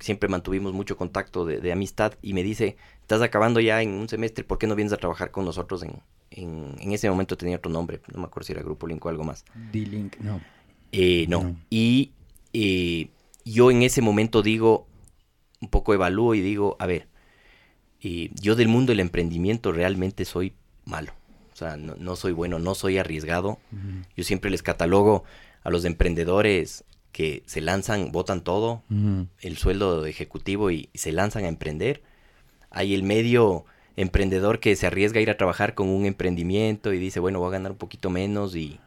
siempre 0.00 0.28
mantuvimos 0.28 0.72
mucho 0.72 0.96
contacto 0.96 1.44
de, 1.44 1.60
de 1.60 1.72
amistad, 1.72 2.14
y 2.22 2.32
me 2.32 2.42
dice, 2.42 2.76
estás 3.00 3.22
acabando 3.22 3.60
ya 3.60 3.82
en 3.82 3.90
un 3.90 4.08
semestre, 4.08 4.44
¿por 4.44 4.58
qué 4.58 4.66
no 4.66 4.74
vienes 4.74 4.92
a 4.92 4.96
trabajar 4.96 5.30
con 5.30 5.44
nosotros 5.44 5.82
en... 5.82 6.02
En, 6.28 6.74
en 6.80 6.90
ese 6.90 7.08
momento 7.08 7.36
tenía 7.36 7.56
otro 7.56 7.70
nombre, 7.70 8.00
no 8.12 8.18
me 8.18 8.26
acuerdo 8.26 8.48
si 8.48 8.52
era 8.52 8.60
Grupo 8.60 8.88
Link 8.88 9.06
o 9.06 9.08
algo 9.08 9.22
más. 9.22 9.44
D-Link, 9.70 10.16
no. 10.18 10.40
Eh, 10.90 11.24
no. 11.28 11.44
No. 11.44 11.56
Y 11.70 12.10
eh, 12.52 13.10
yo 13.44 13.70
en 13.70 13.84
ese 13.84 14.02
momento 14.02 14.42
digo, 14.42 14.88
un 15.60 15.68
poco 15.68 15.94
evalúo 15.94 16.34
y 16.34 16.40
digo, 16.40 16.76
a 16.80 16.86
ver, 16.86 17.06
eh, 18.02 18.30
yo 18.34 18.56
del 18.56 18.66
mundo 18.66 18.90
del 18.90 19.00
emprendimiento 19.00 19.70
realmente 19.70 20.24
soy 20.24 20.52
malo. 20.84 21.12
O 21.56 21.58
sea, 21.58 21.78
no, 21.78 21.96
no 21.98 22.16
soy 22.16 22.32
bueno, 22.32 22.58
no 22.58 22.74
soy 22.74 22.98
arriesgado. 22.98 23.58
Yo 24.14 24.24
siempre 24.24 24.50
les 24.50 24.62
catalogo 24.62 25.24
a 25.62 25.70
los 25.70 25.86
emprendedores 25.86 26.84
que 27.12 27.42
se 27.46 27.62
lanzan, 27.62 28.12
votan 28.12 28.42
todo, 28.42 28.82
el 29.40 29.56
sueldo 29.56 30.04
ejecutivo 30.04 30.70
y, 30.70 30.90
y 30.92 30.98
se 30.98 31.12
lanzan 31.12 31.46
a 31.46 31.48
emprender. 31.48 32.02
Hay 32.68 32.92
el 32.92 33.04
medio 33.04 33.64
emprendedor 33.96 34.60
que 34.60 34.76
se 34.76 34.86
arriesga 34.86 35.18
a 35.18 35.22
ir 35.22 35.30
a 35.30 35.38
trabajar 35.38 35.72
con 35.72 35.88
un 35.88 36.04
emprendimiento 36.04 36.92
y 36.92 36.98
dice, 36.98 37.20
bueno, 37.20 37.38
voy 37.38 37.48
a 37.48 37.52
ganar 37.52 37.72
un 37.72 37.78
poquito 37.78 38.10
menos 38.10 38.54
y, 38.54 38.78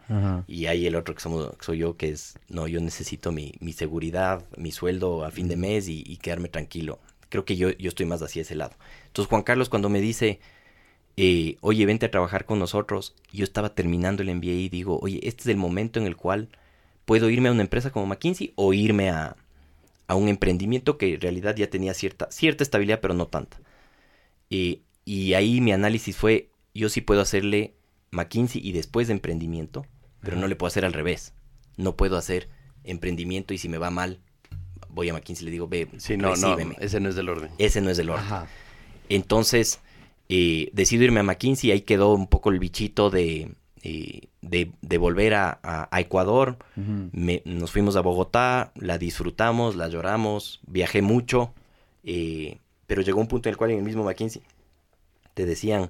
y 0.47 0.67
hay 0.67 0.85
el 0.85 0.95
otro 0.95 1.15
que, 1.15 1.21
somos, 1.21 1.49
que 1.57 1.65
soy 1.65 1.79
yo, 1.79 1.97
que 1.97 2.09
es, 2.09 2.37
no, 2.49 2.67
yo 2.67 2.79
necesito 2.81 3.31
mi, 3.31 3.55
mi 3.61 3.73
seguridad, 3.73 4.45
mi 4.57 4.71
sueldo 4.71 5.25
a 5.25 5.31
fin 5.31 5.47
de 5.47 5.57
mes 5.57 5.87
y, 5.87 6.03
y 6.05 6.17
quedarme 6.17 6.49
tranquilo. 6.49 6.99
Creo 7.29 7.45
que 7.45 7.57
yo, 7.57 7.71
yo 7.71 7.89
estoy 7.89 8.05
más 8.05 8.21
hacia 8.21 8.43
ese 8.43 8.53
lado. 8.53 8.75
Entonces 9.07 9.27
Juan 9.27 9.41
Carlos 9.41 9.69
cuando 9.69 9.89
me 9.89 10.01
dice, 10.01 10.39
eh, 11.21 11.57
oye, 11.59 11.85
vente 11.85 12.05
a 12.05 12.11
trabajar 12.11 12.45
con 12.45 12.59
nosotros, 12.59 13.13
yo 13.33 13.43
estaba 13.43 13.75
terminando 13.75 14.23
el 14.23 14.33
MBA 14.33 14.51
y 14.51 14.69
digo, 14.69 14.99
oye, 15.01 15.19
este 15.23 15.41
es 15.41 15.47
el 15.47 15.57
momento 15.57 15.99
en 15.99 16.07
el 16.07 16.15
cual 16.15 16.47
puedo 17.03 17.29
irme 17.29 17.49
a 17.49 17.51
una 17.51 17.61
empresa 17.61 17.91
como 17.91 18.05
McKinsey 18.05 18.53
o 18.55 18.71
irme 18.71 19.09
a, 19.09 19.35
a 20.07 20.15
un 20.15 20.29
emprendimiento 20.29 20.97
que 20.97 21.15
en 21.15 21.19
realidad 21.19 21.57
ya 21.57 21.69
tenía 21.69 21.93
cierta, 21.93 22.31
cierta 22.31 22.63
estabilidad, 22.63 23.01
pero 23.01 23.13
no 23.15 23.27
tanta. 23.27 23.59
Y, 24.49 24.83
y 25.03 25.33
ahí 25.33 25.59
mi 25.59 25.73
análisis 25.73 26.15
fue, 26.15 26.51
yo 26.73 26.87
sí 26.87 27.01
puedo 27.01 27.19
hacerle 27.19 27.73
McKinsey 28.11 28.65
y 28.65 28.71
después 28.71 29.07
de 29.07 29.13
emprendimiento, 29.13 29.85
pero 30.21 30.37
no 30.37 30.47
le 30.47 30.55
puedo 30.55 30.69
hacer 30.69 30.85
al 30.85 30.93
revés. 30.93 31.33
No 31.75 31.97
puedo 31.97 32.15
hacer 32.15 32.47
emprendimiento 32.85 33.53
y 33.53 33.57
si 33.57 33.67
me 33.67 33.77
va 33.77 33.89
mal, 33.89 34.21
voy 34.87 35.09
a 35.09 35.13
McKinsey 35.13 35.43
y 35.43 35.45
le 35.47 35.51
digo, 35.51 35.67
ve, 35.67 35.89
Sí, 35.97 36.15
no, 36.15 36.37
no, 36.37 36.55
ese 36.79 37.01
no 37.01 37.09
es 37.09 37.15
del 37.15 37.27
orden. 37.27 37.51
Ese 37.57 37.81
no 37.81 37.89
es 37.89 37.99
el 37.99 38.09
orden. 38.09 38.25
Ajá. 38.25 38.47
Entonces, 39.09 39.81
eh, 40.29 40.69
decido 40.73 41.03
irme 41.03 41.19
a 41.19 41.23
McKinsey, 41.23 41.71
ahí 41.71 41.81
quedó 41.81 42.13
un 42.13 42.27
poco 42.27 42.49
el 42.51 42.59
bichito 42.59 43.09
de, 43.09 43.51
eh, 43.83 44.21
de, 44.41 44.71
de 44.81 44.97
volver 44.97 45.33
a, 45.33 45.59
a- 45.63 45.87
a 45.91 45.99
Ecuador. 45.99 46.57
Me- 47.11 47.41
nos 47.45 47.71
fuimos 47.71 47.95
a 47.95 48.01
Bogotá, 48.01 48.71
la 48.75 48.97
disfrutamos, 48.97 49.75
la 49.75 49.87
lloramos, 49.87 50.59
viajé 50.67 51.01
mucho, 51.01 51.53
eh, 52.03 52.57
pero 52.87 53.01
llegó 53.01 53.19
un 53.19 53.27
punto 53.27 53.49
en 53.49 53.53
el 53.53 53.57
cual 53.57 53.71
en 53.71 53.79
el 53.79 53.83
mismo 53.83 54.03
McKinsey 54.03 54.41
te 55.33 55.45
decían, 55.45 55.89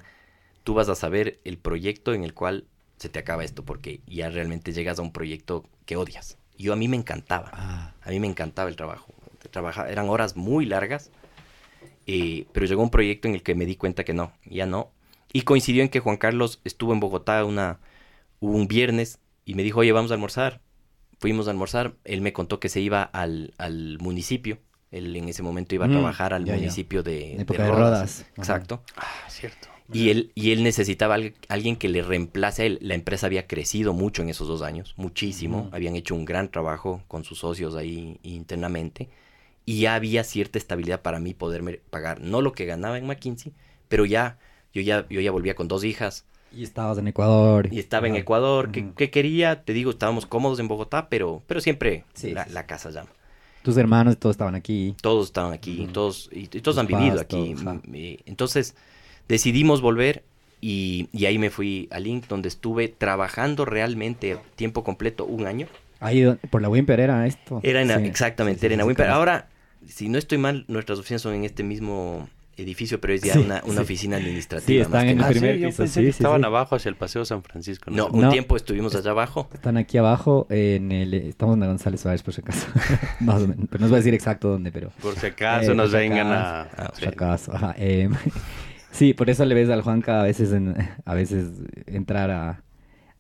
tú 0.64 0.74
vas 0.74 0.90
a 0.90 0.96
saber 0.96 1.40
el 1.44 1.58
proyecto 1.58 2.14
en 2.14 2.24
el 2.24 2.34
cual 2.34 2.66
se 2.98 3.10
te 3.10 3.20
acaba 3.20 3.44
esto, 3.44 3.64
porque 3.64 4.02
ya 4.08 4.30
realmente 4.30 4.74
llegas 4.74 5.00
a 5.00 5.02
un 5.02 5.12
proyecto 5.12 5.66
que 5.86 5.96
odias. 5.96 6.38
Yo 6.58 6.74
a 6.74 6.76
mí 6.76 6.88
me 6.88 6.98
encantaba. 6.98 7.50
Ah, 7.54 7.94
A 8.04 8.10
mí 8.10 8.20
me 8.20 8.28
encantaba 8.28 8.70
el 8.70 8.76
trabajo. 8.76 9.14
Trabaja, 9.52 9.90
eran 9.90 10.10
horas 10.10 10.36
muy 10.36 10.66
largas, 10.66 11.10
eh, 12.12 12.48
pero 12.54 12.66
llegó 12.66 12.84
un 12.84 12.92
proyecto 12.92 13.28
en 13.28 13.36
el 13.36 13.44
que 13.44 13.56
me 13.56 13.66
di 13.66 13.76
cuenta 13.76 14.04
que 14.04 14.14
no, 14.14 14.34
ya 14.46 14.66
no. 14.66 14.92
Y 15.34 15.44
coincidió 15.44 15.84
en 15.84 15.90
que 15.90 16.00
Juan 16.00 16.18
Carlos 16.18 16.62
estuvo 16.64 16.94
en 16.94 17.00
Bogotá 17.00 17.46
una, 17.46 17.80
un 18.40 18.68
viernes 18.68 19.20
y 19.46 19.56
me 19.56 19.64
dijo, 19.64 19.80
oye, 19.82 19.92
vamos 19.92 20.12
a 20.12 20.16
almorzar. 20.16 20.62
Fuimos 21.20 21.48
a 21.48 21.52
almorzar. 21.52 21.96
Él 22.06 22.22
me 22.22 22.34
contó 22.34 22.60
que 22.60 22.70
se 22.70 22.82
iba 22.82 23.04
al, 23.04 23.54
al 23.58 24.00
municipio. 24.00 24.60
Él 24.92 25.16
en 25.16 25.30
ese 25.30 25.44
momento 25.44 25.76
iba 25.76 25.86
a 25.86 25.88
Mm, 25.88 25.92
trabajar 25.92 26.34
al 26.34 26.46
ya, 26.46 26.56
ya. 26.58 26.58
municipio 26.58 27.04
de, 27.04 27.34
En 27.36 27.42
época 27.42 27.64
de 27.64 27.72
Rodas. 27.72 28.26
Exacto. 28.38 28.82
Ah, 28.98 29.30
cierto. 29.30 29.68
Y 29.92 30.10
él, 30.10 30.32
y 30.36 30.52
él 30.52 30.64
necesitaba 30.64 31.16
al- 31.16 31.34
alguien 31.48 31.76
que 31.76 31.90
le 31.90 32.02
reemplace 32.04 32.62
a 32.64 32.66
él. 32.66 32.78
La 32.82 32.94
empresa 32.94 33.26
había 33.26 33.48
crecido 33.48 33.94
mucho 33.94 34.22
en 34.22 34.30
esos 34.30 34.48
dos 34.48 34.62
años, 34.62 34.94
muchísimo. 34.98 35.68
Habían 35.72 35.96
hecho 35.96 36.14
un 36.16 36.26
gran 36.26 36.52
trabajo 36.52 37.02
con 37.08 37.24
sus 37.24 37.40
socios 37.40 37.76
ahí 37.76 38.20
internamente. 38.24 39.10
Y 39.70 39.82
ya 39.82 39.94
había 39.94 40.24
cierta 40.24 40.58
estabilidad 40.58 41.02
para 41.04 41.20
mí 41.20 41.36
poderme 41.36 41.80
pagar, 41.92 42.22
no 42.22 42.42
lo 42.42 42.54
que 42.54 42.66
ganaba 42.66 42.98
en 42.98 43.06
McKinsey, 43.06 43.54
pero 43.88 44.04
ya, 44.06 44.40
yo 44.74 44.82
ya, 44.82 45.06
yo 45.10 45.22
ya 45.22 45.30
volvía 45.32 45.54
con 45.54 45.68
dos 45.68 45.84
hijas 45.84 46.26
y 46.52 46.64
estabas 46.64 46.98
en 46.98 47.08
Ecuador. 47.08 47.68
y 47.72 47.78
estaba 47.78 48.08
en. 48.08 48.16
Ecuador. 48.16 48.70
Ujú. 48.76 48.96
que 48.96 49.12
quería? 49.12 49.64
Te 49.64 49.74
digo, 49.74 49.92
estábamos 49.92 50.26
cómodos 50.26 50.60
en 50.60 50.68
Bogotá, 50.68 51.08
pero, 51.10 51.44
pero 51.46 51.62
siempre 51.62 52.04
Sí, 52.16 52.32
la, 52.32 52.46
sí, 52.46 52.52
la 52.52 52.66
casa 52.66 52.90
llama. 52.90 53.10
Tus 53.62 53.78
hermanos 53.78 54.18
todos 54.18 54.34
estaban 54.34 54.56
aquí. 54.56 54.96
Todos 55.02 55.28
estaban 55.28 55.54
aquí, 55.54 55.88
todos, 55.94 56.30
y, 56.32 56.40
y 56.40 56.48
todos 56.48 56.64
Tus 56.64 56.78
han 56.80 56.88
vivido 56.88 57.20
aquí. 57.22 57.54
todos, 57.56 57.82
eh, 57.94 58.20
Entonces, 58.26 58.76
decidimos 59.28 59.82
volver 59.82 60.24
y, 60.62 61.10
y 61.14 61.26
ahí 61.28 61.38
me 61.38 61.52
fui 61.52 61.88
a 61.92 62.00
Link, 62.00 62.26
donde 62.28 62.48
estuve 62.50 62.88
trabajando 62.88 63.66
realmente 63.66 64.34
a 64.34 64.42
tiempo 64.56 64.84
completo 64.84 65.26
un 65.26 65.46
año. 65.46 65.68
Ahí 66.00 66.26
por 66.50 66.64
la 66.64 66.70
Wimper 66.70 67.00
era 67.00 67.28
esto. 67.28 67.60
Era 67.62 67.84
en, 67.84 67.90
Sí. 67.90 68.06
exactamente, 68.08 68.60
Sí, 68.60 68.62
sí, 68.62 68.66
era 68.66 68.76
en 68.76 68.82
Awimper. 68.82 69.06
conozco. 69.06 69.20
Ahora, 69.20 69.50
si 69.88 70.10
no 70.10 70.18
estoy 70.18 70.38
mal, 70.38 70.66
nuestras 70.68 71.00
oficinas 71.00 71.22
son 71.22 71.34
en 71.34 71.44
este 71.46 71.64
mismo 71.64 72.28
edificio, 72.58 73.00
pero 73.00 73.14
es 73.14 73.22
ya 73.22 73.34
Sí, 73.36 73.40
una, 73.40 73.62
una 73.64 73.76
sí. 73.76 73.80
oficina 73.80 74.18
Sí, 74.18 74.24
administrativa. 74.24 74.82
están 74.84 74.92
más 74.92 75.04
que 75.06 75.10
en 75.12 75.12
el 75.12 75.18
nada. 75.18 75.30
Ah, 75.30 75.34
sí, 75.34 75.40
primer 75.40 75.58
yo 75.60 75.68
piso, 75.70 75.88
sí, 75.88 75.94
que 75.94 76.02
sí, 76.04 76.08
estaban 76.10 76.42
sí. 76.42 76.46
abajo 76.46 76.76
hacia 76.76 76.90
el 76.90 76.96
Paseo 76.96 77.24
San 77.24 77.42
Francisco. 77.42 77.90
No, 77.90 78.08
un 78.08 78.22
No. 78.22 78.30
tiempo 78.32 78.58
estuvimos 78.58 78.94
allá 78.96 79.12
abajo. 79.12 79.48
Están 79.54 79.78
aquí 79.78 79.98
abajo, 79.98 80.46
en 80.50 80.92
el, 80.92 81.14
estamos 81.14 81.54
en 81.54 81.62
la 81.62 81.68
González 81.68 82.02
Suárez, 82.02 82.22
por 82.22 82.34
si 82.34 82.42
acaso. 82.42 82.68
Más 83.22 83.42
o 83.44 83.48
menos. 83.48 83.66
Pero 83.70 83.80
no 83.80 83.86
os 83.86 83.92
voy 83.92 83.96
a 83.98 84.02
decir 84.02 84.14
exacto 84.14 84.50
dónde, 84.50 84.72
pero... 84.74 84.92
Por 85.02 85.16
si 85.16 85.26
acaso 85.28 85.72
Eh, 85.72 85.76
nos 85.76 85.92
vengan 85.94 86.28
a... 86.34 86.62
Ah, 86.64 86.68
Por 86.88 86.96
sí. 86.96 87.02
si 87.04 87.08
acaso, 87.08 87.56
ajá, 87.56 87.76
em, 87.78 88.14
sí, 88.92 89.14
por 89.14 89.30
eso 89.30 89.46
le 89.46 89.56
ves 89.56 89.70
al 89.70 89.82
Juanca 89.82 90.20
a 90.20 90.24
veces, 90.24 90.52
en- 90.52 90.76
a 91.06 91.14
veces 91.14 91.48
entrar 91.86 92.30
a, 92.30 92.62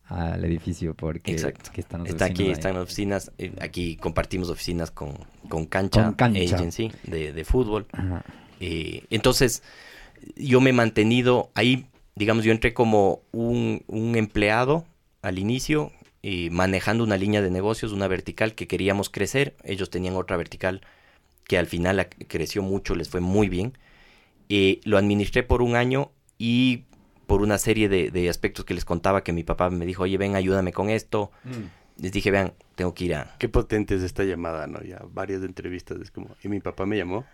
al 0.10 0.43
edificio, 0.43 0.93
porque 0.95 1.32
Exacto. 1.32 1.72
que 1.72 1.82
están 1.82 2.05
Está 2.05 2.26
aquí, 2.26 2.49
están 2.49 2.78
oficinas. 2.78 3.32
eh, 3.38 3.53
aquí 3.62 3.95
compartimos 3.95 4.49
oficinas 4.49 4.91
con, 4.91 5.14
con 5.47 5.66
Cancha, 5.66 6.03
Con 6.05 6.14
Cancha. 6.16 6.55
Agency 6.55 6.91
de, 7.03 7.32
de 7.34 7.45
fútbol. 7.45 7.86
Ajá. 7.91 8.24
Eh, 8.60 9.03
entonces, 9.10 9.64
yo 10.36 10.62
me 10.62 10.72
he 10.72 10.74
mantenido 10.74 11.49
ahí, 11.55 11.86
digamos, 12.16 12.43
yo 12.43 12.51
entré 12.51 12.74
como 12.74 13.22
un, 13.32 13.84
un 13.88 14.16
empleado 14.16 14.86
al 15.22 15.39
inicio, 15.39 15.91
eh, 16.24 16.49
manejando 16.49 17.03
una 17.03 17.16
línea 17.18 17.41
de 17.41 17.51
negocios, 17.51 17.91
una 17.93 18.07
vertical 18.07 18.55
que 18.55 18.68
queríamos 18.68 19.10
crecer. 19.10 19.55
Ellos 19.64 19.89
tenían 19.89 20.16
otra 20.16 20.36
vertical 20.38 20.82
que 21.45 21.57
al 21.57 21.68
final 21.68 22.07
creció 22.28 22.62
mucho, 22.62 22.95
les 22.95 23.10
fue 23.10 23.22
muy 23.22 23.47
bien. 23.47 23.78
Eh, 24.49 24.82
lo 24.84 24.97
administré 24.97 25.43
por 25.43 25.62
un 25.62 25.76
año 25.76 26.12
y 26.38 26.84
por 27.30 27.42
una 27.42 27.58
serie 27.58 27.88
de, 27.88 28.12
de 28.12 28.28
aspectos 28.28 28.66
que 28.66 28.74
les 28.74 28.84
contaba 28.84 29.24
que 29.24 29.32
mi 29.32 29.44
papá 29.46 29.70
me 29.70 29.86
dijo, 29.86 30.04
oye, 30.04 30.18
ven, 30.18 30.36
ayúdame 30.36 30.74
con 30.74 30.90
esto. 30.90 31.32
Les 31.98 32.12
dije, 32.12 32.32
vean, 32.32 32.54
tengo 32.76 32.94
que 32.94 33.06
ir 33.06 33.16
a... 33.16 33.36
Qué 33.40 33.48
potente 33.48 33.96
es 33.96 34.02
esta 34.04 34.24
llamada, 34.26 34.68
¿no? 34.68 34.82
Ya 34.84 35.02
varias 35.14 35.44
entrevistas 35.44 35.98
es 36.02 36.12
como... 36.12 36.36
Y 36.44 36.48
mi 36.50 36.60
papá 36.60 36.86
me 36.86 36.98
llamó. 36.98 37.26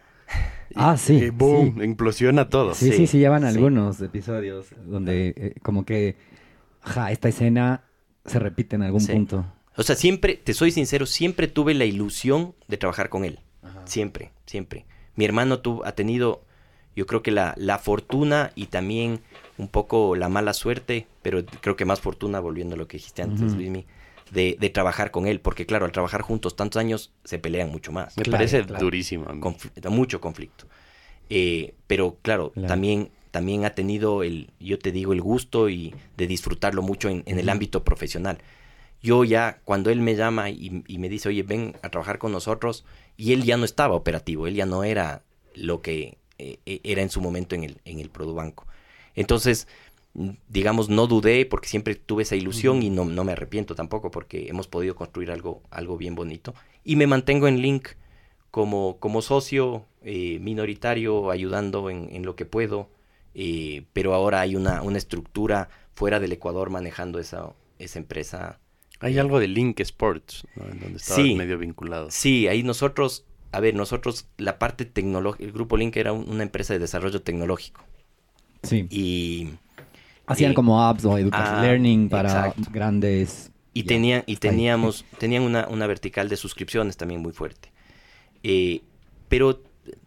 Y- 0.70 0.74
Ah, 0.76 0.98
sí, 0.98 1.14
Y 1.16 1.30
boom, 1.30 1.76
sí. 1.80 1.84
implosiona 1.86 2.50
todo. 2.50 2.74
Sí, 2.74 2.92
sí, 2.92 2.98
Sí, 2.98 3.08
sí, 3.08 3.18
llevan 3.20 3.42
sí. 3.44 3.48
algunos 3.50 4.02
episodios 4.02 4.68
donde 4.86 5.34
eh, 5.38 5.56
como 5.62 5.86
que, 5.86 6.16
ajá, 6.82 7.12
esta 7.12 7.30
escena 7.30 7.84
se 8.26 8.40
repite 8.40 8.76
en 8.76 8.82
algún 8.84 9.02
Sí. 9.02 9.14
punto. 9.14 9.46
O 9.78 9.84
sea, 9.84 9.96
siempre, 9.96 10.36
te 10.36 10.54
soy 10.54 10.72
sincero, 10.72 11.06
siempre 11.06 11.48
tuve 11.48 11.74
la 11.76 11.86
ilusión 11.86 12.56
de 12.68 12.78
trabajar 12.78 13.10
con 13.10 13.24
él. 13.26 13.40
Siempre, 13.86 14.32
siempre. 14.48 14.86
Mi 15.16 15.26
hermano 15.26 15.60
tu, 15.60 15.84
ha 15.86 15.92
tenido, 15.92 16.44
yo 16.96 17.06
creo 17.06 17.22
que 17.22 17.32
la, 17.32 17.54
la 17.58 17.78
fortuna 17.78 18.52
y 18.56 18.66
también 18.68 19.20
un 19.58 19.68
poco 19.68 20.16
la 20.16 20.30
mala 20.30 20.54
suerte, 20.54 21.08
pero 21.22 21.44
creo 21.62 21.76
que 21.76 21.86
más 21.86 22.02
fortuna, 22.02 22.40
volviendo 22.40 22.76
a 22.76 22.78
lo 22.78 22.88
que 22.88 22.98
dijiste 22.98 23.22
antes. 23.22 23.56
Luismi, 23.56 23.86
de, 24.32 24.58
de 24.60 24.70
trabajar 24.70 25.12
con 25.12 25.28
él, 25.28 25.40
porque 25.40 25.66
claro, 25.66 25.86
al 25.86 25.92
trabajar 25.92 26.22
juntos 26.22 26.56
tantos 26.56 26.80
años, 26.80 27.12
se 27.24 27.40
pelean 27.40 27.70
mucho 27.70 27.92
más. 27.92 28.18
Me 28.18 28.24
Claro, 28.24 28.38
parece 28.40 28.64
claro. 28.64 28.84
durísimo. 28.86 29.26
Confl- 29.26 29.90
mucho 29.90 30.20
conflicto. 30.20 30.66
Eh, 31.30 31.74
pero 31.88 32.18
claro, 32.22 32.52
Claro. 32.52 32.68
también 32.68 33.10
también 33.32 33.66
ha 33.66 33.72
tenido 33.72 34.24
el, 34.24 34.52
yo 34.62 34.80
te 34.80 34.94
digo, 34.94 35.12
el 35.12 35.20
gusto 35.22 35.68
y 35.68 35.94
de 36.16 36.26
disfrutarlo 36.26 36.82
mucho 36.82 37.10
en, 37.10 37.24
en 37.26 37.38
el 37.38 37.50
ámbito 37.50 37.84
profesional. 37.84 38.38
Yo 39.04 39.26
ya, 39.26 39.60
cuando 39.66 39.90
él 39.90 40.00
me 40.00 40.16
llama 40.16 40.50
y, 40.50 40.84
y 40.88 40.98
me 41.00 41.10
dice, 41.10 41.28
oye, 41.28 41.44
ven 41.44 41.76
a 41.82 41.90
trabajar 41.90 42.18
con 42.18 42.32
nosotros, 42.32 42.86
y 43.18 43.34
él 43.34 43.44
ya 43.44 43.58
no 43.58 43.66
estaba 43.66 43.94
operativo, 43.96 44.48
él 44.48 44.56
ya 44.56 44.66
no 44.66 44.86
era 44.86 45.24
lo 45.54 45.82
que 45.82 46.18
eh, 46.38 46.60
eh, 46.66 46.80
era 46.86 47.02
en 47.02 47.10
su 47.10 47.20
momento 47.20 47.56
en 47.56 47.66
el, 47.66 47.82
en 47.84 48.00
el 48.00 48.10
Produbanco. 48.10 48.68
Entonces, 49.16 49.68
digamos, 50.48 50.90
no 50.90 51.08
dudé 51.08 51.46
porque 51.46 51.68
siempre 51.68 51.96
tuve 51.96 52.24
esa 52.24 52.36
ilusión 52.36 52.82
y 52.84 52.90
no, 52.90 53.06
no 53.06 53.24
me 53.24 53.34
arrepiento 53.34 53.76
tampoco 53.76 54.12
porque 54.12 54.48
hemos 54.48 54.68
podido 54.68 54.96
construir 54.96 55.32
algo, 55.32 55.62
algo 55.72 55.98
bien 55.98 56.16
bonito. 56.16 56.54
Y 56.84 56.96
me 56.96 57.08
mantengo 57.08 57.48
en 57.48 57.62
Link 57.62 57.90
como, 58.52 58.98
como 59.00 59.22
socio 59.22 59.86
eh, 60.04 60.40
minoritario, 60.40 61.32
ayudando 61.32 61.90
en, 61.90 62.10
en 62.14 62.24
lo 62.26 62.36
que 62.36 62.46
puedo, 62.46 62.90
eh, 63.34 63.84
pero 63.92 64.14
ahora 64.14 64.40
hay 64.42 64.56
una, 64.56 64.82
una 64.82 64.98
estructura 64.98 65.68
fuera 65.94 66.20
del 66.20 66.32
Ecuador 66.32 66.70
manejando 66.70 67.20
esa, 67.20 67.54
esa 67.80 68.00
empresa. 68.00 68.60
Hay 69.02 69.18
algo 69.20 69.40
de 69.42 69.50
Link 69.50 69.80
Sports, 69.82 70.48
¿no? 70.56 70.64
En 70.70 70.80
donde 70.80 70.98
estaba 70.98 71.22
Sí. 71.22 71.36
medio 71.36 71.58
vinculado. 71.58 72.10
Sí, 72.12 72.48
ahí 72.48 72.64
nosotros, 72.64 73.26
a 73.52 73.60
ver, 73.60 73.76
nosotros, 73.76 74.28
la 74.38 74.58
parte 74.58 74.86
tecnológica, 74.86 75.44
el 75.44 75.52
Grupo 75.52 75.76
Link 75.76 75.98
era 75.98 76.14
un- 76.14 76.30
una 76.30 76.44
empresa 76.44 76.72
de 76.74 76.80
desarrollo 76.80 77.22
tecnológico 77.22 77.84
Sí. 78.66 78.88
y, 78.90 79.50
Hacían 80.28 80.54
como 80.54 80.82
apps 80.82 81.06
o 81.06 81.18
education 81.18 81.56
ah, 81.56 81.62
learning 81.62 82.10
para 82.10 82.30
exacto. 82.30 82.64
grandes... 82.72 83.52
y, 83.74 83.84
ya, 83.84 83.88
tenían, 83.88 84.24
y 84.26 84.32
ahí. 84.32 84.38
teníamos, 84.38 85.06
tenían 85.20 85.44
una, 85.44 85.68
una 85.68 85.86
vertical 85.86 86.30
de 86.30 86.36
suscripciones 86.36 86.98
también 86.98 87.22
muy 87.22 87.32
fuerte. 87.32 87.72
Eh, 88.42 88.82
pero 89.30 89.62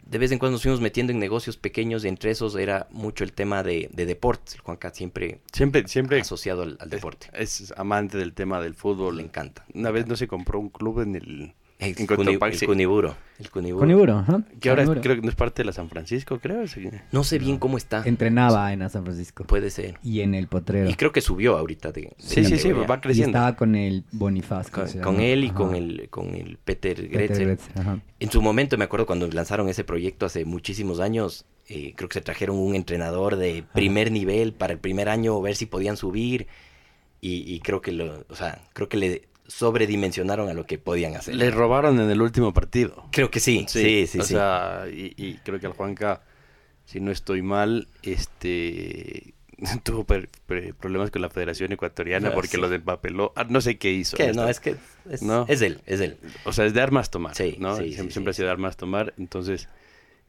de 0.05 0.17
vez 0.17 0.31
en 0.31 0.39
cuando 0.39 0.53
nos 0.55 0.63
fuimos 0.63 0.81
metiendo 0.81 1.13
en 1.13 1.19
negocios 1.19 1.55
pequeños 1.55 2.03
y 2.03 2.07
entre 2.07 2.31
esos 2.31 2.55
era 2.55 2.87
mucho 2.91 3.23
el 3.23 3.31
tema 3.31 3.63
de, 3.63 3.89
de 3.93 4.05
deportes. 4.05 4.55
El 4.55 4.61
Juanca 4.61 4.91
siempre, 4.93 5.39
Siempre, 5.53 5.87
siempre 5.87 6.19
asociado 6.19 6.63
al, 6.63 6.77
al 6.81 6.89
deporte. 6.89 7.27
es 7.33 7.73
amante 7.77 8.17
del 8.17 8.33
tema 8.33 8.59
del 8.59 8.75
fútbol. 8.75 9.17
Le 9.17 9.23
encanta. 9.23 9.65
Una 9.73 9.91
vez 9.91 10.07
no 10.07 10.15
se 10.15 10.27
compró 10.27 10.59
un 10.59 10.69
club 10.69 11.01
en 11.01 11.15
el... 11.15 11.53
El, 11.79 11.95
en 11.97 12.07
cuni- 12.07 12.37
el 12.61 12.65
Cuniburo. 12.67 13.15
El 13.39 13.49
Cuniburo. 13.49 14.21
¿no? 14.27 14.43
Que 14.59 14.69
ahora 14.69 14.83
creo 14.85 15.15
que 15.15 15.21
no 15.21 15.29
es 15.29 15.35
parte 15.35 15.61
de 15.61 15.65
la 15.65 15.71
San 15.71 15.87
Francisco, 15.89 16.37
creo. 16.39 16.67
sí. 16.67 16.89
No 17.13 17.23
sé 17.23 17.39
bien 17.39 17.57
cómo 17.57 17.77
está. 17.77 18.03
Entrenaba 18.05 18.73
en 18.73 18.87
San 18.89 19.03
Francisco. 19.05 19.45
Puede 19.45 19.69
ser. 19.69 19.97
Y 20.03 20.19
en 20.19 20.35
el 20.35 20.47
Potrero. 20.47 20.89
Y 20.89 20.95
creo 20.95 21.13
que 21.13 21.21
subió 21.21 21.57
ahorita 21.57 21.93
de, 21.93 22.01
de 22.01 22.13
Sí, 22.17 22.43
sí, 22.43 22.57
sí, 22.57 22.73
va 22.73 22.95
Y 22.97 22.99
creciendo. 22.99 23.37
estaba 23.37 23.55
con 23.55 23.75
el 23.75 24.03
Bonifaz. 24.11 24.69
¿cómo 24.69 24.87
con, 25.01 25.21
él 25.21 25.45
y 25.45 25.47
Ajá. 25.47 25.55
con 25.55 25.73
el 25.75 26.09
con 26.09 26.35
el 26.35 26.57
Peter 26.57 27.09
ajá. 27.75 27.99
En 28.19 28.29
su 28.29 28.41
momento 28.41 28.77
me 28.77 28.83
acuerdo 28.83 29.05
cuando 29.05 29.27
lanzaron 29.29 29.69
ese 29.69 29.85
proyecto 29.85 30.25
hace 30.25 30.43
muchísimos 30.43 30.99
años, 30.99 31.45
eh, 31.69 31.93
creo 31.95 32.09
que 32.09 32.15
se 32.15 32.21
trajeron 32.21 32.57
un 32.57 32.75
entrenador 32.75 33.37
de 33.37 33.63
primer 33.73 34.11
nivel 34.11 34.51
para 34.51 34.73
el 34.73 34.79
primer 34.79 35.07
año 35.07 35.39
ver 35.41 35.55
si 35.55 35.65
podían 35.65 35.95
subir 35.95 36.47
y, 37.21 37.53
y 37.53 37.59
creo 37.61 37.79
que 37.81 37.93
lo, 37.93 38.25
o 38.29 38.35
sea, 38.35 38.61
creo 38.73 38.89
que 38.89 38.97
le 38.97 39.28
sobredimensionaron 39.49 40.47
a 40.49 40.53
lo 40.53 40.65
que 40.65 40.77
podían 40.77 41.15
hacer. 41.15 41.35
Le 41.35 41.51
robaron 41.51 41.99
en 41.99 42.09
el 42.09 42.21
último 42.21 42.53
partido. 42.53 43.05
Creo 43.11 43.29
que 43.29 43.39
sí, 43.39 43.65
sí, 43.67 44.07
sí, 44.07 44.19
o 44.19 44.23
sí. 44.23 44.33
sea, 44.35 44.85
y, 44.91 45.13
y 45.17 45.33
creo 45.43 45.59
que 45.59 45.65
al 45.67 45.73
Juanca, 45.73 46.21
si 46.85 46.99
no 47.01 47.11
estoy 47.11 47.41
mal, 47.41 47.87
este 48.03 49.33
tuvo 49.83 50.05
per- 50.05 50.29
per- 50.45 50.73
problemas 50.75 51.11
con 51.11 51.21
la 51.21 51.29
Federación 51.29 51.71
Ecuatoriana 51.73 52.29
Ah, 52.29 52.33
porque 52.33 52.49
sí. 52.51 52.57
los 52.57 52.71
empapeló. 52.71 53.33
Ah, 53.35 53.45
no 53.49 53.59
sé 53.59 53.77
qué 53.77 53.91
hizo. 53.91 54.15
No, 54.33 54.47
es 54.47 54.59
que 54.59 54.75
es, 55.09 55.21
No. 55.21 55.45
es 55.49 55.61
él, 55.61 55.81
es 55.85 55.99
él. 55.99 56.17
O 56.45 56.53
sea, 56.53 56.65
es 56.65 56.73
de 56.73 56.81
armas 56.81 57.09
tomar, 57.09 57.35
Sí, 57.35 57.57
¿no? 57.59 57.75
sí, 57.75 57.93
siempre 57.93 58.31
ha 58.31 58.33
sido 58.33 58.45
de 58.45 58.51
armas 58.53 58.77
tomar. 58.77 59.13
Entonces, 59.17 59.67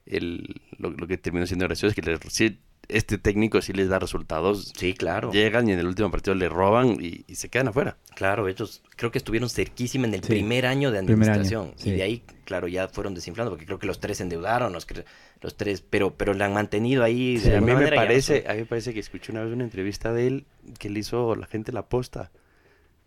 el, 0.06 0.60
lo, 0.78 0.90
lo 0.90 1.06
que 1.06 1.18
terminó 1.18 1.46
siendo 1.46 1.66
gracioso 1.66 1.88
es 1.90 1.94
que 1.94 2.02
le- 2.02 2.18
sí, 2.30 2.58
este 2.92 3.18
técnico 3.18 3.60
sí 3.62 3.72
les 3.72 3.88
da 3.88 3.98
resultados. 3.98 4.72
Sí, 4.76 4.94
claro. 4.94 5.30
Llegan 5.32 5.68
y 5.68 5.72
en 5.72 5.78
el 5.78 5.86
último 5.86 6.10
partido 6.10 6.34
le 6.34 6.48
roban 6.48 6.98
y, 7.00 7.24
y 7.26 7.34
se 7.36 7.48
quedan 7.48 7.68
afuera. 7.68 7.96
Claro, 8.14 8.48
ellos 8.48 8.82
creo 8.96 9.10
que 9.10 9.18
estuvieron 9.18 9.48
cerquísima 9.48 10.06
en 10.06 10.14
el 10.14 10.22
Sí. 10.22 10.28
primer 10.28 10.66
año 10.66 10.90
de 10.90 10.98
año, 10.98 11.12
administración. 11.12 11.72
sí. 11.76 11.90
Y 11.90 11.92
de 11.92 12.02
ahí, 12.02 12.22
claro, 12.44 12.68
ya 12.68 12.88
fueron 12.88 13.14
desinflando, 13.14 13.50
porque 13.50 13.66
creo 13.66 13.78
que 13.78 13.86
los 13.86 14.00
tres 14.00 14.18
se 14.18 14.22
endeudaron, 14.24 14.72
los, 14.72 14.86
cre- 14.86 15.04
los 15.40 15.56
tres, 15.56 15.82
pero, 15.88 16.14
pero 16.14 16.34
la 16.34 16.46
han 16.46 16.54
mantenido 16.54 17.02
ahí. 17.04 17.34
de 17.34 17.40
Sí, 17.40 17.52
a 17.52 17.60
mí 17.60 17.66
me 17.66 17.74
manera 17.74 17.96
parece, 17.96 18.42
son- 18.42 18.50
a 18.50 18.54
mí 18.54 18.60
me 18.60 18.66
parece 18.66 18.92
que 18.94 19.00
escuché 19.00 19.32
una 19.32 19.42
vez 19.44 19.52
una 19.52 19.64
entrevista 19.64 20.12
de 20.12 20.26
él 20.26 20.44
que 20.78 20.90
le 20.90 21.00
hizo 21.00 21.34
la 21.36 21.46
gente 21.46 21.72
la 21.72 21.86
posta. 21.88 22.30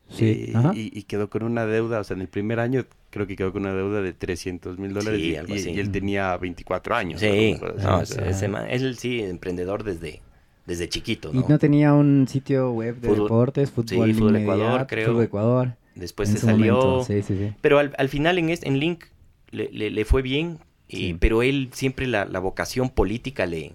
Sí, 0.10 0.54
Eh, 0.54 0.72
y, 0.76 1.00
y 1.00 1.04
quedó 1.04 1.30
con 1.30 1.44
una 1.44 1.66
deuda, 1.66 2.00
o 2.00 2.04
sea, 2.04 2.16
en 2.16 2.22
el 2.22 2.28
primer 2.28 2.60
año 2.60 2.86
creo 3.10 3.26
que 3.26 3.36
quedó 3.36 3.52
con 3.52 3.64
una 3.64 3.74
deuda 3.74 4.02
de 4.02 4.14
300 4.14 4.78
mil 4.78 4.94
dólares 4.94 5.20
Sí, 5.22 5.30
y, 5.32 5.36
algo 5.36 5.54
así. 5.54 5.72
y 5.72 5.80
él 5.80 5.92
tenía 5.92 6.36
24 6.38 6.96
años. 6.96 7.20
Sí, 7.20 7.56
¿no? 7.62 7.68
no, 7.68 7.74
O 7.74 7.80
sea, 7.80 8.02
ese- 8.24 8.30
ese 8.30 8.48
man- 8.48 8.68
él 8.70 8.98
sí, 8.98 9.22
emprendedor 9.22 9.84
desde, 9.84 10.22
desde 10.66 10.88
chiquito, 10.90 11.32
Y 11.34 11.38
¿no? 11.40 11.46
no 11.48 11.58
tenía 11.60 11.94
un 11.94 12.28
sitio 12.28 12.72
web 12.72 12.96
de 12.98 13.10
Fútbol- 13.10 13.24
deportes, 13.24 13.72
fútbol, 13.72 14.08
sí, 14.10 14.14
Fútbol 14.14 14.36
Ecuador, 14.38 14.88
creo. 14.88 15.08
Fútbol 15.10 15.24
Ecuador. 15.24 15.76
Después 15.96 16.30
se 16.30 16.38
salió, 16.40 16.76
momento, 16.76 17.04
Sí, 17.06 17.22
sí, 17.22 17.38
sí. 17.38 17.54
pero 17.62 17.80
al, 17.80 17.94
al 17.98 18.10
final 18.10 18.38
en, 18.40 18.50
es- 18.50 18.64
en 18.64 18.80
Link 18.80 19.06
le, 19.52 19.70
le- 19.72 19.90
le 19.92 20.06
fue 20.06 20.22
bien, 20.22 20.60
y- 20.88 20.98
Sí. 20.98 21.18
pero 21.20 21.44
él 21.44 21.70
siempre 21.72 22.08
la, 22.08 22.26
la 22.26 22.40
vocación 22.40 22.90
política 22.90 23.46
le, 23.46 23.74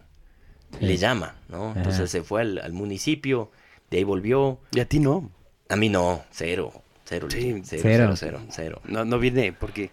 Sí. 0.79 0.85
le 0.85 0.97
llama, 0.97 1.37
¿no? 1.49 1.71
Ajá. 1.71 1.79
Entonces 1.79 2.11
se 2.11 2.23
fue 2.23 2.43
al, 2.43 2.59
al 2.59 2.73
municipio, 2.73 3.51
de 3.91 3.99
ahí 3.99 4.05
volvió. 4.05 4.59
Y 4.73 4.81
a 4.81 4.85
ti 4.85 4.99
no. 4.99 5.31
A 5.69 5.77
mí 5.77 5.89
no, 5.89 6.23
cero, 6.31 6.73
cero, 7.05 7.29
Sí, 7.31 7.61
cero, 7.65 7.83
cero. 7.83 7.83
cero, 7.83 8.15
cero, 8.17 8.41
cero. 8.51 8.81
No, 8.85 9.05
no 9.05 9.19
viene 9.19 9.53
porque 9.53 9.91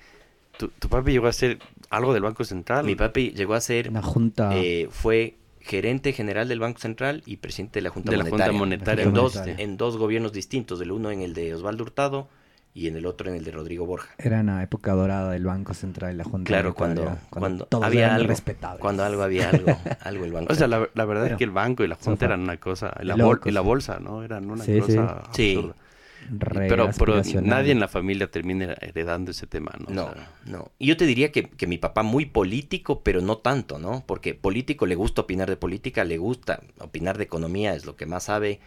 tu, 0.57 0.69
tu 0.69 0.87
papi 0.89 1.11
llegó 1.11 1.27
a 1.27 1.33
ser 1.33 1.59
algo 1.89 2.13
del 2.13 2.23
Banco 2.23 2.43
Central. 2.45 2.85
Mi 2.85 2.95
papi 2.95 3.31
llegó 3.31 3.53
a 3.55 3.61
ser, 3.61 3.89
Una 3.89 4.01
junta. 4.01 4.51
eh, 4.55 4.87
fue 4.89 5.35
gerente 5.59 6.13
general 6.13 6.47
del 6.47 6.59
Banco 6.59 6.79
Central 6.79 7.23
y 7.25 7.37
presidente 7.37 7.79
de 7.79 7.83
la 7.83 7.89
Junta 7.89 8.11
De 8.11 8.17
la 8.17 8.23
Monetaria. 8.23 8.45
Junta 8.53 8.59
Monetaria. 8.59 9.03
En, 9.03 9.13
dos, 9.13 9.35
Monetaria. 9.35 9.63
en 9.65 9.77
dos 9.77 9.97
gobiernos 9.97 10.31
distintos, 10.31 10.79
el 10.81 10.91
uno 10.91 11.09
en 11.11 11.21
el 11.21 11.33
de 11.33 11.53
Osvaldo 11.55 11.83
Hurtado 11.83 12.27
y 12.75 12.87
en 12.87 12.97
el 12.97 13.05
otro 13.07 13.29
en 13.31 13.37
el 13.37 13.43
de 13.45 13.51
Rodrigo 13.51 13.85
Borja. 13.87 14.13
Era 14.19 14.41
una 14.41 14.61
época 14.61 14.91
dorada 14.91 15.31
del 15.31 15.45
Banco 15.45 15.73
Central 15.73 16.13
y 16.13 16.17
la 16.17 16.23
Junta 16.25 16.47
Claro, 16.49 16.75
cuando, 16.75 17.17
cuando, 17.31 17.65
todos 17.65 17.83
había 17.85 18.01
eran 18.05 18.15
algo, 18.17 18.27
respetables. 18.27 18.81
cuando 18.81 19.03
algo 19.03 19.23
había 19.23 19.49
algo, 19.49 19.71
algo 20.01 20.25
el 20.25 20.31
Banco 20.33 20.51
O 20.53 20.55
sea, 20.55 20.67
la, 20.67 20.75
Central. 20.77 20.91
la 20.93 21.05
verdad 21.05 21.23
Pero- 21.23 21.35
es 21.35 21.37
que 21.39 21.43
el 21.45 21.51
banco 21.51 21.83
y 21.83 21.87
la 21.87 21.95
Junta 21.95 22.11
Sofa. 22.11 22.25
eran 22.25 22.41
una 22.41 22.57
cosa. 22.57 22.93
Y 23.01 23.05
la, 23.05 23.15
Locos. 23.17 23.39
bol- 23.39 23.49
y 23.49 23.51
la 23.53 23.61
bolsa, 23.61 23.99
¿no? 23.99 24.23
Eran 24.23 24.51
una 24.51 24.63
Sí, 24.63 24.77
cosa 24.79 25.23
Sí. 25.31 25.55
absurda. 25.55 25.75
Re 26.27 26.67
Pero, 26.67 26.89
pero 26.97 27.21
nadie 27.43 27.71
en 27.71 27.79
la 27.79 27.87
familia 27.87 28.25
termina 28.31 28.73
heredando 28.81 29.29
ese 29.29 29.45
tema, 29.45 29.71
¿no? 29.77 29.85
O 29.87 29.93
No, 29.93 30.13
sea, 30.13 30.29
no. 30.45 30.71
Y 30.79 30.87
yo 30.87 30.97
te 30.97 31.05
diría 31.05 31.31
que, 31.31 31.43
que 31.43 31.67
mi 31.67 31.77
papá 31.77 32.01
muy 32.01 32.25
político, 32.25 33.03
pero 33.03 33.21
no 33.21 33.37
tanto, 33.37 33.77
¿no? 33.77 34.03
Porque 34.07 34.33
político 34.33 34.87
le 34.87 34.95
gusta 34.95 35.21
opinar 35.21 35.47
de 35.47 35.55
política, 35.55 36.03
le 36.03 36.17
gusta 36.17 36.61
opinar 36.79 37.19
de 37.19 37.25
economía, 37.25 37.75
es 37.75 37.85
lo 37.85 37.95
que 37.95 38.05
más 38.07 38.23
sabe. 38.23 38.59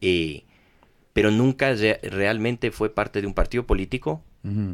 eh, 0.00 0.44
pero 1.12 1.30
nunca 1.30 1.72
re- 1.74 2.00
realmente 2.02 2.70
fue 2.70 2.90
parte 2.94 3.20
de 3.20 3.26
un 3.26 3.34
partido 3.34 3.64
político. 3.66 4.22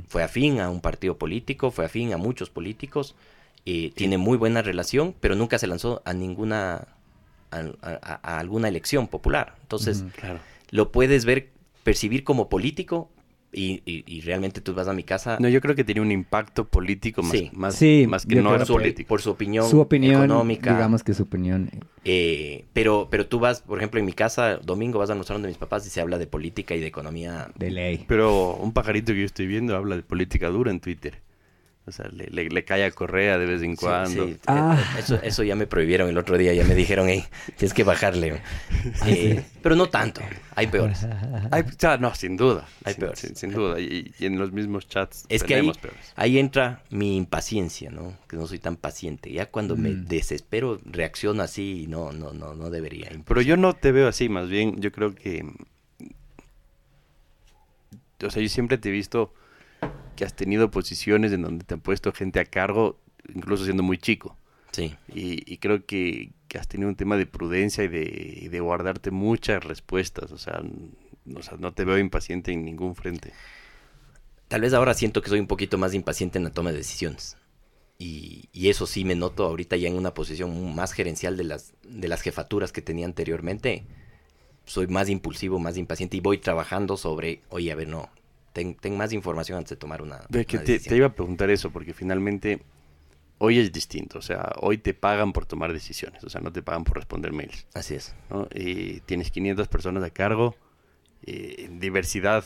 Fue 0.09 0.23
afín 0.23 0.61
a 0.61 0.71
un 0.71 0.81
partido 0.81 1.19
político, 1.19 1.71
fue 1.71 1.85
afín 1.85 2.13
a 2.13 2.17
muchos 2.17 2.49
políticos. 2.51 3.15
eh, 3.67 3.93
tiene 3.95 4.17
muy 4.17 4.39
buena 4.39 4.63
relación, 4.63 5.15
pero 5.21 5.35
nunca 5.35 5.59
se 5.59 5.67
lanzó 5.67 6.01
a 6.07 6.15
ninguna... 6.15 6.89
a, 7.51 7.59
a- 7.83 8.21
a 8.23 8.39
alguna 8.39 8.69
elección 8.69 9.09
popular. 9.09 9.57
Entonces, 9.63 10.05
claro. 10.19 10.39
lo 10.71 10.91
puedes 10.93 11.25
ver, 11.27 11.51
percibir 11.83 12.25
como 12.25 12.49
político 12.49 13.11
y, 13.53 13.83
y- 13.87 14.05
y 14.07 14.21
realmente 14.21 14.61
tú 14.61 14.75
vas 14.75 14.89
a 14.89 14.93
mi 14.93 15.03
casa 15.05 15.39
No, 15.41 15.49
yo 15.49 15.61
creo 15.63 15.75
que 15.75 15.83
tenía 15.85 16.03
un 16.03 16.13
impacto 16.13 16.67
político 16.67 17.23
más, 17.23 17.33
Sí. 17.33 17.51
más, 17.55 17.75
Sí, 17.77 18.07
más 18.09 18.27
que 18.27 18.43
no 18.43 18.57
político. 18.67 19.09
por 19.09 19.23
su 19.23 19.31
opinión, 19.31 19.69
Su 19.69 19.81
opinión, 19.81 20.25
económica. 20.25 20.75
digamos 20.75 21.03
que 21.03 21.15
su 21.15 21.23
opinión. 21.23 21.71
eh, 22.05 22.65
pero, 22.73 23.09
pero 23.11 23.27
tú 23.27 23.39
vas, 23.41 23.61
por 23.63 23.79
ejemplo, 23.79 24.01
en 24.01 24.07
mi 24.07 24.13
casa, 24.13 24.57
domingo 24.59 24.99
vas 24.99 25.11
a 25.11 25.15
mostrar 25.15 25.41
de 25.41 25.49
mis 25.49 25.57
papás 25.59 25.87
y 25.87 25.91
se 25.91 26.01
habla 26.01 26.19
de 26.19 26.27
política 26.27 26.75
y 26.75 26.81
de 26.81 26.87
economía. 26.87 27.49
De 27.57 27.71
ley. 27.71 28.05
Pero 28.07 28.55
un 28.57 28.73
pajarito 28.73 29.13
que 29.13 29.21
yo 29.21 29.25
estoy 29.27 29.47
viendo 29.47 29.77
habla 29.77 29.97
de 29.97 30.03
política 30.03 30.49
dura 30.49 30.71
en 30.71 30.81
Twitter. 30.81 31.21
O 31.89 31.93
sea, 31.93 32.07
le, 32.13 32.27
le- 32.27 32.49
le 32.51 32.65
cae 32.65 32.85
a 32.85 32.91
Correa 32.91 33.39
de 33.39 33.47
vez 33.47 33.63
en 33.63 33.75
cuando. 33.77 34.27
sí, 34.27 34.37
Ah. 34.47 34.79
eh, 34.97 35.01
eso, 35.01 35.21
eso 35.23 35.43
ya 35.43 35.57
me 35.57 35.67
prohibieron 35.67 36.09
el 36.09 36.19
otro 36.19 36.37
día, 36.39 36.53
ya 36.55 36.65
me 36.65 36.75
dijeron, 36.75 37.09
hey, 37.09 37.25
tienes 37.57 37.75
que 37.75 37.85
bajarle. 37.85 38.41
Eh, 39.07 39.45
Pero 39.63 39.75
no 39.77 39.89
tanto, 39.89 40.21
hay 40.55 40.67
peores. 40.69 41.07
No, 42.01 42.15
sin 42.15 42.37
duda. 42.37 42.67
Hay 42.85 42.95
sin, 42.95 43.01
peores. 43.01 43.19
sin- 43.19 43.37
sin 43.37 43.51
duda. 43.53 43.81
Y, 43.81 44.13
y 44.19 44.27
en 44.27 44.39
los 44.39 44.53
mismos 44.53 44.87
chats 44.89 45.25
Es 45.29 45.43
que 45.43 45.55
ahí, 45.55 45.61
tenemos 45.61 45.79
peores. 45.79 46.13
ahí 46.17 46.39
entra 46.39 46.83
mi 46.91 47.17
impaciencia, 47.17 47.91
¿no? 47.91 48.17
Que 48.29 48.37
no 48.37 48.47
soy 48.47 48.59
tan 48.59 48.77
paciente. 48.77 49.33
Ya 49.33 49.47
cuando 49.47 49.77
me 49.77 49.91
Mm. 49.91 50.05
desespero, 50.07 50.79
reacciono 50.85 51.43
así 51.43 51.83
y 51.85 51.87
no, 51.87 52.13
no, 52.13 52.33
no, 52.33 52.55
no 52.55 52.71
debería. 52.71 53.11
Pero 53.27 53.41
yo 53.43 53.57
no 53.57 53.75
te 53.75 53.93
veo 53.93 54.09
así, 54.09 54.29
más 54.29 54.49
bien 54.49 54.81
yo 54.81 54.93
creo 54.93 55.15
que... 55.15 55.45
O 58.25 58.31
sea, 58.31 58.43
yo 58.43 58.49
siempre 58.49 58.79
te 58.79 58.89
he 58.89 58.93
visto 58.93 59.33
que 60.17 60.25
has 60.25 60.35
tenido 60.35 60.71
posiciones 60.71 61.33
en 61.33 61.43
donde 61.43 61.65
te 61.65 61.75
han 61.75 61.81
puesto 61.81 62.13
gente 62.13 62.41
a 62.41 62.45
cargo, 62.45 62.99
incluso 63.33 63.65
siendo 63.65 63.83
muy 63.83 63.99
chico. 63.99 64.37
Sí. 64.73 64.97
Y, 65.09 65.51
y 65.53 65.59
creo 65.59 65.87
que, 65.87 66.33
que 66.49 66.59
has 66.59 66.69
tenido 66.69 66.89
un 66.89 66.97
tema 66.97 67.17
de 67.17 67.27
prudencia 67.27 67.85
y 67.85 67.89
de, 67.89 68.39
y 68.43 68.49
de 68.49 68.61
guardarte 68.61 69.11
muchas 69.11 69.65
respuestas. 69.65 70.33
O 70.33 70.39
sea, 70.39 70.61
n- 70.61 70.91
o 71.37 71.43
sea, 71.43 71.57
no 71.59 71.73
te 71.73 71.85
veo 71.85 71.99
impaciente 71.99 72.53
en 72.53 72.65
ningún 72.65 72.95
frente. 72.95 73.33
Tal 74.49 74.63
vez 74.63 74.73
ahora 74.73 74.95
siento 74.95 75.21
que 75.23 75.29
soy 75.29 75.41
un 75.41 75.47
poquito 75.47 75.79
más 75.79 75.95
impaciente 75.95 76.39
en 76.39 76.45
la 76.45 76.51
toma 76.51 76.71
de 76.71 76.79
decisiones. 76.79 77.37
Y, 77.99 78.49
y 78.53 78.69
eso 78.69 78.87
sí 78.87 79.05
me 79.05 79.15
noto 79.15 79.45
ahorita 79.45 79.77
ya 79.77 79.89
en 79.89 79.97
una 79.97 80.15
posición 80.15 80.75
más 80.75 80.93
gerencial 80.93 81.37
de 81.37 81.45
las, 81.45 81.75
de 81.83 82.09
las 82.09 82.23
jefaturas 82.23 82.73
que 82.73 82.81
tenía 82.81 83.07
anteriormente. 83.07 83.85
Soy 84.65 84.87
más 84.87 85.09
impulsivo, 85.09 85.59
más 85.59 85.77
impaciente 85.77 86.17
y 86.17 86.21
voy 86.21 86.39
trabajando 86.39 86.97
sobre, 86.97 87.41
oye, 87.49 87.73
a 87.73 87.75
ver, 87.75 87.89
no, 87.89 88.09
ten, 88.59 88.75
ten 88.75 88.97
más 88.97 89.13
información 89.13 89.59
antes 89.59 89.71
de 89.71 89.77
tomar 89.77 90.03
una, 90.03 90.19
que 90.45 90.57
una 90.57 90.65
te, 90.65 90.97
iba 90.97 91.07
a 91.07 91.15
preguntar 91.15 91.49
eso, 91.51 91.71
porque 91.71 91.95
finalmente 91.95 92.61
hoy 93.39 93.59
es 93.61 93.71
distinto. 93.73 94.19
O 94.19 94.23
sea, 94.23 94.53
hoy 94.61 94.79
te 94.79 94.95
pagan 94.95 95.33
por 95.33 95.47
tomar 95.47 95.73
decisiones. 95.73 96.25
O 96.25 96.29
sea, 96.29 96.41
no 96.41 96.51
te 96.53 96.61
pagan 96.63 96.83
por 96.83 96.97
responder 96.97 97.33
mails. 97.33 97.67
Así 97.75 97.95
es. 97.95 98.15
¿no? 98.31 98.49
Y 98.53 99.01
tienes 99.03 99.31
500 99.31 99.69
personas 99.69 100.03
a 100.03 100.11
cargo, 100.11 100.57
eh, 101.25 101.69
diversidad, 101.79 102.45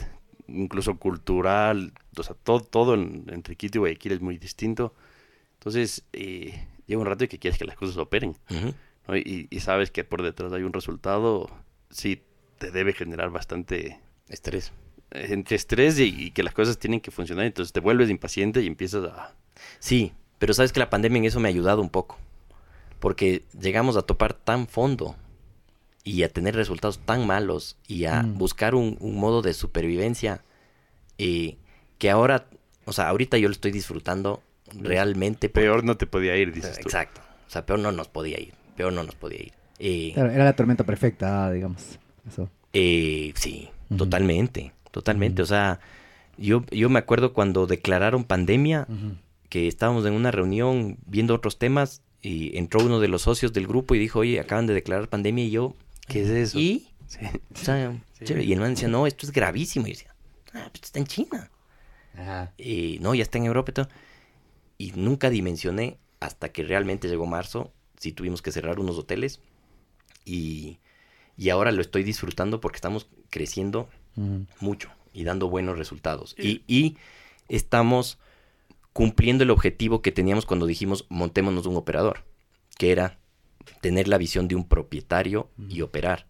incluso 0.48 0.98
cultural, 0.98 1.94
o 2.16 2.22
sea, 2.22 2.36
todo, 2.42 2.60
todo 2.60 2.94
en- 2.94 3.24
entre 3.28 3.56
Quito 3.56 3.78
y 3.78 3.80
Guayaquil 3.80 4.12
es 4.12 4.20
muy 4.20 4.36
distinto. 4.36 4.94
Entonces, 5.54 6.04
eh, 6.12 6.66
llega 6.86 7.00
un 7.00 7.06
rato 7.06 7.24
en 7.24 7.30
que 7.30 7.38
quieres 7.38 7.56
que 7.58 7.64
las 7.64 7.76
cosas 7.76 7.96
operen, 7.96 8.36
y, 9.14 9.46
y 9.50 9.60
sabes 9.60 9.90
que 9.90 10.04
por 10.04 10.22
detrás 10.22 10.52
hay 10.52 10.62
un 10.62 10.72
resultado, 10.72 11.48
sí, 11.90 12.22
te 12.58 12.70
debe 12.70 12.92
generar 12.92 13.30
bastante 13.30 13.98
Estrés. 14.28 14.72
Eh, 15.12 15.26
entre 15.30 15.56
estrés 15.56 15.98
y, 15.98 16.04
y 16.26 16.30
que 16.30 16.42
las 16.42 16.54
cosas 16.54 16.78
tienen 16.78 17.00
que 17.00 17.10
funcionar, 17.10 17.44
entonces 17.46 17.72
te 17.72 17.80
vuelves 17.80 18.10
impaciente 18.10 18.62
y 18.62 18.66
empiezas 18.66 19.04
a... 19.04 19.34
Sí, 19.78 20.12
pero 20.38 20.54
sabes 20.54 20.72
que 20.72 20.80
la 20.80 20.90
pandemia 20.90 21.18
en 21.18 21.24
eso 21.26 21.40
me 21.40 21.48
ha 21.48 21.50
ayudado 21.50 21.80
un 21.82 21.90
poco. 21.90 22.18
Porque 22.98 23.44
llegamos 23.60 23.96
a 23.96 24.02
topar 24.02 24.32
tan 24.34 24.66
fondo 24.68 25.16
y 26.04 26.22
a 26.24 26.28
tener 26.28 26.54
resultados 26.54 26.98
tan 26.98 27.26
malos 27.26 27.76
y 27.86 28.04
a 28.06 28.22
Mm. 28.22 28.38
buscar 28.38 28.74
un, 28.74 28.96
un 29.00 29.16
modo 29.18 29.42
de 29.42 29.54
supervivencia 29.54 30.42
eh, 31.18 31.56
que 31.98 32.10
ahora, 32.10 32.46
o 32.84 32.92
sea, 32.92 33.08
ahorita 33.08 33.38
yo 33.38 33.48
lo 33.48 33.52
estoy 33.52 33.70
disfrutando 33.72 34.42
realmente... 34.80 35.48
Peor 35.48 35.84
no 35.84 35.96
te 35.96 36.06
podía 36.06 36.36
ir, 36.36 36.52
dices 36.52 36.76
tú. 36.80 36.88
Exacto. 36.88 37.20
O 37.46 37.50
sea, 37.50 37.64
peor 37.66 37.78
no 37.80 37.92
nos 37.92 38.08
podía 38.08 38.40
ir. 38.40 38.54
Peor 38.76 38.92
no 38.92 39.04
nos 39.04 39.14
podía 39.14 39.40
ir. 39.42 39.52
Eh, 39.78 40.12
Claro, 40.14 40.30
era 40.30 40.44
la 40.44 40.54
tormenta 40.56 40.84
perfecta, 40.84 41.50
digamos. 41.52 41.98
Eso. 42.26 42.48
eh, 42.72 43.32
sí, 43.36 43.68
totalmente. 43.96 44.72
Totalmente. 44.92 45.42
O 45.42 45.46
sea, 45.46 45.80
yo, 46.38 46.64
yo 46.70 46.88
me 46.88 47.00
acuerdo 47.00 47.32
cuando 47.32 47.66
declararon 47.66 48.22
pandemia, 48.24 48.86
que 49.48 49.66
estábamos 49.66 50.06
en 50.06 50.12
una 50.12 50.30
reunión 50.30 50.98
viendo 51.06 51.34
otros 51.34 51.58
temas 51.58 52.02
y 52.20 52.56
entró 52.56 52.84
uno 52.84 53.00
de 53.00 53.08
los 53.08 53.22
socios 53.22 53.52
del 53.52 53.66
grupo 53.66 53.94
y 53.94 53.98
dijo, 53.98 54.20
oye, 54.20 54.38
acaban 54.38 54.66
de 54.66 54.74
declarar 54.74 55.08
pandemia 55.08 55.44
y 55.44 55.50
yo... 55.50 55.74
¿Qué 56.06 56.22
es 56.22 56.28
eso? 56.28 56.58
¿Y? 56.58 56.88
Sí. 57.06 57.18
O 57.52 57.58
sea, 57.58 57.92
Sí. 58.18 58.26
chévere. 58.26 58.44
Y 58.44 58.52
el 58.52 58.60
man 58.60 58.74
decía, 58.74 58.88
no, 58.88 59.06
esto 59.06 59.26
es 59.26 59.32
gravísimo. 59.32 59.86
Y 59.86 59.90
yo 59.90 59.94
decía, 59.98 60.14
ah, 60.54 60.68
pues 60.70 60.84
está 60.84 60.98
en 61.00 61.06
China. 61.06 61.50
Ajá. 62.16 62.52
Y 62.56 62.98
no, 63.00 63.14
ya 63.14 63.22
está 63.22 63.38
en 63.38 63.46
Europa 63.46 63.70
y 63.70 63.74
todo. 63.74 63.88
Y 64.78 64.92
nunca 64.94 65.28
dimensioné 65.30 65.98
hasta 66.20 66.50
que 66.52 66.62
realmente 66.62 67.08
llegó 67.08 67.26
marzo, 67.26 67.72
si 67.98 68.12
tuvimos 68.12 68.42
que 68.42 68.52
cerrar 68.52 68.78
unos 68.78 68.96
hoteles. 68.98 69.40
Y, 70.24 70.78
y 71.36 71.48
ahora 71.48 71.72
lo 71.72 71.80
estoy 71.80 72.04
disfrutando 72.04 72.60
porque 72.60 72.76
estamos 72.76 73.08
creciendo 73.30 73.88
Mucho 74.60 74.90
y 75.12 75.24
dando 75.24 75.48
buenos 75.48 75.78
resultados. 75.78 76.34
Y, 76.38 76.62
y 76.66 76.96
estamos 77.48 78.18
cumpliendo 78.92 79.44
el 79.44 79.50
objetivo 79.50 80.02
que 80.02 80.12
teníamos 80.12 80.46
cuando 80.46 80.66
dijimos 80.66 81.06
montémonos 81.08 81.66
un 81.66 81.76
operador, 81.76 82.24
que 82.78 82.92
era 82.92 83.18
tener 83.80 84.08
la 84.08 84.18
visión 84.18 84.48
de 84.48 84.54
un 84.54 84.66
propietario 84.68 85.50
y 85.68 85.82
operar. 85.82 86.26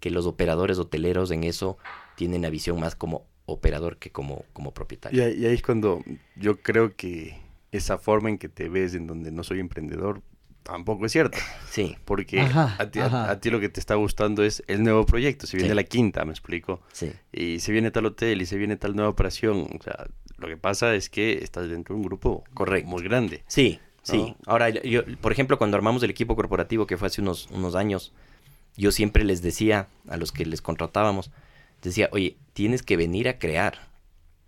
Que 0.00 0.10
los 0.10 0.26
operadores 0.26 0.78
hoteleros 0.78 1.30
en 1.32 1.42
eso 1.42 1.76
tienen 2.16 2.42
la 2.42 2.50
visión 2.50 2.78
más 2.78 2.94
como 2.94 3.26
operador 3.46 3.98
que 3.98 4.12
como, 4.12 4.44
como 4.52 4.70
Y 4.70 4.72
propietario. 4.72 5.24
ahí, 5.24 5.40
y 5.40 5.46
ahí 5.46 5.54
es 5.54 5.62
cuando 5.62 6.04
yo 6.36 6.60
creo 6.60 6.94
que 6.94 7.40
esa 7.72 7.98
forma 7.98 8.28
en 8.28 8.38
que 8.38 8.48
te 8.48 8.68
ves 8.68 8.94
en 8.94 9.06
donde 9.06 9.32
no 9.32 9.42
soy 9.42 9.60
emprendedor 9.60 10.22
tampoco 10.68 11.06
es 11.06 11.12
cierta. 11.12 11.38
Sí, 11.70 11.96
Porque 12.04 12.40
Ajá, 12.40 12.76
a, 12.78 12.90
ti, 12.90 13.00
a- 13.00 13.40
ti 13.40 13.50
lo 13.50 13.58
que 13.60 13.68
te 13.68 13.80
está 13.80 13.94
gustando 13.96 14.44
es 14.44 14.62
el 14.68 14.82
nuevo 14.82 15.04
proyecto. 15.06 15.46
Se 15.46 15.56
viene 15.56 15.70
Sí. 15.70 15.76
la 15.76 15.84
quinta, 15.84 16.24
me 16.24 16.30
explico. 16.30 16.80
sí. 16.92 17.12
Y 17.32 17.60
se 17.60 17.72
viene 17.72 17.90
tal 17.90 18.06
hotel 18.06 18.42
y 18.42 18.46
se 18.46 18.56
viene 18.56 18.76
tal 18.76 18.94
nueva 18.94 19.10
operación. 19.10 19.66
O 19.78 19.82
sea, 19.82 20.06
lo 20.36 20.46
que 20.48 20.56
pasa 20.56 20.94
es 20.94 21.08
que 21.10 21.38
estás 21.42 21.68
dentro 21.68 21.94
de 21.94 22.00
un 22.00 22.06
grupo 22.06 22.44
Correcto. 22.54 22.88
muy 22.88 23.02
grande. 23.02 23.42
Sí, 23.48 23.80
¿no? 23.80 24.14
sí. 24.14 24.36
Ahora, 24.46 24.68
yo, 24.68 25.02
por 25.20 25.32
ejemplo, 25.32 25.58
cuando 25.58 25.76
armamos 25.76 26.02
el 26.02 26.10
equipo 26.10 26.36
corporativo, 26.36 26.86
que 26.86 26.96
fue 26.96 27.08
hace 27.08 27.20
unos, 27.20 27.48
unos 27.50 27.74
años, 27.74 28.12
yo 28.76 28.92
siempre 28.92 29.24
les 29.24 29.42
decía 29.42 29.88
a 30.08 30.16
los 30.16 30.30
que 30.32 30.46
les 30.46 30.62
contratábamos, 30.62 31.30
decía, 31.82 32.08
oye, 32.12 32.36
tienes 32.52 32.82
que 32.82 32.96
venir 32.96 33.28
a 33.28 33.38
crear. 33.38 33.88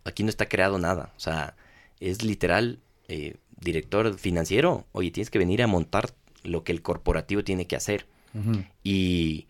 Aquí 0.04 0.22
no 0.22 0.28
está 0.28 0.46
creado 0.48 0.78
nada. 0.78 1.12
O 1.16 1.20
sea, 1.20 1.56
es 1.98 2.22
literal, 2.22 2.78
eh, 3.08 3.36
director 3.60 4.16
financiero, 4.18 4.86
oye, 4.92 5.10
tienes 5.10 5.30
que 5.30 5.38
venir 5.38 5.62
a 5.62 5.66
montar 5.66 6.10
lo 6.42 6.64
que 6.64 6.72
el 6.72 6.82
corporativo 6.82 7.44
tiene 7.44 7.66
que 7.66 7.76
hacer. 7.76 8.06
Y, 8.84 9.46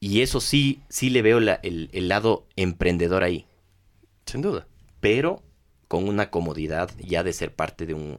y 0.00 0.20
eso 0.22 0.40
sí, 0.40 0.80
sí 0.88 1.10
le 1.10 1.22
veo 1.22 1.40
la- 1.40 1.60
el, 1.62 1.88
el 1.92 2.08
lado 2.08 2.46
emprendedor 2.56 3.22
ahí 3.22 3.46
Sin 4.26 4.42
duda. 4.42 4.66
pero 5.00 5.42
con 5.88 6.08
una 6.08 6.30
comodidad 6.30 6.90
ya 6.98 7.22
de 7.22 7.32
ser 7.32 7.54
parte 7.54 7.86
de 7.86 7.94
un, 7.94 8.18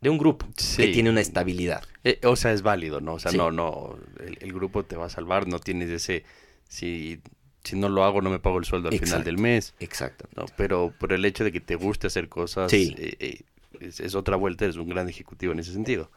de 0.00 0.10
un 0.10 0.18
grupo 0.18 0.46
que 0.76 0.88
tiene 0.88 1.10
una 1.10 1.20
estabilidad. 1.20 1.82
Eh, 2.04 2.20
o 2.24 2.36
sea, 2.36 2.52
es 2.52 2.62
válido, 2.62 3.00
¿no? 3.00 3.14
O 3.14 3.18
sea, 3.18 3.30
Sí. 3.32 3.36
no, 3.36 3.50
no, 3.50 3.96
el, 4.20 4.38
el 4.40 4.52
grupo 4.52 4.84
te 4.84 4.96
va 4.96 5.06
a 5.06 5.10
salvar, 5.10 5.46
no 5.48 5.58
tienes 5.58 5.90
ese, 5.90 6.24
si, 6.68 7.20
si 7.64 7.76
no 7.76 7.88
lo 7.88 8.04
hago 8.04 8.22
no 8.22 8.30
me 8.30 8.38
pago 8.38 8.58
el 8.58 8.64
sueldo 8.64 8.88
al 8.88 8.98
final 8.98 9.22
del 9.24 9.38
mes, 9.38 9.74
Exacto. 9.80 10.28
¿no? 10.36 10.46
Pero 10.56 10.92
por 10.98 11.12
el 11.12 11.24
hecho 11.24 11.44
de 11.44 11.52
que 11.52 11.60
te 11.60 11.74
guste 11.76 12.06
hacer 12.08 12.28
cosas, 12.28 12.70
Sí. 12.70 12.94
eh, 12.98 13.16
eh, 13.20 13.40
es, 13.80 14.00
es 14.00 14.14
otra 14.14 14.36
vuelta, 14.36 14.64
eres 14.64 14.76
un 14.76 14.88
gran 14.88 15.08
ejecutivo 15.08 15.52
en 15.52 15.58
ese 15.60 15.72
sentido. 15.72 16.10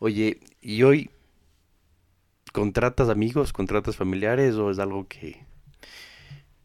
Oye, 0.00 0.40
¿y 0.62 0.82
hoy 0.82 1.10
contratas 2.52 3.08
amigos, 3.08 3.52
contratas 3.52 3.96
familiares 3.96 4.54
o 4.56 4.70
es 4.70 4.78
algo 4.78 5.06
que 5.08 5.44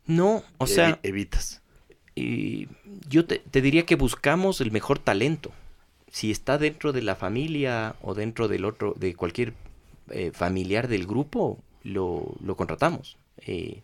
No, 0.06 0.44
o 0.58 0.66
evi- 0.66 0.76
sea, 0.76 1.00
evitas? 1.04 1.62
y 2.16 2.68
yo 3.10 3.26
te, 3.26 3.40
te 3.40 3.62
diría 3.62 3.86
que 3.86 3.96
buscamos 3.96 4.62
el 4.62 4.72
mejor 4.72 5.00
talento. 5.00 5.52
Si 6.12 6.30
está 6.30 6.58
dentro 6.60 6.94
de 6.94 7.02
la 7.02 7.16
familia 7.16 7.96
o 8.02 8.14
dentro 8.14 8.48
del 8.48 8.66
otro, 8.66 8.94
de 8.98 9.16
cualquier 9.16 9.54
eh, 10.12 10.32
familiar 10.32 10.88
del 10.88 11.08
grupo, 11.08 11.58
lo, 11.84 12.36
lo 12.44 12.56
contratamos. 12.56 13.18
Eh, 13.48 13.82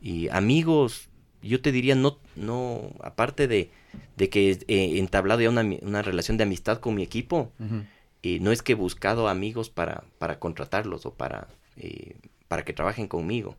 y 0.00 0.28
amigos, 0.30 1.08
yo 1.42 1.60
te 1.60 1.70
diría, 1.70 1.94
no, 1.94 2.18
no, 2.34 2.90
aparte 3.00 3.46
de, 3.46 3.70
de 4.16 4.28
que 4.30 4.58
he 4.68 4.98
entablado 4.98 5.40
ya 5.40 5.50
una, 5.50 5.62
una 5.82 6.02
relación 6.02 6.36
de 6.36 6.44
amistad 6.44 6.78
con 6.78 6.94
mi 6.94 7.02
equipo, 7.02 7.52
Ujú. 7.58 7.84
eh, 8.22 8.38
no 8.40 8.52
es 8.52 8.62
que 8.62 8.72
he 8.72 8.74
buscado 8.76 9.28
amigos 9.28 9.70
para, 9.70 10.04
para 10.18 10.38
contratarlos 10.38 11.06
o 11.06 11.14
para, 11.14 11.48
eh, 11.76 12.16
para 12.48 12.64
que 12.64 12.72
trabajen 12.72 13.08
conmigo. 13.08 13.56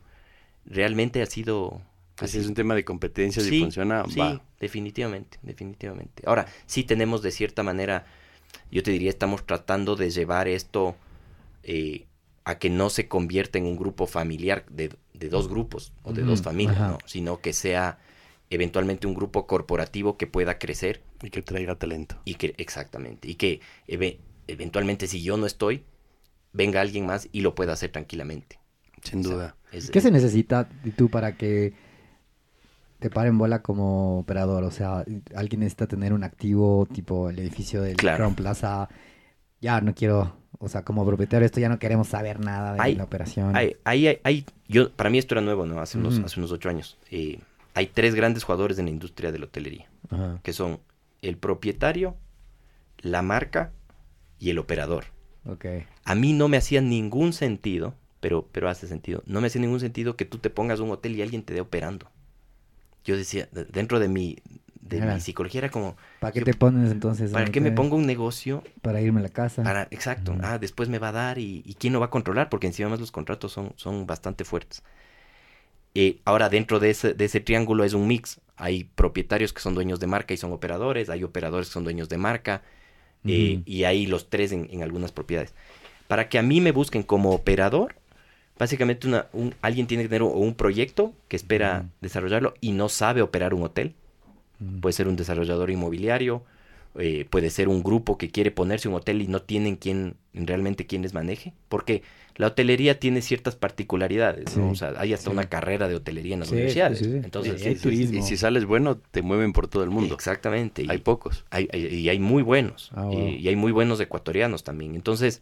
Realmente 0.65 1.21
ha 1.21 1.25
sido... 1.25 1.81
Así 2.19 2.39
es 2.39 2.47
un 2.47 2.55
tema 2.55 2.73
de 2.73 2.83
competencias 2.83 3.45
y 3.45 3.49
Sí, 3.49 3.59
funciona, 3.61 4.03
sí, 4.09 4.19
va. 4.19 4.41
definitivamente, 4.59 5.37
definitivamente. 5.43 6.23
Ahora, 6.25 6.47
sí 6.65 6.83
tenemos 6.83 7.21
de 7.21 7.29
cierta 7.29 7.61
manera, 7.61 8.07
yo 8.71 8.81
te 8.81 8.89
diría, 8.89 9.09
estamos 9.11 9.45
tratando 9.45 9.95
de 9.95 10.09
llevar 10.09 10.47
esto 10.47 10.95
eh, 11.61 12.05
a 12.43 12.57
que 12.57 12.71
no 12.71 12.89
se 12.89 13.07
convierta 13.07 13.59
en 13.59 13.65
un 13.65 13.77
grupo 13.77 14.07
familiar 14.07 14.65
de, 14.71 14.89
de 15.13 15.29
dos 15.29 15.47
grupos 15.47 15.91
o 16.01 16.11
de 16.11 16.23
dos 16.23 16.41
familias. 16.41 16.79
¿no? 16.79 16.97
sino 17.05 17.39
que 17.39 17.53
sea 17.53 17.99
eventualmente 18.49 19.07
un 19.07 19.13
grupo 19.13 19.45
corporativo 19.47 20.17
que 20.17 20.27
pueda 20.27 20.57
crecer 20.57 21.01
Y 21.21 21.29
que 21.29 21.41
traiga 21.41 21.75
talento. 21.75 22.17
y 22.25 22.35
que, 22.35 22.53
exactamente, 22.57 23.27
y 23.29 23.35
que 23.35 23.59
eve- 23.87 24.19
eventualmente 24.47 25.07
si 25.07 25.21
yo 25.21 25.35
no 25.37 25.45
estoy, 25.45 25.83
venga 26.53 26.81
alguien 26.81 27.05
más 27.05 27.27
y 27.31 27.41
lo 27.41 27.55
pueda 27.55 27.73
hacer 27.73 27.91
tranquilamente. 27.91 28.59
Sin 29.03 29.19
O 29.19 29.23
sea, 29.23 29.31
duda. 29.33 29.55
es- 29.71 29.91
¿Qué 29.91 30.01
se 30.01 30.11
necesita 30.11 30.69
y 30.83 30.91
tú 30.91 31.09
para 31.09 31.35
que 31.35 31.73
te 32.99 33.09
paren 33.09 33.37
bola 33.37 33.61
como 33.61 34.19
operador? 34.19 34.63
O 34.63 34.71
sea, 34.71 35.03
alguien 35.35 35.59
necesita 35.59 35.87
tener 35.87 36.13
un 36.13 36.23
activo 36.23 36.87
tipo 36.91 37.29
el 37.29 37.37
edificio 37.39 37.81
del 37.81 37.95
Claro. 37.97 38.17
Crown 38.17 38.35
Plaza. 38.35 38.89
Ya 39.61 39.81
no 39.81 39.93
quiero, 39.93 40.35
o 40.59 40.69
sea, 40.69 40.83
como 40.83 41.05
propietario 41.05 41.45
esto 41.45 41.59
ya 41.59 41.69
no 41.69 41.79
queremos 41.79 42.07
saber 42.07 42.39
nada 42.39 42.73
de 42.73 42.81
Hay- 42.81 42.95
la 42.95 43.03
operación. 43.03 43.55
Hay, 43.55 43.75
hay, 43.83 44.07
hay- 44.07 44.19
hay- 44.23 44.45
yo, 44.67 44.91
para 44.91 45.09
mí 45.09 45.17
esto 45.17 45.33
era 45.35 45.41
nuevo, 45.41 45.65
¿no? 45.65 45.79
Hace, 45.81 45.97
unos, 45.97 46.19
hace 46.19 46.39
unos 46.39 46.51
ocho 46.51 46.69
años. 46.69 46.97
Eh, 47.11 47.39
hay 47.77 47.87
tres 47.87 48.15
grandes 48.15 48.43
jugadores 48.43 48.79
en 48.79 48.85
la 48.85 48.91
industria 48.91 49.31
de 49.31 49.37
la 49.39 49.45
hotelería, 49.45 49.87
Ajá. 50.09 50.39
que 50.41 50.51
son 50.51 50.79
el 51.21 51.37
propietario, 51.37 52.15
la 52.99 53.21
marca 53.21 53.71
y 54.39 54.49
el 54.49 54.57
operador. 54.57 55.05
Ok. 55.45 55.65
A 56.03 56.15
mí 56.15 56.33
no 56.33 56.47
me 56.47 56.57
hacía 56.57 56.81
ningún 56.81 57.33
sentido, 57.33 57.93
pero, 58.19 58.47
pero 58.51 58.67
hace 58.67 58.87
sentido, 58.87 59.21
no 59.27 59.41
me 59.41 59.47
hacía 59.47 59.61
ningún 59.61 59.79
sentido 59.79 60.15
que 60.15 60.25
tú 60.25 60.39
te 60.39 60.49
pongas 60.49 60.79
un 60.79 60.89
hotel 60.89 61.15
y 61.15 61.21
alguien 61.21 61.43
te 61.43 61.53
dé 61.53 61.61
operando. 61.61 62.09
Yo 63.03 63.15
decía, 63.15 63.47
de- 63.51 63.65
dentro 63.65 63.99
de 63.99 64.07
mi, 64.09 64.37
de 64.81 65.01
mi 65.01 65.19
psicología 65.19 65.59
era 65.59 65.69
como, 65.69 65.95
¿Para 66.19 66.33
qué 66.33 66.39
yo- 66.39 66.45
te 66.45 66.53
pones 66.55 66.91
entonces? 66.91 67.31
¿para 67.31 67.45
qué 67.51 67.61
me 67.61 67.71
pongo 67.71 67.95
un 67.95 68.07
negocio 68.07 68.63
Para 68.81 69.01
irme 69.01 69.19
a 69.19 69.23
la 69.23 69.29
casa. 69.29 69.61
para, 69.63 69.83
exacto, 69.91 70.35
ah, 70.41 70.57
después 70.57 70.89
me 70.89 70.97
va 70.99 71.09
a 71.09 71.11
dar 71.11 71.37
y, 71.37 71.61
y 71.63 71.75
quién 71.75 71.93
lo 71.93 71.99
va 71.99 72.07
a 72.07 72.09
controlar, 72.09 72.49
porque 72.49 72.65
encima 72.67 72.89
más 72.89 72.99
los 72.99 73.11
contratos 73.11 73.51
son, 73.51 73.73
son 73.75 74.07
bastante 74.07 74.43
fuertes. 74.45 74.81
Eh, 75.99 76.19
ahora, 76.25 76.49
dentro 76.49 76.79
de 76.79 76.91
ese, 76.91 77.13
de 77.15 77.25
ese 77.25 77.39
triángulo 77.39 77.83
es 77.83 77.93
un 77.93 78.07
mix. 78.07 78.39
Hay 78.55 78.83
propietarios 78.83 79.51
que 79.53 79.61
son 79.61 79.73
dueños 79.73 79.99
de 79.99 80.07
marca 80.07 80.33
y 80.33 80.37
son 80.37 80.51
operadores, 80.53 81.09
hay 81.09 81.23
operadores 81.23 81.67
que 81.69 81.73
son 81.73 81.83
dueños 81.83 82.07
de 82.09 82.17
marca, 82.17 82.61
eh, 83.27 83.61
y 83.65 83.83
hay 83.85 84.05
los 84.07 84.29
tres 84.29 84.51
en, 84.51 84.67
en 84.71 84.83
algunas 84.83 85.11
propiedades. 85.11 85.53
Para 86.07 86.29
que 86.29 86.39
a 86.39 86.43
mí 86.43 86.61
me 86.61 86.71
busquen 86.71 87.03
como 87.03 87.31
operador, 87.33 87.95
básicamente 88.59 89.07
una, 89.07 89.27
un- 89.33 89.55
alguien 89.61 89.87
tiene 89.87 90.03
que 90.03 90.09
tener 90.09 90.23
un, 90.23 90.33
un 90.35 90.55
proyecto 90.55 91.13
que 91.29 91.37
espera 91.37 91.85
desarrollarlo 92.01 92.53
y 92.61 92.71
no 92.73 92.89
sabe 92.89 93.21
operar 93.23 93.53
un 93.53 93.63
hotel 93.63 93.95
puede 94.81 94.93
ser 94.93 95.07
un 95.07 95.15
desarrollador 95.15 95.69
inmobiliario, 95.69 96.43
eh, 96.97 97.25
puede 97.29 97.49
ser 97.49 97.67
un 97.67 97.83
grupo 97.83 98.17
que 98.17 98.29
quiere 98.29 98.51
ponerse 98.51 98.87
un 98.87 98.95
hotel 98.95 99.21
y 99.21 99.27
no 99.27 99.41
tienen 99.41 99.75
quien 99.75 100.15
realmente 100.33 100.85
quien 100.87 101.01
les 101.03 101.13
maneje, 101.13 101.53
porque 101.69 102.01
la 102.37 102.47
hotelería 102.47 102.99
tiene 102.99 103.21
ciertas 103.21 103.55
particularidades, 103.55 104.55
¿no? 104.55 104.69
O 104.69 104.75
sea, 104.75 104.93
hay 104.97 105.13
hasta 105.13 105.29
sí. 105.29 105.33
una 105.35 105.49
carrera 105.49 105.87
de 105.87 105.95
hotelería 105.95 106.35
en 106.35 106.39
las 106.41 106.49
Sí, 106.49 106.55
universidades, 106.55 107.01
entonces 107.01 107.65
Y 107.65 107.75
turismo. 107.75 108.19
Y 108.19 108.21
si 108.21 108.37
sales 108.37 108.65
bueno, 108.65 108.97
te 108.97 109.21
mueven 109.21 109.53
por 109.53 109.67
todo 109.67 109.83
el 109.83 109.89
mundo. 109.89 110.15
exactamente, 110.15 110.83
y 110.83 110.89
Hay 110.89 110.99
pocos. 110.99 111.45
hay, 111.49 111.67
hay- 111.73 111.85
y 111.87 112.09
hay 112.09 112.19
muy 112.19 112.43
buenos, 112.43 112.91
Ah, 112.95 113.05
wow. 113.05 113.29
y 113.29 113.47
hay 113.47 113.55
muy 113.55 113.71
buenos 113.71 113.99
ecuatorianos 113.99 114.63
también, 114.63 114.95
entonces 114.95 115.41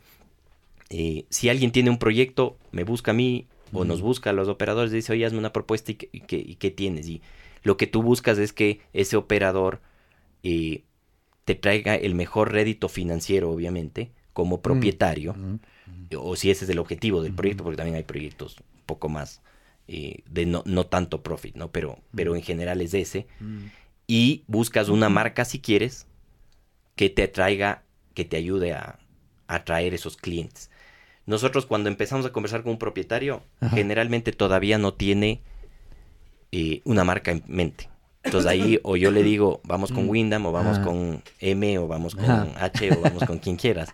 eh, 0.89 1.25
si 1.29 1.49
alguien 1.49 1.71
tiene 1.71 1.89
un 1.89 1.97
proyecto, 1.97 2.57
me 2.71 2.83
busca 2.83 3.11
a 3.11 3.13
mí 3.13 3.47
o 3.73 3.83
nos 3.83 4.01
busca 4.01 4.29
a 4.29 4.33
los 4.33 4.47
operadores, 4.47 4.91
dice, 4.91 5.11
oye, 5.11 5.25
hazme 5.25 5.39
una 5.39 5.51
propuesta 5.51 5.91
y 5.91 5.95
qué, 5.95 6.09
y 6.37 6.55
qué- 6.55 6.71
tienes. 6.71 7.07
Y 7.09 7.21
lo 7.63 7.75
que 7.75 7.87
tú 7.87 8.01
buscas 8.03 8.37
es 8.37 8.53
que 8.53 8.79
ese 8.93 9.17
operador 9.17 9.81
eh, 10.43 10.83
te 11.43 11.55
traiga 11.55 11.95
el 11.95 12.15
mejor 12.15 12.51
rédito 12.51 12.87
financiero, 12.89 13.51
obviamente, 13.51 14.11
como 14.33 14.61
propietario, 14.61 15.31
Ujú. 15.31 15.59
O 16.17 16.35
si 16.35 16.49
ese 16.51 16.65
es 16.65 16.69
el 16.71 16.79
objetivo 16.79 17.21
del 17.21 17.33
proyecto, 17.33 17.63
porque 17.63 17.77
también 17.77 17.95
hay 17.95 18.03
proyectos 18.03 18.57
un 18.59 18.81
poco 18.85 19.09
más 19.09 19.41
eh, 19.87 20.23
de 20.29 20.45
no, 20.45 20.63
no 20.65 20.85
tanto 20.85 21.21
profit, 21.23 21.55
¿no? 21.55 21.71
Pero, 21.71 21.99
pero 22.15 22.35
en 22.35 22.41
general 22.43 22.81
es 22.81 22.93
ese. 22.93 23.27
Ujú. 23.39 23.69
Y 24.07 24.43
buscas 24.47 24.89
una 24.89 25.09
marca, 25.09 25.45
si 25.45 25.59
quieres, 25.59 26.07
que 26.95 27.09
te 27.09 27.27
traiga, 27.27 27.83
que 28.13 28.23
te 28.25 28.37
ayude 28.37 28.73
a 28.73 28.99
atraer 29.47 29.93
esos 29.93 30.15
clientes. 30.17 30.69
Nosotros 31.25 31.65
cuando 31.65 31.89
empezamos 31.89 32.25
a 32.25 32.31
conversar 32.31 32.61
con 32.63 32.73
un 32.73 32.77
propietario, 32.79 33.41
Ajá. 33.59 33.75
generalmente 33.75 34.31
todavía 34.31 34.77
no 34.77 34.93
tiene 34.93 35.41
eh, 36.51 36.81
una 36.85 37.03
marca 37.03 37.31
en 37.31 37.43
mente. 37.47 37.89
Entonces 38.23 38.49
ahí 38.49 38.79
o 38.83 38.95
yo 38.95 39.11
le 39.11 39.23
digo, 39.23 39.61
vamos 39.63 39.91
con 39.91 40.05
Mm. 40.05 40.09
Windham, 40.09 40.45
o 40.45 40.51
vamos 40.51 40.77
Ah. 40.79 40.83
con 40.83 41.23
M, 41.39 41.77
o 41.79 41.87
vamos 41.87 42.15
con 42.15 42.25
Ajá. 42.25 42.65
H, 42.65 42.91
o 42.93 43.01
vamos 43.01 43.23
con 43.23 43.39
quien 43.39 43.55
quieras. 43.57 43.89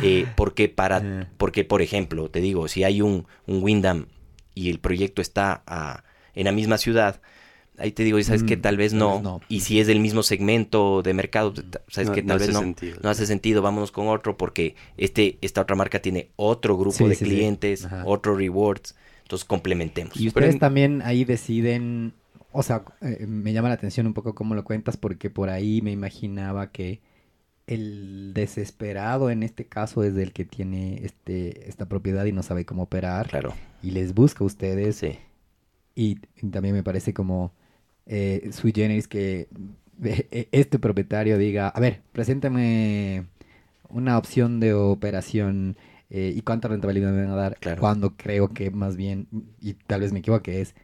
Eh, 0.00 0.26
porque 0.34 0.68
para, 0.68 0.98
Eh. 0.98 1.26
porque 1.36 1.64
por 1.64 1.82
ejemplo, 1.82 2.30
te 2.30 2.40
digo, 2.40 2.68
si 2.68 2.84
hay 2.84 3.00
un, 3.02 3.26
un 3.46 3.62
Windham 3.62 4.06
y 4.54 4.70
el 4.70 4.80
proyecto 4.80 5.22
está 5.22 5.62
a- 5.66 6.04
en 6.34 6.44
la 6.46 6.52
misma 6.52 6.78
ciudad, 6.78 7.20
ahí 7.78 7.92
te 7.92 8.04
digo, 8.04 8.22
sabes 8.22 8.42
que 8.44 8.56
Mm, 8.56 8.60
tal 8.60 8.76
vez 8.76 8.92
tal 8.92 8.98
no, 8.98 9.14
vez 9.14 9.22
no. 9.22 9.40
y 9.48 9.60
si 9.60 9.80
es 9.80 9.86
del 9.86 10.00
mismo 10.00 10.22
segmento 10.22 11.02
de 11.02 11.14
mercado, 11.14 11.52
t- 11.54 11.62
sabes 11.88 12.08
No- 12.08 12.14
que 12.14 12.22
no 12.22 12.28
tal 12.28 12.38
vez 12.40 12.50
no, 12.50 12.60
sentido. 12.60 13.00
no 13.02 13.10
hace 13.10 13.26
sentido, 13.26 13.62
vámonos 13.62 13.92
con 13.92 14.08
otro 14.08 14.36
porque 14.36 14.74
este, 14.96 15.38
esta 15.42 15.60
otra 15.62 15.76
marca 15.76 16.00
tiene 16.02 16.30
otro 16.36 16.76
grupo 16.76 16.96
Sí, 16.96 17.08
de 17.08 17.16
sí, 17.16 17.24
clientes, 17.24 17.86
otro 18.04 18.36
rewards, 18.36 18.94
entonces 19.22 19.44
complementemos. 19.44 20.16
Y 20.16 20.28
ustedes 20.28 20.58
también 20.58 21.02
ahí 21.02 21.24
deciden, 21.24 22.14
o 22.52 22.62
sea, 22.62 22.84
eh, 23.00 23.26
me 23.26 23.52
llama 23.52 23.68
la 23.68 23.74
atención 23.74 24.06
un 24.06 24.14
poco 24.14 24.34
cómo 24.34 24.54
lo 24.54 24.64
cuentas 24.64 24.96
porque 24.96 25.30
por 25.30 25.50
ahí 25.50 25.82
me 25.82 25.90
imaginaba 25.92 26.70
que 26.70 27.00
el 27.66 28.32
desesperado 28.34 29.30
en 29.30 29.42
este 29.42 29.64
caso 29.66 30.02
es 30.04 30.14
el 30.16 30.32
que 30.32 30.44
tiene 30.44 31.00
este 31.04 31.68
esta 31.68 31.86
propiedad 31.86 32.24
y 32.26 32.32
no 32.32 32.42
sabe 32.42 32.64
cómo 32.66 32.82
operar 32.84 33.28
Claro, 33.28 33.54
y 33.82 33.90
les 33.92 34.12
busca 34.14 34.44
a 34.44 34.46
ustedes 34.46 34.96
sí. 34.96 35.18
y 35.94 36.16
también 36.50 36.74
me 36.74 36.82
parece 36.82 37.14
como 37.14 37.52
eh, 38.06 38.50
sui 38.52 38.72
generis 38.74 39.08
que 39.08 39.48
eh, 40.02 40.48
este 40.52 40.78
propietario 40.78 41.38
diga, 41.38 41.68
a 41.68 41.80
ver, 41.80 42.02
preséntame 42.12 43.24
una 43.88 44.18
opción 44.18 44.60
de 44.60 44.74
operación 44.74 45.76
eh, 46.10 46.32
y 46.36 46.42
cuánta 46.42 46.68
rentabilidad 46.68 47.12
me 47.12 47.22
van 47.22 47.30
a 47.32 47.36
dar. 47.36 47.56
Claro. 47.60 47.80
Cuando 47.80 48.16
creo 48.16 48.48
que 48.52 48.70
más 48.70 48.96
bien, 48.96 49.26
y 49.60 49.74
tal 49.74 50.00
vez 50.02 50.12
me 50.12 50.18
equivoque, 50.18 50.60
es, 50.60 50.74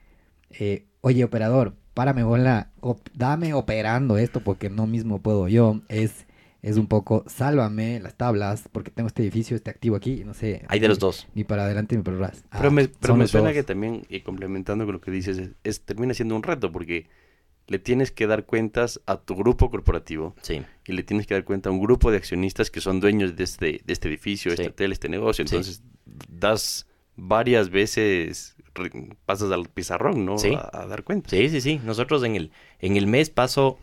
eh, 0.50 0.86
oye 1.02 1.24
operador, 1.24 1.74
párame 1.92 2.22
bola, 2.22 2.70
op- 2.80 3.08
dame 3.14 3.52
operando 3.52 4.16
esto 4.16 4.40
porque 4.42 4.70
no 4.70 4.86
mismo 4.86 5.20
puedo 5.20 5.48
yo. 5.48 5.82
Es, 5.88 6.26
es 6.62 6.76
un 6.76 6.86
poco, 6.88 7.24
sálvame 7.26 8.00
las 8.00 8.14
tablas 8.16 8.68
porque 8.72 8.90
tengo 8.90 9.06
este 9.06 9.22
edificio, 9.22 9.56
este 9.56 9.70
activo 9.70 9.96
aquí, 9.96 10.24
no 10.24 10.34
sé. 10.34 10.64
Hay 10.68 10.78
de 10.80 10.88
los 10.88 10.98
ni- 10.98 11.00
dos. 11.00 11.26
Ni 11.34 11.44
para 11.44 11.64
adelante 11.64 11.96
ni 11.96 12.02
para 12.02 12.16
atrás. 12.18 12.44
Pero 12.50 12.68
Ah, 12.68 12.70
me, 12.70 12.88
pero 12.88 13.16
me 13.16 13.26
suena 13.26 13.48
dos. 13.48 13.54
que 13.54 13.62
también, 13.62 14.02
y 14.08 14.20
complementando 14.20 14.84
con 14.84 14.94
lo 14.94 15.00
que 15.00 15.10
dices, 15.10 15.38
es, 15.38 15.50
es- 15.64 15.80
termina 15.82 16.12
siendo 16.14 16.36
un 16.36 16.42
reto 16.42 16.70
porque 16.70 17.06
le 17.66 17.78
tienes 17.78 18.10
que 18.10 18.26
dar 18.26 18.46
cuentas 18.46 19.00
a 19.06 19.16
tu 19.18 19.36
grupo 19.36 19.70
corporativo 19.70 20.34
Sí, 20.42 20.60
y 20.86 20.92
le 20.92 21.02
tienes 21.04 21.26
que 21.26 21.34
dar 21.34 21.44
cuenta 21.44 21.68
a 21.68 21.72
un 21.72 21.80
grupo 21.80 22.10
de 22.10 22.16
accionistas 22.16 22.68
que 22.70 22.80
son 22.80 22.98
dueños 23.00 23.36
de 23.36 23.44
este, 23.44 23.80
de 23.84 23.92
este 23.92 24.08
edificio, 24.08 24.50
Sí. 24.50 24.54
este 24.60 24.68
hotel, 24.70 24.90
este 24.92 25.08
negocio. 25.08 25.46
Sí. 25.46 25.54
Entonces, 25.54 25.82
das 26.28 26.86
varias 27.16 27.70
veces, 27.70 28.56
re- 28.74 28.90
pasas 29.24 29.52
al 29.52 29.68
pizarrón, 29.68 30.24
¿no? 30.24 30.36
Sí. 30.38 30.52
A, 30.54 30.68
a 30.82 30.86
dar 30.86 31.04
cuenta. 31.04 31.30
sí, 31.30 31.48
sí, 31.48 31.60
sí. 31.60 31.80
Nosotros 31.84 32.24
en 32.24 32.34
el, 32.34 32.50
en 32.80 32.96
el 32.96 33.06
mes 33.06 33.30
paso, 33.30 33.78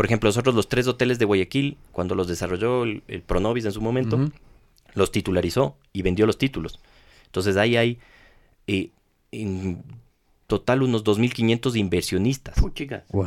por 0.00 0.06
ejemplo, 0.06 0.28
nosotros 0.28 0.54
los 0.54 0.66
tres 0.66 0.86
hoteles 0.86 1.18
de 1.18 1.26
Guayaquil, 1.26 1.76
cuando 1.92 2.14
los 2.14 2.26
desarrolló 2.26 2.84
el, 2.84 3.02
el 3.06 3.20
Pronovis 3.20 3.66
en 3.66 3.72
su 3.72 3.82
momento, 3.82 4.30
los 4.94 5.12
titularizó 5.12 5.76
y 5.92 6.00
vendió 6.00 6.24
los 6.24 6.38
títulos. 6.38 6.80
Entonces 7.26 7.58
ahí 7.58 7.76
hay 7.76 7.98
eh, 8.66 8.92
en 9.30 9.82
total 10.46 10.82
unos 10.82 11.04
2.500 11.04 11.76
inversionistas, 11.76 12.54
Puchica, 12.58 13.04
Wow. 13.12 13.26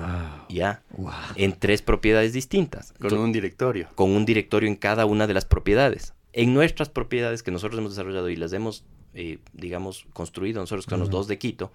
ya, 0.50 0.82
Wow. 0.98 1.12
en 1.36 1.54
tres 1.60 1.84
propiedades 1.84 2.34
distintas. 2.34 2.92
con 3.00 3.14
un 3.20 3.32
directorio. 3.32 3.90
con 3.94 4.10
un 4.10 4.26
directorio 4.26 4.68
en 4.68 4.76
cada 4.76 5.06
una 5.06 5.28
de 5.28 5.36
las 5.36 5.46
propiedades. 5.46 6.16
En 6.34 6.56
nuestras 6.56 6.90
propiedades 6.90 7.44
que 7.44 7.52
nosotros 7.52 7.78
hemos 7.78 7.92
desarrollado 7.92 8.32
y 8.32 8.36
las 8.36 8.52
hemos, 8.52 8.84
eh, 9.14 9.38
digamos, 9.54 10.08
construido 10.14 10.60
nosotros 10.60 10.88
con 10.88 10.98
los 11.00 11.10
Ujú. 11.10 11.18
dos 11.18 11.28
de 11.28 11.38
Quito, 11.38 11.72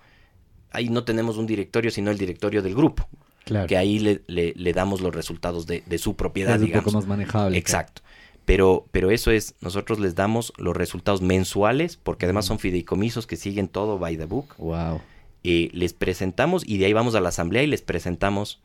ahí 0.72 0.88
no 0.88 1.04
tenemos 1.04 1.36
un 1.36 1.46
directorio, 1.46 1.92
sino 1.92 2.10
el 2.10 2.18
directorio 2.18 2.62
del 2.62 2.74
grupo, 2.74 3.08
Claro. 3.48 3.66
que 3.66 3.76
ahí 3.76 3.98
le, 3.98 4.22
le- 4.26 4.52
le 4.56 4.72
damos 4.72 5.00
los 5.00 5.14
resultados 5.14 5.66
de, 5.66 5.82
de 5.86 5.98
su 5.98 6.14
propiedad, 6.16 6.54
es 6.56 6.60
un 6.60 6.66
digamos. 6.66 6.84
poco 6.84 6.96
más 6.96 7.06
manejable. 7.06 7.56
Exacto. 7.58 8.02
Pero, 8.44 8.86
pero 8.92 9.10
eso 9.10 9.30
es, 9.30 9.54
nosotros 9.60 9.98
les 9.98 10.14
damos 10.14 10.52
los 10.56 10.76
resultados 10.76 11.20
mensuales, 11.20 11.96
porque 11.96 12.24
además 12.26 12.46
son 12.46 12.58
fideicomisos 12.58 13.26
que 13.26 13.36
siguen 13.36 13.68
todo 13.68 13.98
by 13.98 14.16
the 14.16 14.24
book. 14.24 14.54
Wow. 14.56 15.00
Eh, 15.44 15.68
les 15.72 15.92
presentamos 15.92 16.62
y 16.66 16.78
de 16.78 16.86
ahí 16.86 16.92
vamos 16.92 17.14
a 17.14 17.20
la 17.20 17.28
asamblea 17.28 17.62
y 17.62 17.66
les 17.66 17.82
presentamos 17.82 18.60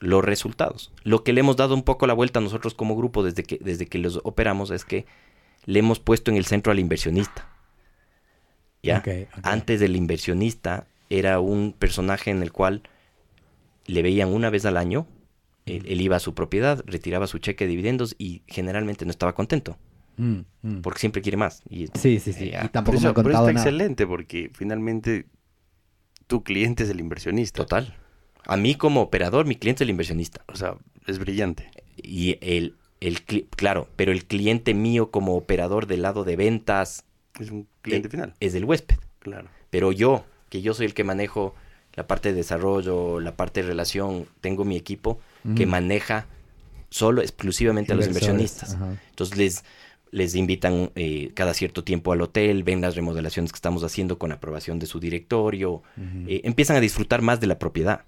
los 0.00 0.24
resultados. 0.24 0.92
Lo 1.02 1.24
que 1.24 1.32
le 1.32 1.40
hemos 1.40 1.56
dado 1.56 1.74
un 1.74 1.82
poco 1.82 2.06
la 2.06 2.14
vuelta 2.14 2.38
a 2.38 2.42
nosotros 2.42 2.74
como 2.74 2.96
grupo 2.96 3.22
desde 3.24 3.42
que, 3.42 3.58
desde 3.60 3.86
que 3.86 3.98
los 3.98 4.20
operamos 4.24 4.70
es 4.70 4.84
que 4.84 5.04
le 5.66 5.78
hemos 5.80 5.98
puesto 5.98 6.30
en 6.30 6.36
el 6.36 6.44
centro 6.46 6.70
al 6.72 6.78
inversionista. 6.78 7.48
¿Ya? 8.82 9.02
Antes 9.42 9.80
del 9.80 9.96
inversionista 9.96 10.86
era 11.10 11.40
un 11.40 11.72
personaje 11.72 12.30
en 12.30 12.42
el 12.42 12.52
cual 12.52 12.82
le 13.86 14.02
veían 14.02 14.32
una 14.32 14.50
vez 14.50 14.64
al 14.64 14.76
año, 14.76 15.06
él, 15.66 15.84
él 15.86 16.00
iba 16.00 16.16
a 16.16 16.20
su 16.20 16.34
propiedad, 16.34 16.82
retiraba 16.86 17.26
su 17.26 17.38
cheque 17.38 17.64
de 17.64 17.70
dividendos 17.70 18.14
y 18.18 18.42
generalmente 18.46 19.04
no 19.04 19.10
estaba 19.10 19.34
contento, 19.34 19.76
Mm, 20.16 20.42
mm. 20.62 20.80
porque 20.82 21.00
siempre 21.00 21.22
quiere 21.22 21.36
más. 21.36 21.62
Y, 21.68 21.88
Sí, 21.94 22.20
sí, 22.20 22.32
sí. 22.32 22.44
Eh, 22.52 22.60
y 22.64 22.68
tampoco 22.68 22.98
Pero 22.98 23.08
me 23.08 23.14
pero 23.14 23.14
contado 23.14 23.48
está 23.48 23.52
nada. 23.52 23.66
excelente 23.68 24.06
porque 24.06 24.48
finalmente 24.54 25.26
tu 26.28 26.44
cliente 26.44 26.84
es 26.84 26.90
el 26.90 27.00
inversionista. 27.00 27.62
Total. 27.62 27.96
A 28.46 28.56
mí 28.56 28.76
como 28.76 29.00
operador, 29.00 29.44
mi 29.46 29.56
cliente 29.56 29.82
es 29.82 29.86
el 29.86 29.90
inversionista. 29.90 30.44
O 30.46 30.54
sea, 30.56 30.76
es 31.08 31.18
brillante. 31.18 31.68
Y 31.96 32.38
el, 32.42 32.76
el 33.00 33.22
claro, 33.22 33.88
pero 33.96 34.12
el 34.12 34.24
cliente 34.26 34.72
mío 34.74 35.10
como 35.10 35.34
operador 35.34 35.86
del 35.88 36.02
lado 36.02 36.22
de 36.24 36.36
ventas 36.36 37.04
Es 37.40 37.50
un 37.50 37.66
cliente 37.82 38.06
eh, 38.06 38.10
final. 38.12 38.34
es 38.38 38.54
el 38.54 38.64
huésped. 38.64 38.98
Claro. 39.18 39.48
Pero 39.70 39.90
yo, 39.90 40.24
que 40.48 40.62
yo 40.62 40.74
soy 40.74 40.86
el 40.86 40.94
que 40.94 41.02
manejo 41.02 41.54
la 41.96 42.06
parte 42.06 42.30
de 42.30 42.34
desarrollo, 42.34 43.20
la 43.20 43.36
parte 43.36 43.62
de 43.62 43.68
relación, 43.68 44.26
tengo 44.40 44.64
mi 44.64 44.76
equipo 44.76 45.18
que 45.56 45.66
maneja 45.66 46.26
solo, 46.90 47.20
exclusivamente 47.22 47.92
a 47.92 47.96
los 47.96 48.06
inversionistas. 48.06 48.74
ajá. 48.74 48.96
Entonces 49.10 49.36
les, 49.36 49.64
les 50.10 50.34
invitan 50.34 50.90
eh, 50.94 51.30
cada 51.34 51.54
cierto 51.54 51.84
tiempo 51.84 52.12
al 52.12 52.20
hotel, 52.22 52.62
ven 52.62 52.80
las 52.80 52.94
remodelaciones 52.96 53.52
que 53.52 53.56
estamos 53.56 53.82
haciendo 53.84 54.18
con 54.18 54.32
aprobación 54.32 54.78
de 54.78 54.86
su 54.86 55.00
directorio, 55.00 55.82
eh, 56.26 56.40
empiezan 56.44 56.76
a 56.76 56.80
disfrutar 56.80 57.20
más 57.22 57.40
de 57.40 57.46
la 57.48 57.58
propiedad. 57.58 58.02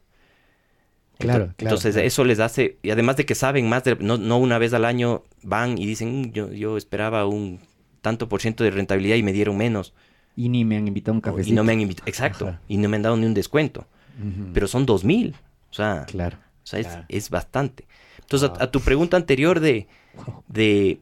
Claro, 1.19 1.47
Ento- 1.47 1.55
claro, 1.57 1.75
Entonces 1.75 1.95
claro. 1.95 2.07
eso 2.07 2.25
les 2.25 2.41
hace, 2.41 2.77
y 2.83 2.91
además 2.91 3.17
de 3.17 3.25
que 3.25 3.35
saben 3.35 3.69
más, 3.69 3.85
de, 3.85 3.97
no, 3.97 4.19
no 4.19 4.39
una 4.39 4.59
vez 4.59 4.73
al 4.75 4.85
año 4.85 5.25
van 5.43 5.79
y 5.79 5.87
dicen, 5.87 6.21
"Mm, 6.23 6.33
yo, 6.33 6.53
yo 6.53 6.77
esperaba 6.77 7.27
un 7.27 7.61
tanto 8.03 8.29
por 8.29 8.41
ciento 8.41 8.65
de 8.65 8.71
rentabilidad 8.71 9.17
y 9.17 9.23
me 9.23 9.33
dieron 9.33 9.57
menos. 9.57 9.95
Y 10.37 10.49
ni 10.51 10.65
me 10.65 10.77
han 10.77 10.87
invitado 10.87 11.13
a 11.13 11.17
un 11.17 11.21
cafecito. 11.23 11.53
Y 11.53 11.57
no 11.57 11.65
me 11.65 11.73
han 11.73 11.81
invitado, 11.81 12.07
exacto, 12.09 12.49
Ajá. 12.49 12.61
y 12.69 12.77
no 12.77 12.89
me 12.89 12.97
han 12.97 13.03
dado 13.03 13.17
ni 13.17 13.27
un 13.27 13.35
descuento. 13.35 13.87
Pero 14.55 14.67
son 14.69 14.87
dos 14.87 15.05
mil, 15.05 15.35
o 15.71 15.75
sea, 15.75 16.05
Claro. 16.07 16.39
o 16.39 16.67
sea, 16.67 16.81
es, 16.81 16.87
claro. 16.87 17.05
es 17.09 17.29
bastante. 17.31 17.85
Entonces, 18.21 18.49
a- 18.49 18.53
Wow. 18.53 18.63
a, 18.63 18.71
tu 18.71 18.81
pregunta 18.81 19.17
anterior 19.17 19.61
de, 19.61 19.89
de 20.49 21.01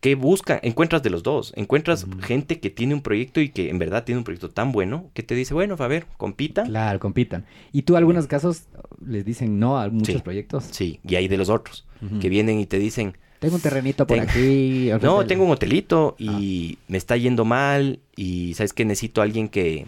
qué 0.00 0.14
busca, 0.14 0.58
encuentras 0.62 1.02
de 1.02 1.10
los 1.10 1.22
dos. 1.22 1.52
Encuentras 1.56 2.06
gente 2.22 2.58
que 2.60 2.70
tiene 2.70 2.94
un 2.94 3.02
proyecto 3.02 3.40
y 3.40 3.48
que 3.50 3.68
en 3.70 3.78
verdad 3.78 4.04
tiene 4.04 4.18
un 4.18 4.24
proyecto 4.24 4.48
tan 4.50 4.72
bueno 4.72 5.10
que 5.14 5.22
te 5.22 5.34
dice, 5.34 5.52
bueno, 5.54 5.76
a 5.78 5.88
ver, 5.88 6.06
compita. 6.16 6.62
Claro, 6.64 6.98
compitan. 7.00 7.44
¿Y 7.72 7.82
tú, 7.82 7.96
algunos 7.96 8.26
casos, 8.26 8.64
les 9.04 9.24
dicen 9.24 9.58
no 9.58 9.78
a 9.78 9.88
muchos 9.88 10.14
Sí. 10.16 10.20
proyectos? 10.22 10.64
Sí, 10.70 11.00
y 11.06 11.16
hay 11.16 11.28
de 11.28 11.36
los 11.36 11.48
otros 11.50 11.86
que 12.20 12.28
vienen 12.28 12.60
y 12.60 12.66
te 12.66 12.78
dicen, 12.78 13.16
Tengo 13.40 13.54
un 13.56 13.60
terrenito 13.60 14.06
por 14.06 14.18
aquí. 14.18 14.90
No, 15.02 15.24
tengo 15.26 15.44
un 15.44 15.50
hotelito 15.52 16.16
Ah. 16.18 16.22
y 16.22 16.78
me 16.88 16.98
está 16.98 17.16
yendo 17.16 17.44
mal 17.44 18.00
y 18.16 18.54
sabes 18.54 18.72
que 18.72 18.84
necesito 18.84 19.20
a 19.20 19.24
alguien 19.24 19.48
que, 19.48 19.86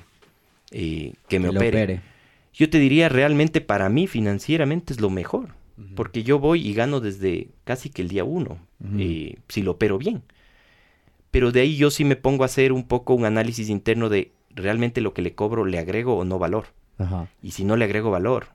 eh, 0.71 1.15
que 1.29 1.41
me 1.41 1.51
Que 1.51 1.57
opere. 1.57 1.69
opere. 1.83 2.01
Yo 2.55 2.69
te 2.71 2.79
diría 2.79 3.09
realmente 3.09 3.61
para 3.61 3.89
mí 3.89 4.07
financieramente 4.07 4.93
es 4.93 5.01
lo 5.01 5.11
mejor, 5.11 5.49
porque 5.97 6.23
yo 6.23 6.39
voy 6.39 6.67
y 6.67 6.75
gano 6.75 7.01
desde 7.01 7.49
casi 7.65 7.91
que 7.91 8.03
el 8.03 8.09
día 8.09 8.25
uno, 8.25 8.59
eh, 8.99 9.37
si 9.49 9.63
lo 9.63 9.73
opero 9.73 9.99
bien. 9.99 10.23
Pero 11.31 11.53
de 11.53 11.61
ahí 11.61 11.77
yo 11.77 11.91
sí 11.91 12.05
me 12.05 12.17
pongo 12.17 12.43
a 12.43 12.47
hacer 12.47 12.73
un 12.73 12.85
poco 12.87 13.15
un 13.15 13.25
análisis 13.25 13.69
interno 13.69 14.09
de 14.09 14.33
realmente 14.55 15.01
lo 15.01 15.15
que 15.15 15.23
le 15.23 15.35
cobro 15.35 15.65
le 15.65 15.79
agrego 15.79 16.17
o 16.17 16.25
no 16.25 16.39
valor. 16.39 16.67
Ajá. 16.99 17.29
Y 17.43 17.53
si 17.53 17.65
no 17.65 17.77
le 17.77 17.85
agrego 17.85 18.11
valor, 18.11 18.49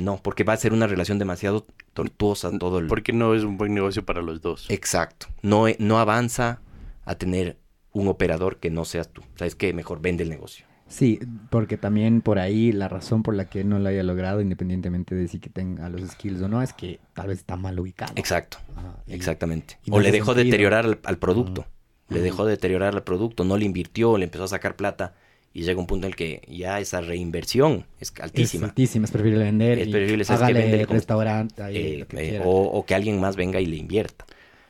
no, 0.00 0.20
porque 0.22 0.44
va 0.44 0.52
a 0.52 0.56
ser 0.56 0.72
una 0.72 0.86
relación 0.86 1.18
demasiado 1.18 1.66
tortuosa 1.92 2.50
todo 2.58 2.78
el... 2.78 2.86
Porque 2.86 3.12
no 3.12 3.34
es 3.34 3.42
un 3.42 3.56
buen 3.58 3.74
negocio 3.74 4.04
para 4.04 4.22
los 4.22 4.40
dos. 4.40 4.70
Exacto. 4.70 5.26
No, 5.42 5.68
e- 5.68 5.76
no 5.80 5.98
avanza 5.98 6.60
a 7.04 7.14
tener 7.16 7.56
un 7.92 8.08
operador 8.08 8.58
que 8.58 8.70
no 8.70 8.84
seas 8.84 9.08
tú. 9.08 9.22
¿Sabes 9.36 9.54
qué? 9.54 9.72
Mejor 9.72 10.00
vende 10.00 10.22
el 10.22 10.30
negocio. 10.30 10.66
Sí, 10.86 11.18
porque 11.50 11.76
también 11.76 12.22
por 12.22 12.38
ahí 12.38 12.72
la 12.72 12.88
razón 12.88 13.22
por 13.22 13.34
la 13.34 13.44
que 13.50 13.62
no 13.64 13.78
lo 13.78 13.88
haya 13.88 14.02
logrado, 14.02 14.40
independientemente 14.40 15.14
de 15.14 15.28
si 15.28 15.38
que 15.38 15.50
tenga 15.50 15.88
los 15.90 16.00
skills 16.08 16.40
o 16.42 16.48
no, 16.48 16.62
es 16.62 16.72
que 16.72 16.98
tal 17.12 17.26
vez 17.28 17.38
está 17.40 17.56
mal 17.56 17.78
ubicado. 17.78 18.12
Exacto. 18.16 18.58
Y- 19.06 19.12
Exactamente. 19.12 19.78
y 19.84 19.90
no 19.90 19.96
o 19.96 20.00
le 20.00 20.10
dejó 20.12 20.32
sentido. 20.32 20.44
deteriorar 20.44 20.84
al, 20.86 20.98
al 21.04 21.18
producto. 21.18 21.66
Le 22.08 22.20
dejó 22.20 22.46
deteriorar 22.46 22.94
al 22.94 23.02
producto, 23.02 23.44
no 23.44 23.58
le 23.58 23.66
invirtió, 23.66 24.16
le 24.16 24.24
empezó 24.24 24.44
a 24.44 24.48
sacar 24.48 24.76
plata 24.76 25.12
y 25.54 25.62
llega 25.62 25.80
un 25.80 25.86
punto 25.86 26.06
en 26.06 26.12
el 26.12 26.16
que 26.16 26.42
ya 26.48 26.78
esa 26.80 27.00
reinversión 27.00 27.86
es 28.00 28.12
altísima. 28.20 28.66
Es 28.66 28.70
altísima, 28.70 29.04
es 29.06 29.10
preferible 29.10 29.44
vender. 29.44 29.78
Es 29.78 29.88
preferible, 29.88 30.24
hágale 30.28 30.86
restaurante 30.86 31.62
ahí, 31.62 31.76
Eh, 31.76 31.98
lo 31.98 32.06
que 32.08 32.16
eh, 32.24 32.28
quiera. 32.30 32.44
o, 32.44 32.62
o 32.64 32.84
que 32.86 32.94
alguien 32.94 33.18
más 33.20 33.36
venga 33.36 33.60
y 33.60 33.66
le 33.66 33.76
invierta. 33.76 34.26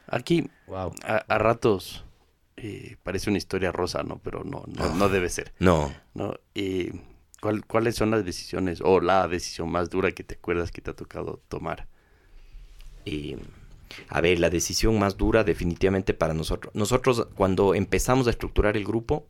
Aquí, 0.07 0.49
Wow. 0.67 0.93
a, 1.05 1.17
a 1.17 1.39
ratos, 1.39 2.05
eh, 2.57 2.97
parece 3.03 3.29
una 3.31 3.39
historia 3.39 3.73
rosa, 3.73 4.03
¿no? 4.03 4.21
Pero 4.23 4.45
no, 4.45 4.65
no, 4.67 4.95
no 4.95 5.09
debe 5.09 5.29
ser, 5.29 5.53
No, 5.59 5.93
¿no? 6.15 6.35
¿cuál- 7.41 7.65
¿Cuáles 7.67 7.95
son 7.95 8.11
las 8.11 8.25
decisiones 8.25 8.81
o 8.83 9.01
la 9.01 9.29
decisión 9.29 9.71
más 9.71 9.91
dura 9.91 10.13
que 10.13 10.25
te 10.25 10.35
acuerdas 10.37 10.71
que 10.71 10.81
te 10.81 10.91
ha 10.91 10.95
tocado 10.95 11.41
tomar? 11.49 11.87
A 14.11 14.21
ver, 14.21 14.39
la 14.39 14.51
decisión 14.51 14.99
más 14.99 15.17
dura 15.17 15.45
definitivamente 15.45 16.15
para 16.15 16.35
nosotros. 16.35 16.75
Nosotros 16.75 17.27
cuando 17.35 17.75
empezamos 17.75 18.27
a 18.27 18.31
estructurar 18.31 18.77
el 18.77 18.85
grupo, 18.85 19.27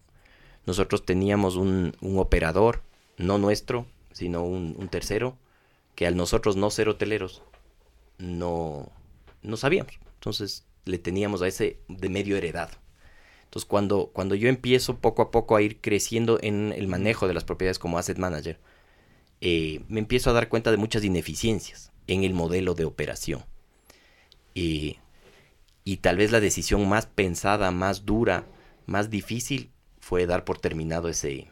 nosotros 0.69 1.07
teníamos 1.07 1.57
un, 1.57 1.97
un 2.03 2.19
operador, 2.19 2.83
no 3.17 3.39
nuestro, 3.39 3.87
sino 4.13 4.45
un, 4.45 4.89
tercero, 4.91 5.39
que 5.95 6.07
al 6.07 6.15
nosotros 6.15 6.57
no 6.57 6.71
ser 6.71 6.91
hoteleros, 6.91 7.43
no, 8.19 8.93
no 9.41 9.57
sabíamos. 9.57 9.99
Entonces 10.17 10.67
le 10.85 10.99
teníamos 10.99 11.41
a 11.41 11.49
ese 11.49 11.79
de 11.89 12.11
medio 12.11 12.37
heredado. 12.37 12.73
Entonces 13.45 13.67
cuando, 13.67 14.11
cuando 14.13 14.35
yo 14.35 14.51
empiezo 14.51 14.99
poco 14.99 15.23
a 15.23 15.31
poco 15.31 15.57
a 15.57 15.63
ir 15.63 15.81
creciendo 15.81 16.39
en 16.43 16.75
el 16.77 16.87
manejo 16.87 17.27
de 17.27 17.33
las 17.33 17.45
propiedades 17.45 17.79
como 17.79 17.97
asset 17.97 18.19
manager, 18.19 18.61
eh, 19.41 19.81
me 19.89 20.01
empiezo 20.01 20.29
a 20.29 20.35
dar 20.35 20.51
cuenta 20.51 20.71
de 20.71 20.77
muchas 20.77 21.03
ineficiencias 21.03 21.93
en 22.09 22.25
el 22.25 22.35
modelo 22.35 22.75
de 22.75 22.85
operación. 22.85 23.43
Y, 24.53 24.99
y 25.83 25.97
tal 25.97 26.19
vez 26.19 26.31
la 26.31 26.41
decisión 26.41 26.87
más 26.91 27.07
pensada, 27.07 27.71
más 27.71 28.05
dura, 28.05 28.45
más 28.85 29.09
difícil 29.09 29.71
fue 30.09 30.27
dar 30.27 30.45
por 30.45 30.59
terminado 30.59 31.09
ese, 31.09 31.49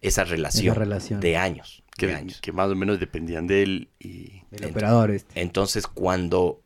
esa 0.00 0.24
relación, 0.24 0.74
relación. 0.74 1.20
de 1.20 1.36
años. 1.36 1.82
Que, 1.96 2.06
de 2.08 2.14
años. 2.14 2.40
que 2.40 2.50
más 2.50 2.70
o 2.70 2.74
menos 2.74 2.98
dependían 2.98 3.46
de 3.46 3.62
él 3.62 3.88
y... 4.00 4.42
El 4.50 4.62
Ent- 4.62 4.70
operador 4.70 5.10
este. 5.10 5.40
Entonces 5.40 5.86
cuando 5.86 6.60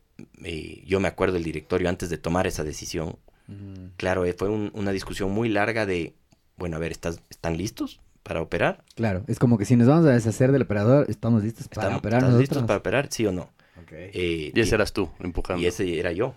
eh, 0.45 0.82
yo 0.86 1.01
me 1.01 1.09
acuerdo 1.09 1.35
del 1.35 1.45
directorio 1.45 1.89
antes 1.89 2.09
de 2.11 2.19
tomar 2.19 2.47
esa 2.47 2.62
decisión, 2.65 3.16
Mm, 3.51 3.93
claro, 3.97 4.27
eh, 4.27 4.35
fue 4.35 4.51
un- 4.51 4.70
una 4.74 4.93
discusión 4.93 5.31
muy 5.31 5.49
larga 5.49 5.86
de, 5.86 6.12
bueno, 6.59 6.77
a 6.77 6.78
ver, 6.81 6.93
¿estás, 6.93 7.23
¿están 7.31 7.57
listos 7.57 7.99
para 8.23 8.43
operar? 8.43 8.85
Claro, 8.95 9.24
es 9.27 9.39
como 9.39 9.57
que 9.57 9.65
si 9.65 9.74
nos 9.74 9.89
vamos 9.89 10.05
a 10.05 10.11
deshacer 10.12 10.53
del 10.53 10.61
operador, 10.62 11.07
estamos 11.09 11.43
listos 11.45 11.66
para 11.66 11.86
¿Están, 11.86 11.99
operar 11.99 12.19
¿están 12.19 12.31
nosotros. 12.32 12.40
listos 12.51 12.66
para 12.66 12.78
operar? 12.81 13.09
¿Sí 13.11 13.24
o 13.24 13.32
no? 13.32 13.49
Eh, 13.90 14.53
Y 14.55 14.61
ese 14.61 14.70
y- 14.73 14.74
eras 14.74 14.93
tú, 14.93 15.09
empujando. 15.20 15.62
Y 15.62 15.66
ese 15.66 15.99
era 15.99 16.12
yo. 16.12 16.35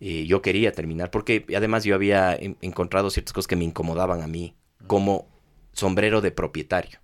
Eh, 0.00 0.26
yo 0.26 0.42
quería 0.42 0.72
terminar 0.72 1.10
porque 1.10 1.46
además 1.56 1.84
yo 1.84 1.94
había 1.94 2.34
en- 2.34 2.56
encontrado 2.60 3.10
ciertas 3.10 3.32
cosas 3.32 3.46
que 3.46 3.56
me 3.56 3.64
incomodaban 3.64 4.20
a 4.22 4.26
mí 4.26 4.54
como 4.86 5.28
sombrero 5.72 6.20
de 6.20 6.30
propietario. 6.30 6.98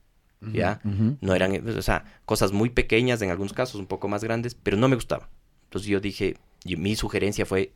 ¿Ya? 0.53 0.81
No 1.21 1.35
eran, 1.37 1.69
o 1.79 1.83
sea, 1.83 2.05
cosas 2.25 2.51
muy 2.51 2.69
pequeñas 2.71 3.23
en 3.23 3.31
algunos 3.31 3.53
casos, 3.53 3.77
un 3.81 3.87
poco 3.87 4.09
más 4.09 4.25
grandes, 4.25 4.57
pero 4.57 4.77
no 4.77 4.89
me 4.89 4.97
gustaban. 4.97 5.29
Entonces 5.65 5.89
yo 5.89 6.01
dije, 6.01 6.37
y 6.65 6.75
mi 6.77 6.97
sugerencia 6.97 7.47
fue, 7.47 7.73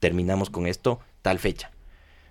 terminamos 0.00 0.48
con 0.48 0.66
esto 0.66 1.00
tal 1.20 1.38
fecha. 1.38 1.70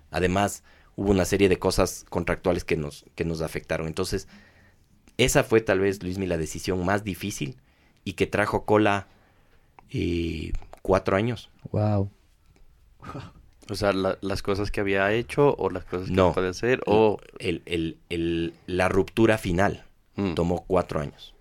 Además, 0.09 0.63
hubo 0.95 1.11
una 1.11 1.25
serie 1.25 1.47
de 1.47 1.59
cosas 1.59 2.05
contractuales 2.09 2.63
que 2.63 2.75
nos, 2.75 3.05
que 3.13 3.23
nos 3.23 3.41
afectaron. 3.41 3.85
Entonces, 3.85 4.27
esa 5.17 5.43
fue 5.43 5.61
tal 5.61 5.79
vez, 5.79 6.01
Luismi, 6.01 6.25
la 6.25 6.37
decisión 6.37 6.83
más 6.83 7.03
difícil 7.03 7.57
y 8.03 8.13
que 8.13 8.25
trajo 8.25 8.65
cola 8.65 9.07
eh, 9.91 10.53
cuatro 10.81 11.15
años. 11.15 11.51
Wow. 11.71 12.09
O 13.69 13.75
sea, 13.75 13.91
la- 13.91 14.17
las 14.21 14.41
cosas 14.41 14.71
que 14.71 14.79
había 14.79 15.11
hecho 15.11 15.53
o 15.57 15.69
las 15.69 15.83
cosas 15.83 16.07
que 16.07 16.13
No. 16.13 16.31
puede 16.31 16.47
hacer 16.49 16.79
o... 16.85 17.17
El, 17.37 17.63
el- 17.65 17.97
el- 18.09 18.53
la 18.65 18.87
ruptura 18.87 19.37
final 19.37 19.83
Mm. 20.15 20.35
tomó 20.35 20.63
cuatro 20.65 21.01
años. 21.01 21.35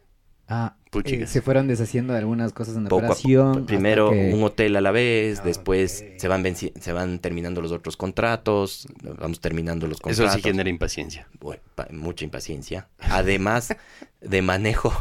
Ah, 0.48 0.74
eh, 1.04 1.26
se 1.26 1.40
fueron 1.42 1.66
deshaciendo 1.68 2.12
de 2.14 2.18
algunas 2.20 2.52
cosas 2.52 2.76
en 2.76 2.82
la 2.84 2.88
Poco 2.88 3.06
operación. 3.06 3.64
Primero 3.66 4.10
que- 4.10 4.32
un 4.34 4.42
hotel 4.42 4.74
a 4.76 4.80
la 4.80 4.90
vez, 4.90 5.38
Ah, 5.38 5.42
después 5.44 6.04
se 6.16 6.28
van 6.28 6.44
se 6.56 6.92
van 6.92 7.20
terminando 7.20 7.60
los 7.62 7.70
otros 7.72 7.96
contratos, 7.96 8.86
vamos 9.18 9.40
terminando 9.40 9.86
los 9.86 9.98
Eso 9.98 10.04
contratos. 10.04 10.34
sí 10.34 10.42
genera 10.42 10.68
impaciencia. 10.68 11.28
Bueno, 11.40 11.62
mucha 11.92 12.24
impaciencia. 12.24 12.88
Además 12.98 13.74
de 14.20 14.42
manejo, 14.42 14.92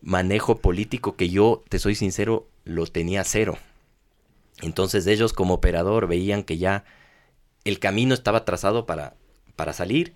manejo 0.00 0.58
político 0.58 1.16
que 1.16 1.28
yo, 1.28 1.62
te 1.68 1.78
soy 1.80 1.94
sincero, 1.96 2.46
lo 2.64 2.86
tenía 2.86 3.24
cero. 3.24 3.58
Entonces 4.62 5.06
ellos 5.06 5.34
como 5.34 5.54
operador 5.54 6.06
veían 6.06 6.42
que 6.44 6.56
ya 6.58 6.84
el 7.64 7.78
camino 7.78 8.14
estaba 8.14 8.44
trazado 8.46 8.86
para, 8.86 9.16
para 9.56 9.72
salir 9.74 10.14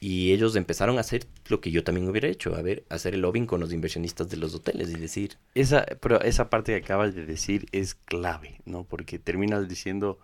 y 0.00 0.32
ellos 0.32 0.56
empezaron 0.56 0.96
a 0.98 1.02
hacer 1.02 1.26
lo 1.48 1.60
que 1.60 1.70
yo 1.70 1.84
también 1.84 2.08
hubiera 2.08 2.28
hecho, 2.28 2.54
a 2.56 2.62
ver, 2.62 2.84
hacer 2.88 3.14
el 3.14 3.20
lobbying 3.22 3.46
con 3.46 3.60
los 3.60 3.72
inversionistas 3.72 4.30
de 4.30 4.38
los 4.38 4.54
hoteles 4.54 4.90
y 4.90 4.94
decir, 4.98 5.36
Esa, 5.54 5.84
pero 6.00 6.20
esa 6.22 6.48
parte 6.50 6.72
que 6.72 6.84
acabas 6.84 7.14
de 7.14 7.26
decir 7.26 7.66
es 7.72 7.94
clave, 7.96 8.60
¿no? 8.64 8.84
Porque 8.84 9.18
terminas 9.18 9.68
diciendo, 9.68 10.18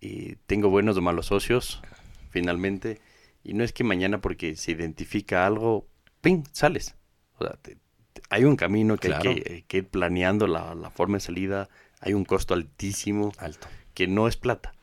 eh, 0.00 0.36
tengo 0.46 0.70
buenos 0.70 0.96
o 0.96 1.00
malos 1.02 1.26
socios, 1.26 1.82
finalmente, 2.30 3.00
y 3.44 3.54
no 3.54 3.64
es 3.64 3.72
que 3.72 3.84
mañana 3.84 4.20
porque 4.20 4.56
se 4.56 4.72
identifica 4.72 5.46
algo, 5.46 5.86
¡ping!, 6.20 6.44
sales. 6.52 6.94
O 7.38 7.44
sea, 7.44 7.54
te- 7.60 7.76
te- 8.12 8.22
hay 8.30 8.44
un 8.44 8.56
camino 8.56 8.96
que 8.96 9.08
Claro. 9.08 9.30
hay 9.30 9.40
que, 9.42 9.54
eh, 9.54 9.64
que 9.66 9.76
ir 9.78 9.88
planeando 9.88 10.46
la, 10.46 10.74
la 10.74 10.90
forma 10.90 11.16
de 11.16 11.20
salida, 11.20 11.68
hay 12.02 12.12
un 12.14 12.24
costo 12.24 12.52
altísimo 12.54 13.32
alto. 13.38 13.66
que 13.94 14.06
no 14.06 14.28
es 14.28 14.36
plata. 14.36 14.74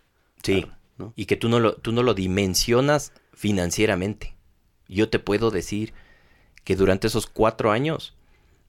Sí. 0.41 0.63
Claro, 0.63 0.77
¿no? 0.97 1.13
y 1.15 1.25
que 1.25 1.35
tú 1.35 1.49
no 1.49 1.59
lo, 1.59 1.75
tú 1.75 1.91
no 1.91 2.01
lo 2.01 2.13
dimensionas 2.13 3.13
financieramente. 3.33 4.35
Yo 4.87 5.09
te 5.09 5.19
puedo 5.19 5.51
decir 5.51 5.93
que 6.63 6.75
durante 6.75 7.07
esos 7.07 7.27
cuatro 7.27 7.71
años 7.71 8.15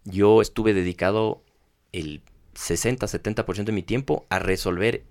yo 0.05 0.43
estuve 0.43 0.75
dedicado 0.75 1.43
el 1.93 2.23
60-70% 2.55 3.65
de 3.65 3.73
mi 3.73 3.83
tiempo 3.83 4.27
a 4.29 4.39
resolver 4.39 5.05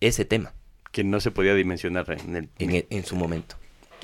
ese 0.00 0.24
tema 0.24 0.54
Que 0.92 1.04
no 1.04 1.20
se 1.20 1.30
podía 1.30 1.54
dimensionar 1.54 2.10
en 2.10 2.36
el... 2.36 2.48
en, 2.58 2.86
en 2.88 3.04
su 3.04 3.16
momento. 3.16 3.56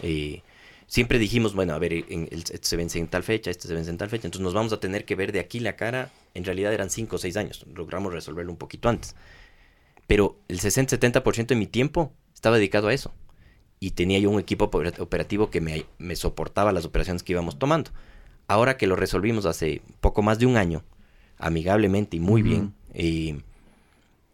Eh, 0.02 0.42
siempre 0.86 1.18
dijimos, 1.18 1.54
bueno, 1.54 1.74
a 1.74 1.78
ver, 1.78 1.92
en- 1.92 2.28
el- 2.30 2.40
este 2.40 2.60
se 2.62 2.76
vence 2.76 2.98
en 2.98 3.08
tal 3.08 3.22
fecha, 3.22 3.50
este 3.50 3.68
se 3.68 3.74
vence 3.74 3.90
en 3.90 3.98
tal 3.98 4.08
fecha, 4.10 4.26
entonces 4.26 4.44
nos 4.44 4.54
vamos 4.54 4.72
a 4.72 4.80
tener 4.80 5.04
que 5.04 5.14
ver 5.14 5.32
de 5.32 5.40
aquí 5.40 5.60
la 5.60 5.76
cara. 5.76 6.10
En 6.34 6.44
realidad 6.44 6.72
eran 6.72 6.90
cinco 6.90 7.16
o 7.16 7.18
seis 7.18 7.36
años, 7.36 7.64
logramos 7.74 8.12
resolverlo 8.12 8.52
un 8.52 8.58
poquito 8.58 8.88
antes. 8.88 9.14
Pero 10.06 10.36
el 10.48 10.60
60-70% 10.60 11.46
de 11.54 11.56
mi 11.56 11.66
tiempo 11.66 12.12
estaba 12.34 12.56
dedicado 12.56 12.88
a 12.88 12.94
eso. 12.94 13.12
Y 13.80 13.92
tenía 13.92 14.18
yo 14.18 14.30
un 14.30 14.38
equipo 14.40 14.70
oper- 14.70 15.00
operativo 15.00 15.50
que 15.50 15.60
me, 15.60 15.86
me 15.98 16.14
soportaba 16.16 16.72
las 16.72 16.84
operaciones 16.84 17.22
que 17.22 17.32
íbamos 17.32 17.58
tomando. 17.58 17.90
Ahora 18.46 18.76
que 18.76 18.86
lo 18.86 18.96
resolvimos 18.96 19.46
hace 19.46 19.82
poco 20.00 20.22
más 20.22 20.38
de 20.38 20.46
un 20.46 20.56
año, 20.56 20.84
amigablemente 21.38 22.16
y 22.16 22.20
muy 22.20 22.42
bien, 22.42 22.74
eh, 22.94 23.40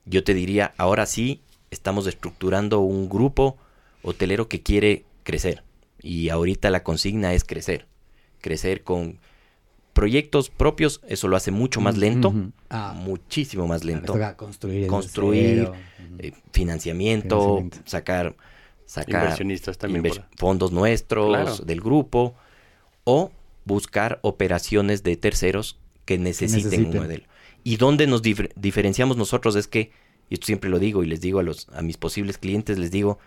yo 0.04 0.24
te 0.24 0.34
diría, 0.34 0.74
ahora 0.76 1.06
sí 1.06 1.40
estamos 1.70 2.06
estructurando 2.06 2.80
un 2.80 3.08
grupo 3.08 3.56
hotelero 4.02 4.48
que 4.48 4.62
quiere 4.62 5.04
crecer. 5.22 5.62
Y 6.08 6.30
ahorita 6.30 6.70
la 6.70 6.82
consigna 6.82 7.34
es 7.34 7.44
crecer. 7.44 7.86
Crecer 8.40 8.82
con 8.82 9.18
proyectos 9.92 10.48
propios, 10.48 11.00
eso 11.06 11.28
lo 11.28 11.36
hace 11.36 11.50
mucho 11.50 11.80
más 11.82 11.98
lento, 11.98 12.28
Ujú. 12.28 12.52
Ah, 12.70 12.94
muchísimo 12.96 13.66
más 13.66 13.84
lento. 13.84 14.12
toca 14.14 14.36
construir. 14.36 15.70
eh, 16.18 16.32
financiamiento, 16.52 17.36
Financiamiento. 17.40 17.78
sacar, 17.84 18.36
sacar 18.86 19.22
Inversionistas 19.24 19.76
también. 19.76 20.02
inver- 20.04 20.24
por- 20.28 20.38
fondos 20.38 20.72
nuestros, 20.72 21.28
Claro. 21.28 21.56
del 21.64 21.80
grupo, 21.80 22.34
o 23.04 23.30
buscar 23.64 24.18
operaciones 24.22 25.02
de 25.02 25.16
terceros 25.16 25.78
que 26.06 26.16
necesiten, 26.16 26.64
necesiten. 26.70 26.96
un 26.96 27.02
modelo. 27.04 27.24
Y 27.64 27.76
donde 27.76 28.06
nos 28.06 28.22
dif- 28.22 28.50
diferenciamos 28.56 29.16
nosotros 29.18 29.56
es 29.56 29.66
que, 29.68 29.90
y 30.30 30.34
esto 30.34 30.46
siempre 30.46 30.70
lo 30.70 30.78
digo 30.78 31.02
y 31.04 31.06
les 31.06 31.20
digo 31.20 31.38
a, 31.40 31.42
los, 31.42 31.68
a 31.70 31.82
mis 31.82 31.96
posibles 31.98 32.38
clientes, 32.38 32.78
les 32.78 32.90
digo, 32.90 33.18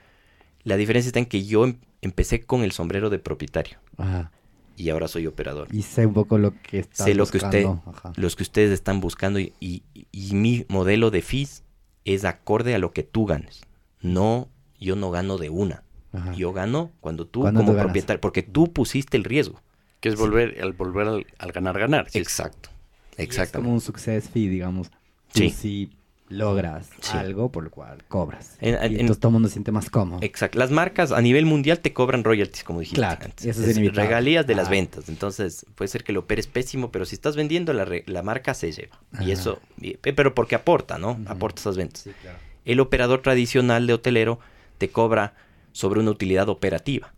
la 0.64 0.78
diferencia 0.78 1.10
está 1.10 1.20
en 1.20 1.26
que 1.26 1.46
yo 1.46 1.66
em- 1.66 1.78
empecé 2.02 2.42
con 2.42 2.64
el 2.64 2.72
sombrero 2.72 3.10
de 3.10 3.20
propietario 3.20 3.78
Ajá. 3.98 4.32
y 4.78 4.90
ahora 4.90 5.08
soy 5.08 5.28
operador. 5.28 5.68
Y 5.72 5.82
sé 5.84 6.06
un 6.06 6.14
poco 6.14 6.38
lo 6.38 6.54
que 6.62 6.80
está 6.80 7.04
sé 7.06 7.14
lo 7.16 7.26
que 7.28 7.38
usted, 7.38 7.66
Ajá. 7.66 8.14
los 8.16 8.36
que 8.36 8.44
ustedes 8.44 8.72
están 8.72 9.00
buscando 9.02 9.40
y, 9.40 9.54
y- 9.60 9.84
y 10.12 10.34
mi 10.36 10.66
modelo 10.70 11.12
de 11.12 11.22
fees 11.22 11.64
es 12.06 12.26
acorde 12.26 12.74
a 12.76 12.80
lo 12.80 12.92
que 12.92 13.04
tú 13.04 13.26
ganes. 13.26 13.62
No, 14.02 14.48
yo 14.80 14.96
no 14.96 15.12
gano 15.12 15.38
de 15.38 15.50
una. 15.50 15.84
Ajá. 16.14 16.34
Yo 16.34 16.52
gano 16.54 16.92
cuando 17.00 17.26
tú 17.28 17.42
como 17.42 17.64
tú 17.66 17.78
propietario, 17.78 18.20
porque 18.20 18.42
tú 18.44 18.72
pusiste 18.74 19.16
el 19.18 19.24
riesgo. 19.24 19.62
Que 20.00 20.10
es 20.10 20.16
volver, 20.16 20.60
al 20.62 20.74
volver 20.74 21.08
al, 21.08 21.28
al 21.38 21.52
ganar, 21.52 21.78
ganar. 21.78 22.08
Exacto. 22.14 22.70
Y 23.18 23.24
Es 23.24 23.52
como 23.52 23.72
un 23.72 23.82
success 23.82 24.28
fee, 24.30 24.50
digamos. 24.50 24.90
Sí 25.34 25.92
logras 26.32 26.90
Sí. 27.02 27.16
algo 27.18 27.52
por 27.52 27.64
lo 27.64 27.70
cual 27.72 28.03
cobras. 28.08 28.58
En- 28.62 28.74
y 28.74 28.78
en- 28.95 29.02
entonces 29.02 29.20
todo 29.20 29.30
el 29.30 29.34
mundo 29.34 29.48
se 29.49 29.53
siente 29.53 29.72
más 29.72 29.90
cómodo. 29.90 30.20
Exacto. 30.24 30.58
Las 30.58 30.72
marcas 30.72 31.12
a 31.12 31.22
nivel 31.22 31.45
mundial 31.45 31.80
te 31.80 31.94
cobran 31.94 32.24
royalties, 32.24 32.64
como 32.64 32.80
dijiste 32.80 32.95
Claro, 33.02 33.26
antes. 33.26 33.45
eso 33.45 33.62
es 33.64 33.78
Es 33.78 33.95
regalías 33.95 34.48
de 34.48 34.56
las 34.56 34.70
ventas. 34.70 35.10
Entonces, 35.10 35.66
puede 35.76 35.90
ser 35.90 36.03
que 36.03 36.14
lo 36.14 36.22
operes 36.22 36.48
pésimo, 36.48 36.91
pero 36.91 37.06
si 37.06 37.16
estás 37.16 37.36
vendiendo, 37.36 37.74
la, 37.74 37.86
la 38.06 38.24
marca 38.24 38.53
se 38.53 38.72
lleva. 38.72 38.99
Ajá. 39.14 39.24
Y 39.24 39.32
eso, 39.32 39.60
y- 39.80 39.98
pero 39.98 40.34
porque 40.34 40.56
aporta, 40.56 40.98
¿no? 40.98 41.12
Ujú. 41.12 41.24
Aporta 41.28 41.60
esas 41.62 41.78
ventas. 41.78 42.02
Sí, 42.03 42.12
claro. 42.22 42.38
El 42.66 42.80
operador 42.80 43.22
tradicional 43.22 43.88
de 43.88 43.94
hotelero 43.94 44.40
te 44.78 44.90
cobra 44.90 45.34
sobre 45.74 45.99
una 45.99 46.12
utilidad 46.12 46.49
operativa. 46.49 47.14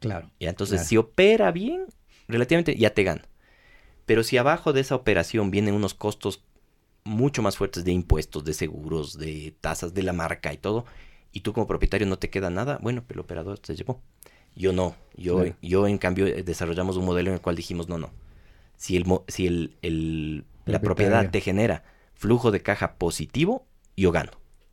Claro. 0.00 0.30
¿ya? 0.40 0.50
Entonces, 0.50 0.76
claro. 0.76 0.88
si 0.88 0.96
opera 0.96 1.50
bien, 1.52 1.84
relativamente 2.28 2.76
ya 2.76 2.90
te 2.90 3.02
gana. 3.04 3.22
Pero 4.06 4.22
si 4.22 4.36
abajo 4.36 4.72
de 4.72 4.80
esa 4.82 4.94
operación 4.94 5.50
vienen 5.50 5.74
unos 5.74 5.94
costos 5.94 6.44
mucho 7.04 7.42
más 7.42 7.56
fuertes 7.56 7.84
de 7.84 7.92
impuestos, 7.92 8.44
de 8.44 8.54
seguros, 8.54 9.18
de 9.18 9.54
tasas 9.60 9.92
de 9.94 10.02
la 10.02 10.12
marca 10.12 10.52
y 10.52 10.56
todo, 10.56 10.86
y 11.32 11.40
tú 11.40 11.52
como 11.52 11.66
propietario 11.66 12.06
no 12.06 12.18
te 12.18 12.30
queda 12.30 12.50
nada, 12.50 12.78
bueno, 12.80 13.04
pero 13.06 13.20
el 13.20 13.24
operador 13.24 13.58
se 13.62 13.74
llevó. 13.76 14.00
Yo 14.56 14.72
no. 14.72 14.94
Yo, 15.16 15.36
Claro. 15.40 15.56
yo 15.62 15.86
en 15.88 15.98
cambio, 15.98 16.26
eh, 16.26 16.42
desarrollamos 16.42 16.96
un 16.96 17.04
modelo 17.04 17.28
en 17.30 17.34
el 17.34 17.40
cual 17.40 17.56
dijimos, 17.56 17.88
no, 17.88 17.98
no. 17.98 18.10
Si, 18.76 18.96
el, 18.96 19.04
si 19.28 19.46
el, 19.46 19.76
el- 19.82 20.44
la 20.64 20.80
propiedad 20.80 21.30
te 21.30 21.40
genera 21.40 21.84
flujo 22.14 22.50
de 22.50 22.62
caja 22.62 22.94
positivo, 22.94 23.66
yo 23.96 24.10
gano. 24.12 24.30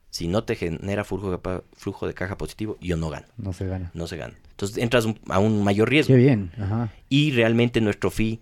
Si 0.10 0.28
no 0.28 0.44
te 0.44 0.56
genera 0.56 1.04
flujo 1.04 1.32
de, 1.32 1.38
pa- 1.38 1.64
flujo 1.74 2.08
de 2.08 2.14
caja 2.14 2.38
positivo, 2.38 2.78
yo 2.80 2.96
no 2.96 3.10
gano. 3.10 3.28
No 3.38 3.54
se 3.54 3.66
gana. 3.68 3.92
No 3.94 4.08
se 4.08 4.18
gana. 4.18 4.36
Entonces 4.52 4.78
entras 4.78 5.06
un- 5.06 5.20
a 5.30 5.40
un 5.40 5.64
mayor 5.64 5.90
riesgo 5.90 6.14
Qué 6.14 6.20
bien. 6.20 6.52
Ajá. 6.60 6.90
y 7.10 7.32
realmente 7.32 7.82
nuestro 7.82 8.10
fee 8.12 8.40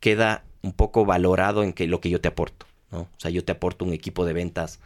queda 0.00 0.44
un 0.62 0.72
poco 0.72 1.04
valorado 1.04 1.62
en 1.62 1.72
que 1.72 1.86
lo 1.86 2.00
que 2.00 2.10
yo 2.10 2.20
te 2.20 2.28
aporto, 2.28 2.66
¿no? 2.90 3.00
O 3.00 3.08
sea, 3.18 3.30
yo 3.30 3.44
te 3.44 3.52
aporto 3.52 3.84
un 3.84 3.92
equipo 3.92 4.24
de 4.24 4.32
ventas 4.32 4.80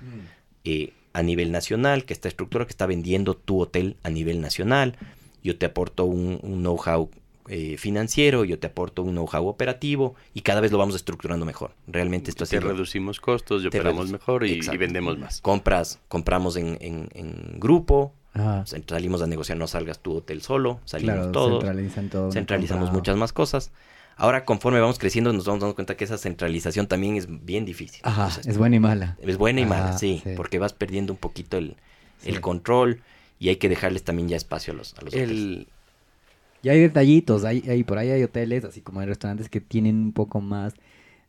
eh, 0.64 0.92
a 1.12 1.22
nivel 1.22 1.52
nacional 1.52 2.04
que 2.04 2.12
está 2.12 2.28
estructurado, 2.28 2.66
que 2.66 2.72
está 2.72 2.86
vendiendo 2.86 3.34
tu 3.34 3.60
hotel 3.60 3.96
a 4.02 4.10
nivel 4.10 4.40
nacional. 4.40 4.96
Yo 5.42 5.58
te 5.58 5.66
aporto 5.66 6.04
un, 6.04 6.38
un 6.42 6.60
know-how 6.62 7.10
eh, 7.48 7.76
financiero, 7.76 8.44
yo 8.44 8.58
te 8.60 8.68
aporto 8.68 9.02
un 9.02 9.10
know-how 9.14 9.46
operativo 9.48 10.14
y 10.32 10.42
cada 10.42 10.60
vez 10.60 10.70
lo 10.70 10.78
vamos 10.78 10.94
estructurando 10.94 11.44
mejor. 11.44 11.72
Realmente 11.88 12.30
esto 12.30 12.44
ha 12.44 12.46
Te 12.46 12.60
reducimos 12.60 13.20
costos 13.20 13.62
y 13.64 13.70
Te 13.70 13.78
operamos 13.80 14.10
mejor 14.12 14.46
y, 14.46 14.60
vendemos 14.78 15.18
más. 15.18 15.40
compras, 15.40 15.98
compramos 16.08 16.56
en, 16.56 16.78
en- 16.80 17.08
en 17.14 17.58
grupo, 17.58 18.14
Ajá. 18.32 18.64
salimos 18.86 19.20
a 19.22 19.26
negociar, 19.26 19.58
no 19.58 19.66
salgas 19.66 19.98
tu 19.98 20.14
hotel 20.14 20.40
solo, 20.40 20.80
salimos 20.84 21.14
Claro, 21.16 21.32
todos. 21.32 21.62
centralizan 21.64 22.08
todo. 22.08 22.30
centralizamos 22.32 22.92
muchas 22.92 23.16
más 23.16 23.32
cosas. 23.32 23.72
Ahora, 24.16 24.44
conforme 24.44 24.78
vamos 24.80 24.98
creciendo, 24.98 25.32
nos 25.32 25.44
vamos 25.46 25.60
dando 25.60 25.74
cuenta 25.74 25.96
que 25.96 26.04
esa 26.04 26.18
centralización 26.18 26.86
también 26.86 27.16
es 27.16 27.26
bien 27.44 27.64
difícil. 27.64 28.00
Ajá, 28.04 28.26
O 28.26 28.30
sea, 28.30 28.42
es 28.50 28.58
buena 28.58 28.76
y 28.76 28.80
mala. 28.80 29.16
es 29.20 29.36
buena 29.38 29.60
y 29.60 29.66
mala, 29.66 29.96
sí, 29.98 30.20
sí. 30.22 30.30
porque 30.36 30.58
vas 30.58 30.72
perdiendo 30.72 31.12
un 31.12 31.18
poquito 31.18 31.56
el, 31.58 31.76
el 32.24 32.40
control 32.40 33.00
y 33.38 33.48
hay 33.48 33.56
que 33.56 33.68
dejarles 33.68 34.04
también 34.04 34.28
ya 34.28 34.36
espacio 34.36 34.72
a 34.72 34.76
los, 34.76 34.94
a 34.98 35.02
los 35.02 35.12
hoteles. 35.14 35.30
El, 35.30 35.66
Y 36.62 36.68
hay 36.68 36.80
detallitos, 36.80 37.44
hay, 37.44 37.64
hay, 37.68 37.82
por 37.84 37.98
ahí 37.98 38.10
hay 38.10 38.22
hoteles, 38.22 38.64
así 38.64 38.80
como 38.82 39.00
hay 39.00 39.06
restaurantes 39.06 39.48
que 39.48 39.60
tienen 39.60 39.96
un 39.96 40.12
poco 40.12 40.40
más 40.40 40.74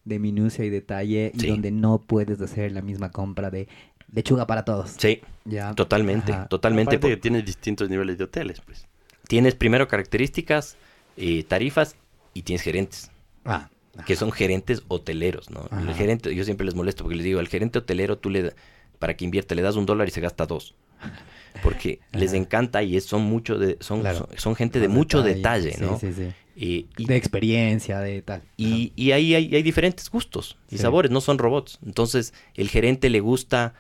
de 0.06 0.20
minucia 0.20 0.64
y 0.66 0.70
detalle 0.70 1.32
y 1.34 1.40
Sí. 1.40 1.48
donde 1.48 1.72
no 1.72 2.00
puedes 2.00 2.40
hacer 2.42 2.72
la 2.74 2.82
misma 2.82 3.10
compra 3.12 3.50
de 3.50 3.68
lechuga 4.12 4.46
para 4.46 4.66
todos. 4.66 4.92
Sí, 4.98 5.22
Ya. 5.46 5.74
totalmente, 5.74 6.34
Ajá. 6.34 6.48
totalmente. 6.48 6.98
aparte 6.98 7.08
que 7.10 7.16
por- 7.18 7.22
tienes 7.22 7.46
distintos 7.46 7.90
niveles 7.90 8.18
de 8.20 8.26
hoteles, 8.26 8.62
pues. 8.62 8.86
Tienes 9.28 9.56
primero 9.56 9.88
características, 9.88 10.76
eh, 11.18 11.44
tarifas 11.48 11.96
y 12.34 12.42
tienes 12.44 12.62
gerentes. 12.62 13.12
Ah, 13.46 13.70
que 14.08 14.16
son 14.16 14.32
gerentes 14.32 14.82
hoteleros, 14.88 15.52
¿no? 15.52 15.68
El 15.72 15.90
Ajá. 15.90 15.94
gerente, 15.94 16.34
yo 16.34 16.44
siempre 16.46 16.66
les 16.66 16.74
molesto 16.74 17.04
porque 17.04 17.16
les 17.18 17.24
digo, 17.26 17.40
al 17.40 17.48
gerente 17.48 17.78
hotelero 17.80 18.18
tú 18.18 18.30
le, 18.32 18.42
da- 18.44 18.54
para 18.98 19.16
que 19.16 19.24
invierta, 19.26 19.54
le 19.54 19.62
das 19.62 19.76
un 19.76 19.86
dólar 19.86 20.08
y 20.08 20.12
se 20.12 20.20
gasta 20.22 20.46
dos. 20.48 20.74
Porque 21.62 22.00
les 22.12 22.34
encanta 22.34 22.82
y 22.82 22.98
es, 22.98 23.06
son 23.06 23.22
mucho 23.22 23.60
de, 23.60 23.78
son, 23.80 24.02
Claro. 24.02 24.28
son, 24.30 24.38
son 24.38 24.56
gente 24.56 24.80
de 24.80 24.88
mucho 24.88 25.22
detalle, 25.22 25.74
Sí, 25.74 25.82
¿no? 25.82 26.00
Sí, 26.00 26.12
sí. 26.12 26.32
Y, 26.56 26.88
y- 26.98 27.06
De 27.06 27.16
experiencia, 27.16 28.00
de 28.00 28.22
tal. 28.24 28.42
y- 28.58 28.92
y 28.96 29.12
ahí 29.12 29.36
hay, 29.36 29.54
hay 29.56 29.62
diferentes 29.64 30.10
gustos 30.10 30.58
y 30.72 30.78
Sí. 30.78 30.82
sabores, 30.82 31.12
no 31.12 31.22
son 31.22 31.38
robots. 31.38 31.78
Entonces, 31.86 32.34
el 32.56 32.70
gerente 32.70 33.10
le 33.12 33.20
gusta, 33.20 33.76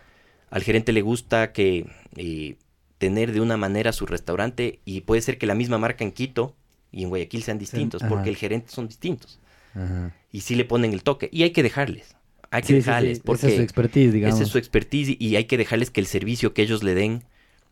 al 0.52 0.62
gerente 0.64 0.92
le 0.94 1.02
gusta 1.02 1.52
que 1.52 1.88
eh, 2.16 2.56
tener 3.00 3.32
de 3.32 3.42
una 3.42 3.58
manera 3.58 3.92
su 3.92 4.06
restaurante 4.06 4.80
y 4.86 5.02
puede 5.02 5.22
ser 5.24 5.38
que 5.40 5.48
la 5.48 5.56
misma 5.56 5.78
marca 5.80 6.04
en 6.04 6.12
Quito 6.12 6.56
y 6.94 7.03
en 7.03 7.10
Guayaquil 7.10 7.44
sean 7.44 7.57
distintos, 7.60 8.02
porque 8.07 8.30
el 8.30 8.38
gerente 8.38 8.70
son 8.72 8.88
distintos. 8.88 9.40
Ajá. 9.76 10.14
Y 10.32 10.41
sí 10.41 10.56
le 10.56 10.64
ponen 10.65 10.94
el 10.94 11.03
toque. 11.03 11.28
Y 11.32 11.44
hay 11.44 11.52
que 11.52 11.64
dejarles. 11.64 12.15
Hay 12.52 12.61
que 12.61 12.68
Sí, 12.68 12.74
sí, 12.76 12.82
sí. 12.82 12.86
dejarles. 12.88 13.20
Porque 13.20 13.40
Esa 13.40 13.49
es 13.49 13.56
su 13.56 13.61
expertise, 13.64 14.14
digamos. 14.14 14.36
esa 14.36 14.44
es 14.44 14.49
su 14.49 14.57
expertise 14.60 15.15
y 15.20 15.36
hay 15.36 15.45
que 15.45 15.57
dejarles 15.57 15.90
que 15.90 15.99
el 15.99 16.06
servicio 16.07 16.53
que 16.53 16.61
ellos 16.61 16.84
le 16.84 16.94
den, 16.94 17.24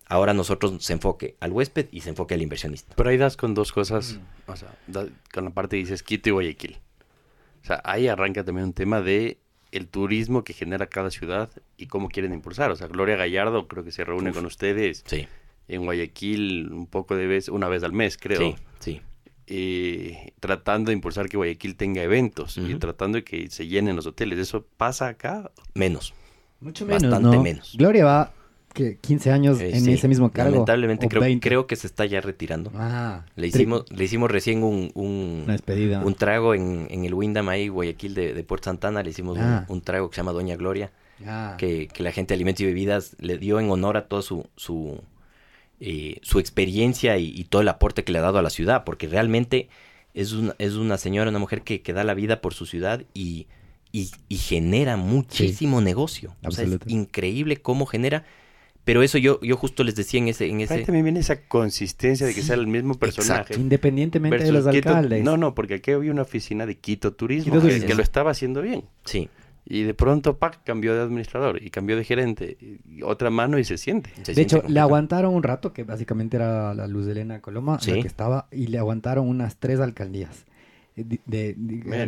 ahora 0.07 0.34
nosotros 0.34 0.84
se 0.84 0.93
enfoque 0.93 1.35
al 1.39 1.52
huésped 1.52 1.88
y 1.91 2.02
se 2.02 2.10
enfoque 2.10 2.34
al 2.34 2.41
inversionista. 2.41 2.93
Pero 2.98 3.10
ahí 3.10 3.18
das 3.18 3.38
con 3.38 3.53
dos 3.53 3.72
cosas, 3.72 4.18
Mm. 4.48 4.52
o 4.52 4.56
sea, 4.56 4.73
da- 4.88 5.07
con 5.31 5.45
la 5.45 5.52
parte 5.52 5.77
que 5.77 5.84
dices 5.84 6.02
Quito 6.03 6.30
y 6.30 6.31
Guayaquil. 6.31 6.80
O 7.64 7.65
sea, 7.68 7.81
ahí 7.85 8.07
arranca 8.07 8.43
también 8.43 8.65
un 8.65 8.73
tema 8.73 9.02
de 9.02 9.38
el 9.72 9.88
turismo 9.88 10.43
que 10.43 10.53
genera 10.53 10.88
cada 10.88 11.11
ciudad 11.11 11.49
y 11.77 11.85
cómo 11.85 12.10
quieren 12.10 12.34
impulsar. 12.34 12.72
O 12.72 12.76
sea, 12.76 12.88
Gloria 12.88 13.15
Gallardo 13.15 13.68
creo 13.68 13.84
que 13.85 13.91
se 13.91 14.03
reúne 14.03 14.31
Uf. 14.31 14.35
con 14.38 14.45
ustedes 14.48 15.03
Sí, 15.06 15.27
en 15.68 15.85
Guayaquil 15.85 16.72
un 16.73 16.88
poco 16.88 17.15
de 17.15 17.27
vez, 17.27 17.48
una 17.48 17.69
vez 17.69 17.84
al 17.84 17.93
mes, 17.93 18.18
creo. 18.18 18.39
sí, 18.39 18.56
sí. 18.80 19.02
Eh, 19.53 20.32
tratando 20.40 20.90
de 20.90 20.94
impulsar 20.94 21.28
que 21.28 21.36
Guayaquil 21.38 21.76
tenga 21.76 22.02
eventos 22.02 22.57
y 22.57 22.73
tratando 22.76 23.18
de 23.18 23.23
que 23.23 23.49
se 23.49 23.68
llenen 23.68 23.95
los 23.98 24.06
hoteles. 24.07 24.40
¿Eso 24.40 24.65
pasa 24.78 25.07
acá? 25.10 25.52
Menos. 25.73 26.14
Mucho 26.61 26.86
menos, 26.86 27.03
Bastante 27.03 27.36
¿no? 27.38 27.44
menos. 27.44 27.76
Gloria 27.78 28.06
va, 28.06 28.34
que 28.73 28.98
15 28.98 29.32
años 29.32 29.60
Eh, 29.60 29.72
en 29.73 29.82
sí. 29.82 29.94
ese 29.94 30.07
mismo 30.07 30.32
cargo. 30.32 30.52
Lamentablemente 30.52 31.07
creo, 31.10 31.22
20. 31.22 31.45
creo 31.48 31.68
que 31.68 31.76
se 31.76 31.88
está 31.88 32.06
ya 32.06 32.22
retirando. 32.22 32.72
Ah, 32.76 33.26
Le 33.36 33.48
hicimos, 33.48 33.84
le 33.91 34.03
hicimos 34.06 34.32
recién 34.32 34.64
un, 34.64 34.91
un, 34.94 35.41
Una 35.44 35.53
despedida. 35.53 35.99
un 36.06 36.15
trago 36.15 36.53
en, 36.56 36.88
en 36.90 37.03
el 37.03 37.14
Wyndham 37.14 37.49
ahí, 37.49 37.68
Guayaquil 37.68 38.14
de, 38.14 38.34
de 38.34 38.44
Puerto 38.44 38.65
Santana. 38.65 39.03
Le 39.03 39.10
hicimos 39.10 39.38
un- 39.38 39.44
Ah. 39.44 39.65
un, 39.68 39.82
trago 39.82 40.10
que 40.10 40.15
se 40.15 40.22
llama 40.22 40.32
Doña 40.32 40.56
Gloria. 40.56 40.91
Ah, 41.28 41.56
que, 41.57 41.88
que 41.88 42.02
la 42.03 42.11
gente 42.11 42.30
de 42.34 42.36
alimentos 42.36 42.61
y 42.61 42.65
bebidas 42.65 43.15
le 43.19 43.38
dio 43.38 43.60
en 43.60 43.69
honor 43.69 43.98
a 43.98 44.07
toda 44.07 44.22
su, 44.23 44.48
su, 44.56 45.02
eh, 45.84 46.20
su 46.22 46.40
experiencia 46.40 47.18
y, 47.18 47.34
y 47.36 47.44
todo 47.45 47.62
el 47.64 47.68
aporte 47.68 48.03
que 48.03 48.12
le 48.12 48.20
ha 48.20 48.22
dado 48.22 48.38
a 48.38 48.41
la 48.44 48.49
ciudad, 48.52 48.84
porque 48.86 49.08
realmente 49.08 49.68
es 50.14 50.32
una, 50.34 50.56
es 50.60 50.74
una 50.76 50.98
señora, 50.98 51.30
una 51.32 51.40
mujer 51.40 51.64
que, 51.64 51.82
que 51.82 51.91
da 51.94 52.03
la 52.03 52.14
vida 52.14 52.40
por 52.40 52.53
su 52.53 52.66
ciudad 52.66 53.03
y, 53.14 53.48
y, 53.91 54.12
y 54.30 54.36
genera 54.38 54.95
muchísimo 54.95 55.82
negocio. 55.82 56.36
O 56.45 56.52
sea, 56.52 56.66
es 56.66 56.78
increíble 56.88 57.58
cómo 57.58 57.86
genera, 57.86 58.24
pero 58.84 59.03
eso 59.03 59.18
yo, 59.18 59.40
yo 59.41 59.58
justo 59.58 59.84
les 59.84 59.95
decía 59.95 60.20
en 60.20 60.28
ese... 60.28 60.48
En 60.49 60.58
Ahí 60.58 60.64
ese 60.64 60.80
también 60.84 61.03
viene 61.06 61.20
esa 61.20 61.41
consistencia 61.48 62.26
de 62.28 62.34
que 62.34 62.41
Sí, 62.41 62.48
sea 62.48 62.56
el 62.56 62.68
mismo 62.68 62.95
personaje. 62.95 63.41
exacto. 63.41 63.60
Independientemente 63.60 64.44
de 64.44 64.52
los 64.52 64.66
Quito- 64.68 64.90
alcaldes. 64.90 65.24
No, 65.24 65.38
no, 65.38 65.53
porque 65.56 65.76
aquí 65.76 65.91
había 65.91 66.12
una 66.12 66.24
oficina 66.24 66.66
de 66.66 66.78
Quito 66.78 67.14
Turismo 67.14 67.53
Quito 67.53 67.62
que, 67.66 67.68
Turismo. 67.70 67.88
que 67.88 67.95
lo 67.95 68.03
estaba 68.03 68.32
haciendo 68.32 68.62
bien. 68.62 68.84
sí, 69.06 69.30
Y 69.66 69.84
de 69.84 69.94
pronto, 69.94 70.38
Pac 70.38 70.60
cambió 70.64 70.94
de 70.96 71.02
administrador 71.02 71.62
y 71.64 71.70
cambió 71.70 71.96
de 71.96 72.04
gerente. 72.04 72.58
y 72.90 73.04
otra 73.04 73.30
mano 73.30 73.58
y 73.60 73.64
se 73.64 73.78
siente. 73.78 74.10
se 74.16 74.22
de 74.22 74.26
siente 74.36 74.42
hecho, 74.58 74.64
le 74.68 74.80
aguantaron 74.80 75.34
un 75.34 75.44
rato, 75.44 75.72
que 75.72 75.84
básicamente 75.84 76.38
era 76.38 76.74
la 76.74 76.88
Luz 76.88 77.06
de 77.06 77.14
Elena 77.14 77.42
Coloma, 77.42 77.78
la 77.86 77.94
que 77.94 78.08
estaba, 78.08 78.48
y 78.52 78.68
le 78.68 78.78
aguantaron 78.80 79.28
unas 79.28 79.58
tres 79.58 79.80
alcaldías. 79.80 80.46
eh, 80.98 81.06
de- 81.26 81.56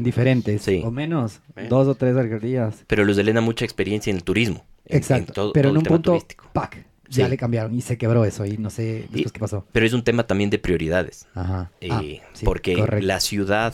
diferentes, 0.01 0.61
Sí. 0.61 0.81
o 0.83 0.91
menos, 0.91 1.39
Menos. 1.55 1.69
dos 1.69 1.87
o 1.87 1.95
tres 1.95 2.17
alcaldías. 2.17 2.83
Pero 2.87 3.05
Luz 3.05 3.15
de 3.15 3.21
Elena 3.21 3.39
mucha 3.39 3.63
experiencia 3.63 4.11
en 4.11 4.17
el 4.17 4.23
turismo. 4.23 4.65
en- 4.85 4.91
en 4.91 4.97
Exacto, 4.97 5.31
todo- 5.31 5.53
pero 5.53 5.69
todo 5.69 5.71
en 5.71 5.77
un 5.77 5.83
punto, 5.85 6.11
turístico. 6.11 6.49
¡pac! 6.51 6.85
Ya 7.07 7.29
le 7.29 7.37
cambiaron 7.37 7.73
y 7.73 7.79
se 7.81 7.97
quebró 7.97 8.25
eso 8.25 8.45
y 8.45 8.57
no 8.57 8.69
sé 8.69 9.07
después 9.11 9.27
Y- 9.27 9.29
qué 9.29 9.39
pasó. 9.39 9.65
Pero 9.71 9.85
es 9.85 9.93
un 9.93 10.03
tema 10.03 10.27
también 10.27 10.49
de 10.49 10.59
prioridades. 10.59 11.27
Ajá. 11.33 11.71
eh, 11.79 11.87
Ah, 11.91 12.01
sí, 12.33 12.43
porque 12.43 12.73
correcto. 12.73 13.05
la 13.07 13.19
ciudad 13.21 13.73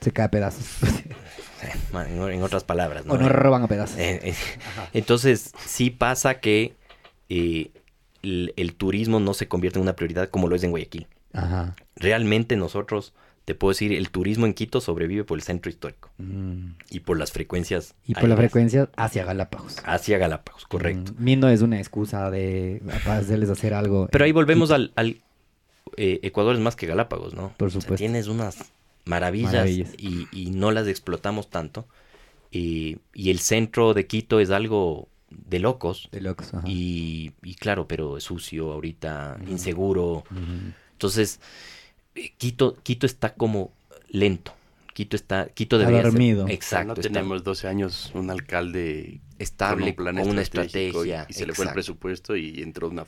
Se 0.00 0.12
cae 0.12 0.24
a 0.26 0.30
pedazos. 0.30 0.64
en, 2.08 2.42
otras 2.42 2.64
palabras, 2.64 3.04
¿no? 3.06 3.14
o 3.14 3.18
no 3.18 3.28
roban 3.28 3.62
a 3.62 3.68
pedazos. 3.68 3.98
Eh, 3.98 4.20
eh, 4.22 4.34
entonces, 4.92 5.52
sí 5.64 5.90
pasa 5.90 6.40
que 6.40 6.74
eh, 7.28 7.70
el, 8.22 8.52
el 8.56 8.74
turismo 8.74 9.20
no 9.20 9.34
se 9.34 9.48
convierte 9.48 9.78
en 9.78 9.82
una 9.82 9.96
prioridad 9.96 10.28
como 10.30 10.48
lo 10.48 10.56
es 10.56 10.62
en 10.64 10.70
Guayaquil. 10.70 11.06
Ajá. 11.32 11.74
Realmente 11.96 12.56
nosotros, 12.56 13.12
te 13.44 13.54
puedo 13.54 13.70
decir, 13.72 13.92
el 13.92 14.10
turismo 14.10 14.46
en 14.46 14.54
Quito 14.54 14.80
sobrevive 14.80 15.24
por 15.24 15.38
el 15.38 15.42
centro 15.42 15.70
histórico 15.70 16.10
Mm. 16.18 16.72
y 16.90 17.00
por 17.00 17.18
las 17.18 17.30
frecuencias. 17.32 17.94
Y 18.06 18.14
por 18.14 18.24
la 18.24 18.34
aéreas 18.34 18.50
frecuencia 18.52 18.88
hacia 18.96 19.24
Galápagos. 19.24 19.76
Hacia 19.84 20.18
Galápagos, 20.18 20.64
correcto. 20.66 21.12
Mm, 21.18 21.44
es 21.44 21.60
una 21.62 21.78
excusa 21.78 22.30
de 22.30 22.82
hacerles 23.06 23.50
hacer 23.50 23.74
algo. 23.74 24.08
Pero 24.10 24.24
ahí 24.24 24.32
volvemos 24.32 24.70
al... 24.70 24.92
al 24.96 25.20
eh, 25.96 26.18
Ecuador 26.24 26.54
es 26.54 26.60
más 26.60 26.74
que 26.74 26.86
Galápagos, 26.86 27.34
¿no? 27.34 27.52
Por 27.56 27.68
O 27.68 27.70
sea, 27.70 27.80
supuesto. 27.80 28.02
tienes 28.02 28.26
unas 28.26 28.72
maravillas, 29.06 29.52
Maravillas. 29.54 29.94
Y, 29.96 30.28
y 30.32 30.50
no 30.50 30.70
las 30.70 30.86
explotamos 30.86 31.48
tanto. 31.48 31.86
Y, 32.50 32.98
y 33.14 33.30
el 33.30 33.38
centro 33.40 33.94
de 33.94 34.06
Quito 34.06 34.38
es 34.40 34.50
algo 34.50 35.08
de 35.30 35.58
locos. 35.58 36.08
De 36.12 36.20
locos. 36.20 36.52
ajá. 36.54 36.62
Y, 36.68 37.32
y 37.42 37.54
claro, 37.54 37.88
pero 37.88 38.16
es 38.18 38.24
sucio 38.24 38.72
ahorita, 38.72 39.38
inseguro. 39.48 40.24
Entonces, 40.92 41.40
eh, 42.14 42.32
Quito, 42.38 42.76
Quito 42.82 43.06
está 43.06 43.34
como 43.34 43.72
lento. 44.08 44.52
Quito 44.94 45.14
está, 45.16 45.48
Quito 45.48 45.76
Está 45.76 45.88
debería 45.88 46.02
ser- 46.04 46.12
dormido. 46.12 46.44
O 46.44 46.46
sea, 46.46 46.54
Exacto. 46.54 46.86
no 46.86 46.92
está 46.94 47.02
tenemos 47.02 47.44
12 47.44 47.68
años 47.68 48.10
un 48.14 48.30
alcalde 48.30 49.20
estable, 49.38 49.94
con 49.94 50.06
un 50.06 50.12
plan 50.14 50.24
con 50.24 50.30
una 50.32 50.40
estratégico 50.42 51.04
y- 51.04 51.10
estrategia. 51.10 51.26
y, 51.28 51.32
se 51.34 51.46
le 51.46 51.52
fue 51.52 51.66
el 51.66 51.72
presupuesto 51.72 52.34
y 52.36 52.62
entró 52.62 52.88
una, 52.88 53.04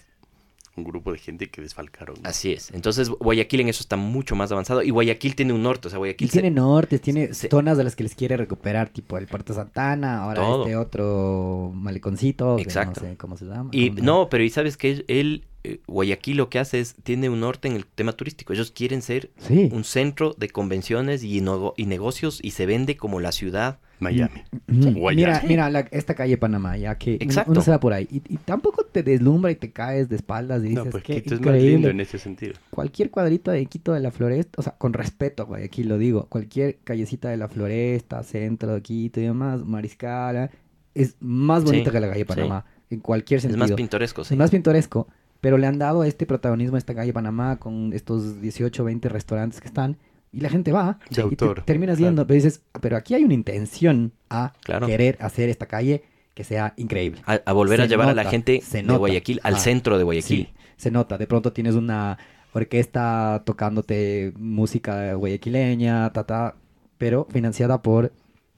un 0.78 0.84
grupo 0.84 1.12
de 1.12 1.18
gente 1.18 1.50
que 1.50 1.60
desfalcaron. 1.60 2.16
Así 2.24 2.52
es. 2.52 2.70
Entonces 2.72 3.08
Guayaquil 3.10 3.60
en 3.60 3.68
eso 3.68 3.82
está 3.82 3.96
mucho 3.96 4.34
más 4.36 4.50
avanzado 4.52 4.82
y 4.82 4.90
Guayaquil 4.90 5.34
tiene 5.36 5.52
un 5.52 5.62
norte, 5.62 5.88
o 5.88 5.90
sea, 5.90 5.98
Guayaquil 5.98 6.28
Y 6.28 6.30
tiene 6.30 6.48
se- 6.48 6.54
nortes, 6.54 7.00
tiene 7.00 7.34
se- 7.34 7.48
zonas 7.48 7.76
de 7.76 7.84
las 7.84 7.94
que 7.96 8.02
les 8.04 8.14
quiere 8.14 8.36
recuperar, 8.36 8.88
tipo 8.88 9.18
el 9.18 9.26
Puerto 9.26 9.52
Santana, 9.54 10.22
ahora 10.22 10.40
Todo. 10.42 10.62
este 10.64 10.76
otro 10.76 11.70
maleconcito, 11.74 12.56
que 12.56 12.62
Exacto. 12.62 13.00
no 13.02 13.08
sé 13.10 13.16
cómo 13.16 13.36
se 13.36 13.44
llama. 13.44 13.70
Y 13.72 13.90
¿cómo? 13.90 14.02
no, 14.02 14.28
pero 14.28 14.44
y 14.44 14.50
sabes 14.50 14.76
que 14.76 15.04
él, 15.08 15.44
eh, 15.64 15.80
Guayaquil 15.86 16.36
lo 16.36 16.48
que 16.50 16.58
hace 16.58 16.80
es, 16.80 16.94
tiene 17.02 17.28
un 17.28 17.40
norte 17.40 17.68
en 17.68 17.74
el 17.74 17.84
tema 17.86 18.12
turístico. 18.12 18.52
Ellos 18.52 18.70
quieren 18.70 19.02
ser 19.02 19.30
Sí. 19.38 19.68
un 19.72 19.84
centro 19.84 20.34
de 20.38 20.48
convenciones 20.48 21.22
y 21.24 21.40
negocios 21.86 22.38
y 22.42 22.52
se 22.52 22.66
vende 22.66 22.96
como 22.96 23.20
la 23.20 23.32
ciudad. 23.32 23.78
Miami. 24.00 24.42
Mira, 24.66 25.42
mira 25.46 25.70
la- 25.70 25.80
esta 25.90 26.14
calle 26.14 26.36
Panamá, 26.36 26.76
ya 26.76 26.96
que 26.96 27.12
uno- 27.12 27.18
Exacto. 27.24 27.52
uno 27.52 27.60
se 27.62 27.70
va 27.70 27.80
por 27.80 27.92
ahí 27.92 28.06
y, 28.10 28.16
y 28.32 28.36
tampoco 28.38 28.84
te 28.84 29.02
deslumbra 29.02 29.50
y 29.50 29.56
te 29.56 29.70
caes 29.72 30.08
de 30.08 30.16
espaldas 30.16 30.60
y 30.64 30.68
dices 30.68 30.84
No, 30.84 30.90
pues 30.90 31.02
que 31.02 31.22
Quito 31.22 31.34
es 31.34 31.40
más 31.40 31.46
lindo 31.54 31.58
increíble. 31.66 31.90
en 31.90 32.00
ese 32.00 32.18
sentido. 32.18 32.54
Cualquier 32.70 33.10
cuadrito 33.10 33.50
de 33.50 33.64
Quito 33.66 33.92
de 33.92 34.00
la 34.00 34.10
Floresta, 34.10 34.52
o 34.58 34.62
sea, 34.62 34.74
con 34.78 34.92
respeto 34.92 35.42
a 35.42 35.46
Guayaquil 35.46 35.88
lo 35.88 35.98
digo, 35.98 36.26
cualquier 36.28 36.78
callecita 36.84 37.28
de 37.28 37.36
la 37.36 37.48
Floresta, 37.48 38.22
centro 38.22 38.74
de 38.74 38.82
Quito 38.82 39.20
y 39.20 39.24
demás, 39.24 39.64
Mariscala, 39.64 40.50
es 40.94 41.16
más 41.20 41.64
bonita 41.64 41.90
Sí, 41.90 41.94
que 41.94 42.00
la 42.00 42.10
calle 42.10 42.24
Panamá, 42.24 42.64
en 42.90 43.00
cualquier 43.00 43.38
Es 43.38 43.42
sentido. 43.42 43.60
más 43.60 43.72
pintoresco, 43.72 44.24
sí. 44.24 44.34
Es 44.34 44.38
más 44.38 44.50
pintoresco, 44.50 45.08
pero 45.40 45.56
le 45.58 45.66
han 45.66 45.78
dado 45.78 46.02
este 46.04 46.26
protagonismo 46.26 46.76
a 46.76 46.78
esta 46.78 46.94
calle 46.94 47.12
Panamá 47.12 47.56
con 47.58 47.92
estos 47.92 48.40
18 48.40 48.82
20 48.84 49.08
restaurantes 49.08 49.60
que 49.60 49.68
están 49.68 49.96
y 50.32 50.40
la 50.40 50.50
gente 50.50 50.72
va 50.72 50.98
De 51.10 51.22
y 51.30 51.36
te 51.36 51.46
terminas 51.62 51.96
claro. 51.96 52.10
yendo, 52.10 52.26
pero 52.26 52.34
dices, 52.34 52.62
pero 52.80 52.96
aquí 52.96 53.14
hay 53.14 53.24
una 53.24 53.34
intención 53.34 54.12
a 54.30 54.52
Claro. 54.62 54.86
querer 54.86 55.16
hacer 55.20 55.48
esta 55.48 55.66
calle 55.66 56.02
que 56.34 56.44
sea 56.44 56.74
increíble. 56.76 57.20
A, 57.26 57.40
a 57.44 57.52
volver 57.52 57.80
a 57.80 57.86
llevar 57.86 58.08
a 58.08 58.14
la 58.14 58.24
gente 58.24 58.60
se 58.60 58.82
de. 58.82 58.96
Guayaquil 58.96 59.40
al 59.42 59.54
Ah, 59.54 59.58
centro 59.58 59.98
de 59.98 60.04
Guayaquil. 60.04 60.46
Sí, 60.46 60.52
se 60.76 60.90
nota, 60.90 61.18
de 61.18 61.26
pronto 61.26 61.52
tienes 61.52 61.74
una 61.74 62.18
orquesta 62.52 63.42
tocándote 63.44 64.32
música 64.36 65.14
guayaquileña, 65.14 66.12
ta, 66.12 66.24
ta, 66.24 66.54
pero 66.98 67.26
financiada 67.30 67.82
por 67.82 68.12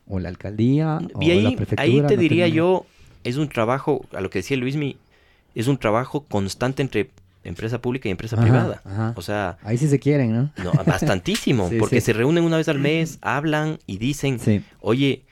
o 0.06 0.18
la 0.18 0.28
alcaldía 0.28 0.98
o 1.14 1.22
Y 1.22 1.26
la 1.42 1.48
ahí, 1.51 1.56
prefectura. 1.56 1.82
ahí 1.82 2.02
te 2.06 2.16
no 2.16 2.20
diría 2.22 2.48
yo, 2.48 2.86
es 3.24 3.36
un 3.36 3.48
trabajo, 3.48 4.05
a 4.12 4.20
lo 4.20 4.30
que 4.30 4.40
decía 4.40 4.56
Luismi, 4.56 4.97
es 5.55 5.68
un 5.68 5.78
trabajo 5.78 6.24
constante 6.24 6.82
entre 6.82 7.10
empresa 7.44 7.80
pública 7.80 8.08
y 8.08 8.12
empresa 8.12 8.36
Ajá, 8.36 8.42
privada. 8.44 8.82
ajá. 8.84 9.14
O 9.16 9.22
sea, 9.22 9.58
Ahí 9.62 9.78
sí 9.78 9.88
se 9.88 9.98
quieren, 9.98 10.32
¿no? 10.32 10.52
no, 10.62 10.72
bastantísimo, 10.84 11.68
Sí, 11.70 11.76
porque 11.78 12.00
sí. 12.00 12.06
se 12.06 12.12
reúnen 12.12 12.44
una 12.44 12.56
vez 12.56 12.68
al 12.68 12.78
mes, 12.78 13.18
hablan 13.22 13.78
y 13.86 13.98
dicen, 13.98 14.38
Sí. 14.38 14.62
oye, 14.80 15.24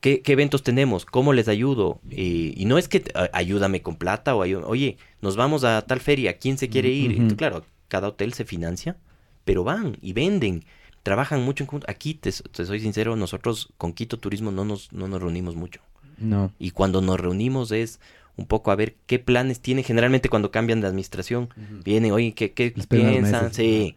¿qué, 0.00 0.20
qué 0.22 0.32
eventos 0.32 0.62
tenemos? 0.62 1.04
¿Cómo 1.04 1.32
les 1.32 1.48
ayudo? 1.48 2.00
Eh, 2.10 2.54
y 2.56 2.64
no 2.66 2.78
es 2.78 2.88
que 2.88 3.04
ayúdame 3.32 3.82
con 3.82 3.96
plata 3.96 4.34
o 4.34 4.40
oye, 4.68 4.96
nos 5.20 5.36
vamos 5.36 5.64
a 5.64 5.82
tal 5.82 6.00
feria, 6.00 6.38
¿quién 6.38 6.58
se 6.58 6.68
quiere 6.68 6.90
ir? 6.90 7.36
Claro, 7.36 7.64
cada 7.88 8.08
hotel 8.08 8.32
se 8.32 8.44
financia, 8.44 8.96
pero 9.44 9.64
van 9.64 9.96
y 10.02 10.12
venden. 10.12 10.64
Trabajan 11.02 11.42
mucho 11.44 11.62
en 11.62 11.66
conjunto. 11.68 11.86
Aquí, 11.88 12.14
te, 12.14 12.32
te 12.32 12.66
soy 12.66 12.80
sincero, 12.80 13.14
nosotros 13.14 13.68
con 13.78 13.92
Quito 13.92 14.18
Turismo 14.18 14.50
no 14.50 14.64
nos, 14.64 14.92
no 14.92 15.06
nos 15.06 15.20
reunimos 15.22 15.54
mucho. 15.54 15.80
No. 16.18 16.50
Y 16.58 16.72
cuando 16.72 17.00
nos 17.00 17.20
reunimos 17.20 17.70
es 17.70 18.00
un 18.36 18.46
poco 18.46 18.70
a 18.70 18.76
ver 18.76 18.94
qué 19.06 19.18
planes 19.18 19.60
tienen. 19.60 19.84
Generalmente 19.84 20.28
cuando 20.28 20.50
cambian 20.50 20.80
de 20.80 20.86
administración, 20.86 21.48
vienen, 21.84 22.12
oye, 22.12 22.32
¿qué, 22.34 22.52
qué 22.52 22.72
piensan? 22.88 23.52
Sí. 23.54 23.96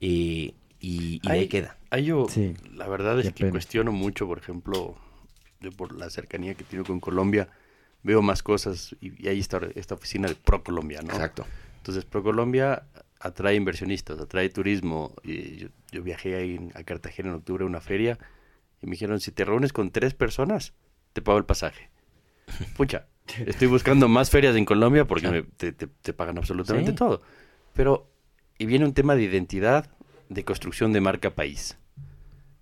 Y, 0.00 0.54
y, 0.80 1.20
y 1.22 1.28
de 1.28 1.32
ahí 1.32 1.48
queda. 1.48 1.76
Ahí 1.90 2.04
yo, 2.04 2.26
Sí. 2.28 2.54
la 2.74 2.86
verdad 2.88 3.18
es 3.18 3.26
Qué 3.26 3.32
que 3.32 3.40
pena. 3.44 3.50
cuestiono 3.52 3.92
mucho, 3.92 4.26
por 4.26 4.38
ejemplo, 4.38 4.96
yo 5.60 5.72
por 5.72 5.92
la 5.98 6.08
cercanía 6.10 6.54
que 6.54 6.64
tengo 6.64 6.84
con 6.84 7.00
Colombia, 7.00 7.48
veo 8.02 8.22
más 8.22 8.42
cosas 8.42 8.94
y, 9.00 9.22
y 9.22 9.28
ahí 9.28 9.40
está 9.40 9.60
esta 9.74 9.94
oficina 9.94 10.28
de 10.28 10.34
Pro 10.36 10.62
Colombia, 10.62 11.00
¿no? 11.02 11.10
Exacto. 11.12 11.44
Entonces, 11.78 12.04
Pro 12.04 12.22
Colombia 12.22 12.84
atrae 13.18 13.56
inversionistas, 13.56 14.18
atrae 14.20 14.48
turismo. 14.50 15.14
Y 15.24 15.56
yo, 15.56 15.68
yo 15.92 16.02
viajé 16.02 16.34
ahí 16.36 16.68
a 16.74 16.82
Cartagena 16.84 17.30
en 17.30 17.34
octubre 17.36 17.64
a 17.64 17.66
una 17.66 17.80
feria 17.80 18.18
y 18.80 18.86
me 18.86 18.92
dijeron, 18.92 19.20
si 19.20 19.32
te 19.32 19.44
reúnes 19.44 19.72
con 19.72 19.90
tres 19.90 20.14
personas, 20.14 20.72
te 21.12 21.20
pago 21.22 21.36
el 21.38 21.44
pasaje. 21.44 21.90
Pucha, 22.76 23.06
estoy 23.46 23.68
buscando 23.68 24.08
más 24.08 24.30
ferias 24.30 24.56
en 24.56 24.64
Colombia 24.64 25.06
porque 25.06 25.28
me- 25.30 25.42
te, 25.42 25.72
te- 25.72 25.86
te 25.86 26.12
pagan 26.12 26.38
absolutamente 26.38 26.90
Sí. 26.92 26.96
todo. 26.96 27.22
Pero, 27.74 28.10
y 28.58 28.66
viene 28.66 28.84
un 28.84 28.94
tema 28.94 29.14
de 29.14 29.22
identidad, 29.22 29.90
de 30.28 30.44
construcción 30.44 30.92
de 30.92 31.00
marca 31.00 31.34
país. 31.34 31.76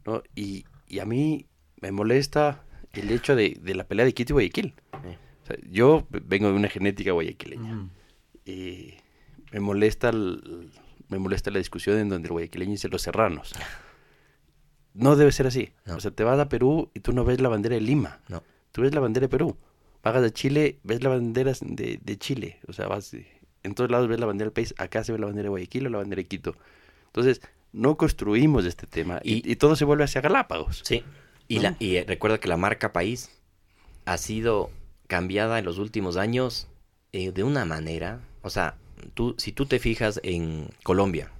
¿no? 0.07 0.23
Y, 0.35 0.65
y 0.87 1.01
a 1.01 1.05
mí 1.05 1.47
me 1.81 1.93
molesta 1.93 2.65
el 2.93 3.11
hecho 3.11 3.37
de, 3.37 3.59
de 3.61 3.75
la 3.75 3.85
pelea 3.85 4.07
de 4.07 4.15
Quito 4.15 4.33
y 4.33 4.35
Guayaquil. 4.35 4.75
O 4.93 5.47
sea, 5.47 5.57
yo 5.71 6.07
vengo 6.11 6.49
de 6.49 6.55
una 6.55 6.69
genética 6.69 7.13
guayaquileña. 7.13 7.75
Mm. 7.75 7.91
Y 8.47 8.95
me 9.53 9.61
molesta 9.61 10.09
el- 10.11 10.71
me 11.09 11.19
molesta 11.19 11.51
la 11.51 11.59
discusión 11.59 11.99
en 11.99 12.09
donde 12.11 12.27
el 12.29 12.33
guayaquileño 12.33 12.73
dice 12.73 12.89
los 12.89 13.03
serranos. 13.03 13.55
No 14.95 15.17
debe 15.17 15.33
ser 15.33 15.47
así. 15.47 15.71
No. 15.87 15.97
O 15.97 16.01
sea, 16.01 16.11
te 16.11 16.25
vas 16.25 16.39
a 16.39 16.49
Perú 16.49 16.91
y 16.95 17.01
tú 17.01 17.13
no 17.13 17.25
ves 17.25 17.41
la 17.41 17.49
bandera 17.49 17.75
de 17.77 17.81
Lima. 17.81 18.21
No. 18.29 18.43
Tú 18.73 18.83
ves 18.83 18.95
la 18.95 19.01
bandera 19.01 19.25
de 19.25 19.29
Perú. 19.29 19.57
Vas 20.13 20.23
a 20.25 20.31
Chile, 20.33 20.79
ves 20.85 21.03
la 21.03 21.09
bandera 21.11 21.53
de, 21.61 21.99
de 22.03 22.19
Chile. 22.19 22.59
O 22.69 22.73
sea, 22.73 22.87
vas 22.89 23.15
en 23.63 23.75
todos 23.75 23.91
lados 23.91 24.09
ves 24.09 24.21
la 24.21 24.27
bandera 24.27 24.47
del 24.47 24.53
país. 24.53 24.75
Acá 24.79 25.05
se 25.05 25.13
ve 25.13 25.19
la 25.19 25.27
bandera 25.27 25.45
de 25.45 25.49
Guayaquil 25.51 25.87
o 25.87 25.91
la 25.91 25.99
bandera 25.99 26.21
de 26.23 26.27
Quito. 26.29 26.55
Entonces, 27.07 27.41
no 27.73 27.97
construimos 27.97 28.65
este 28.65 28.87
tema 28.87 29.21
y, 29.23 29.47
Y- 29.49 29.53
y 29.53 29.57
todo 29.57 29.77
se 29.77 29.85
vuelve 29.85 30.05
hacia 30.05 30.21
Galápagos. 30.21 30.83
Sí. 30.85 31.03
Y, 31.49 31.57
¿No? 31.57 31.63
la, 31.63 31.77
y 31.79 31.97
eh, 31.97 32.05
recuerda 32.07 32.39
que 32.39 32.49
la 32.49 32.57
marca 32.57 32.93
país 32.93 33.31
ha 34.05 34.17
sido 34.19 34.71
cambiada 35.07 35.59
en 35.59 35.65
los 35.65 35.79
últimos 35.79 36.17
años 36.17 36.69
eh, 37.13 37.33
de 37.33 37.43
una 37.45 37.65
manera. 37.65 38.21
O 38.43 38.51
sea, 38.51 38.77
tú, 39.15 39.35
si 39.39 39.53
tú 39.53 39.67
te 39.67 39.79
fijas 39.79 40.21
en 40.23 40.69
Colombia. 40.83 41.31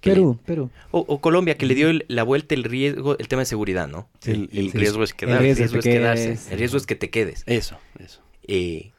Que 0.00 0.10
Perú, 0.10 0.38
le- 0.40 0.46
Perú. 0.46 0.70
o, 0.90 1.00
o 1.00 1.20
Colombia, 1.20 1.56
que 1.56 1.66
le 1.66 1.74
dio 1.74 1.88
el- 1.90 2.04
la 2.08 2.22
vuelta 2.22 2.54
el 2.54 2.64
riesgo, 2.64 3.18
el 3.18 3.28
tema 3.28 3.40
de 3.42 3.46
seguridad, 3.46 3.88
¿no? 3.88 4.08
el 4.24 4.48
el 4.52 4.70
sí. 4.72 4.78
riesgo 4.78 5.02
es 5.02 5.10
El 5.10 5.16
quedar. 5.16 5.36
El 5.36 5.42
riesgo 5.42 5.60
riesgo 5.62 5.78
es 5.78 5.84
quedarse. 5.84 6.38
El 6.52 6.58
riesgo 6.58 6.76
es 6.78 6.86
que 6.86 6.94
te 6.94 7.10
quedes. 7.10 7.42
Eso, 7.46 7.78
eso. 7.98 8.22
Eh, 8.46 8.92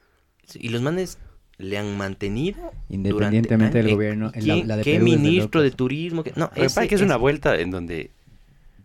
y 0.55 0.69
los 0.69 0.81
manes 0.81 1.17
le 1.57 1.77
han 1.77 1.97
mantenido 1.97 2.71
Independientemente 2.89 3.49
durante- 3.53 3.77
del 3.79 3.87
eh, 3.89 3.93
gobierno, 3.93 4.31
en 4.33 4.47
la- 4.47 4.53
¿quién- 4.55 4.67
la 4.67 4.77
de 4.77 4.83
¿Qué 4.83 4.93
Perú 4.93 5.05
de 5.11 5.17
ministro 5.17 5.61
de 5.61 5.67
locos. 5.67 5.77
turismo? 5.77 6.23
que- 6.23 6.33
No, 6.35 6.49
que 6.51 6.65
ese- 6.65 6.81
es 6.83 6.89
que 6.89 6.95
es 6.95 7.01
una 7.01 7.17
vuelta 7.17 7.59
en 7.59 7.69
donde 7.71 8.11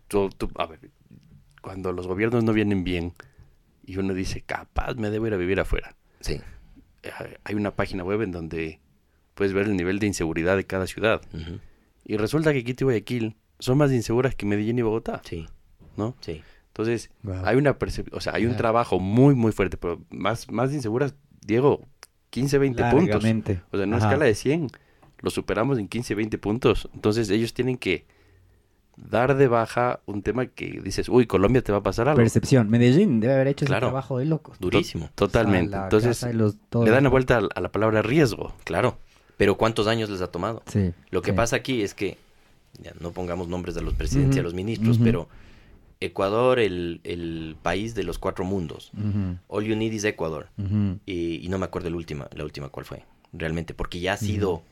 tú, 0.07 0.29
tú- 0.37 0.51
a 0.55 0.65
ver, 0.67 0.79
cuando 1.61 1.91
los 1.91 2.05
gobiernos 2.07 2.43
no 2.43 2.53
vienen 2.53 2.83
bien 2.83 3.13
y 3.85 3.97
uno 3.97 4.13
dice, 4.13 4.41
capaz 4.41 4.95
me 4.95 5.09
debo 5.09 5.27
ir 5.27 5.33
a 5.33 5.37
vivir 5.37 5.59
afuera. 5.59 5.95
Sí. 6.19 6.39
Eh, 7.03 7.11
Hay 7.43 7.55
una 7.55 7.71
página 7.71 8.03
web 8.03 8.21
en 8.23 8.31
donde 8.31 8.79
puedes 9.35 9.53
ver 9.53 9.67
el 9.67 9.75
nivel 9.75 9.99
de 9.99 10.07
inseguridad 10.07 10.57
de 10.57 10.63
cada 10.65 10.87
ciudad. 10.87 11.21
Y 12.05 12.17
resulta 12.17 12.53
que 12.53 12.63
Quito 12.63 12.83
y 12.83 12.85
Guayaquil 12.85 13.35
son 13.59 13.77
más 13.77 13.91
inseguras 13.91 14.35
que 14.35 14.45
Medellín 14.45 14.77
y 14.79 14.81
Bogotá, 14.83 15.21
Sí, 15.25 15.45
¿no? 15.97 16.15
sí. 16.21 16.41
Entonces, 16.67 17.09
Wow. 17.23 17.41
hay 17.45 17.55
una 17.57 17.79
percep- 17.79 18.09
o 18.11 18.19
sea, 18.19 18.33
hay 18.35 18.45
un 18.45 18.57
trabajo 18.57 18.99
muy, 18.99 19.33
muy 19.33 19.51
fuerte, 19.53 19.77
pero 19.77 20.01
más, 20.09 20.51
más 20.51 20.73
inseguras, 20.73 21.15
Diego, 21.45 21.81
15, 22.31 22.57
20 22.57 22.83
puntos. 22.91 23.15
O 23.17 23.21
sea, 23.21 23.31
en 23.83 23.89
una 23.89 23.97
Ajá. 23.97 24.07
escala 24.07 24.25
de 24.25 24.35
100, 24.35 24.67
lo 25.21 25.29
superamos 25.29 25.79
en 25.79 25.87
15, 25.87 26.15
20 26.15 26.37
puntos. 26.37 26.89
Entonces, 26.93 27.29
ellos 27.29 27.53
tienen 27.53 27.77
que 27.77 28.05
dar 28.97 29.35
de 29.35 29.47
baja 29.47 30.01
un 30.05 30.21
tema 30.21 30.45
que 30.47 30.79
dices, 30.83 31.09
uy, 31.09 31.27
Colombia 31.27 31.61
te 31.61 31.71
va 31.71 31.77
a 31.79 31.83
pasar 31.83 32.07
algo. 32.09 32.17
Percepción. 32.17 32.69
Medellín 32.69 33.19
debe 33.19 33.33
haber 33.35 33.47
hecho 33.47 33.65
Claro. 33.65 33.87
ese 33.87 33.91
trabajo 33.91 34.19
de 34.19 34.25
locos. 34.25 34.59
Durísimo. 34.59 35.09
Totalmente. 35.15 35.69
O 35.69 35.71
sea, 35.71 35.79
la 35.79 35.85
Entonces, 35.85 36.35
los- 36.35 36.57
le 36.85 36.91
dan 36.91 37.03
la 37.03 37.09
vuelta 37.09 37.37
a, 37.37 37.47
a 37.55 37.61
la 37.61 37.71
palabra 37.71 38.01
riesgo. 38.01 38.53
Claro. 38.63 38.97
Pero 39.37 39.57
¿cuántos 39.57 39.87
años 39.87 40.09
les 40.09 40.21
ha 40.21 40.27
tomado? 40.27 40.63
Sí. 40.67 40.93
Lo 41.09 41.21
que 41.21 41.31
sí. 41.31 41.35
pasa 41.37 41.55
aquí 41.57 41.81
es 41.81 41.93
que, 41.93 42.17
ya, 42.81 42.93
no 42.99 43.11
pongamos 43.11 43.47
nombres 43.47 43.75
de 43.75 43.81
los 43.81 43.93
presidentes 43.93 44.37
y 44.37 44.39
a 44.39 44.41
Ujú, 44.41 44.47
los 44.47 44.53
ministros, 44.53 44.99
pero 44.99 45.27
Ecuador, 45.99 46.59
el, 46.59 47.01
el 47.03 47.55
país 47.61 47.95
de 47.95 48.03
los 48.03 48.19
cuatro 48.19 48.45
mundos. 48.45 48.91
All 49.47 49.63
you 49.65 49.75
need 49.75 49.93
is 49.93 50.03
Ecuador. 50.03 50.47
Y, 51.05 51.45
y 51.45 51.49
no 51.49 51.57
me 51.57 51.65
acuerdo 51.65 51.89
la 51.89 51.95
última, 51.97 52.27
la 52.33 52.43
última 52.43 52.69
cuál 52.69 52.85
fue, 52.85 53.03
realmente, 53.33 53.73
porque 53.73 53.99
ya 53.99 54.13
ha 54.13 54.17
sido 54.17 54.63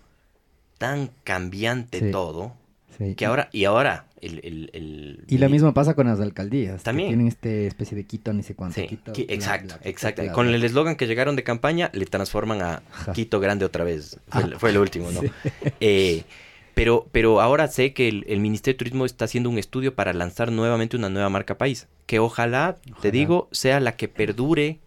tan 0.78 1.12
cambiante 1.24 2.00
Sí. 2.00 2.12
todo, 2.12 2.54
Sí. 2.98 3.16
que 3.16 3.26
ahora, 3.26 3.50
y 3.52 3.66
ahora, 3.66 4.08
el... 4.22 4.40
el, 4.44 4.70
el- 4.74 5.24
Y 5.28 5.38
lo 5.38 5.50
mismo 5.50 5.74
pasa 5.74 5.94
con 5.96 6.08
las 6.08 6.20
alcaldías. 6.20 6.78
que 6.78 6.84
También. 6.84 7.10
tienen 7.10 7.28
este 7.28 7.68
especie 7.68 7.96
de 7.98 8.06
Quito, 8.06 8.32
ni 8.34 8.44
sé 8.44 8.56
cuánto. 8.56 8.76
Sí, 8.82 8.88
Quito, 8.88 9.12
exacto, 9.28 9.76
exacto. 9.84 10.24
Con 10.34 10.48
el 10.50 10.64
eslogan 10.64 10.96
que 10.96 11.08
llegaron 11.08 11.36
de 11.36 11.44
campaña, 11.44 11.90
le 11.94 12.06
transforman 12.06 12.62
a. 12.62 12.84
Quito 13.14 13.40
Grande 13.40 13.66
otra 13.66 13.84
vez. 13.84 14.20
Fue, 14.30 14.42
Ah. 14.42 14.46
el- 14.46 14.56
fue 14.60 14.70
el 14.70 14.78
último, 14.78 15.12
¿no? 15.12 15.22
Sí. 15.22 15.28
Eh, 15.80 16.24
pero, 16.76 17.08
pero 17.12 17.40
ahora 17.40 17.68
sé 17.68 17.94
que 17.94 18.08
el, 18.08 18.26
el 18.28 18.40
Ministerio 18.40 18.74
de 18.74 18.78
Turismo 18.80 19.06
está 19.06 19.26
haciendo 19.26 19.50
un 19.50 19.60
estudio 19.60 19.94
para 19.94 20.12
lanzar 20.12 20.52
nuevamente 20.52 20.98
una 20.98 21.08
nueva 21.10 21.30
marca 21.30 21.56
país. 21.58 21.88
Que 22.08 22.18
ojalá, 22.20 22.78
te 23.02 23.12
digo, 23.12 23.48
sea 23.52 23.80
la 23.80 23.96
que 23.96 24.08
perdure 24.08 24.80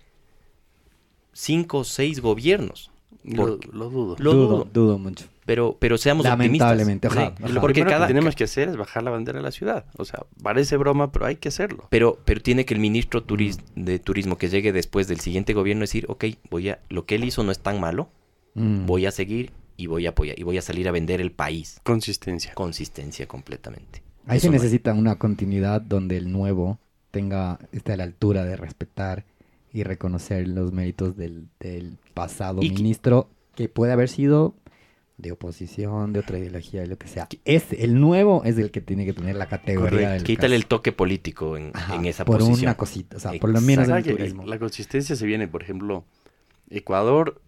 cinco 1.32 1.78
o 1.78 1.84
seis 1.84 2.20
gobiernos. 2.20 2.90
Lo, 3.22 3.58
lo 3.72 3.90
dudo. 3.90 4.16
Lo 4.18 4.32
dudo, 4.32 4.46
dudo. 4.48 4.68
dudo 4.72 4.98
mucho. 4.98 5.26
Pero, 5.46 5.76
pero 5.78 5.96
seamos 5.96 6.26
optimistas. 6.26 6.76
Lamentablemente, 6.76 7.08
Sí, 7.08 7.16
ojalá. 7.16 7.52
Lo 7.54 7.60
Porque 7.60 7.74
primero 7.74 7.90
cada, 7.90 8.06
que 8.06 8.12
tenemos 8.12 8.34
que 8.34 8.44
hacer 8.44 8.68
es 8.68 8.76
bajar 8.76 9.02
la 9.04 9.10
bandera 9.12 9.38
de 9.38 9.42
la 9.44 9.52
ciudad. 9.52 9.84
O 9.96 10.04
sea, 10.04 10.20
parece 10.42 10.76
broma, 10.76 11.12
pero 11.12 11.24
hay 11.26 11.36
que 11.36 11.48
hacerlo. 11.48 11.86
Pero, 11.88 12.18
pero 12.24 12.40
tiene 12.42 12.64
que 12.64 12.74
el 12.74 12.80
ministro 12.80 13.24
turis- 13.24 13.60
de 13.76 13.98
turismo 14.00 14.36
que 14.38 14.48
llegue 14.48 14.72
después 14.72 15.06
del 15.08 15.20
siguiente 15.20 15.54
gobierno 15.54 15.82
decir, 15.82 16.04
ok, 16.08 16.24
voy 16.50 16.70
a, 16.70 16.80
lo 16.88 17.06
que 17.06 17.14
él 17.14 17.24
hizo 17.24 17.42
no 17.44 17.52
es 17.52 17.60
tan 17.60 17.80
malo, 17.80 18.10
Mm. 18.54 18.86
voy 18.86 19.06
a 19.06 19.10
seguir 19.10 19.52
y 19.76 19.86
voy 19.86 20.06
a 20.06 20.10
apoyar 20.10 20.38
y 20.38 20.42
voy 20.42 20.56
a 20.58 20.62
salir 20.62 20.88
a 20.88 20.90
vender 20.90 21.20
el 21.20 21.30
país. 21.30 21.78
Consistencia. 21.84 22.52
Consistencia 22.54 23.26
completamente. 23.28 24.02
Ahí 24.26 24.38
Eso 24.38 24.44
se 24.44 24.48
no 24.48 24.52
necesita 24.54 24.92
una 24.94 25.16
continuidad 25.16 25.80
donde 25.80 26.16
el 26.16 26.32
nuevo 26.32 26.78
tenga, 27.12 27.58
esté 27.72 27.92
a 27.92 27.96
la 27.98 28.04
altura 28.04 28.44
de 28.44 28.56
respetar 28.56 29.24
y 29.72 29.82
reconocer 29.84 30.48
los 30.48 30.72
méritos 30.72 31.16
del, 31.16 31.48
del 31.60 31.98
pasado 32.14 32.62
Y 32.62 32.70
que- 32.70 32.74
ministro 32.76 33.28
que 33.54 33.68
puede 33.68 33.92
haber 33.92 34.08
sido 34.08 34.54
de 35.18 35.32
oposición, 35.32 36.12
de 36.12 36.20
otra 36.20 36.38
ideología, 36.38 36.82
de 36.82 36.88
lo 36.88 36.98
que 36.98 37.08
sea. 37.08 37.26
Es, 37.44 37.72
el 37.72 37.98
nuevo 38.00 38.42
es 38.44 38.58
el 38.58 38.70
que 38.70 38.80
tiene 38.82 39.04
que 39.06 39.12
tener 39.14 39.36
la 39.36 39.46
categoría 39.46 39.90
Correcto. 39.90 40.12
del 40.12 40.24
Quítale 40.24 40.56
el 40.56 40.66
toque 40.66 40.92
político 40.92 41.56
en, 41.56 41.70
Ajá, 41.74 41.94
en 41.96 42.04
esa 42.04 42.24
por 42.24 42.38
posición. 42.38 42.60
una 42.68 42.76
cosita, 42.76 43.16
o 43.16 43.20
sea, 43.20 43.32
por 43.40 43.48
lo 43.50 43.60
menos 43.62 43.88
en 43.88 43.94
el 43.96 44.04
turismo. 44.04 44.44
La 44.44 44.58
consistencia 44.58 45.16
se 45.16 45.24
viene, 45.26 45.48
por 45.48 45.62
ejemplo, 45.62 46.04
Ecuador. 46.68 47.40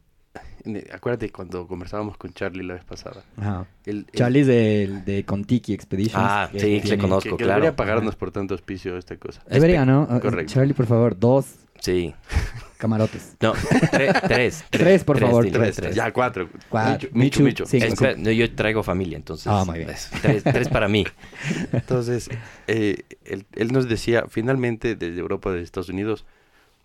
Acuérdate 0.93 1.31
cuando 1.31 1.67
conversábamos 1.67 2.17
con 2.17 2.33
Charlie 2.33 2.63
la 2.65 2.75
vez 2.75 2.85
pasada. 2.85 3.25
Ajá. 3.37 3.67
El, 3.87 3.99
el- 3.99 4.07
Charlie 4.13 4.41
es 4.41 4.47
del- 4.47 5.05
de 5.05 5.25
Contiki 5.25 5.73
Expeditions. 5.73 6.17
Ah, 6.27 6.49
que 6.53 6.61
sí, 6.61 6.67
le 6.77 6.81
tiene- 6.81 6.99
conozco. 7.03 7.23
que, 7.31 7.37
que 7.37 7.45
claro. 7.45 7.61
debería 7.61 7.77
pagarnos 7.77 8.17
por 8.17 8.31
tanto 8.33 8.55
auspicio 8.55 8.97
esta 8.99 9.17
cosa. 9.17 9.43
Debería, 9.49 9.85
¿no? 9.85 10.07
Correcto. 10.21 10.53
Charlie, 10.55 10.75
por 10.75 10.87
favor, 10.87 11.19
dos 11.19 11.55
Sí. 11.81 12.15
camarotes. 12.79 13.37
No, 13.41 13.53
tre- 13.55 14.21
tres, 14.27 14.65
Tres, 14.71 15.05
por 15.05 15.19
favor, 15.19 15.47
tres, 15.51 15.77
tres. 15.77 15.95
Ya, 15.95 16.11
cuatro. 16.13 16.49
Cuatro. 16.69 17.09
Michu, 17.13 17.43
Michu, 17.43 17.43
Michu. 17.43 17.67
sí. 17.67 17.79
Espera, 17.79 18.15
no, 18.17 18.31
yo 18.31 18.51
traigo 18.55 18.83
familia, 18.83 19.17
entonces. 19.17 19.47
Ah, 19.49 19.65
muy 19.67 19.79
bien. 19.79 19.91
es 19.91 20.11
Tres, 20.23 20.43
tres 20.45 20.69
para 20.69 20.89
mí. 20.89 21.05
Entonces, 21.73 22.31
eh, 22.67 23.03
él, 23.25 23.45
él 23.55 23.73
nos 23.73 23.89
decía, 23.89 24.25
finalmente, 24.29 24.95
desde 24.97 25.19
Europa, 25.21 25.51
desde 25.51 25.65
Estados 25.65 25.89
Unidos, 25.89 26.25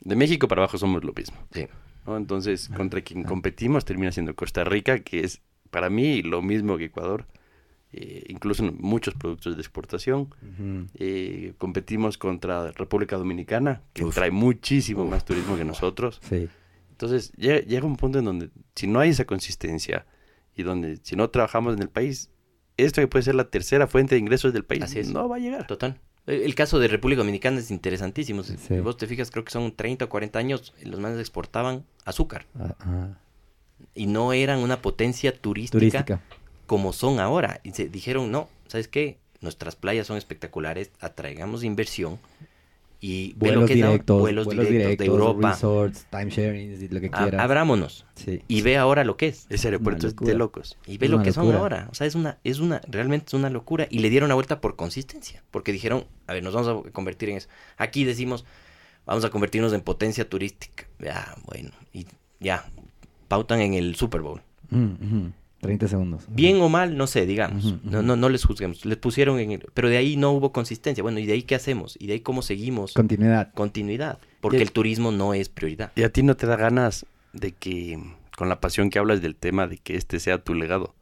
de 0.02 0.16
México 0.16 0.48
para 0.48 0.62
abajo 0.64 0.78
somos 0.78 1.04
lo 1.04 1.14
mismo. 1.14 1.38
Sí. 1.54 1.68
¿no? 2.06 2.18
Entonces, 2.18 2.70
contra 2.76 3.02
quien 3.02 3.24
competimos 3.24 3.86
termina 3.86 4.12
siendo 4.12 4.36
Costa 4.36 4.64
Rica, 4.64 5.00
que 5.00 5.22
es 5.24 5.42
para 5.72 5.90
mí 5.90 6.22
lo 6.22 6.42
mismo 6.42 6.78
que 6.78 6.86
Ecuador, 6.86 7.26
eh, 7.94 8.24
incluso 8.28 8.66
en 8.66 8.76
muchos 8.80 9.14
productos 9.14 9.56
de 9.56 9.62
exportación. 9.62 10.34
Eh, 10.96 11.54
competimos 11.58 12.18
contra 12.18 12.72
República 12.72 13.18
Dominicana, 13.18 13.82
que 13.94 14.04
Uf. 14.04 14.16
trae 14.16 14.32
muchísimo 14.32 15.06
más 15.06 15.24
turismo 15.26 15.56
que 15.56 15.64
nosotros. 15.66 16.20
Sí. 16.28 16.50
Entonces, 16.92 17.32
llega, 17.34 17.60
llega 17.62 17.86
un 17.86 17.96
punto 17.98 18.20
en 18.20 18.26
donde, 18.26 18.50
si 18.76 18.88
no 18.88 19.00
hay 19.00 19.10
esa 19.12 19.26
consistencia 19.26 20.06
y 20.56 20.64
donde, 20.64 20.98
si 21.04 21.16
no 21.16 21.30
trabajamos 21.30 21.74
en 21.76 21.82
el 21.82 21.90
país, 21.90 22.30
esto 22.78 23.02
que 23.02 23.08
puede 23.08 23.24
ser 23.24 23.36
la 23.36 23.50
tercera 23.50 23.88
fuente 23.88 24.16
de 24.16 24.20
ingresos 24.20 24.54
del 24.54 24.64
país, 24.64 24.84
Así 24.84 25.00
es. 25.00 25.10
no 25.12 25.28
va 25.30 25.36
a 25.38 25.40
llegar. 25.40 25.68
Total. 25.68 26.00
El 26.26 26.56
caso 26.56 26.80
de 26.80 26.88
República 26.88 27.20
Dominicana 27.20 27.60
es 27.60 27.70
interesantísimo. 27.70 28.44
Si 28.44 28.56
Sí. 28.58 28.80
vos 28.80 28.96
te 28.98 29.08
fijas, 29.08 29.30
creo 29.30 29.44
que 29.44 29.52
son 29.52 29.76
30 29.76 30.06
o 30.06 30.10
40 30.10 30.40
años, 30.40 30.74
los 30.84 31.00
manes 31.00 31.20
exportaban 31.20 31.84
azúcar 32.06 32.46
Ah, 32.58 32.76
ah. 32.80 33.08
y 33.94 34.06
no 34.08 34.32
eran 34.32 34.60
una 34.60 34.82
potencia 34.82 35.36
turística, 35.38 35.78
Turística. 35.80 36.22
Como 36.68 36.94
son 36.94 37.20
ahora. 37.20 37.60
Y 37.64 37.72
se 37.72 37.90
dijeron, 37.90 38.32
no, 38.32 38.50
¿sabes 38.68 38.88
qué? 38.88 39.18
Nuestras 39.42 39.76
playas 39.76 40.08
son 40.08 40.18
espectaculares, 40.18 40.92
atraigamos 41.02 41.64
inversión 41.64 42.18
y 43.02 43.34
ve 43.36 43.48
lo 43.52 43.56
Vuelos 43.60 43.68
que 43.68 43.76
directos, 43.76 44.22
vuelos, 44.22 44.46
vuelos 44.46 44.66
directos, 44.70 44.98
directos, 44.98 45.06
de 45.06 45.12
Europa. 45.26 45.52
resorts, 45.52 46.06
timesharing, 46.10 46.88
lo 46.94 47.02
que 47.02 47.08
A- 47.08 47.10
quieras. 47.24 47.42
abrámonos 47.42 48.06
Sí. 48.16 48.42
y 48.48 48.62
ve 48.62 48.78
ahora 48.78 49.04
lo 49.04 49.18
que 49.18 49.28
es. 49.28 49.46
Ese 49.50 49.68
aeropuerto 49.68 50.08
es 50.08 50.16
de 50.16 50.34
locos. 50.36 50.78
Y 50.88 50.98
ve 50.98 51.08
Es 51.08 51.12
lo 51.12 51.22
que 51.22 51.34
son 51.34 51.54
ahora. 51.54 51.90
O 51.92 51.96
sea, 51.96 52.08
es 52.08 52.16
una, 52.16 52.38
es 52.46 52.60
una, 52.60 52.80
realmente 52.88 53.26
es 53.28 53.34
una 53.34 53.50
locura. 53.50 53.88
Y 53.90 54.00
le 54.00 54.10
dieron 54.10 54.30
la 54.30 54.36
vuelta 54.36 54.62
por 54.62 54.78
consistencia. 54.78 55.44
Porque 55.52 55.74
dijeron, 55.74 56.06
a 56.28 56.34
ver, 56.34 56.44
nos 56.44 56.54
vamos 56.54 56.86
a 56.88 56.92
convertir 56.92 57.28
en 57.30 57.36
eso. 57.38 57.50
Aquí 57.76 58.06
decimos, 58.06 58.46
vamos 59.06 59.26
a 59.26 59.30
convertirnos 59.30 59.74
en 59.74 59.82
potencia 59.82 60.30
turística. 60.30 60.86
Ya, 61.00 61.36
bueno. 61.46 61.72
Y 61.92 62.06
ya, 62.40 62.70
pautan 63.28 63.60
en 63.60 63.74
el 63.74 63.96
Super 63.96 64.22
Bowl. 64.22 64.42
Mm, 64.70 64.86
ujú. 64.94 65.32
30 65.64 65.88
segundos. 65.88 66.24
Bien 66.30 66.62
o 66.62 66.70
mal, 66.70 66.96
no 66.96 67.08
sé, 67.08 67.26
digamos. 67.26 67.84
No, 67.84 68.02
no, 68.04 68.16
no 68.16 68.30
les 68.30 68.46
juzguemos. 68.46 68.86
Les 68.86 68.98
pusieron 68.98 69.40
en 69.40 69.52
el... 69.54 69.66
Pero 69.74 69.90
de 69.90 69.98
ahí 69.98 70.16
no 70.18 70.32
hubo 70.32 70.52
consistencia. 70.52 71.02
Bueno, 71.02 71.18
¿y 71.20 71.26
de 71.26 71.34
ahí 71.34 71.42
qué 71.44 71.56
hacemos? 71.56 71.98
¿Y 72.00 72.08
de 72.08 72.14
ahí 72.14 72.20
cómo 72.20 72.42
seguimos? 72.44 72.94
Continuidad. 72.94 73.52
Continuidad. 73.54 74.20
Porque 74.42 74.58
Y- 74.60 74.62
el 74.62 74.72
turismo 74.72 75.12
no 75.12 75.34
es 75.34 75.50
prioridad. 75.50 75.92
Y 75.96 76.04
a 76.04 76.10
ti 76.14 76.22
no 76.22 76.36
te 76.38 76.46
da 76.46 76.56
ganas 76.56 77.06
de 77.34 77.52
que, 77.54 77.98
con 78.38 78.48
la 78.50 78.60
pasión 78.62 78.90
que 78.92 79.00
hablas 79.00 79.22
del 79.22 79.36
tema, 79.36 79.66
de 79.68 79.78
que 79.78 79.96
este 79.96 80.20
sea 80.20 80.38
tu 80.38 80.54
legado. 80.54 80.94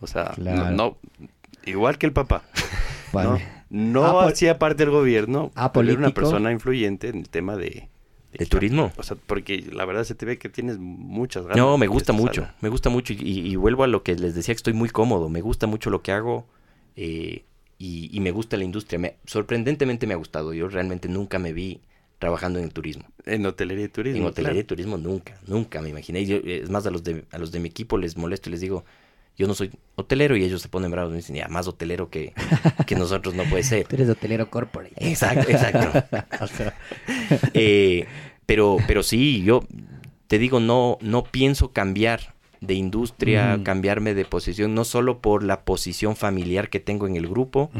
O 0.00 0.06
sea, 0.06 0.32
Claro. 0.34 0.70
no, 0.70 0.70
no- 0.70 0.96
igual 1.66 1.98
que 1.98 2.06
el 2.06 2.12
papá. 2.12 2.42
Vale. 3.12 3.44
No, 3.74 4.02
no 4.02 4.20
Ah, 4.20 4.26
hacía 4.28 4.58
parte 4.58 4.82
del 4.84 4.90
gobierno, 4.92 5.50
Ah, 5.54 5.72
pero 5.72 5.88
era 5.88 5.96
una 5.98 6.10
persona 6.10 6.52
influyente 6.52 7.08
en 7.08 7.16
el 7.20 7.30
tema 7.30 7.56
de... 7.56 7.88
¿De 8.32 8.46
turismo? 8.46 8.92
O 8.96 9.02
sea, 9.02 9.16
porque 9.26 9.58
la 9.72 9.84
verdad 9.84 10.04
se 10.04 10.14
te 10.14 10.24
ve 10.26 10.38
que 10.38 10.48
tienes 10.48 10.78
muchas 10.78 11.44
ganas. 11.44 11.58
No, 11.58 11.76
me 11.78 11.86
gusta 11.86 12.12
mucho, 12.12 12.46
me 12.60 12.68
gusta 12.68 12.88
mucho 12.90 13.12
y, 13.12 13.18
y 13.18 13.56
vuelvo 13.56 13.84
a 13.84 13.86
lo 13.86 14.02
que 14.02 14.14
les 14.14 14.34
decía 14.34 14.54
que 14.54 14.58
estoy 14.58 14.72
muy 14.72 14.88
cómodo, 14.88 15.28
me 15.28 15.40
gusta 15.40 15.66
mucho 15.66 15.90
lo 15.90 16.02
que 16.02 16.12
hago 16.12 16.46
eh, 16.96 17.44
y, 17.78 18.10
y 18.16 18.20
me 18.20 18.30
gusta 18.30 18.56
la 18.56 18.64
industria. 18.64 18.98
Me- 18.98 19.16
sorprendentemente 19.26 20.06
me 20.06 20.14
ha 20.14 20.16
gustado, 20.16 20.54
yo 20.54 20.68
realmente 20.68 21.08
nunca 21.08 21.38
me 21.38 21.52
vi 21.52 21.80
trabajando 22.18 22.58
en 22.58 22.64
el 22.66 22.72
turismo. 22.72 23.04
En 23.26 23.44
hotelería 23.44 23.84
y 23.86 23.88
turismo. 23.88 24.20
en 24.22 24.26
hotelería 24.28 24.60
y 24.60 24.64
turismo 24.64 24.96
nunca, 24.96 25.38
nunca 25.46 25.82
me 25.82 25.88
imaginé. 25.90 26.20
Y 26.20 26.26
yo, 26.26 26.36
es 26.44 26.70
más, 26.70 26.86
a 26.86 26.90
los, 26.90 27.02
de, 27.02 27.24
a 27.32 27.38
los 27.38 27.50
de 27.52 27.60
mi 27.60 27.68
equipo 27.68 27.98
les 27.98 28.16
molesto 28.16 28.48
y 28.48 28.52
les 28.52 28.60
digo, 28.60 28.84
yo 29.36 29.46
no 29.46 29.54
soy 29.54 29.70
hotelero 29.96 30.36
y 30.36 30.44
ellos 30.44 30.60
se 30.62 30.68
ponen 30.68 30.90
bravos 30.90 31.10
y 31.10 31.12
me 31.12 31.16
dicen, 31.18 31.36
ya, 31.36 31.48
más 31.48 31.66
hotelero 31.66 32.10
que, 32.10 32.32
que 32.86 32.94
nosotros 32.96 33.34
no 33.34 33.44
puede 33.44 33.62
ser. 33.62 33.86
Tú 33.88 33.96
eres 33.96 34.08
hotelero 34.08 34.50
corporate. 34.50 34.94
Exacto, 34.98 35.48
exacto. 35.50 36.02
Eh, 37.54 38.06
pero, 38.46 38.76
pero 38.86 39.02
sí, 39.02 39.42
yo 39.42 39.64
te 40.26 40.38
digo, 40.38 40.60
no, 40.60 40.98
no 41.00 41.24
pienso 41.24 41.72
cambiar 41.72 42.34
de 42.60 42.74
industria, 42.74 43.56
Mm. 43.56 43.62
cambiarme 43.64 44.14
de 44.14 44.24
posición, 44.24 44.74
no 44.74 44.84
solo 44.84 45.20
por 45.20 45.42
la 45.42 45.64
posición 45.64 46.14
familiar 46.16 46.70
que 46.70 46.80
tengo 46.80 47.06
en 47.06 47.16
el 47.16 47.26
grupo, 47.28 47.70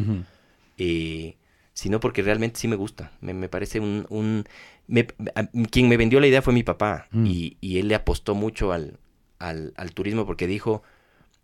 eh, 0.78 1.36
sino 1.74 2.00
porque 2.00 2.22
realmente 2.22 2.58
sí 2.60 2.68
me 2.68 2.76
gusta. 2.76 3.12
Me, 3.20 3.32
me 3.34 3.48
parece 3.48 3.80
un... 3.80 4.06
un- 4.08 4.44
me- 4.88 5.06
a- 5.34 5.46
quien 5.70 5.88
me 5.88 5.96
vendió 5.96 6.20
la 6.20 6.26
idea 6.26 6.42
fue 6.42 6.52
mi 6.52 6.62
papá 6.62 7.06
Mm. 7.12 7.26
y, 7.26 7.56
y 7.60 7.78
él 7.78 7.88
le 7.88 7.94
apostó 7.94 8.34
mucho 8.34 8.72
al, 8.72 8.98
al, 9.38 9.72
al 9.76 9.92
turismo 9.92 10.26
porque 10.26 10.46
dijo, 10.46 10.82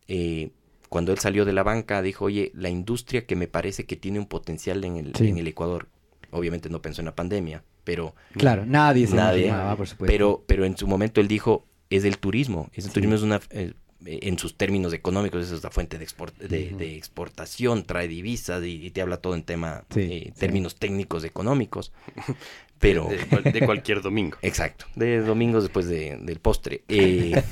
eh, 0.09 0.51
cuando 0.89 1.13
él 1.13 1.19
salió 1.19 1.45
de 1.45 1.53
la 1.53 1.63
banca, 1.63 2.01
dijo, 2.03 2.25
oye, 2.25 2.51
la 2.55 2.71
industria 2.71 3.27
que 3.27 3.37
me 3.37 3.47
parece 3.47 3.85
que 3.85 3.97
tiene 3.97 4.19
un 4.19 4.27
potencial 4.27 4.83
en 4.85 4.97
el, 4.97 5.15
Sí. 5.15 5.29
en 5.29 5.39
el 5.39 5.47
Ecuador, 5.47 5.89
obviamente 6.31 6.69
no 6.71 6.81
pensó 6.83 7.01
en 7.03 7.07
la 7.07 7.15
pandemia, 7.15 7.63
pero 7.85 8.15
Claro, 8.33 8.65
nadie 8.67 9.07
se 9.07 9.15
Nadie. 9.17 9.47
imaginaba, 9.47 9.77
por 9.77 9.87
supuesto. 9.87 10.11
pero, 10.13 10.45
pero 10.47 10.65
en 10.65 10.77
su 10.77 10.87
momento 10.87 11.21
él 11.21 11.29
dijo, 11.29 11.67
es 11.91 12.05
el 12.05 12.19
turismo. 12.19 12.71
Es 12.73 12.85
el 12.85 12.91
Sí. 12.91 12.95
turismo 12.95 13.15
es 13.17 13.23
una, 13.23 13.41
eh, 13.51 13.73
en 14.07 14.39
sus 14.39 14.57
términos 14.57 14.93
económicos, 14.93 15.45
esa 15.45 15.55
es 15.57 15.63
la 15.65 15.71
fuente 15.71 15.99
de, 15.99 16.07
export- 16.07 16.37
de, 16.39 16.97
exportación, 16.97 17.85
trae 17.85 18.07
divisas 18.09 18.63
y, 18.65 18.87
y 18.87 18.91
te 18.91 19.03
habla 19.03 19.17
todo 19.19 19.35
en 19.35 19.43
tema, 19.43 19.85
Sí, 19.93 20.01
eh, 20.01 20.23
sí. 20.35 20.41
términos 20.41 20.77
técnicos 20.77 21.25
económicos. 21.25 21.93
Pero, 22.81 23.09
De, 23.09 23.17
cual- 23.27 23.43
de 23.53 23.67
cualquier 23.67 24.03
domingo. 24.03 24.39
exacto, 24.43 24.87
de 24.95 25.21
domingos 25.21 25.65
después 25.65 25.87
de- 25.89 26.17
del 26.23 26.39
postre. 26.39 26.83
Eh, 26.89 27.43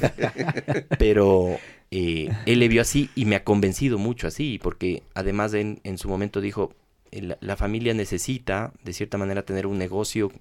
pero 0.98 1.58
eh, 1.90 2.30
él 2.46 2.58
le 2.58 2.68
vio 2.68 2.82
así 2.82 3.10
y 3.14 3.24
me 3.24 3.36
ha 3.36 3.44
convencido 3.44 3.98
mucho 3.98 4.26
así, 4.26 4.58
porque 4.62 5.02
además 5.14 5.54
en, 5.54 5.80
en 5.84 5.98
su 5.98 6.08
momento 6.08 6.40
dijo, 6.40 6.72
eh, 7.12 7.22
la, 7.22 7.38
la 7.40 7.56
familia 7.56 7.94
necesita 7.94 8.72
de 8.84 8.92
cierta 8.92 9.18
manera 9.18 9.44
tener 9.44 9.66
un 9.66 9.78
negocio 9.78 10.32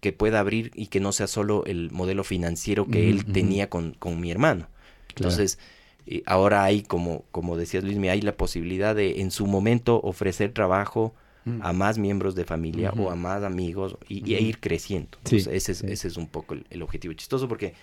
que 0.00 0.12
pueda 0.12 0.40
abrir 0.40 0.72
y 0.74 0.88
que 0.88 1.00
no 1.00 1.12
sea 1.12 1.28
solo 1.28 1.64
el 1.64 1.90
modelo 1.92 2.24
financiero 2.24 2.88
que 2.88 3.08
él 3.08 3.24
tenía 3.24 3.70
con, 3.70 3.92
con 3.94 4.20
mi 4.20 4.30
hermano. 4.32 4.66
Claro. 5.14 5.30
Entonces, 5.30 5.58
eh, 6.06 6.22
ahora 6.26 6.64
hay, 6.64 6.82
como, 6.82 7.24
como 7.30 7.56
decías 7.56 7.84
Luis, 7.84 7.96
hay 8.08 8.20
la 8.20 8.36
posibilidad 8.36 8.96
de 8.96 9.20
en 9.20 9.30
su 9.30 9.46
momento 9.46 10.00
ofrecer 10.02 10.52
trabajo 10.52 11.14
Mm. 11.44 11.58
a 11.60 11.72
más 11.72 11.98
miembros 11.98 12.36
de 12.36 12.44
familia 12.44 12.92
o 12.96 13.10
a 13.10 13.16
más 13.16 13.42
amigos 13.42 13.96
y, 14.08 14.20
Ujú. 14.22 14.30
ir 14.30 14.60
creciendo. 14.60 15.18
Sí, 15.24 15.38
Entonces, 15.38 15.54
ese, 15.54 15.72
es, 15.72 15.78
sí. 15.78 15.86
ese 15.88 16.06
es 16.06 16.16
un 16.16 16.28
poco 16.28 16.54
el, 16.54 16.64
el 16.70 16.82
objetivo. 16.82 17.12
Chistoso 17.14 17.48
porque 17.48 17.74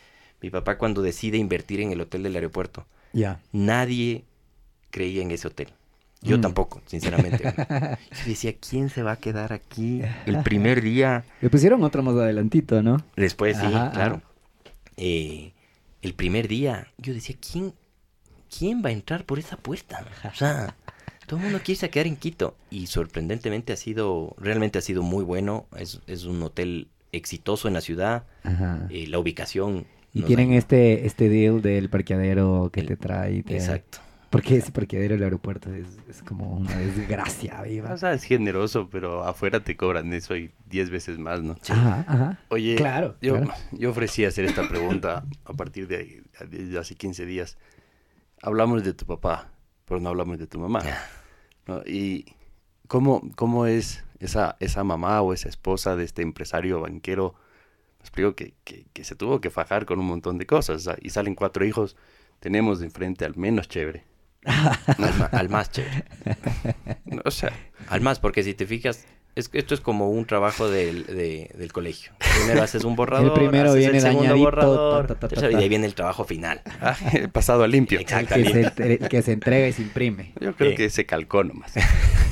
mi 0.42 0.50
papá 0.50 0.78
cuando 0.78 1.02
decide 1.02 1.38
invertir 1.38 1.82
en 1.82 1.92
el 1.92 2.00
hotel 2.00 2.24
del 2.24 2.36
aeropuerto, 2.36 2.86
Ya. 3.14 3.40
nadie 3.52 4.24
creía 4.92 5.22
en 5.22 5.32
ese 5.32 5.48
hotel. 5.48 5.70
Yo 6.22 6.38
Mm. 6.38 6.42
tampoco, 6.42 6.82
sinceramente. 6.86 7.44
Yo 7.44 8.26
decía, 8.26 8.54
¿quién 8.58 8.90
se 8.90 9.04
va 9.04 9.14
a 9.14 9.16
quedar 9.18 9.54
aquí 9.54 10.02
el 10.26 10.38
primer 10.44 10.82
día? 10.82 11.24
Le 11.42 11.50
pusieron 11.50 11.84
otro 11.84 12.04
más 12.04 12.16
adelantito, 12.16 12.82
¿no? 12.84 12.98
Después, 13.16 13.58
sí, 13.58 13.66
Ajá, 13.66 13.92
claro. 13.92 14.22
Eh, 14.98 15.54
el 16.02 16.14
primer 16.14 16.48
día, 16.48 16.88
yo 16.98 17.14
decía, 17.14 17.36
¿quién, 17.40 17.74
¿quién 18.58 18.84
va 18.84 18.90
a 18.90 18.92
entrar 18.92 19.26
por 19.26 19.40
esa 19.40 19.56
puerta? 19.58 20.06
O 20.30 20.36
sea, 20.36 20.76
todo 21.26 21.38
el 21.38 21.44
mundo 21.44 21.60
quiere 21.60 21.74
irse 21.74 21.86
a 21.86 21.90
quedar 21.92 22.08
en 22.08 22.16
Quito. 22.18 22.58
Y 22.70 22.88
sorprendentemente 22.88 23.72
ha 23.74 23.78
sido, 23.78 24.36
realmente 24.38 24.80
ha 24.80 24.82
sido 24.82 25.04
muy 25.04 25.24
bueno. 25.24 25.68
Es, 25.78 26.02
es 26.08 26.26
un 26.26 26.42
hotel 26.44 26.90
exitoso 27.12 27.68
en 27.70 27.74
la 27.76 27.82
ciudad. 27.82 28.26
Ajá. 28.44 28.88
Eh, 28.90 29.08
la 29.08 29.20
ubicación. 29.20 29.86
Y 30.14 30.24
tienen 30.24 30.54
este, 30.54 31.06
este 31.06 31.30
deal 31.30 31.62
del 31.62 31.90
parqueadero 31.90 32.70
que 32.74 32.82
El- 32.82 32.88
te 32.88 32.96
trae. 32.98 33.44
te- 33.44 33.56
Exacto. 33.56 34.00
Porque 34.30 34.62
ir 35.04 35.12
al 35.14 35.24
aeropuerto 35.24 35.74
es, 35.74 35.88
es 36.08 36.22
como 36.22 36.52
una 36.58 36.78
desgracia 36.78 37.62
viva. 37.64 37.92
O 37.94 37.98
sea, 37.98 38.14
es 38.14 38.24
generoso, 38.24 38.88
pero 38.88 39.24
afuera 39.24 39.64
te 39.64 39.76
cobran 39.76 40.14
eso 40.14 40.36
y 40.38 40.52
10 40.68 40.92
veces 40.92 41.18
más, 41.18 41.42
¿no? 41.42 41.56
Ajá, 41.68 42.06
ajá. 42.08 42.40
Oye, 42.50 42.76
Claro, 42.76 43.16
yo, 43.22 43.38
claro. 43.38 43.54
yo 43.72 43.90
ofrecí 43.90 44.26
hacer 44.26 44.46
esta 44.46 44.68
pregunta 44.70 45.26
a 45.46 45.54
partir 45.54 45.88
de, 45.88 46.22
de 46.48 46.78
hace 46.78 46.94
15 46.94 47.26
días. 47.26 47.58
Hablamos 48.44 48.84
de 48.84 48.94
tu 48.94 49.06
papá, 49.08 49.50
pero 49.86 50.00
no 50.00 50.10
hablamos 50.10 50.38
de 50.38 50.46
tu 50.46 50.60
mamá. 50.60 50.84
¿no? 51.66 51.82
Y 51.88 52.26
cómo, 52.88 53.32
cómo 53.36 53.66
es 53.66 54.04
esa, 54.20 54.58
esa 54.60 54.84
mamá 54.84 55.22
o 55.24 55.34
esa 55.34 55.50
esposa 55.50 55.96
de 55.96 56.04
este 56.04 56.22
empresario 56.22 56.82
banquero. 56.82 57.34
Me 58.00 58.04
explico 58.04 58.36
que, 58.36 58.54
que, 58.64 58.86
que 58.94 59.04
se 59.04 59.16
tuvo 59.16 59.42
que 59.42 59.50
fajar 59.50 59.86
con 59.86 60.00
un 60.00 60.06
montón 60.06 60.38
de 60.38 60.46
cosas. 60.46 60.88
y 61.02 61.10
salen 61.10 61.36
cuatro 61.36 61.66
hijos. 61.66 61.96
Tenemos 62.40 62.80
de 62.80 62.86
enfrente 62.86 63.26
al 63.26 63.36
menos 63.36 63.68
chévere. 63.68 64.06
Al, 65.32 65.50
más 65.50 65.72
chévere. 65.72 66.06
No, 67.06 67.22
O 67.26 67.32
sea, 67.32 67.52
Al 67.90 68.02
más, 68.02 68.20
porque 68.20 68.44
si 68.44 68.54
te 68.54 68.66
fijas, 68.66 69.06
es, 69.40 69.50
que 69.50 69.58
esto 69.60 69.74
es 69.74 69.82
como 69.82 70.10
un 70.10 70.26
trabajo 70.26 70.70
del, 70.70 71.06
de- 71.06 71.50
del 71.58 71.72
colegio. 71.74 72.12
Primero 72.40 72.62
haces 72.64 72.84
un 72.84 72.96
borrador, 72.98 73.28
El 73.28 73.34
primero 73.34 73.70
haces 73.70 73.80
viene 73.80 73.98
el 73.98 74.02
segundo 74.04 74.24
dañadito, 74.24 74.44
borrador, 74.46 75.02
ta, 75.08 75.14
ta, 75.16 75.20
ta, 75.22 75.28
tercero, 75.30 75.52
ta, 75.52 75.60
y 75.60 75.64
ahí 75.64 75.70
viene 75.70 75.86
el 75.86 75.96
trabajo 75.96 76.24
final. 76.26 76.62
ah, 76.82 76.96
pasado 77.32 77.64
a 77.64 77.68
limpio. 77.68 78.00
Exacto. 78.00 78.36
El 78.36 78.44
que, 78.46 78.52
se, 78.54 78.62
entre- 78.62 78.94
el 78.96 79.10
que 79.10 79.22
se 79.22 79.32
entrega 79.34 79.68
y 79.68 79.74
se 79.74 79.82
imprime. 79.82 80.34
Yo 80.40 80.56
creo 80.56 80.72
Eh. 80.72 80.76
que 80.76 80.90
se 80.90 81.06
calcó 81.06 81.44
nomás. 81.44 81.74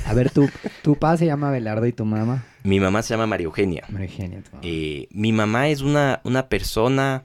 A 0.05 0.13
ver, 0.13 0.29
tu, 0.31 0.49
tu 0.83 0.93
papá 0.95 1.17
se 1.17 1.25
llama 1.25 1.51
Belardo 1.51 1.85
y 1.85 1.93
tu 1.93 2.05
mamá. 2.05 2.45
Mi 2.63 2.79
mamá 2.79 3.01
se 3.01 3.13
llama 3.13 3.27
María 3.27 3.45
Eugenia. 3.45 3.83
María 3.89 4.07
Eugenia, 4.07 4.41
tu 4.41 4.51
mamá. 4.51 4.61
Eh, 4.63 5.07
mi 5.11 5.31
mamá 5.31 5.69
es 5.69 5.81
una, 5.81 6.21
una 6.23 6.47
persona 6.49 7.23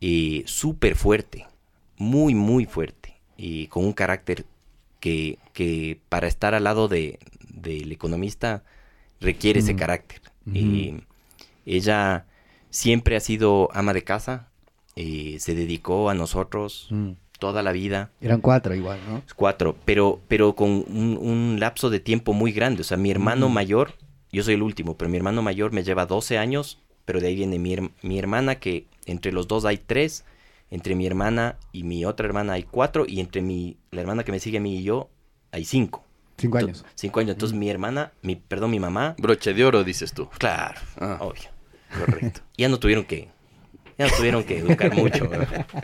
eh, 0.00 0.42
súper 0.46 0.94
fuerte, 0.94 1.46
muy, 1.96 2.34
muy 2.34 2.66
fuerte, 2.66 3.14
y 3.36 3.66
con 3.68 3.84
un 3.84 3.92
carácter 3.92 4.44
que, 5.00 5.38
que 5.52 6.00
para 6.08 6.26
estar 6.28 6.54
al 6.54 6.64
lado 6.64 6.86
de, 6.88 7.18
del 7.48 7.90
economista 7.92 8.62
requiere 9.20 9.60
ese 9.60 9.74
Mm. 9.74 9.76
carácter. 9.76 10.20
Ujú. 10.46 10.56
Eh, 10.56 11.00
ella 11.66 12.26
siempre 12.70 13.16
ha 13.16 13.20
sido 13.20 13.68
ama 13.72 13.92
de 13.92 14.04
casa, 14.04 14.48
eh, 14.96 15.36
se 15.40 15.54
dedicó 15.54 16.10
a 16.10 16.14
nosotros 16.14 16.88
Mm. 16.90 17.12
toda 17.38 17.62
la 17.62 17.72
vida. 17.72 18.10
Eran 18.20 18.40
cuatro 18.40 18.74
igual, 18.74 18.98
¿no? 19.08 19.22
Cuatro, 19.36 19.76
pero, 19.84 20.20
pero 20.28 20.54
con 20.54 20.70
un, 20.70 21.18
un 21.20 21.56
lapso 21.60 21.90
de 21.90 22.00
tiempo 22.00 22.32
muy 22.32 22.52
grande. 22.52 22.80
O 22.80 22.84
sea, 22.84 22.96
mi 22.96 23.10
hermano 23.10 23.48
Mm. 23.48 23.52
mayor, 23.52 23.94
yo 24.32 24.42
soy 24.42 24.54
el 24.54 24.62
último, 24.62 24.96
pero 24.96 25.08
mi 25.10 25.16
hermano 25.16 25.42
mayor 25.42 25.72
me 25.72 25.82
lleva 25.84 26.06
12 26.06 26.36
años, 26.38 26.78
pero 27.04 27.20
de 27.20 27.28
ahí 27.28 27.36
viene 27.36 27.58
mi, 27.58 27.76
mi 28.02 28.18
hermana, 28.18 28.56
que 28.56 28.86
entre 29.06 29.32
los 29.32 29.46
dos 29.48 29.64
hay 29.64 29.78
tres, 29.78 30.24
entre 30.70 30.94
mi 30.94 31.06
hermana 31.06 31.56
y 31.72 31.84
mi 31.84 32.04
otra 32.04 32.26
hermana 32.26 32.54
hay 32.54 32.64
cuatro, 32.64 33.06
y 33.08 33.20
entre 33.20 33.40
mi, 33.40 33.76
la 33.90 34.00
hermana 34.02 34.24
que 34.24 34.32
me 34.32 34.40
sigue 34.40 34.58
a 34.58 34.60
mí 34.60 34.76
y 34.78 34.82
yo 34.82 35.08
hay 35.52 35.64
cinco. 35.64 36.04
Cinco 36.38 36.58
años. 36.58 36.84
Cinco 36.94 37.20
años. 37.20 37.32
Entonces 37.32 37.56
mi 37.58 37.68
hermana, 37.68 38.12
mi, 38.22 38.36
perdón, 38.36 38.70
mi 38.70 38.80
mamá, 38.80 39.14
Broche 39.18 39.52
de 39.54 39.64
oro, 39.64 39.84
dices 39.84 40.12
tú. 40.12 40.28
claro, 40.38 40.80
Ah. 40.98 41.18
obvio. 41.20 41.50
Correcto. 41.98 42.40
Ya 42.56 42.68
no 42.68 42.78
tuvieron 42.78 43.04
que, 43.04 43.28
ya 43.98 44.06
no 44.08 44.16
tuvieron 44.16 44.44
que 44.44 44.58
educar 44.58 44.94
mucho. 44.94 45.28
¿verdad? 45.28 45.66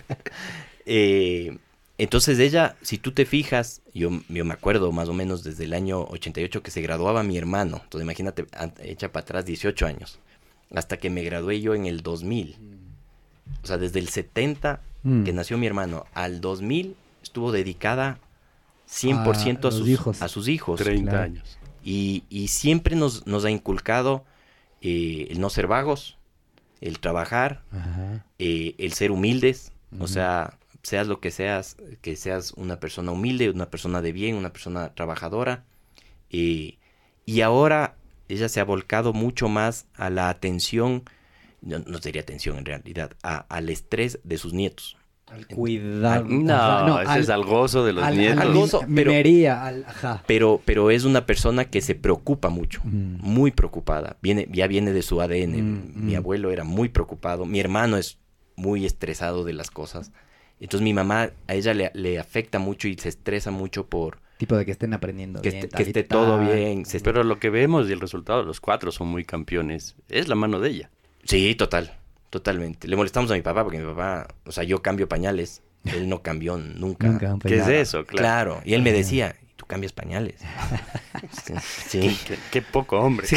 Eh, 0.86 1.56
entonces 1.96 2.38
ella, 2.38 2.76
si 2.82 2.98
tú 2.98 3.12
te 3.12 3.24
fijas, 3.24 3.80
yo, 3.94 4.10
yo 4.28 4.44
me 4.44 4.52
acuerdo 4.54 4.90
más 4.92 5.08
o 5.08 5.14
menos 5.14 5.44
desde 5.44 5.64
el 5.64 5.72
año 5.72 6.02
88 6.02 6.62
que 6.62 6.70
se 6.70 6.82
graduaba 6.82 7.22
mi 7.22 7.38
hermano. 7.38 7.80
Entonces 7.84 8.02
imagínate, 8.04 8.44
echa 8.82 9.10
para 9.12 9.22
atrás 9.22 9.46
18 9.46 9.86
años. 9.86 10.18
Hasta 10.74 10.96
que 10.98 11.08
me 11.08 11.22
gradué 11.22 11.60
yo 11.60 11.74
en 11.74 11.86
el 11.86 12.02
2000. 12.02 12.58
O 13.62 13.66
sea, 13.66 13.78
desde 13.78 13.98
el 14.00 14.08
70 14.08 14.80
Mm. 15.06 15.24
que 15.24 15.34
nació 15.34 15.58
mi 15.58 15.66
hermano 15.66 16.06
al 16.14 16.40
2000 16.40 16.96
estuvo 17.22 17.52
dedicada 17.52 18.18
100% 19.02 19.64
A 19.64 19.68
a, 19.68 19.72
sus, 19.72 19.88
hijos. 19.88 20.22
a 20.22 20.28
sus 20.28 20.48
hijos. 20.48 20.80
30 20.80 21.10
claro. 21.10 21.24
años. 21.24 21.58
Y, 21.82 22.24
y 22.30 22.48
siempre 22.48 22.96
nos, 22.96 23.26
nos 23.26 23.44
ha 23.44 23.50
inculcado 23.50 24.24
eh, 24.80 25.26
el 25.30 25.40
no 25.40 25.50
ser 25.50 25.66
vagos, 25.66 26.16
el 26.80 26.98
trabajar, 27.00 27.62
Ajá. 27.72 28.24
eh, 28.38 28.74
el 28.78 28.92
ser 28.92 29.10
humildes, 29.10 29.72
o 30.00 30.06
sea, 30.06 30.58
seas 30.82 31.06
lo 31.06 31.20
que 31.20 31.30
seas, 31.30 31.76
que 32.02 32.16
seas 32.16 32.52
una 32.56 32.80
persona 32.80 33.12
humilde, 33.12 33.50
una 33.50 33.70
persona 33.70 34.02
de 34.02 34.12
bien, 34.12 34.34
una 34.36 34.52
persona 34.52 34.94
trabajadora. 34.94 35.64
eh, 36.30 36.78
y 37.26 37.40
ahora 37.40 37.96
ella 38.28 38.48
se 38.48 38.60
ha 38.60 38.64
volcado 38.64 39.12
mucho 39.14 39.48
más 39.48 39.86
a 39.94 40.10
la 40.10 40.28
atención, 40.28 41.04
no, 41.62 41.78
no 41.78 41.98
sería 41.98 42.20
atención 42.22 42.58
en 42.58 42.64
realidad, 42.66 43.12
a- 43.22 43.46
al 43.48 43.68
estrés 43.70 44.18
de 44.24 44.36
sus 44.38 44.52
nietos. 44.52 44.96
Al 45.34 45.46
cuidado. 45.46 46.24
No, 46.28 46.54
Ajá, 46.98 47.12
ese 47.14 47.20
es 47.24 47.28
al 47.30 47.44
gozo 47.44 47.84
de 47.84 47.92
los 47.92 48.04
al- 48.04 48.16
nietos. 48.16 48.40
al 48.40 48.52
gozo, 48.54 48.80
pero- 48.94 49.10
minería, 49.10 49.64
al- 49.66 49.84
ajá. 49.84 50.22
Pero, 50.26 50.60
pero 50.64 50.90
es 50.90 51.04
una 51.04 51.26
persona 51.26 51.64
que 51.66 51.80
se 51.80 51.94
preocupa 51.94 52.48
mucho, 52.48 52.80
Mm. 52.84 53.16
muy 53.20 53.50
preocupada. 53.50 54.16
Viene, 54.22 54.48
ya 54.52 54.66
viene 54.66 54.92
de 54.92 55.02
su 55.02 55.20
ADN. 55.20 55.60
Mm, 55.62 55.92
Mi 56.06 56.12
mm. 56.14 56.16
abuelo 56.16 56.50
era 56.50 56.64
muy 56.64 56.88
preocupado. 56.88 57.46
Mi 57.46 57.60
hermano 57.60 57.96
es 57.96 58.18
muy 58.56 58.86
estresado 58.86 59.44
de 59.44 59.52
las 59.52 59.70
cosas. 59.70 60.12
Entonces 60.60 60.84
mi 60.84 60.94
mamá, 60.94 61.30
a 61.48 61.54
ella 61.54 61.74
le, 61.74 61.90
le 61.94 62.18
afecta 62.18 62.58
mucho 62.58 62.86
y 62.88 62.94
se 62.96 63.08
estresa 63.08 63.50
mucho 63.50 63.86
por 63.86 64.18
Tipo 64.38 64.56
de 64.56 64.64
que 64.64 64.72
estén 64.72 64.94
aprendiendo 64.94 65.40
que, 65.42 65.50
bien. 65.50 65.64
esté, 65.64 65.68
tal 65.68 65.76
que 65.78 65.82
esté 65.90 66.02
tal. 66.04 66.18
todo 66.18 66.38
bien. 66.40 66.86
se- 66.86 67.00
Pero 67.00 67.22
lo 67.24 67.38
que 67.38 67.50
vemos 67.50 67.88
y 67.88 67.92
el 67.92 68.00
resultado, 68.00 68.42
los 68.44 68.60
cuatro 68.60 68.92
son 68.92 69.08
muy 69.08 69.24
campeones. 69.24 69.96
Es 70.08 70.28
la 70.28 70.34
mano 70.36 70.60
de 70.60 70.70
ella. 70.70 70.90
Sí, 71.24 71.54
total, 71.54 71.92
totalmente. 72.34 72.88
Le 72.88 72.96
molestamos 72.96 73.30
a 73.30 73.34
mi 73.34 73.42
papá 73.42 73.62
porque 73.62 73.78
mi 73.78 73.86
papá, 73.86 74.26
o 74.44 74.50
sea, 74.50 74.64
yo 74.64 74.82
cambio 74.82 75.08
pañales. 75.08 75.62
Él 75.84 76.08
no 76.08 76.20
cambió 76.20 76.56
nunca. 76.56 77.06
Nunca 77.06 77.34
un 77.34 77.38
¿Qué 77.38 77.58
es 77.58 77.68
eso? 77.68 78.04
Claro. 78.04 78.56
Claro. 78.56 78.62
Y 78.64 78.74
él 78.74 78.82
me 78.82 78.90
decía, 78.90 79.36
"¿Y 79.40 79.52
tú 79.54 79.66
cambias 79.66 79.92
pañales. 79.92 80.40
Sí. 81.88 82.18
Qué, 82.26 82.36
qué 82.50 82.62
poco 82.62 82.98
hombre. 82.98 83.26
Sí. 83.26 83.36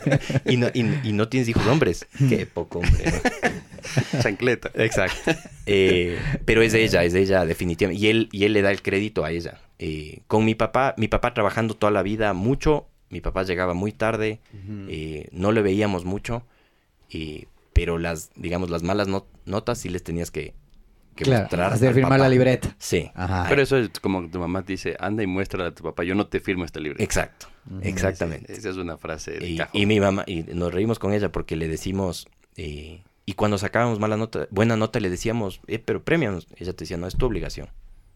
y, 0.46 0.56
no, 0.56 0.68
y, 0.72 0.80
y 1.02 1.12
no 1.12 1.28
tienes 1.28 1.48
hijos 1.48 1.66
hombres. 1.66 2.06
Qué 2.28 2.46
poco 2.46 2.78
hombre. 2.78 3.04
¿no? 3.04 4.20
Chancleta. 4.22 4.70
Exacto. 4.74 5.32
Eh, 5.66 6.18
pero 6.44 6.62
es 6.62 6.72
de 6.72 6.84
ella, 6.84 7.02
es 7.04 7.12
de 7.12 7.20
ella 7.20 7.44
definitivamente. 7.44 8.02
Y 8.02 8.08
él, 8.08 8.28
y 8.32 8.44
él 8.44 8.52
le 8.52 8.62
da 8.62 8.70
el 8.70 8.82
crédito 8.82 9.24
a 9.24 9.30
ella. 9.30 9.60
Eh, 9.78 10.20
con 10.26 10.44
mi 10.44 10.54
papá, 10.54 10.94
mi 10.96 11.08
papá 11.08 11.34
trabajando 11.34 11.74
toda 11.74 11.90
la 11.90 12.02
vida 12.02 12.32
mucho, 12.34 12.86
mi 13.10 13.20
papá 13.20 13.42
llegaba 13.42 13.74
muy 13.74 13.92
tarde, 13.92 14.40
eh, 14.88 15.28
no 15.32 15.52
le 15.52 15.62
veíamos 15.62 16.04
mucho, 16.04 16.44
eh, 17.10 17.46
pero 17.78 17.96
las, 17.96 18.30
digamos, 18.34 18.70
las 18.70 18.82
malas 18.82 19.06
not- 19.06 19.28
notas 19.46 19.78
sí 19.78 19.88
les 19.88 20.02
tenías 20.02 20.32
que, 20.32 20.52
que 21.14 21.22
Claro, 21.24 21.42
mostrar. 21.44 21.78
firmar 21.78 22.02
papá. 22.10 22.18
la 22.18 22.28
libreta. 22.28 22.74
Sí. 22.78 23.08
Ajá. 23.14 23.46
Pero 23.48 23.62
eso 23.62 23.76
es 23.76 23.90
como 24.00 24.28
tu 24.28 24.40
mamá 24.40 24.64
te 24.64 24.72
dice, 24.72 24.96
anda 24.98 25.22
y 25.22 25.28
muéstrale 25.28 25.68
a 25.68 25.74
tu 25.74 25.84
papá, 25.84 26.02
yo 26.02 26.16
no 26.16 26.26
te 26.26 26.40
firmo 26.40 26.64
esta 26.64 26.80
libreta. 26.80 27.04
Exacto, 27.04 27.46
exactamente. 27.82 28.52
Esa 28.52 28.70
es 28.70 28.76
una 28.78 28.96
frase 28.96 29.32
de 29.32 29.48
Y, 29.48 29.56
cajón. 29.58 29.80
y 29.80 29.86
mi 29.86 30.00
mamá, 30.00 30.24
y 30.26 30.42
nos 30.42 30.74
reímos 30.74 30.98
con 30.98 31.12
ella 31.12 31.30
porque 31.30 31.54
le 31.54 31.68
decimos, 31.68 32.26
eh, 32.56 33.02
y 33.26 33.34
cuando 33.34 33.58
sacábamos 33.58 34.00
mala 34.00 34.16
nota, 34.16 34.48
buena 34.50 34.76
nota 34.76 34.98
le 35.00 35.08
decíamos, 35.10 35.60
eh, 35.68 35.78
pero 35.78 36.02
premianos. 36.02 36.48
Ella 36.56 36.72
te 36.72 36.84
decía, 36.84 36.96
no, 36.96 37.06
es 37.06 37.16
tu 37.16 37.26
obligación. 37.26 37.68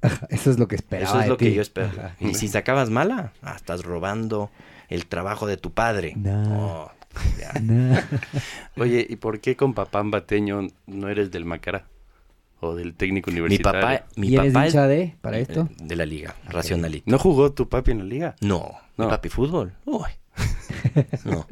Eso 0.31 0.51
es 0.51 0.59
lo 0.59 0.67
que 0.67 0.75
esperaba. 0.75 1.09
Eso 1.09 1.19
es 1.21 1.25
de 1.27 1.31
lo 1.31 1.37
que 1.37 1.53
yo 1.55 1.63
espero. 1.63 1.87
Ajá. 1.89 2.17
Y 2.19 2.35
si 2.35 2.49
sacabas 2.49 2.91
mala, 2.91 3.33
ah, 3.43 3.55
estás 3.55 3.85
robando 3.85 4.51
el 4.89 5.07
trabajo 5.07 5.47
de 5.47 5.57
tu 5.57 5.73
padre. 5.73 6.15
No. 6.17 6.87
Oh. 6.87 6.93
Oye, 8.77 9.07
¿y 9.09 9.17
por 9.17 9.41
qué 9.41 9.57
con 9.57 9.75
papá 9.75 10.01
ambateño 10.01 10.69
no 10.87 11.09
eres 11.09 11.31
del 11.31 11.45
Macará? 11.45 11.87
O 12.61 12.75
del 12.77 12.95
técnico 12.95 13.31
Mi 13.31 13.41
universitario. 13.41 13.81
papá, 13.81 14.07
mi 14.17 14.29
¿Y 14.29 14.37
eres 14.37 14.53
papá 14.53 14.67
es 14.67 14.73
hincha 14.73 14.87
de 14.87 15.17
para 15.21 15.39
esto? 15.39 15.69
de 15.79 15.97
la 15.97 16.07
liga, 16.07 16.37
racionalista. 16.49 17.11
¿No 17.11 17.19
jugó 17.19 17.53
tu 17.53 17.69
papi 17.69 17.91
en 17.91 17.99
la 17.99 18.05
liga? 18.05 18.37
No, 18.41 18.73
No. 18.97 19.05
mi 19.07 19.11
papi 19.11 19.29
fútbol. 19.29 19.73
Uy. 19.85 20.09
no. 21.25 21.47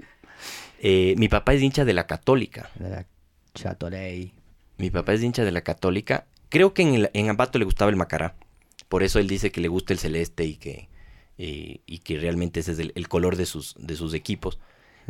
Eh, 0.80 1.14
mi 1.18 1.28
papá 1.28 1.52
es 1.54 1.62
hincha 1.62 1.84
de 1.84 1.92
la 1.94 2.06
católica. 2.06 2.70
De 2.76 2.88
la 2.90 3.06
Chatorey. 3.54 4.32
Mi 4.78 4.90
papá 4.90 5.12
es 5.12 5.22
hincha 5.22 5.44
de 5.44 5.50
la 5.50 5.62
católica. 5.62 6.26
Creo 6.48 6.72
que 6.74 6.82
en, 6.82 6.94
el- 6.94 7.10
en 7.12 7.28
Ambato 7.28 7.58
le 7.58 7.64
gustaba 7.64 7.90
el 7.90 7.96
Macará. 7.96 8.36
Por 8.88 9.02
eso 9.02 9.18
él 9.18 9.26
dice 9.26 9.50
que 9.50 9.60
le 9.60 9.68
gusta 9.68 9.92
el 9.92 9.98
celeste 9.98 10.44
y 10.44 10.54
que, 10.56 10.88
eh, 11.38 11.80
y 11.86 11.98
que 11.98 12.18
realmente 12.18 12.60
ese 12.60 12.72
es 12.72 12.78
el, 12.78 12.92
el 12.94 13.08
color 13.08 13.36
de 13.36 13.46
sus, 13.46 13.74
de 13.78 13.96
sus 13.96 14.14
equipos. 14.14 14.58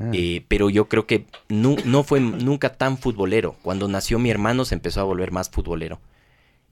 Ah. 0.01 0.11
Eh, 0.15 0.45
pero 0.49 0.71
yo 0.71 0.89
creo 0.89 1.07
que 1.07 1.27
nu- 1.49 1.77
no 1.85 2.03
fue 2.05 2.21
nunca 2.21 2.75
tan 2.77 2.97
futbolero. 2.99 3.57
Cuando 3.63 3.87
nació 3.89 4.19
mi 4.19 4.31
hermano 4.31 4.65
se 4.65 4.75
empezó 4.75 5.01
a 5.01 5.05
volver 5.05 5.31
más 5.31 5.51
futbolero. 5.51 6.01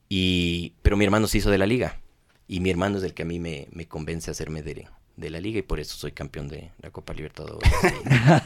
Y, 0.09 0.73
pero 0.83 0.97
mi 0.97 1.05
hermano 1.05 1.27
se 1.27 1.39
hizo 1.39 1.51
de 1.51 1.59
la 1.59 1.67
liga. 1.67 2.01
Y 2.47 2.61
mi 2.61 2.71
hermano 2.71 2.97
es 2.99 3.05
el 3.05 3.13
que 3.13 3.23
a 3.23 3.27
mí 3.27 3.39
me, 3.39 3.69
me 3.73 3.87
convence 3.87 4.31
a 4.31 4.33
hacerme 4.33 4.63
de, 4.63 4.89
de 5.19 5.31
la 5.31 5.41
liga 5.41 5.59
y 5.59 5.63
por 5.63 5.81
eso 5.81 5.97
soy 5.97 6.13
campeón 6.13 6.49
de 6.49 6.71
la 6.81 6.91
Copa 6.91 7.13
Libertadores, 7.13 7.69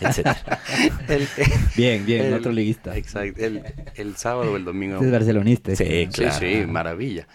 y 0.00 0.04
etcétera. 0.06 0.60
El, 1.06 1.28
Bien, 1.76 2.06
bien, 2.06 2.26
el- 2.26 2.34
otro 2.34 2.50
liguista. 2.50 2.96
Exacto. 2.96 3.44
El, 3.44 3.62
el 3.94 4.16
sábado 4.16 4.52
o 4.52 4.56
el 4.56 4.64
domingo. 4.64 4.94
Este 4.94 5.06
es 5.06 5.12
barcelonista. 5.12 5.76
Sí, 5.76 5.84
este, 5.84 6.04
¿no? 6.06 6.12
Sí, 6.12 6.18
claro. 6.22 6.38
sí, 6.62 6.66
maravilla. 6.66 7.28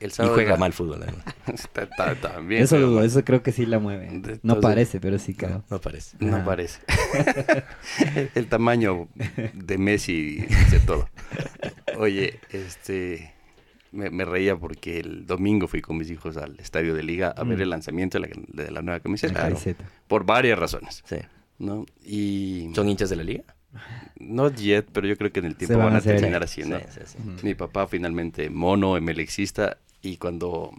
El 0.00 0.08
Y 0.08 0.10
sábado 0.10 0.34
juega 0.34 0.52
la- 0.52 0.56
mal 0.56 0.72
fútbol. 0.72 1.04
bien, 2.48 2.62
Eso, 2.62 2.76
pero 2.76 3.02
eso 3.04 3.24
creo 3.24 3.42
que 3.42 3.52
sí 3.52 3.66
la 3.66 3.78
mueve. 3.78 4.38
No 4.42 4.60
parece, 4.60 5.00
pero 5.00 5.18
sí 5.18 5.34
creo. 5.34 5.64
No 5.68 5.80
parece. 5.80 6.16
No 6.20 6.44
parece. 6.44 6.80
el 8.34 8.46
tamaño 8.48 9.08
de 9.52 9.78
Messi 9.78 10.36
dice 10.48 10.80
todo. 10.86 11.08
Oye, 11.98 12.40
este. 12.50 13.34
Me, 13.92 14.10
me 14.10 14.24
reía 14.24 14.56
porque 14.56 14.98
el 15.00 15.26
domingo 15.26 15.68
fui 15.68 15.80
con 15.82 15.96
mis 15.98 16.10
hijos 16.10 16.36
al 16.36 16.58
estadio 16.58 16.94
de 16.94 17.02
Liga 17.02 17.28
a 17.36 17.44
ver 17.44 17.58
Mm. 17.58 17.62
el 17.62 17.70
lanzamiento 17.70 18.18
de 18.20 18.28
la, 18.28 18.34
de 18.64 18.70
la 18.70 18.82
nueva 18.82 18.98
La 18.98 19.02
camiseta. 19.02 19.50
Por 20.08 20.24
varias 20.24 20.58
razones, 20.58 21.02
Sí. 21.06 21.16
¿no? 21.58 21.86
Y 22.04 22.70
¿Son 22.74 22.88
hinchas 22.88 23.10
de 23.10 23.16
la 23.16 23.22
liga? 23.24 23.44
no 24.18 24.50
yet, 24.50 24.86
pero 24.92 25.06
yo 25.06 25.16
creo 25.16 25.32
que 25.32 25.40
en 25.40 25.46
el 25.46 25.56
tiempo 25.56 25.76
van 25.78 25.86
van 25.86 25.94
a 25.94 25.98
hacer. 25.98 26.16
terminar 26.16 26.46
Sí, 26.48 26.62
haciendo. 26.62 26.80
sí. 27.04 27.18
Mi 27.42 27.54
papá 27.54 27.86
finalmente 27.86 28.50
mono, 28.50 28.96
emelexista, 28.96 29.78
y 30.02 30.16
cuando 30.18 30.72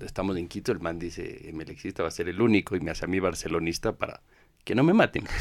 estamos 0.00 0.36
en 0.36 0.46
Quito, 0.48 0.70
el 0.72 0.80
man 0.80 0.98
dice, 0.98 1.48
emelexista 1.48 2.02
va 2.02 2.08
a 2.08 2.12
ser 2.12 2.28
el 2.28 2.40
único, 2.40 2.76
y 2.76 2.80
me 2.80 2.90
hace 2.90 3.04
a 3.04 3.08
mí 3.08 3.18
barcelonista 3.20 3.92
para 3.92 4.20
que 4.64 4.74
no 4.74 4.82
me 4.84 4.92
maten. 4.94 5.24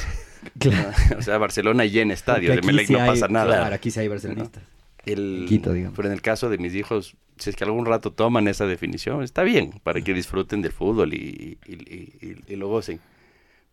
Claro. 0.59 0.91
o 1.17 1.21
sea, 1.23 1.37
Barcelona 1.39 1.83
llena 1.85 2.13
estadios, 2.13 2.53
de 2.55 2.61
Emelec 2.61 2.87
sí 2.87 2.93
no 2.93 2.99
hay- 3.01 3.09
pasa 3.09 3.27
nada. 3.27 3.57
Claro, 3.57 3.75
aquí 3.75 3.89
sí 3.91 3.99
hay 3.99 4.07
barcelonistas. 4.07 4.63
El, 5.11 5.45
Quito, 5.47 5.73
digamos. 5.73 5.95
Pero 5.95 6.07
en 6.09 6.13
el 6.13 6.21
caso 6.21 6.49
de 6.49 6.57
mis 6.57 6.75
hijos, 6.75 7.15
si 7.37 7.49
es 7.49 7.55
que 7.55 7.63
algún 7.63 7.85
rato 7.85 8.11
toman 8.11 8.47
esa 8.47 8.65
definición, 8.65 9.23
está 9.23 9.43
bien, 9.43 9.79
para 9.83 10.01
que 10.01 10.13
disfruten 10.13 10.61
del 10.61 10.71
fútbol 10.71 11.13
y, 11.13 11.57
y- 11.65 11.73
y- 11.73 12.13
y- 12.21 12.53
y 12.53 12.55
lo 12.55 12.67
gocen. 12.67 12.99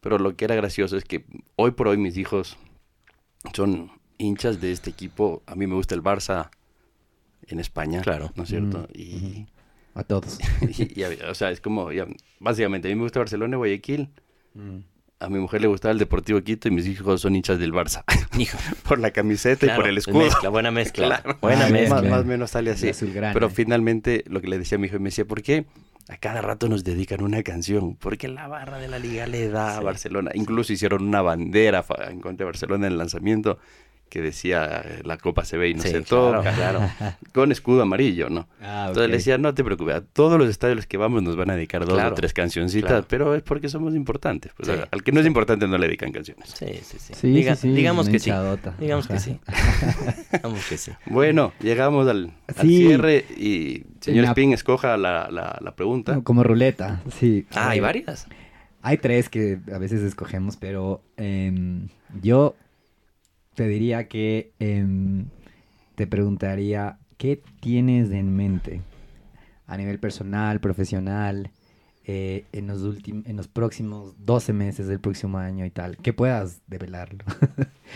Pero 0.01 0.19
lo 0.19 0.37
que 0.37 0.45
era 0.45 0.55
gracioso 0.55 0.97
es 0.97 1.05
que 1.05 1.25
hoy 1.57 1.71
por 1.73 1.89
hoy 1.89 1.97
mis 1.97 2.17
hijos 2.19 2.57
son 3.55 3.91
hinchas 4.19 4.61
de 4.61 4.73
este 4.73 4.91
equipo. 4.91 5.43
A 5.47 5.55
mí 5.55 5.67
me 5.67 5.75
gusta 5.75 5.95
el 5.95 6.03
Barça 6.03 6.51
en 7.47 7.59
España, 7.61 8.01
Claro. 8.03 8.31
¿no 8.37 8.43
es 8.45 8.49
cierto? 8.49 8.87
Mm, 8.95 8.99
Y, 8.99 9.47
A 9.95 10.03
todos. 10.05 10.39
y- 10.79 11.01
y, 11.01 11.05
o 11.05 11.35
sea, 11.35 11.51
es 11.51 11.61
como, 11.61 11.91
ya, 11.93 12.07
básicamente, 12.41 12.89
a 12.89 12.91
mí 12.91 12.97
me 12.97 13.03
gusta 13.03 13.21
Barcelona 13.21 13.57
y 13.57 13.59
Guayaquil. 13.59 14.09
Mm. 14.55 14.79
A 15.25 15.29
mi 15.29 15.39
mujer 15.39 15.61
le 15.63 15.67
gustaba 15.69 15.93
el 15.93 15.99
Deportivo 15.99 16.41
Quito 16.43 16.69
y 16.69 16.71
mis 16.71 16.87
hijos 16.87 17.21
son 17.21 17.35
hinchas 17.37 17.59
del 17.59 17.73
Barça. 17.73 18.05
Hijo, 18.39 18.59
por 18.87 18.99
la 18.99 19.11
camiseta 19.11 19.67
claro, 19.67 19.81
y 19.81 19.83
por 19.83 19.89
el 19.91 19.99
escudo. 19.99 20.19
Mezcla, 20.19 20.49
buena 20.51 20.71
mezcla. 20.71 21.07
Claro. 21.23 21.39
Buena 21.41 21.67
Ah, 21.67 21.71
mezcla. 21.71 22.03
más, 22.03 22.21
o 22.21 22.25
menos 22.25 22.51
sale 22.51 22.71
así. 22.71 22.91
Pero 23.33 23.51
finalmente 23.51 24.25
lo 24.29 24.41
que 24.41 24.49
le 24.49 24.59
decía 24.59 24.77
a 24.77 24.79
mi 24.79 24.87
hijo, 24.89 24.99
me 24.99 25.07
decía, 25.07 25.25
¿por 25.25 25.43
qué 25.43 25.65
a 26.09 26.17
cada 26.19 26.43
rato 26.43 26.69
nos 26.69 26.85
dedican 26.85 27.23
una 27.23 27.43
canción? 27.43 27.97
Porque 27.97 28.29
la 28.29 28.47
barra 28.49 28.79
de 28.79 28.89
la 28.89 28.99
liga 28.99 29.27
le 29.27 29.49
da 29.49 29.79
a. 29.79 29.81
Barcelona. 29.81 30.31
Incluso 30.35 30.73
hicieron 30.73 31.03
una 31.05 31.23
bandera 31.23 31.85
en 32.11 32.21
contra 32.21 32.45
de 32.45 32.51
Barcelona 32.51 32.87
en 32.87 32.93
el 32.93 32.99
lanzamiento 32.99 33.59
que 34.15 34.23
decía 34.23 34.81
eh, 34.85 35.01
la 35.05 35.17
copa 35.19 35.45
se 35.45 35.57
ve 35.57 35.71
y 35.71 35.75
no 35.75 35.83
Sí, 35.83 35.89
se 35.91 36.03
claro, 36.05 36.39
toca. 36.39 36.53
claro. 36.55 36.81
Con 37.35 37.51
escudo 37.51 37.83
amarillo, 37.83 38.31
¿no? 38.31 38.47
Ah, 38.63 38.85
Entonces 38.87 39.11
le 39.11 39.17
decía, 39.17 39.39
no 39.39 39.53
te 39.55 39.65
preocupes, 39.65 39.97
a 39.97 40.01
todos 40.03 40.39
los 40.39 40.49
estadios 40.49 40.75
a 40.75 40.77
los 40.77 40.87
que 40.87 40.97
vamos 40.97 41.21
nos 41.25 41.35
van 41.35 41.51
a 41.51 41.57
dedicar 41.57 41.85
dos 41.85 41.95
Claro, 41.95 42.13
o 42.13 42.15
tres 42.15 42.33
cancioncitas, 42.33 42.89
claro. 42.89 43.07
pero 43.09 43.35
es 43.35 43.43
porque 43.43 43.69
somos 43.69 43.93
importantes. 43.97 44.53
Pues, 44.57 44.69
Sí, 44.69 44.75
al 44.89 45.03
que 45.03 45.11
no 45.11 45.19
es 45.19 45.27
importante 45.27 45.67
no 45.67 45.77
le 45.79 45.87
dedican 45.89 46.13
canciones. 46.13 46.49
Sí, 46.57 46.67
sí, 46.85 46.97
sí. 47.01 47.13
Sí, 47.15 47.27
Diga- 47.35 47.57
sí, 47.57 47.63
sí, 47.69 47.75
digamos 47.75 48.09
que 48.09 48.21
sí. 48.21 48.31
Digamos 48.79 49.09
que 49.09 49.19
sí. 49.19 49.41
digamos 50.33 50.65
que 50.69 50.77
sí. 50.79 50.93
Bueno, 51.07 51.53
llegamos 51.61 52.07
al, 52.07 52.33
al 52.47 52.55
Sí. 52.69 52.87
cierre 52.87 53.25
y 53.37 53.83
señor 54.01 54.23
La- 54.25 54.29
Spin 54.31 54.53
escoja 54.53 54.97
la, 54.97 55.29
la, 55.31 55.59
la 55.61 55.75
pregunta. 55.75 56.21
Como 56.23 56.45
ruleta, 56.45 57.03
sí. 57.19 57.47
Ah, 57.53 57.71
hay 57.71 57.81
varias. 57.81 58.29
Hay 58.83 58.99
tres 58.99 59.29
que 59.29 59.59
a 59.73 59.79
veces 59.79 60.03
escogemos, 60.03 60.57
pero 60.57 61.03
em, 61.17 61.89
yo 62.23 62.55
te 63.55 63.67
diría 63.69 64.09
que 64.09 64.53
em, 64.59 65.27
te 65.95 66.07
preguntaría, 66.07 66.99
¿qué 67.17 67.43
tienes 67.61 68.11
en 68.11 68.35
mente 68.35 68.83
a 69.67 69.77
nivel 69.77 69.99
personal, 69.99 70.61
profesional, 70.61 71.51
eh, 72.07 72.45
en, 72.53 72.67
los 72.67 72.83
en 73.07 73.37
los 73.37 73.49
próximos 73.49 74.15
12 74.19 74.53
meses 74.53 74.87
del 74.87 75.01
próximo 75.01 75.39
año 75.39 75.65
y 75.65 75.71
tal? 75.71 75.97
Que 75.97 76.13
puedas 76.13 76.61
develarlo. 76.67 77.25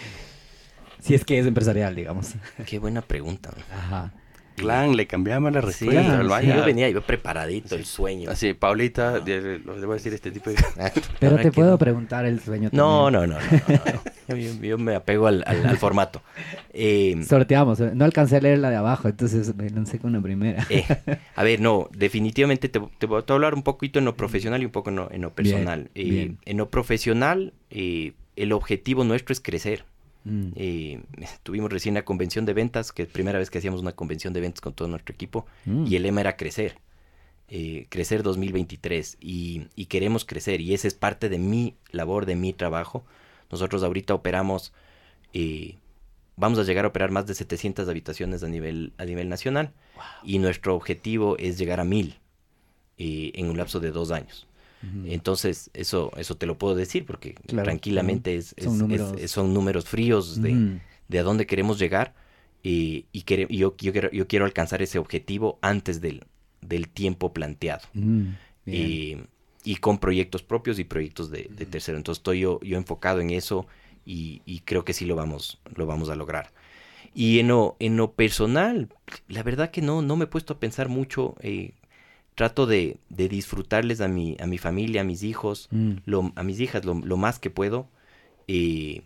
si 1.01 1.15
es 1.15 1.25
que 1.25 1.39
es 1.39 1.47
empresarial, 1.47 1.95
digamos. 1.95 2.35
Qué 2.67 2.79
buena 2.79 3.03
pregunta. 3.03 3.53
Ajá. 3.71 4.13
Clan, 4.59 4.97
le 4.97 5.07
cambiamos 5.07 5.53
la 5.53 5.61
Sí, 5.63 5.87
respuesta. 5.87 6.23
sí, 6.23 6.29
vaya. 6.29 6.57
yo 6.57 6.65
venía 6.65 6.89
yo 6.91 7.01
preparadito, 7.03 7.75
el 7.75 7.85
sueño. 7.85 8.31
Así, 8.31 8.55
Paulita, 8.55 9.19
le, 9.25 9.59
le 9.59 9.65
voy 9.65 9.91
a 9.91 9.95
decir 9.95 10.13
este 10.15 10.31
tipo 10.31 10.51
de... 10.51 10.57
Pero 11.21 11.33
Ahora 11.33 11.43
te 11.43 11.53
puedo 11.53 11.71
no. 11.73 11.79
preguntar 11.79 12.25
el 12.27 12.41
sueño 12.41 12.69
No, 12.73 13.11
también. 13.11 13.31
no, 13.31 13.37
no, 13.39 13.41
no, 13.41 13.59
no, 13.69 13.93
no. 13.95 14.03
Yo, 14.63 14.77
me 14.79 14.95
apego 14.95 15.27
al, 15.27 15.43
al- 15.47 15.67
al 15.67 15.79
formato. 15.79 16.23
Eh, 16.81 17.17
Sorteamos. 17.27 17.81
No 17.81 18.05
alcancé 18.05 18.37
a 18.37 18.41
leer 18.41 18.59
la 18.61 18.71
de 18.71 18.77
abajo, 18.77 19.09
entonces 19.09 19.53
me 19.57 19.69
lancé 19.71 19.99
con 19.99 20.13
la 20.13 20.21
primera. 20.21 20.65
eh, 20.71 20.85
a 21.35 21.43
ver, 21.43 21.61
no, 21.61 21.89
definitivamente 21.93 22.69
te, 22.69 22.79
te 22.99 23.07
voy 23.07 23.21
a 23.27 23.33
hablar 23.33 23.55
un 23.55 23.65
poquito 23.65 23.99
en 23.99 24.05
lo 24.05 24.15
profesional 24.17 24.63
y 24.63 24.67
un 24.67 24.71
poco 24.71 24.91
en 24.91 24.97
lo, 24.97 25.11
en 25.11 25.23
lo 25.23 25.33
personal. 25.35 25.91
Bien, 25.95 26.07
Eh, 26.07 26.11
bien. 26.11 26.39
En 26.45 26.57
lo 26.59 26.71
profesional, 26.71 27.53
eh, 27.71 28.13
el 28.37 28.53
objetivo 28.53 29.03
nuestro 29.03 29.33
es 29.33 29.41
crecer. 29.41 29.85
Mm. 30.25 30.49
Eh, 30.57 31.03
tuvimos 31.43 31.73
recién 31.73 31.95
la 31.95 32.05
convención 32.05 32.45
de 32.45 32.53
ventas, 32.55 32.93
que 32.93 33.03
es 33.03 33.09
primera 33.09 33.39
vez 33.39 33.51
que 33.51 33.59
hacíamos 33.59 33.81
una 33.81 33.93
convención 33.93 34.33
de 34.33 34.41
ventas 34.41 34.61
con 34.61 34.73
todo 34.75 34.89
nuestro 34.89 35.15
equipo, 35.15 35.47
Mm. 35.65 35.87
y 35.87 35.97
el 35.97 36.03
lema 36.03 36.21
era 36.21 36.37
crecer. 36.37 36.79
Eh, 37.51 37.87
crecer 37.89 38.23
2023 38.23 39.17
y, 39.23 39.69
y 39.75 39.87
queremos 39.87 40.27
crecer 40.27 40.61
y 40.61 40.75
esa 40.75 40.87
es 40.87 40.93
parte 40.93 41.31
de 41.31 41.39
mi 41.39 41.77
labor, 41.93 42.27
de 42.27 42.37
mi 42.37 42.53
trabajo. 42.53 43.07
Nosotros 43.51 43.83
ahorita 43.83 44.13
operamos, 44.13 44.75
eh, 45.33 45.77
vamos 46.37 46.59
a 46.59 46.65
llegar 46.65 46.85
a 46.85 46.89
operar 46.89 47.11
más 47.11 47.27
de 47.27 47.35
700 47.35 47.89
habitaciones 47.89 48.43
a 48.43 48.49
nivel, 48.49 48.93
a 48.99 49.07
nivel 49.07 49.31
nacional 49.31 49.73
y 50.23 50.41
nuestro 50.41 50.75
objetivo 50.75 51.39
es 51.39 51.57
llegar 51.59 51.81
a 51.81 51.85
1000 51.85 52.19
eh, 52.99 53.31
en 53.35 53.49
un 53.49 53.57
lapso 53.57 53.79
de 53.81 53.93
dos 53.93 54.11
años. 54.11 54.48
Entonces, 55.05 55.71
eso, 55.75 56.11
eso 56.17 56.37
te 56.37 56.47
lo 56.47 56.59
puedo 56.59 56.75
decir 56.75 57.05
porque 57.07 57.35
Claro, 57.35 57.65
tranquilamente 57.65 58.37
es, 58.37 58.55
son 58.59 58.79
números- 58.79 59.15
es- 59.19 59.31
son 59.31 59.55
números 59.55 59.85
fríos 59.89 60.41
de, 60.43 60.51
de 61.09 61.19
a 61.19 61.23
dónde 61.23 61.47
queremos 61.47 61.79
llegar 61.79 62.15
y, 62.63 63.07
y 63.13 63.23
quere- 63.23 63.47
y 63.49 63.59
yo, 63.59 63.75
yo, 63.79 63.93
quiero, 63.93 64.11
yo 64.11 64.27
quiero 64.29 64.45
alcanzar 64.45 64.83
ese 64.83 64.99
objetivo 64.99 65.59
antes 65.63 66.01
del, 66.01 66.25
del 66.61 66.89
tiempo 66.89 67.33
planteado. 67.33 67.87
Eh, 68.67 69.25
y 69.65 69.77
con 69.77 69.99
proyectos 69.99 70.43
propios 70.43 70.79
y 70.79 70.85
proyectos 70.85 71.31
de, 71.31 71.51
de 71.57 71.67
tercero. 71.67 71.99
Entonces 71.99 72.21
estoy 72.21 72.41
yo, 72.41 72.61
yo 72.63 72.77
enfocado 72.79 73.21
en 73.21 73.31
eso 73.31 73.67
y, 74.07 74.41
y 74.47 74.61
creo 74.61 74.85
que 74.85 74.93
sí 74.93 75.05
lo 75.05 75.17
vamos, 75.17 75.59
lo 75.75 75.87
vamos 75.87 76.09
a 76.11 76.15
lograr. 76.17 76.53
Y 77.15 77.41
en 77.41 77.49
lo, 77.49 77.77
en 77.81 77.97
lo 77.97 78.13
personal, 78.13 78.89
la 79.29 79.43
verdad 79.43 79.71
que 79.71 79.83
no, 79.83 80.03
no 80.03 80.17
me 80.17 80.25
he 80.25 80.29
puesto 80.29 80.55
a 80.55 80.61
pensar 80.61 80.89
mucho. 80.89 81.35
eh, 81.41 81.73
trato 82.39 82.67
de, 82.67 82.97
de 83.11 83.29
disfrutarles 83.29 84.01
a 84.01 84.09
mi, 84.09 84.37
a 84.41 84.47
mi 84.47 84.59
familia, 84.59 85.01
a 85.03 85.05
mis 85.05 85.23
hijos, 85.25 85.69
Mm. 85.73 85.93
lo- 86.07 86.33
a 86.37 86.43
mis 86.45 86.59
hijas 86.61 86.85
lo, 86.85 86.95
lo 86.95 87.17
más 87.17 87.39
que 87.39 87.51
puedo. 87.51 87.89
Eh, 88.47 89.03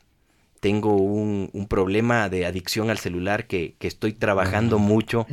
tengo 0.60 0.94
un, 0.96 1.50
un 1.52 1.66
problema 1.66 2.28
de 2.28 2.46
adicción 2.46 2.90
al 2.90 2.98
celular 2.98 3.46
que, 3.46 3.74
que 3.80 3.88
estoy 3.88 4.12
trabajando 4.12 4.78
mucho 4.78 5.26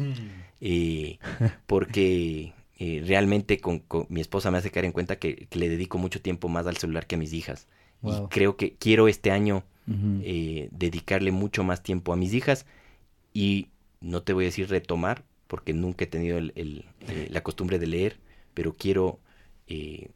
eh, 0.61 1.19
porque 1.67 2.53
eh, 2.80 3.03
realmente 3.05 3.59
con, 3.59 3.80
con- 3.80 4.05
mi 4.09 4.21
esposa 4.21 4.49
me 4.51 4.57
hace 4.57 4.71
caer 4.71 4.85
en 4.85 4.91
cuenta 4.93 5.17
que, 5.17 5.47
que 5.49 5.59
le 5.59 5.69
dedico 5.69 5.97
mucho 5.97 6.21
tiempo 6.21 6.47
más 6.49 6.65
al 6.67 6.77
celular 6.77 7.05
que 7.05 7.15
a 7.15 7.19
mis 7.19 7.34
hijas. 7.34 7.67
Wow. 8.01 8.26
Y 8.26 8.27
creo 8.30 8.55
que 8.55 8.73
quiero 8.80 9.07
este 9.07 9.31
año 9.31 9.63
eh, 10.23 10.69
dedicarle 10.71 11.31
mucho 11.31 11.63
más 11.63 11.81
tiempo 11.84 12.13
a 12.13 12.15
mis 12.15 12.34
hijas 12.34 12.65
y 13.34 13.67
no 14.01 14.21
te 14.21 14.34
voy 14.34 14.45
a 14.45 14.47
decir 14.51 14.69
retomar 14.69 15.23
porque 15.49 15.73
nunca 15.73 16.05
he 16.05 16.07
tenido 16.07 16.38
el- 16.39 16.53
el, 16.55 16.85
eh, 17.09 17.27
la 17.31 17.43
costumbre 17.43 17.80
de 17.80 17.88
leer, 17.88 18.17
pero 18.55 18.73
quiero 18.73 19.19
eh, 19.67 20.09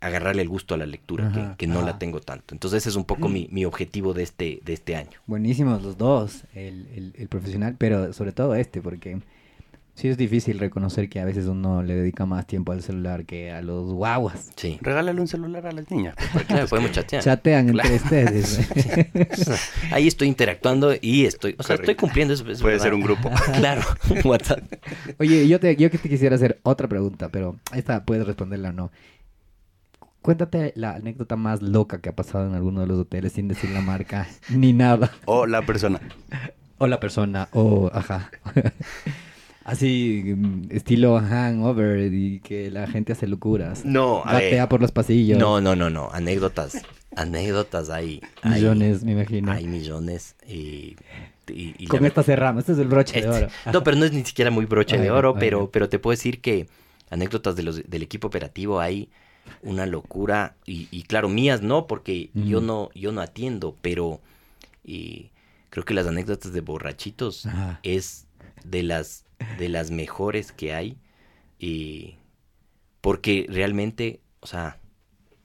agarrarle 0.00 0.42
el 0.42 0.48
gusto 0.48 0.74
a 0.74 0.78
la 0.78 0.86
lectura, 0.86 1.28
Ajá, 1.28 1.52
que, 1.52 1.66
que 1.66 1.66
no 1.66 1.80
ajá. 1.80 1.86
la 1.88 1.98
tengo 1.98 2.20
tanto. 2.20 2.54
Entonces 2.54 2.78
ese 2.78 2.88
es 2.90 2.96
un 2.96 3.04
poco 3.04 3.28
mi, 3.28 3.48
mi 3.52 3.64
objetivo 3.66 4.14
de 4.14 4.22
este, 4.24 4.60
de 4.64 4.72
este 4.72 4.96
año. 4.96 5.20
Buenísimos 5.26 5.82
los 5.82 5.98
dos, 5.98 6.44
el, 6.54 6.88
el- 6.96 7.12
el 7.16 7.28
profesional, 7.28 7.76
pero 7.78 8.12
sobre 8.14 8.32
todo 8.32 8.54
este, 8.54 8.80
porque 8.82 9.20
sí 10.00 10.08
es 10.08 10.16
difícil 10.16 10.58
reconocer 10.58 11.10
que 11.10 11.20
a 11.20 11.26
veces 11.26 11.44
uno 11.46 11.82
le 11.82 11.94
dedica 11.94 12.24
más 12.24 12.46
tiempo 12.46 12.72
al 12.72 12.82
celular 12.82 13.26
que 13.26 13.50
a 13.52 13.60
los 13.60 13.92
guaguas. 13.92 14.50
Sí. 14.56 14.78
Regálale 14.80 15.20
un 15.20 15.28
celular 15.28 15.66
a 15.66 15.72
las 15.72 15.90
niñas. 15.90 16.14
Claro, 16.48 16.66
podemos 16.68 16.92
chatear. 16.92 17.22
Chatean 17.22 17.68
Claro. 17.68 17.88
entre 17.90 18.02
ustedes. 18.24 18.60
Ahí 19.92 20.06
estoy 20.08 20.28
interactuando 20.28 20.94
y 21.00 21.26
estoy, 21.26 21.52
o 21.58 21.62
sea, 21.62 21.76
Correcto. 21.76 21.82
estoy 21.92 21.94
cumpliendo 21.96 22.32
eso. 22.34 22.50
es 22.50 22.60
Puede 22.62 22.74
verdad. 22.74 22.84
ser 22.84 22.94
un 22.94 23.02
grupo. 23.02 23.30
claro, 23.58 23.82
WhatsApp. 24.24 24.60
Oye, 25.18 25.46
yo, 25.46 25.60
te, 25.60 25.76
yo 25.76 25.90
que 25.90 25.98
te 25.98 26.08
quisiera 26.08 26.36
hacer 26.36 26.58
otra 26.62 26.88
pregunta, 26.88 27.28
pero 27.28 27.56
esta 27.74 28.04
puedes 28.04 28.26
responderla 28.26 28.70
o 28.70 28.72
no. 28.72 28.90
Cuéntate 30.22 30.72
la 30.76 30.94
anécdota 30.94 31.36
más 31.36 31.60
loca 31.62 32.00
que 32.00 32.08
ha 32.08 32.16
pasado 32.16 32.46
en 32.46 32.54
alguno 32.54 32.80
de 32.80 32.86
los 32.86 32.98
hoteles 32.98 33.32
sin 33.32 33.48
decir 33.48 33.70
la 33.70 33.80
marca 33.82 34.28
ni 34.48 34.72
nada. 34.72 35.10
O 35.26 35.46
la 35.46 35.62
persona. 35.62 36.00
O 36.78 36.86
la 36.86 36.98
persona, 37.00 37.48
o 37.52 37.90
ajá. 37.92 38.30
Así, 39.70 40.34
mm, 40.36 40.64
estilo 40.70 41.18
hangover 41.20 42.12
y 42.12 42.40
que 42.40 42.70
la 42.70 42.86
gente 42.86 43.12
hace 43.12 43.26
locuras. 43.28 43.84
No, 43.84 44.18
a 44.24 44.32
Batea 44.34 44.62
ver. 44.62 44.68
por 44.68 44.80
los 44.80 44.90
pasillos. 44.92 45.38
No, 45.38 45.60
no, 45.60 45.76
no, 45.76 45.90
no. 45.90 46.10
Anécdotas. 46.12 46.82
Anécdotas 47.16 47.88
hay. 47.90 48.20
hay- 48.42 48.54
Millones, 48.60 49.04
me 49.04 49.12
imagino. 49.12 49.52
Hay 49.52 49.66
millones. 49.66 50.34
Y, 50.46 50.96
y- 51.48 51.74
y 51.78 51.86
Con 51.86 52.02
la- 52.02 52.08
esta 52.08 52.22
cerramos. 52.22 52.60
Este 52.62 52.72
es 52.72 52.78
el 52.78 52.88
broche 52.88 53.20
de 53.20 53.28
Este- 53.28 53.44
oro. 53.44 53.48
No, 53.72 53.84
pero 53.84 53.96
no 53.96 54.04
es 54.04 54.12
ni 54.12 54.24
siquiera 54.24 54.50
muy 54.50 54.66
broche 54.66 54.98
de 54.98 55.10
oro, 55.10 55.34
pero, 55.38 55.70
pero 55.70 55.88
te 55.88 55.98
puedo 55.98 56.12
decir 56.16 56.40
que 56.40 56.66
anécdotas 57.10 57.54
de 57.56 57.62
los, 57.62 57.88
del 57.88 58.02
equipo 58.02 58.26
operativo 58.28 58.80
hay 58.80 59.08
una 59.62 59.86
locura. 59.86 60.56
Y, 60.66 60.88
y 60.90 61.02
claro, 61.04 61.28
mías 61.28 61.62
no, 61.62 61.86
porque 61.86 62.30
yo 62.34 62.60
no, 62.60 62.90
yo 62.94 63.12
no 63.12 63.20
atiendo, 63.20 63.76
pero 63.82 64.20
y 64.84 65.30
creo 65.70 65.84
que 65.84 65.94
las 65.94 66.06
anécdotas 66.08 66.52
de 66.52 66.60
borrachitos 66.60 67.46
Ajá. 67.46 67.78
es 67.84 68.26
de 68.64 68.82
las, 68.82 69.24
de 69.58 69.68
las 69.68 69.90
mejores 69.90 70.52
que 70.52 70.72
hay. 70.74 70.96
Y 71.58 72.16
porque 73.00 73.46
realmente, 73.48 74.20
o 74.40 74.46
sea, 74.46 74.78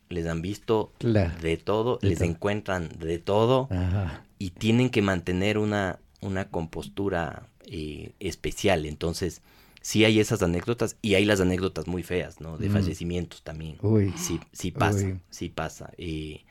les 0.10 0.26
han 0.28 0.42
visto 0.42 0.92
Claro. 1.00 1.34
de 1.42 1.58
todo, 1.58 2.00
les 2.02 2.22
encuentran 2.22 2.90
de 3.00 3.20
todo 3.20 3.68
Ajá. 3.72 4.24
y 4.40 4.52
tienen 4.52 4.90
que 4.90 5.02
mantener 5.02 5.58
una, 5.58 6.00
una 6.22 6.50
compostura 6.50 7.48
eh, 7.68 8.12
especial. 8.20 8.86
Entonces, 8.86 9.42
sí 9.82 10.06
hay 10.06 10.20
esas 10.20 10.44
anécdotas 10.44 10.98
y 11.02 11.16
hay 11.16 11.26
las 11.26 11.42
anécdotas 11.42 11.88
muy 11.88 12.04
feas, 12.04 12.40
¿no? 12.42 12.58
De 12.58 12.70
Mm. 12.70 12.74
fallecimientos 12.74 13.42
también. 13.44 13.78
Uy. 13.82 14.14
Sí, 14.18 14.40
sí 14.52 14.72
pasa, 14.72 15.06
Uy. 15.06 15.20
sí 15.30 15.50
pasa. 15.50 15.92
Eh, 15.98 16.42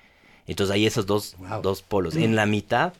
entonces 0.46 0.74
hay 0.74 0.86
esos 0.86 1.06
dos, 1.06 1.36
Wow. 1.38 1.62
dos 1.62 1.82
polos. 1.82 2.16
En 2.16 2.34
la 2.36 2.46
mitad 2.46 2.92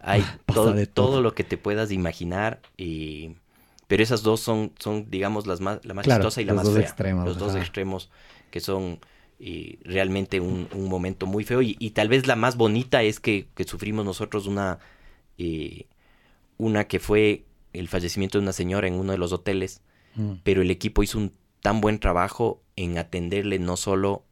hay 0.00 0.22
todo, 0.46 0.72
todo. 0.74 0.86
todo 0.86 1.22
lo 1.22 1.34
que 1.34 1.44
te 1.44 1.56
puedas 1.58 1.90
imaginar. 1.92 2.60
eh, 2.78 3.34
pero 3.88 4.02
esas 4.02 4.22
dos 4.22 4.40
son, 4.40 4.72
son 4.78 5.10
digamos, 5.10 5.46
las 5.46 5.60
más, 5.60 5.84
la 5.84 5.94
más 5.94 6.04
Claro, 6.04 6.22
chistosa 6.24 6.40
y 6.42 6.44
la 6.44 6.52
los 6.52 6.56
más 6.58 6.66
dos 6.66 6.74
fea. 6.76 6.82
extremos, 6.84 7.26
los 7.26 7.38
dos 7.38 7.50
ajá. 7.50 7.60
extremos 7.60 8.10
que 8.50 8.60
son 8.60 9.00
realmente 9.84 10.40
un, 10.40 10.68
un 10.72 10.88
momento 10.88 11.26
muy 11.26 11.44
feo. 11.44 11.62
Y, 11.62 11.76
y 11.78 11.90
tal 11.90 12.08
vez 12.08 12.26
la 12.26 12.36
más 12.36 12.56
bonita 12.56 13.02
es 13.02 13.20
que, 13.20 13.48
que 13.54 13.64
sufrimos 13.64 14.04
nosotros 14.04 14.46
una, 14.46 14.78
eh, 15.38 15.86
una 16.58 16.84
que 16.86 16.98
fue 17.00 17.44
el 17.72 17.88
fallecimiento 17.88 18.38
de 18.38 18.42
una 18.42 18.52
señora 18.52 18.86
en 18.88 18.94
uno 18.94 19.12
de 19.12 19.18
los 19.18 19.32
hoteles 19.32 19.80
Mm. 20.16 20.34
pero 20.44 20.62
el 20.62 20.70
equipo 20.70 21.02
hizo 21.02 21.18
un 21.18 21.32
tan 21.62 21.80
buen 21.80 21.98
trabajo 21.98 22.62
en 22.76 22.98
atenderle 22.98 23.58
no 23.58 23.76
solo 23.76 24.24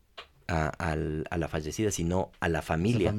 a, 0.49 0.69
al- 0.69 1.27
a 1.31 1.39
la 1.39 1.49
fallecida, 1.49 1.91
sino 1.91 2.31
a 2.41 2.49
la 2.49 2.62
familia, 2.62 3.15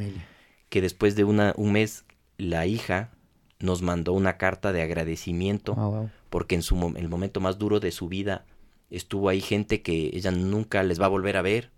que 0.70 0.82
después 0.82 1.16
de 1.16 1.24
una, 1.26 1.54
un 1.58 1.74
mes 1.74 2.06
la 2.38 2.66
hija 2.66 3.12
nos 3.60 3.82
mandó 3.82 4.14
una 4.14 4.38
carta 4.38 4.72
de 4.74 4.82
agradecimiento 4.82 5.76
Ah, 5.78 5.88
wow. 5.88 6.10
Porque 6.34 6.56
en 6.56 6.64
su 6.64 6.76
mom- 6.76 6.98
el 6.98 7.10
momento 7.10 7.40
más 7.42 7.60
duro 7.60 7.80
de 7.80 7.92
su 7.92 8.08
vida 8.10 8.44
estuvo 8.90 9.30
ahí 9.30 9.40
gente 9.40 9.84
que 9.84 10.10
ella 10.14 10.32
nunca 10.32 10.82
les 10.82 11.00
va 11.00 11.06
a 11.06 11.10
volver 11.10 11.38
a 11.38 11.44
ver, 11.44 11.70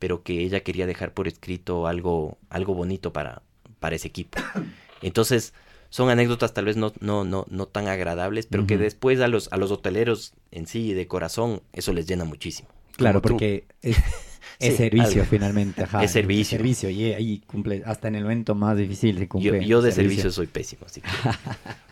pero 0.00 0.24
que 0.24 0.40
ella 0.42 0.64
quería 0.64 0.86
dejar 0.86 1.14
por 1.14 1.28
escrito 1.28 1.86
algo, 1.86 2.36
algo 2.50 2.74
bonito 2.74 3.12
para, 3.12 3.42
para 3.78 3.94
ese 3.94 4.08
equipo. 4.08 4.36
Entonces, 5.00 5.54
son 5.90 6.10
anécdotas 6.10 6.52
tal 6.54 6.64
vez 6.64 6.76
no, 6.76 6.92
no, 6.98 7.22
no, 7.22 7.46
no 7.50 7.66
tan 7.66 7.86
agradables, 7.86 8.46
pero 8.46 8.66
que 8.66 8.78
después 8.78 9.20
a 9.20 9.28
los, 9.28 9.46
a 9.52 9.58
los 9.58 9.70
hoteleros 9.70 10.32
en 10.50 10.66
sí, 10.66 10.92
de 10.92 11.06
corazón, 11.06 11.62
eso 11.72 11.92
les 11.92 12.08
llena 12.08 12.24
muchísimo. 12.24 12.68
Claro, 12.96 13.22
Como 13.22 13.34
porque 13.38 13.64
es, 13.80 13.96
es 14.58 14.72
Sí, 14.72 14.76
servicio 14.76 15.20
algo. 15.20 15.30
finalmente. 15.30 15.82
Ajá, 15.84 16.02
Es 16.02 16.10
servicio. 16.10 16.58
servicio 16.58 16.90
y 16.90 17.12
ahí 17.12 17.42
cumple, 17.46 17.82
hasta 17.86 18.08
en 18.08 18.16
el 18.16 18.24
momento 18.24 18.56
más 18.56 18.76
difícil 18.76 19.18
se 19.18 19.28
cumple. 19.28 19.64
yo 19.64 19.82
de 19.82 19.90
el 19.90 19.94
servicio 19.94 20.30
soy 20.32 20.48
pésimo, 20.48 20.82
así 20.86 21.00
que 21.00 21.08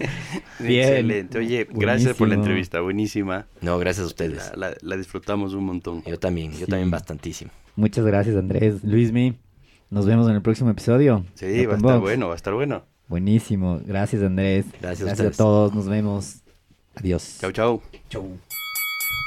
Bien. 0.58 0.88
Excelente. 0.88 1.38
Oye, 1.38 1.66
gracias 1.70 2.16
por 2.16 2.28
la 2.28 2.34
entrevista, 2.34 2.80
buenísima. 2.80 3.46
no, 3.60 3.78
gracias 3.78 4.04
a 4.04 4.06
ustedes. 4.08 4.52
La, 4.56 4.70
la- 4.70 4.76
la 4.80 4.96
disfrutamos 4.96 5.54
un 5.54 5.64
montón. 5.64 6.02
Yo 6.04 6.18
también, 6.18 6.52
yo 6.52 6.58
Sí. 6.66 6.66
también 6.66 6.90
bastantísimo. 6.90 7.50
Muchas 7.76 8.04
gracias, 8.04 8.36
Andrés. 8.36 8.82
Luismi, 8.84 9.38
nos 9.90 10.06
vemos 10.06 10.28
en 10.28 10.34
el 10.36 10.42
próximo 10.42 10.70
episodio. 10.70 11.24
Sí, 11.34 11.46
Open 11.46 11.68
va 11.68 11.72
a 11.72 11.76
estar 11.76 11.92
Box. 11.92 12.00
bueno, 12.00 12.26
va 12.28 12.32
a 12.34 12.36
estar 12.36 12.54
bueno. 12.54 12.84
Buenísimo. 13.08 13.80
Gracias, 13.84 14.22
Andrés. 14.22 14.66
Gracias 14.80 15.08
a 15.08 15.10
a 15.10 15.14
ustedes. 15.14 15.36
todos. 15.36 15.74
Nos 15.74 15.86
vemos. 15.88 16.42
Adiós. 16.96 17.38
Chau, 17.40 17.52
chau. 18.08 18.40